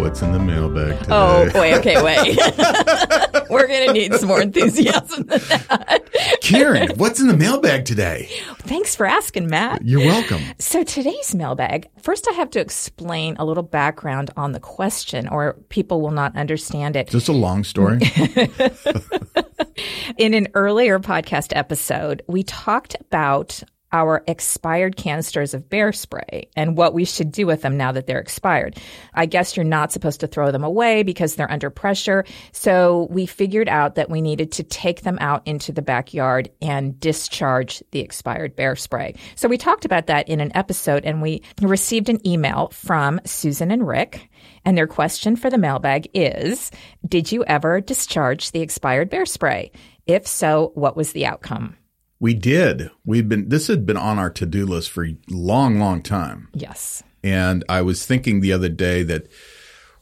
what's 0.03 0.21
in 0.21 0.33
the 0.33 0.39
mailbag 0.39 0.97
oh, 1.09 1.45
today? 1.45 1.49
Oh, 1.49 1.49
boy. 1.53 1.73
Okay, 1.75 2.03
wait. 2.03 2.37
We're 3.49 3.67
going 3.67 3.87
to 3.87 3.93
need 3.93 4.13
some 4.15 4.27
more 4.27 4.41
enthusiasm 4.41 5.27
than 5.27 5.39
that. 5.39 6.09
Karen, 6.41 6.89
what's 6.97 7.21
in 7.21 7.27
the 7.27 7.37
mailbag 7.37 7.85
today? 7.85 8.29
Thanks 8.59 8.97
for 8.97 9.05
asking, 9.05 9.47
Matt. 9.47 9.81
You're 9.85 10.01
welcome. 10.01 10.41
So 10.59 10.83
today's 10.83 11.33
mailbag, 11.33 11.89
first 12.01 12.27
I 12.29 12.33
have 12.33 12.49
to 12.51 12.59
explain 12.59 13.37
a 13.39 13.45
little 13.45 13.63
background 13.63 14.29
on 14.35 14.51
the 14.51 14.59
question 14.59 15.29
or 15.29 15.53
people 15.69 16.01
will 16.01 16.11
not 16.11 16.35
understand 16.35 16.97
it. 16.97 17.07
Just 17.07 17.29
a 17.29 17.33
long 17.33 17.63
story. 17.63 17.99
In 20.17 20.33
an 20.33 20.49
earlier 20.53 20.99
podcast 20.99 21.53
episode, 21.55 22.23
we 22.27 22.43
talked 22.43 22.97
about 22.99 23.63
our 23.93 24.23
expired 24.27 24.97
canisters 24.97 25.53
of 25.53 25.69
bear 25.69 25.93
spray 25.93 26.49
and 26.55 26.75
what 26.75 26.93
we 26.93 27.05
should 27.05 27.31
do 27.31 27.45
with 27.45 27.61
them 27.61 27.77
now 27.77 27.91
that 27.91 28.07
they're 28.07 28.19
expired. 28.19 28.77
I 29.13 29.27
guess 29.27 29.55
you're 29.55 29.63
not 29.63 29.91
supposed 29.91 30.19
to 30.21 30.27
throw 30.27 30.51
them 30.51 30.63
away 30.63 31.03
because 31.03 31.35
they're 31.35 31.51
under 31.51 31.69
pressure. 31.69 32.25
So 32.51 33.07
we 33.11 33.27
figured 33.27 33.69
out 33.69 33.95
that 33.95 34.09
we 34.09 34.21
needed 34.21 34.51
to 34.53 34.63
take 34.63 35.01
them 35.01 35.19
out 35.21 35.47
into 35.47 35.71
the 35.71 35.83
backyard 35.83 36.49
and 36.61 36.99
discharge 36.99 37.83
the 37.91 37.99
expired 37.99 38.55
bear 38.55 38.75
spray. 38.75 39.15
So 39.35 39.47
we 39.47 39.57
talked 39.57 39.85
about 39.85 40.07
that 40.07 40.27
in 40.27 40.39
an 40.39 40.51
episode 40.55 41.05
and 41.05 41.21
we 41.21 41.43
received 41.61 42.09
an 42.09 42.25
email 42.27 42.69
from 42.73 43.21
Susan 43.25 43.69
and 43.71 43.87
Rick. 43.87 44.29
And 44.65 44.77
their 44.77 44.87
question 44.87 45.35
for 45.35 45.49
the 45.49 45.57
mailbag 45.57 46.09
is 46.13 46.71
Did 47.07 47.31
you 47.31 47.43
ever 47.45 47.79
discharge 47.79 48.51
the 48.51 48.61
expired 48.61 49.09
bear 49.09 49.25
spray? 49.25 49.71
If 50.07 50.27
so, 50.27 50.71
what 50.73 50.97
was 50.97 51.13
the 51.13 51.25
outcome? 51.25 51.77
We 52.23 52.33
did. 52.33 52.89
We've 53.03 53.27
been 53.27 53.49
this 53.49 53.67
had 53.67 53.85
been 53.85 53.97
on 53.97 54.17
our 54.17 54.29
to-do 54.29 54.65
list 54.65 54.91
for 54.91 55.03
a 55.03 55.17
long, 55.29 55.77
long 55.77 56.01
time. 56.01 56.47
Yes. 56.53 57.03
And 57.21 57.65
I 57.67 57.81
was 57.81 58.05
thinking 58.05 58.39
the 58.39 58.53
other 58.53 58.69
day 58.69 59.03
that 59.03 59.27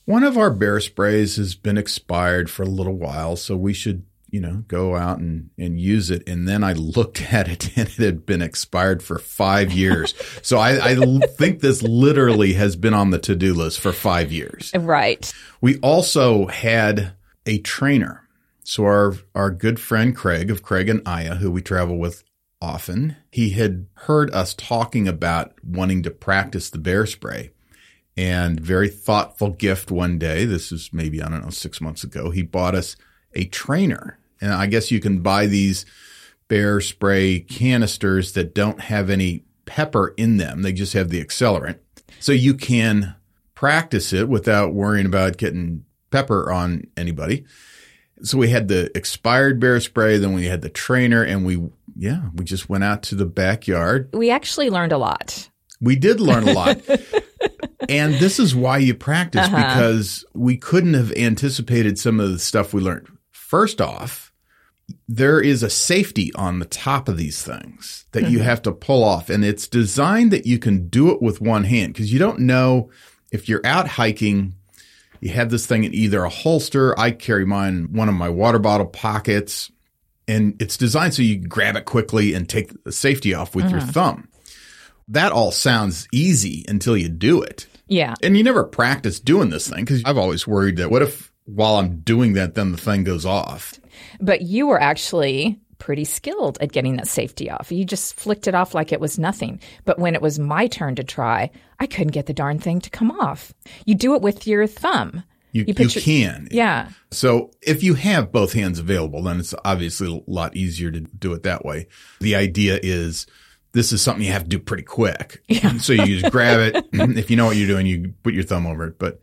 one 0.06 0.24
of 0.24 0.38
our 0.38 0.52
bear 0.52 0.80
sprays 0.82 1.38
has 1.38 1.56
been 1.56 1.80
expired 1.80 2.48
for 2.48 2.62
a 2.62 2.68
little 2.68 2.94
while, 2.94 3.38
so 3.38 3.58
we 3.58 3.74
should, 3.74 4.06
you 4.30 4.40
know, 4.40 4.64
go 4.68 4.96
out 4.96 5.18
and, 5.18 5.50
and 5.58 5.82
use 5.82 6.12
it. 6.12 6.30
And 6.30 6.48
then 6.48 6.64
I 6.64 6.74
looked 6.74 7.20
at 7.34 7.48
it 7.48 7.76
and 7.76 7.88
it 7.88 7.96
had 7.96 8.24
been 8.28 8.44
expired 8.44 9.02
for 9.02 9.18
five 9.18 9.72
years. 9.72 10.14
so 10.44 10.60
I 10.60 10.94
think 11.26 11.62
this 11.62 11.82
literally 11.82 12.54
has 12.54 12.76
been 12.76 12.94
on 12.94 13.10
the 13.10 13.18
to-do 13.18 13.56
list 13.56 13.80
for 13.80 13.94
five 13.94 14.32
years. 14.32 14.72
Right. 14.76 15.34
We 15.60 15.80
also 15.80 16.46
had 16.46 17.14
a 17.48 17.58
trainer. 17.62 18.28
So 18.64 18.84
our 18.86 19.16
our 19.34 19.52
good 19.52 19.80
friend 19.80 20.16
Craig 20.16 20.52
of 20.52 20.64
Craig 20.64 20.90
and 20.90 21.02
Aya, 21.06 21.36
who 21.36 21.52
we 21.52 21.62
travel 21.62 21.98
with 21.98 22.24
often, 22.62 23.18
he 23.32 23.52
had 23.52 23.88
heard 23.94 24.32
us 24.32 24.54
talking 24.54 25.08
about 25.08 25.54
wanting 25.64 26.04
to 26.04 26.12
practice 26.12 26.70
the 26.70 26.78
bear 26.78 27.06
spray. 27.06 27.52
And 28.16 28.60
very 28.60 28.90
thoughtful 28.90 29.50
gift 29.52 29.90
one 29.90 30.20
day, 30.20 30.46
this 30.46 30.72
is 30.72 30.92
maybe, 30.92 31.22
I 31.22 31.30
don't 31.30 31.44
know, 31.44 31.50
six 31.50 31.82
months 31.82 32.04
ago, 32.04 32.30
he 32.30 32.44
bought 32.44 32.76
us 32.76 32.96
a 33.34 33.46
trainer. 33.46 34.20
And 34.42 34.54
I 34.54 34.68
guess 34.68 34.92
you 34.92 35.00
can 35.00 35.22
buy 35.22 35.48
these 35.48 35.86
bear 36.48 36.82
spray 36.82 37.40
canisters 37.40 38.34
that 38.34 38.54
don't 38.54 38.82
have 38.82 39.10
any 39.10 39.46
pepper 39.66 40.14
in 40.18 40.38
them. 40.38 40.62
They 40.62 40.74
just 40.74 40.94
have 40.94 41.10
the 41.10 41.24
accelerant. 41.24 41.80
So 42.20 42.32
you 42.34 42.54
can 42.54 43.16
practice 43.56 44.12
it 44.12 44.28
without 44.28 44.74
worrying 44.74 45.06
about 45.06 45.38
getting 45.38 45.86
pepper 46.12 46.52
on 46.52 46.84
anybody. 46.98 47.46
So 48.24 48.38
we 48.38 48.50
had 48.50 48.68
the 48.68 48.96
expired 48.96 49.60
bear 49.60 49.80
spray, 49.80 50.18
then 50.18 50.34
we 50.34 50.46
had 50.46 50.62
the 50.62 50.70
trainer, 50.70 51.24
and 51.24 51.46
we, 51.46 51.62
yeah, 51.96 52.30
we 52.36 52.46
just 52.46 52.70
went 52.70 52.84
out 52.84 53.04
to 53.04 53.16
the 53.16 53.26
backyard. 53.26 54.10
We 54.14 54.30
actually 54.30 54.70
learned 54.70 54.92
a 54.92 54.98
lot. 54.98 55.50
We 55.80 55.96
did 55.96 56.20
learn 56.20 56.48
a 56.48 56.54
lot. 56.54 56.82
and 57.90 58.14
this 58.16 58.40
is 58.40 58.56
why 58.56 58.78
you 58.78 58.94
practice 58.94 59.48
uh-huh. 59.48 59.58
because 59.58 60.26
we 60.34 60.58
couldn't 60.58 60.94
have 60.94 61.12
anticipated 61.14 61.98
some 61.98 62.20
of 62.20 62.32
the 62.32 62.40
stuff 62.40 62.74
we 62.74 62.82
learned. 62.82 63.08
First 63.32 63.82
off, 63.82 64.32
there 65.08 65.42
is 65.42 65.64
a 65.64 65.70
safety 65.70 66.32
on 66.36 66.60
the 66.60 66.66
top 66.66 67.10
of 67.10 67.18
these 67.18 67.44
things 67.44 68.06
that 68.12 68.30
you 68.30 68.40
mm-hmm. 68.40 68.46
have 68.46 68.62
to 68.64 68.72
pull 68.72 69.04
off. 69.04 69.30
And 69.30 69.44
it's 69.44 69.68
designed 69.68 70.32
that 70.32 70.46
you 70.46 70.60
can 70.60 70.88
do 70.88 71.12
it 71.12 71.22
with 71.22 71.42
one 71.42 71.64
hand 71.64 71.94
because 71.94 72.12
you 72.14 72.20
don't 72.20 72.40
know 72.40 72.90
if 73.32 73.48
you're 73.48 73.66
out 73.66 73.88
hiking, 73.88 74.56
you 75.22 75.30
have 75.30 75.50
this 75.50 75.66
thing 75.66 75.84
in 75.84 75.94
either 75.94 76.24
a 76.24 76.30
holster. 76.30 77.00
I 77.00 77.12
carry 77.12 77.46
mine 77.46 77.74
in 77.74 77.94
one 77.94 78.10
of 78.10 78.16
my 78.16 78.30
water 78.30 78.60
bottle 78.60 78.88
pockets 78.88 79.72
and 80.28 80.60
it's 80.62 80.78
designed 80.78 81.14
so 81.14 81.22
you 81.22 81.38
grab 81.38 81.76
it 81.76 81.86
quickly 81.86 82.34
and 82.34 82.48
take 82.48 82.84
the 82.84 82.92
safety 82.92 83.34
off 83.34 83.56
with 83.56 83.70
your 83.70 83.82
mm-hmm. 83.82 83.92
thumb. 83.92 84.28
That 85.08 85.32
all 85.32 85.52
sounds 85.52 86.08
easy 86.12 86.66
until 86.68 86.96
you 86.96 87.10
do 87.10 87.42
it. 87.42 87.68
Yeah. 87.88 88.16
And 88.24 88.38
you 88.38 88.44
never 88.44 88.64
practice 88.64 89.20
doing 89.20 89.50
this 89.50 89.70
thing 89.70 89.84
because 89.84 90.04
I've 90.06 90.18
always 90.18 90.48
worried 90.48 90.78
that 90.78 90.90
what 90.90 91.02
if 91.02 91.32
while 91.46 91.76
I'm 91.76 92.00
doing 92.00 92.34
that, 92.34 92.56
then 92.56 92.72
the 92.72 92.78
thing 92.78 93.04
goes 93.04 93.26
off? 93.26 93.80
But 94.22 94.42
you 94.42 94.68
were 94.68 94.82
actually 94.82 95.60
pretty 95.82 96.06
skilled 96.06 96.60
at 96.62 96.72
getting 96.72 96.96
that 96.98 97.08
safety 97.08 97.50
off. 97.50 97.72
You 97.72 97.84
just 97.84 98.14
flicked 98.14 98.48
it 98.48 98.54
off 98.54 98.76
like 98.76 98.92
it 98.92 99.00
was 99.00 99.18
nothing. 99.18 99.60
But 99.84 99.98
when 99.98 100.14
it 100.14 100.22
was 100.22 100.38
my 100.38 100.68
turn 100.68 100.94
to 100.96 101.04
try, 101.04 101.50
I 101.80 101.88
couldn't 101.88 102.14
get 102.14 102.28
the 102.28 102.34
darn 102.34 102.60
thing 102.60 102.80
to 102.82 102.90
come 102.92 103.10
off. 103.10 103.52
You 103.86 103.96
do 103.96 104.14
it 104.14 104.22
with 104.22 104.46
your 104.46 104.68
thumb. 104.68 105.24
You, 105.54 105.66
you, 105.68 105.74
put 105.74 105.96
your- 105.96 106.04
can. 106.04 106.48
Yeah. 106.52 106.90
So 107.10 107.50
if 107.64 107.82
you 107.82 107.96
have 107.96 108.32
both 108.32 108.54
hands 108.54 108.78
available, 108.78 109.24
then 109.24 109.40
it's 109.40 109.56
obviously 109.66 110.08
a 110.16 110.32
lot 110.32 110.56
easier 110.56 110.92
to 110.92 111.00
do 111.02 111.34
it 111.34 111.42
that 111.44 111.66
way. 111.66 111.88
The 112.20 112.36
idea 112.36 112.80
is 112.82 113.26
this 113.72 113.92
is 113.92 114.04
something 114.04 114.24
you 114.24 114.32
have 114.32 114.44
to 114.44 114.50
do 114.50 114.60
pretty 114.60 114.84
quick. 114.84 115.42
Yeah. 115.48 115.80
So 115.80 115.94
you 115.94 116.20
just 116.20 116.32
grab 116.32 116.60
it. 116.60 116.86
if 116.94 117.32
you 117.32 117.38
know 117.38 117.48
what 117.48 117.58
you're 117.58 117.68
doing, 117.68 117.88
you 117.88 118.14
put 118.22 118.36
your 118.36 118.44
thumb 118.44 118.68
over 118.68 118.86
it. 118.86 119.00
But 119.00 119.20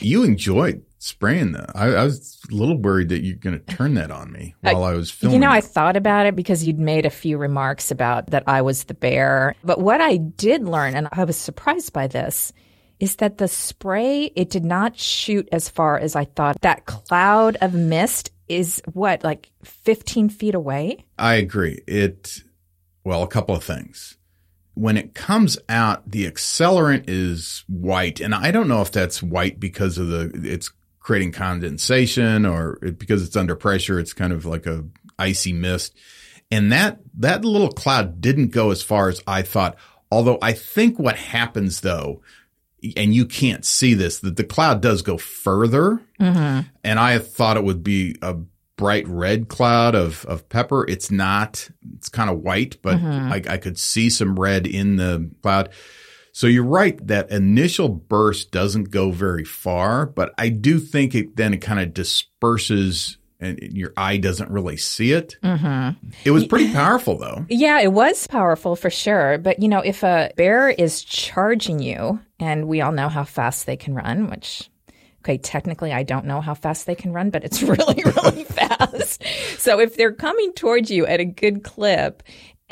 you 0.00 0.24
enjoyed 0.24 0.82
spraying 1.02 1.50
that. 1.50 1.72
I, 1.74 1.86
I 1.88 2.04
was 2.04 2.38
a 2.48 2.54
little 2.54 2.78
worried 2.78 3.08
that 3.08 3.22
you're 3.22 3.34
going 3.34 3.58
to 3.58 3.74
turn 3.74 3.94
that 3.94 4.12
on 4.12 4.30
me 4.30 4.54
while 4.60 4.84
I, 4.84 4.94
was 4.94 5.10
filming. 5.10 5.34
You 5.34 5.40
know, 5.40 5.50
I 5.50 5.60
thought 5.60 5.96
about 5.96 6.26
it 6.26 6.36
because 6.36 6.64
you'd 6.64 6.78
made 6.78 7.04
a 7.04 7.10
few 7.10 7.38
remarks 7.38 7.90
about 7.90 8.28
that 8.28 8.44
I 8.46 8.62
was 8.62 8.84
the 8.84 8.94
bear. 8.94 9.56
But 9.64 9.80
what 9.80 10.00
I 10.00 10.16
did 10.16 10.62
learn, 10.64 10.94
and 10.94 11.08
I 11.10 11.24
was 11.24 11.36
surprised 11.36 11.92
by 11.92 12.06
this, 12.06 12.52
is 13.00 13.16
that 13.16 13.38
the 13.38 13.48
spray, 13.48 14.30
it 14.36 14.48
did 14.48 14.64
not 14.64 14.96
shoot 14.96 15.48
as 15.50 15.68
far 15.68 15.98
as 15.98 16.14
I 16.14 16.24
thought. 16.24 16.60
That 16.60 16.86
cloud 16.86 17.56
of 17.60 17.74
mist 17.74 18.30
is 18.46 18.80
what, 18.92 19.24
like 19.24 19.50
15 19.64 20.28
feet 20.28 20.54
away? 20.54 21.04
I 21.18 21.34
agree. 21.34 21.82
It, 21.88 22.44
well, 23.02 23.24
a 23.24 23.28
couple 23.28 23.56
of 23.56 23.64
things. 23.64 24.18
When 24.74 24.96
it 24.96 25.14
comes 25.14 25.58
out, 25.68 26.08
the 26.08 26.30
accelerant 26.30 27.04
is 27.08 27.64
white. 27.66 28.20
And 28.20 28.36
I 28.36 28.52
don't 28.52 28.68
know 28.68 28.82
if 28.82 28.92
that's 28.92 29.20
white 29.20 29.58
because 29.58 29.98
of 29.98 30.06
the, 30.06 30.30
it's 30.44 30.70
creating 31.02 31.32
condensation 31.32 32.46
or 32.46 32.78
it, 32.82 32.98
because 32.98 33.22
it's 33.22 33.36
under 33.36 33.56
pressure. 33.56 33.98
It's 33.98 34.12
kind 34.12 34.32
of 34.32 34.46
like 34.46 34.66
a 34.66 34.84
icy 35.18 35.52
mist. 35.52 35.96
And 36.50 36.72
that, 36.72 37.00
that 37.18 37.44
little 37.44 37.72
cloud 37.72 38.20
didn't 38.20 38.48
go 38.48 38.70
as 38.70 38.82
far 38.82 39.08
as 39.08 39.22
I 39.26 39.42
thought. 39.42 39.76
Although 40.10 40.38
I 40.42 40.52
think 40.52 40.98
what 40.98 41.16
happens 41.16 41.80
though, 41.80 42.22
and 42.96 43.14
you 43.14 43.26
can't 43.26 43.64
see 43.64 43.94
this, 43.94 44.20
that 44.20 44.36
the 44.36 44.44
cloud 44.44 44.80
does 44.80 45.02
go 45.02 45.16
further. 45.16 46.02
Mm-hmm. 46.20 46.68
And 46.84 46.98
I 46.98 47.18
thought 47.18 47.56
it 47.56 47.64
would 47.64 47.82
be 47.82 48.16
a 48.20 48.36
bright 48.76 49.06
red 49.06 49.48
cloud 49.48 49.94
of, 49.94 50.24
of 50.26 50.48
pepper. 50.48 50.84
It's 50.88 51.10
not. 51.10 51.70
It's 51.96 52.08
kind 52.08 52.28
of 52.28 52.40
white, 52.40 52.78
but 52.82 52.98
mm-hmm. 52.98 53.32
I, 53.32 53.54
I 53.54 53.56
could 53.58 53.78
see 53.78 54.10
some 54.10 54.38
red 54.38 54.66
in 54.66 54.96
the 54.96 55.30
cloud. 55.42 55.70
So 56.32 56.46
you're 56.46 56.64
right. 56.64 57.06
That 57.06 57.30
initial 57.30 57.88
burst 57.88 58.50
doesn't 58.50 58.90
go 58.90 59.10
very 59.10 59.44
far, 59.44 60.06
but 60.06 60.34
I 60.38 60.48
do 60.48 60.78
think 60.78 61.14
it 61.14 61.36
then 61.36 61.54
it 61.54 61.58
kind 61.58 61.78
of 61.78 61.94
disperses 61.94 63.18
and 63.42 63.58
your 63.60 63.92
eye 63.96 64.16
doesn't 64.16 64.50
really 64.50 64.76
see 64.76 65.12
it. 65.12 65.36
Mm-hmm. 65.42 66.06
It 66.24 66.30
was 66.30 66.46
pretty 66.46 66.72
powerful 66.72 67.18
though. 67.18 67.44
Yeah, 67.48 67.80
it 67.80 67.92
was 67.92 68.26
powerful 68.26 68.76
for 68.76 68.88
sure. 68.88 69.36
But, 69.38 69.60
you 69.60 69.68
know, 69.68 69.80
if 69.80 70.02
a 70.04 70.30
bear 70.36 70.70
is 70.70 71.02
charging 71.02 71.80
you, 71.80 72.20
and 72.38 72.68
we 72.68 72.80
all 72.80 72.92
know 72.92 73.08
how 73.08 73.24
fast 73.24 73.66
they 73.66 73.76
can 73.76 73.94
run, 73.94 74.30
which, 74.30 74.70
okay, 75.22 75.38
technically 75.38 75.92
I 75.92 76.04
don't 76.04 76.26
know 76.26 76.40
how 76.40 76.54
fast 76.54 76.86
they 76.86 76.94
can 76.94 77.12
run, 77.12 77.30
but 77.30 77.44
it's 77.44 77.62
really, 77.62 78.02
really 78.04 78.44
fast. 78.44 79.24
So 79.58 79.80
if 79.80 79.96
they're 79.96 80.12
coming 80.14 80.52
towards 80.52 80.90
you 80.90 81.04
at 81.06 81.20
a 81.20 81.24
good 81.24 81.64
clip, 81.64 82.22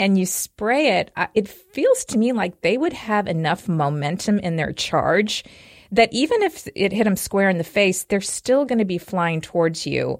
and 0.01 0.19
you 0.19 0.25
spray 0.25 0.99
it, 0.99 1.13
it 1.35 1.47
feels 1.47 2.07
to 2.07 2.17
me 2.17 2.33
like 2.33 2.63
they 2.63 2.79
would 2.79 2.95
have 2.95 3.29
enough 3.29 3.69
momentum 3.69 4.39
in 4.39 4.57
their 4.57 4.73
charge 4.73 5.45
that 5.93 6.11
even 6.11 6.43
if 6.43 6.67
it 6.75 6.91
hit 6.91 7.05
them 7.05 7.17
square 7.17 7.51
in 7.51 7.59
the 7.59 7.65
face, 7.65 8.05
they're 8.05 8.23
still 8.23 8.65
going 8.65 8.79
to 8.79 8.87
be 8.87 8.97
flying 8.97 9.43
towards 9.43 9.87
you. 9.87 10.19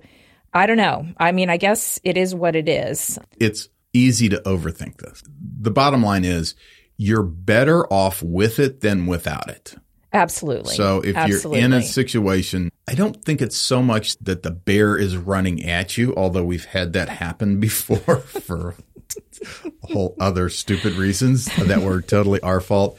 I 0.53 0.67
don't 0.67 0.77
know. 0.77 1.07
I 1.17 1.33
mean, 1.33 1.49
I 1.49 1.57
guess 1.57 1.99
it 2.05 2.19
is 2.19 2.35
what 2.35 2.57
it 2.57 2.69
is. 2.69 3.19
it's 3.39 3.69
easy 3.95 4.29
to 4.29 4.37
overthink 4.45 4.99
this. 4.99 5.23
The 5.61 5.71
bottom 5.71 6.03
line 6.03 6.25
is 6.25 6.55
you're 6.99 7.23
better 7.23 7.91
off 7.91 8.23
with 8.23 8.59
it 8.59 8.83
than 8.83 9.07
without 9.07 9.49
it. 9.49 9.75
Absolutely. 10.13 10.75
So 10.75 11.01
if 11.01 11.17
Absolutely. 11.17 11.61
you're 11.61 11.67
in 11.67 11.73
a 11.73 11.83
situation, 11.83 12.71
I 12.87 12.95
don't 12.95 13.25
think 13.25 13.41
it's 13.41 13.57
so 13.57 13.83
much 13.83 14.19
that 14.19 14.43
the 14.43 14.51
bear 14.51 14.97
is 14.97 15.17
running 15.17 15.65
at 15.65 15.97
you, 15.97 16.15
although 16.17 16.45
we've 16.45 16.65
had 16.67 16.93
that 16.93 17.09
happen 17.09 17.61
before 17.61 18.19
for 18.19 18.75
whole 19.83 20.17
other 20.21 20.49
stupid 20.49 20.95
reasons 20.95 21.47
that 21.57 21.81
were 21.83 22.03
totally 22.03 22.41
our 22.41 22.61
fault. 22.61 22.99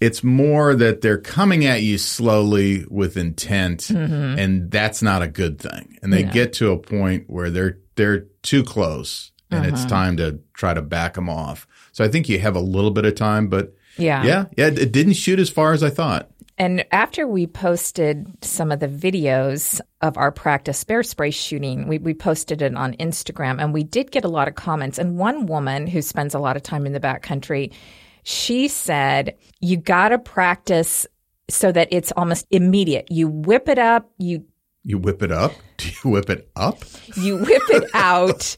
It's 0.00 0.22
more 0.22 0.74
that 0.74 1.00
they're 1.00 1.16
coming 1.18 1.64
at 1.64 1.82
you 1.82 1.96
slowly 1.96 2.84
with 2.90 3.16
intent, 3.16 3.80
Mm-hmm. 3.84 4.38
and 4.38 4.70
that's 4.70 5.00
not 5.02 5.22
a 5.22 5.28
good 5.28 5.58
thing. 5.58 5.98
And 6.02 6.12
they 6.12 6.22
get 6.22 6.52
to 6.54 6.70
a 6.72 6.78
point 6.78 7.24
where 7.28 7.48
they're 7.50 7.78
they're 7.94 8.26
too 8.42 8.62
close, 8.62 9.32
and 9.50 9.64
it's 9.64 9.80
Mm-hmm. 9.80 9.88
time 9.88 10.16
to 10.18 10.40
try 10.52 10.74
to 10.74 10.82
back 10.82 11.14
them 11.14 11.30
off. 11.30 11.66
So 11.92 12.04
I 12.04 12.08
think 12.08 12.28
you 12.28 12.38
have 12.40 12.56
a 12.56 12.60
little 12.60 12.90
bit 12.90 13.06
of 13.06 13.14
time, 13.14 13.48
but 13.48 13.74
Yeah. 13.96 14.22
yeah, 14.22 14.44
yeah, 14.58 14.66
it 14.66 14.92
didn't 14.92 15.14
shoot 15.14 15.38
as 15.38 15.48
far 15.48 15.72
as 15.72 15.82
I 15.82 15.88
thought. 15.88 16.30
And 16.58 16.86
after 16.90 17.26
we 17.26 17.46
posted 17.46 18.42
some 18.42 18.72
of 18.72 18.80
the 18.80 18.88
videos 18.88 19.80
of 20.00 20.16
our 20.16 20.32
practice 20.32 20.82
bear 20.84 21.02
spray 21.02 21.30
shooting, 21.30 21.86
we, 21.86 21.98
we 21.98 22.14
posted 22.14 22.62
it 22.62 22.74
on 22.74 22.94
Instagram 22.94 23.60
and 23.60 23.74
we 23.74 23.84
did 23.84 24.10
get 24.10 24.24
a 24.24 24.28
lot 24.28 24.48
of 24.48 24.54
comments. 24.54 24.98
And 24.98 25.18
one 25.18 25.46
woman 25.46 25.86
who 25.86 26.00
spends 26.00 26.34
a 26.34 26.38
lot 26.38 26.56
of 26.56 26.62
time 26.62 26.86
in 26.86 26.92
the 26.92 27.00
backcountry, 27.00 27.72
she 28.22 28.68
said, 28.68 29.36
You 29.60 29.76
got 29.76 30.08
to 30.10 30.18
practice 30.18 31.06
so 31.50 31.70
that 31.72 31.88
it's 31.90 32.12
almost 32.16 32.46
immediate. 32.50 33.10
You 33.10 33.28
whip 33.28 33.68
it 33.68 33.78
up, 33.78 34.10
you 34.18 34.46
You 34.82 34.98
whip 34.98 35.22
it 35.22 35.30
up. 35.32 35.52
Do 35.76 35.88
you 35.88 36.10
whip 36.10 36.30
it 36.30 36.50
up? 36.56 36.78
you 37.16 37.36
whip 37.36 37.62
it 37.68 37.90
out, 37.92 38.56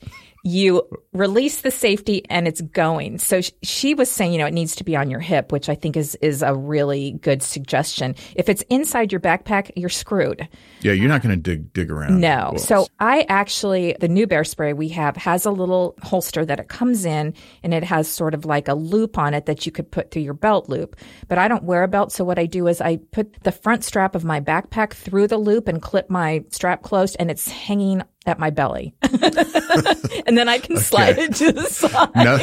you 0.49 0.83
release 1.13 1.61
the 1.61 1.71
safety, 1.71 2.25
and 2.31 2.49
it's 2.49 2.61
going. 2.61 3.19
So 3.19 3.41
sh- 3.41 3.51
she 3.63 3.95
was 3.95 4.11
saying, 4.11 4.33
you 4.33 4.39
know, 4.39 4.47
it 4.47 4.55
needs 4.55 4.77
to 4.77 4.85
be 4.85 4.97
on 4.97 5.11
your 5.11 5.21
hip, 5.21 5.53
which 5.53 5.69
I 5.69 5.75
think 5.75 5.97
is 5.97 6.15
is 6.17 6.43
a 6.43 6.55
really 6.55 7.13
good 7.13 7.43
suggestion. 7.43 8.15
If 8.35 8.49
it's 8.49 8.63
inside 8.71 9.13
your 9.13 9.21
backpack, 9.21 9.71
you're 9.77 9.89
screwed. 9.89 10.49
Yeah, 10.81 10.93
you're 10.93 11.09
not 11.09 11.23
going 11.23 11.35
to 11.35 11.41
dig 11.41 11.73
dig 11.73 11.91
around. 11.91 12.21
No. 12.21 12.55
So 12.57 12.87
I 12.99 13.27
actually, 13.29 13.97
the 14.01 14.09
new 14.09 14.27
bear 14.27 14.45
spray 14.45 14.73
we 14.73 14.89
have 14.91 15.17
has 15.17 15.45
a 15.45 15.51
little 15.51 15.95
holster 16.03 16.45
that 16.45 16.61
it 16.61 16.69
comes 16.69 17.05
in 17.05 17.35
and 17.63 17.75
it 17.75 17.85
has 17.85 18.09
sort 18.09 18.35
of 18.35 18.45
like 18.45 18.69
a 18.69 18.75
loop 18.75 19.19
on 19.19 19.35
it 19.35 19.47
that 19.47 19.67
you 19.67 19.73
could 19.73 19.91
put 19.91 20.11
through 20.11 20.23
your 20.23 20.35
belt 20.35 20.69
loop. 20.69 20.97
But 21.29 21.39
I 21.39 21.49
don't 21.49 21.65
wear 21.65 21.83
a 21.83 21.89
belt. 21.89 22.13
So 22.13 22.25
what 22.25 22.39
I 22.39 22.47
do 22.47 22.67
is 22.67 22.81
I 22.81 22.97
put 23.13 23.43
the 23.43 23.53
front 23.53 23.85
strap 23.85 24.15
of 24.15 24.25
my 24.25 24.41
backpack 24.41 24.93
through 24.93 25.29
the 25.29 25.39
loop 25.39 25.69
and 25.69 25.83
clip 25.83 26.09
my 26.09 26.45
strap 26.51 26.83
closed 26.83 27.17
and 27.19 27.31
it's 27.31 27.49
hanging 27.49 28.03
at 28.29 28.39
my 28.39 28.51
belly. 28.51 28.95
and 29.03 30.39
then 30.39 30.49
I 30.49 30.59
can 30.59 30.77
slide 30.77 31.19
it 31.19 31.35
to 31.37 31.53
the 31.53 31.65
side. 31.65 32.11
no, 32.15 32.39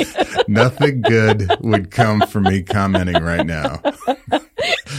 nothing 0.47 1.01
good 1.01 1.49
would 1.61 1.91
come 1.91 2.21
from 2.21 2.43
me 2.43 2.63
commenting 2.63 3.23
right 3.23 3.45
now. 3.45 3.81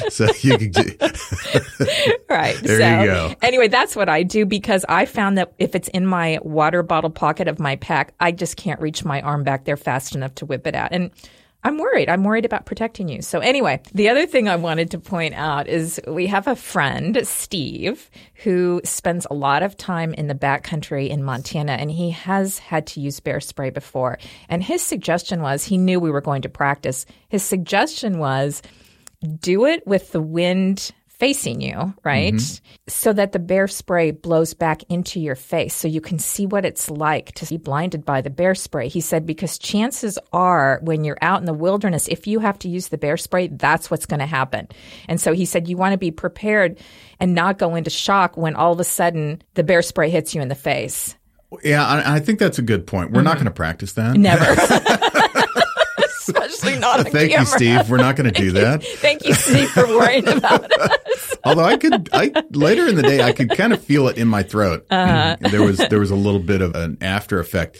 so 0.08 0.26
you 0.40 0.56
could, 0.58 0.72
ju- 0.74 0.96
Right. 2.28 2.56
There 2.62 2.78
so, 2.78 3.00
you 3.00 3.06
go. 3.06 3.34
Anyway, 3.42 3.68
that's 3.68 3.96
what 3.96 4.08
I 4.08 4.22
do 4.22 4.46
because 4.46 4.84
I 4.88 5.06
found 5.06 5.38
that 5.38 5.52
if 5.58 5.74
it's 5.74 5.88
in 5.88 6.06
my 6.06 6.38
water 6.42 6.82
bottle 6.82 7.10
pocket 7.10 7.48
of 7.48 7.58
my 7.58 7.76
pack, 7.76 8.14
I 8.20 8.32
just 8.32 8.56
can't 8.56 8.80
reach 8.80 9.04
my 9.04 9.20
arm 9.22 9.44
back 9.44 9.64
there 9.64 9.76
fast 9.76 10.14
enough 10.14 10.34
to 10.36 10.46
whip 10.46 10.66
it 10.66 10.74
out. 10.74 10.92
And 10.92 11.10
I'm 11.66 11.78
worried. 11.78 12.08
I'm 12.08 12.22
worried 12.22 12.44
about 12.44 12.64
protecting 12.64 13.08
you. 13.08 13.22
So 13.22 13.40
anyway, 13.40 13.80
the 13.92 14.08
other 14.08 14.24
thing 14.24 14.48
I 14.48 14.54
wanted 14.54 14.92
to 14.92 15.00
point 15.00 15.34
out 15.34 15.66
is 15.66 16.00
we 16.06 16.28
have 16.28 16.46
a 16.46 16.54
friend, 16.54 17.26
Steve, 17.26 18.08
who 18.44 18.80
spends 18.84 19.26
a 19.28 19.34
lot 19.34 19.64
of 19.64 19.76
time 19.76 20.14
in 20.14 20.28
the 20.28 20.34
backcountry 20.36 21.08
in 21.08 21.24
Montana 21.24 21.72
and 21.72 21.90
he 21.90 22.10
has 22.10 22.60
had 22.60 22.86
to 22.86 23.00
use 23.00 23.18
bear 23.18 23.40
spray 23.40 23.70
before. 23.70 24.16
And 24.48 24.62
his 24.62 24.80
suggestion 24.80 25.42
was 25.42 25.64
he 25.64 25.76
knew 25.76 25.98
we 25.98 26.12
were 26.12 26.20
going 26.20 26.42
to 26.42 26.48
practice. 26.48 27.04
His 27.28 27.42
suggestion 27.42 28.20
was 28.20 28.62
do 29.40 29.64
it 29.64 29.84
with 29.88 30.12
the 30.12 30.20
wind 30.20 30.92
facing 31.18 31.62
you, 31.62 31.94
right? 32.04 32.34
Mm-hmm. 32.34 32.66
So 32.88 33.12
that 33.14 33.32
the 33.32 33.38
bear 33.38 33.68
spray 33.68 34.10
blows 34.10 34.52
back 34.52 34.82
into 34.88 35.18
your 35.18 35.34
face 35.34 35.74
so 35.74 35.88
you 35.88 36.00
can 36.00 36.18
see 36.18 36.46
what 36.46 36.64
it's 36.64 36.90
like 36.90 37.32
to 37.32 37.46
be 37.46 37.56
blinded 37.56 38.04
by 38.04 38.20
the 38.20 38.30
bear 38.30 38.54
spray. 38.54 38.88
He 38.88 39.00
said, 39.00 39.24
because 39.24 39.58
chances 39.58 40.18
are 40.32 40.78
when 40.82 41.04
you're 41.04 41.18
out 41.22 41.40
in 41.40 41.46
the 41.46 41.54
wilderness, 41.54 42.06
if 42.08 42.26
you 42.26 42.40
have 42.40 42.58
to 42.60 42.68
use 42.68 42.88
the 42.88 42.98
bear 42.98 43.16
spray, 43.16 43.48
that's 43.48 43.90
what's 43.90 44.06
going 44.06 44.20
to 44.20 44.26
happen. 44.26 44.68
And 45.08 45.20
so 45.20 45.32
he 45.32 45.46
said, 45.46 45.68
you 45.68 45.76
want 45.76 45.92
to 45.92 45.98
be 45.98 46.10
prepared 46.10 46.78
and 47.18 47.34
not 47.34 47.58
go 47.58 47.74
into 47.74 47.90
shock 47.90 48.36
when 48.36 48.54
all 48.54 48.72
of 48.72 48.80
a 48.80 48.84
sudden 48.84 49.42
the 49.54 49.64
bear 49.64 49.80
spray 49.80 50.10
hits 50.10 50.34
you 50.34 50.42
in 50.42 50.48
the 50.48 50.54
face. 50.54 51.16
yeah, 51.62 51.86
I, 51.86 52.16
I 52.16 52.20
think 52.20 52.38
that's 52.38 52.58
a 52.58 52.62
good 52.62 52.86
point. 52.86 53.12
We're 53.12 53.22
not 53.22 53.36
mm-hmm. 53.36 53.44
going 53.44 53.52
to 53.52 53.56
practice 53.56 53.92
that. 53.94 54.16
Never. 54.16 54.44
Especially 56.28 56.78
not 56.78 57.00
on 57.00 57.04
Thank 57.06 57.30
camera. 57.30 57.40
you, 57.40 57.46
Steve. 57.46 57.90
We're 57.90 57.96
not 57.98 58.16
going 58.16 58.32
to 58.32 58.40
do 58.40 58.52
that. 58.52 58.82
Thank 58.82 59.24
you, 59.24 59.34
Steve, 59.34 59.68
for 59.70 59.86
worrying 59.86 60.26
about 60.36 60.70
us. 60.80 61.36
Although 61.44 61.64
I 61.64 61.76
could, 61.76 62.08
I 62.12 62.32
later 62.50 62.88
in 62.88 62.96
the 62.96 63.02
day, 63.02 63.22
I 63.22 63.32
could 63.32 63.50
kind 63.50 63.72
of 63.72 63.82
feel 63.82 64.08
it 64.08 64.18
in 64.18 64.28
my 64.28 64.42
throat. 64.42 64.86
Uh-huh. 64.90 65.36
There 65.40 65.62
was 65.62 65.78
there 65.78 66.00
was 66.00 66.10
a 66.10 66.16
little 66.16 66.40
bit 66.40 66.60
of 66.62 66.74
an 66.74 66.98
after 67.00 67.38
effect, 67.38 67.78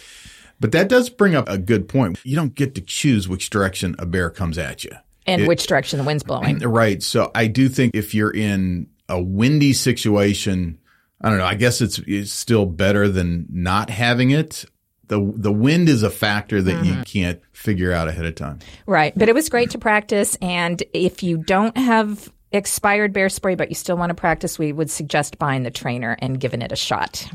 but 0.61 0.73
that 0.73 0.89
does 0.89 1.11
bring 1.11 1.35
up 1.35 1.49
a 1.49 1.59
good 1.59 1.89
point. 1.89 2.21
You 2.25 2.37
don't 2.37 2.55
get 2.55 2.75
to 2.77 2.81
choose 2.81 3.29
which 3.29 3.51
direction 3.51 3.97
a 3.99 4.07
bear 4.07 4.31
comes 4.31 4.59
at 4.59 4.85
you. 4.85 4.93
And 5.27 5.47
which 5.49 5.67
direction 5.67 5.99
the 5.99 6.05
wind's 6.05 6.23
blowing. 6.23 6.61
Right. 6.69 7.03
So 7.03 7.31
I 7.35 7.49
do 7.49 7.69
think 7.69 7.95
if 7.95 8.15
you're 8.15 8.31
in 8.31 8.89
a 9.09 9.21
windy 9.21 9.73
situation, 9.73 10.79
I 11.21 11.31
don't 11.31 11.39
know. 11.39 11.45
I 11.45 11.55
guess 11.55 11.81
it's, 11.81 11.99
it's 12.07 12.33
still 12.33 12.67
better 12.67 13.09
than 13.09 13.47
not 13.51 13.91
having 13.91 14.31
it. 14.31 14.65
The 15.09 15.33
the 15.37 15.53
wind 15.53 15.89
is 15.89 16.03
a 16.03 16.11
factor 16.11 16.61
that 16.63 16.77
Mm-hmm. 16.77 16.99
you 16.99 17.05
can't 17.05 17.41
figure 17.53 17.93
out 17.93 18.09
ahead 18.09 18.27
of 18.27 18.35
time. 18.35 18.59
Right. 18.87 19.13
But 19.17 19.29
it 19.29 19.35
was 19.35 19.49
great 19.49 19.71
to 19.71 19.79
practice. 19.79 20.37
And 20.43 20.83
if 20.93 21.23
you 21.23 21.37
don't 21.39 21.77
have 21.77 22.33
expired 22.53 23.13
bear 23.13 23.29
spray, 23.29 23.55
but 23.55 23.69
you 23.69 23.75
still 23.75 23.97
want 23.97 24.11
to 24.11 24.15
practice, 24.15 24.59
we 24.59 24.73
would 24.73 24.91
suggest 24.91 25.39
buying 25.39 25.63
the 25.63 25.71
trainer 25.71 26.17
and 26.21 26.41
giving 26.41 26.63
it 26.63 26.73
a 26.73 26.77
shot. 26.77 27.29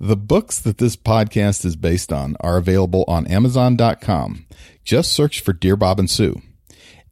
The 0.00 0.16
books 0.16 0.58
that 0.60 0.78
this 0.78 0.96
podcast 0.96 1.66
is 1.66 1.76
based 1.76 2.10
on 2.12 2.36
are 2.40 2.56
available 2.56 3.04
on 3.06 3.26
Amazon.com. 3.26 4.46
Just 4.82 5.12
search 5.12 5.40
for 5.40 5.52
Dear 5.52 5.76
Bob 5.76 5.98
and 5.98 6.10
Sue. 6.10 6.40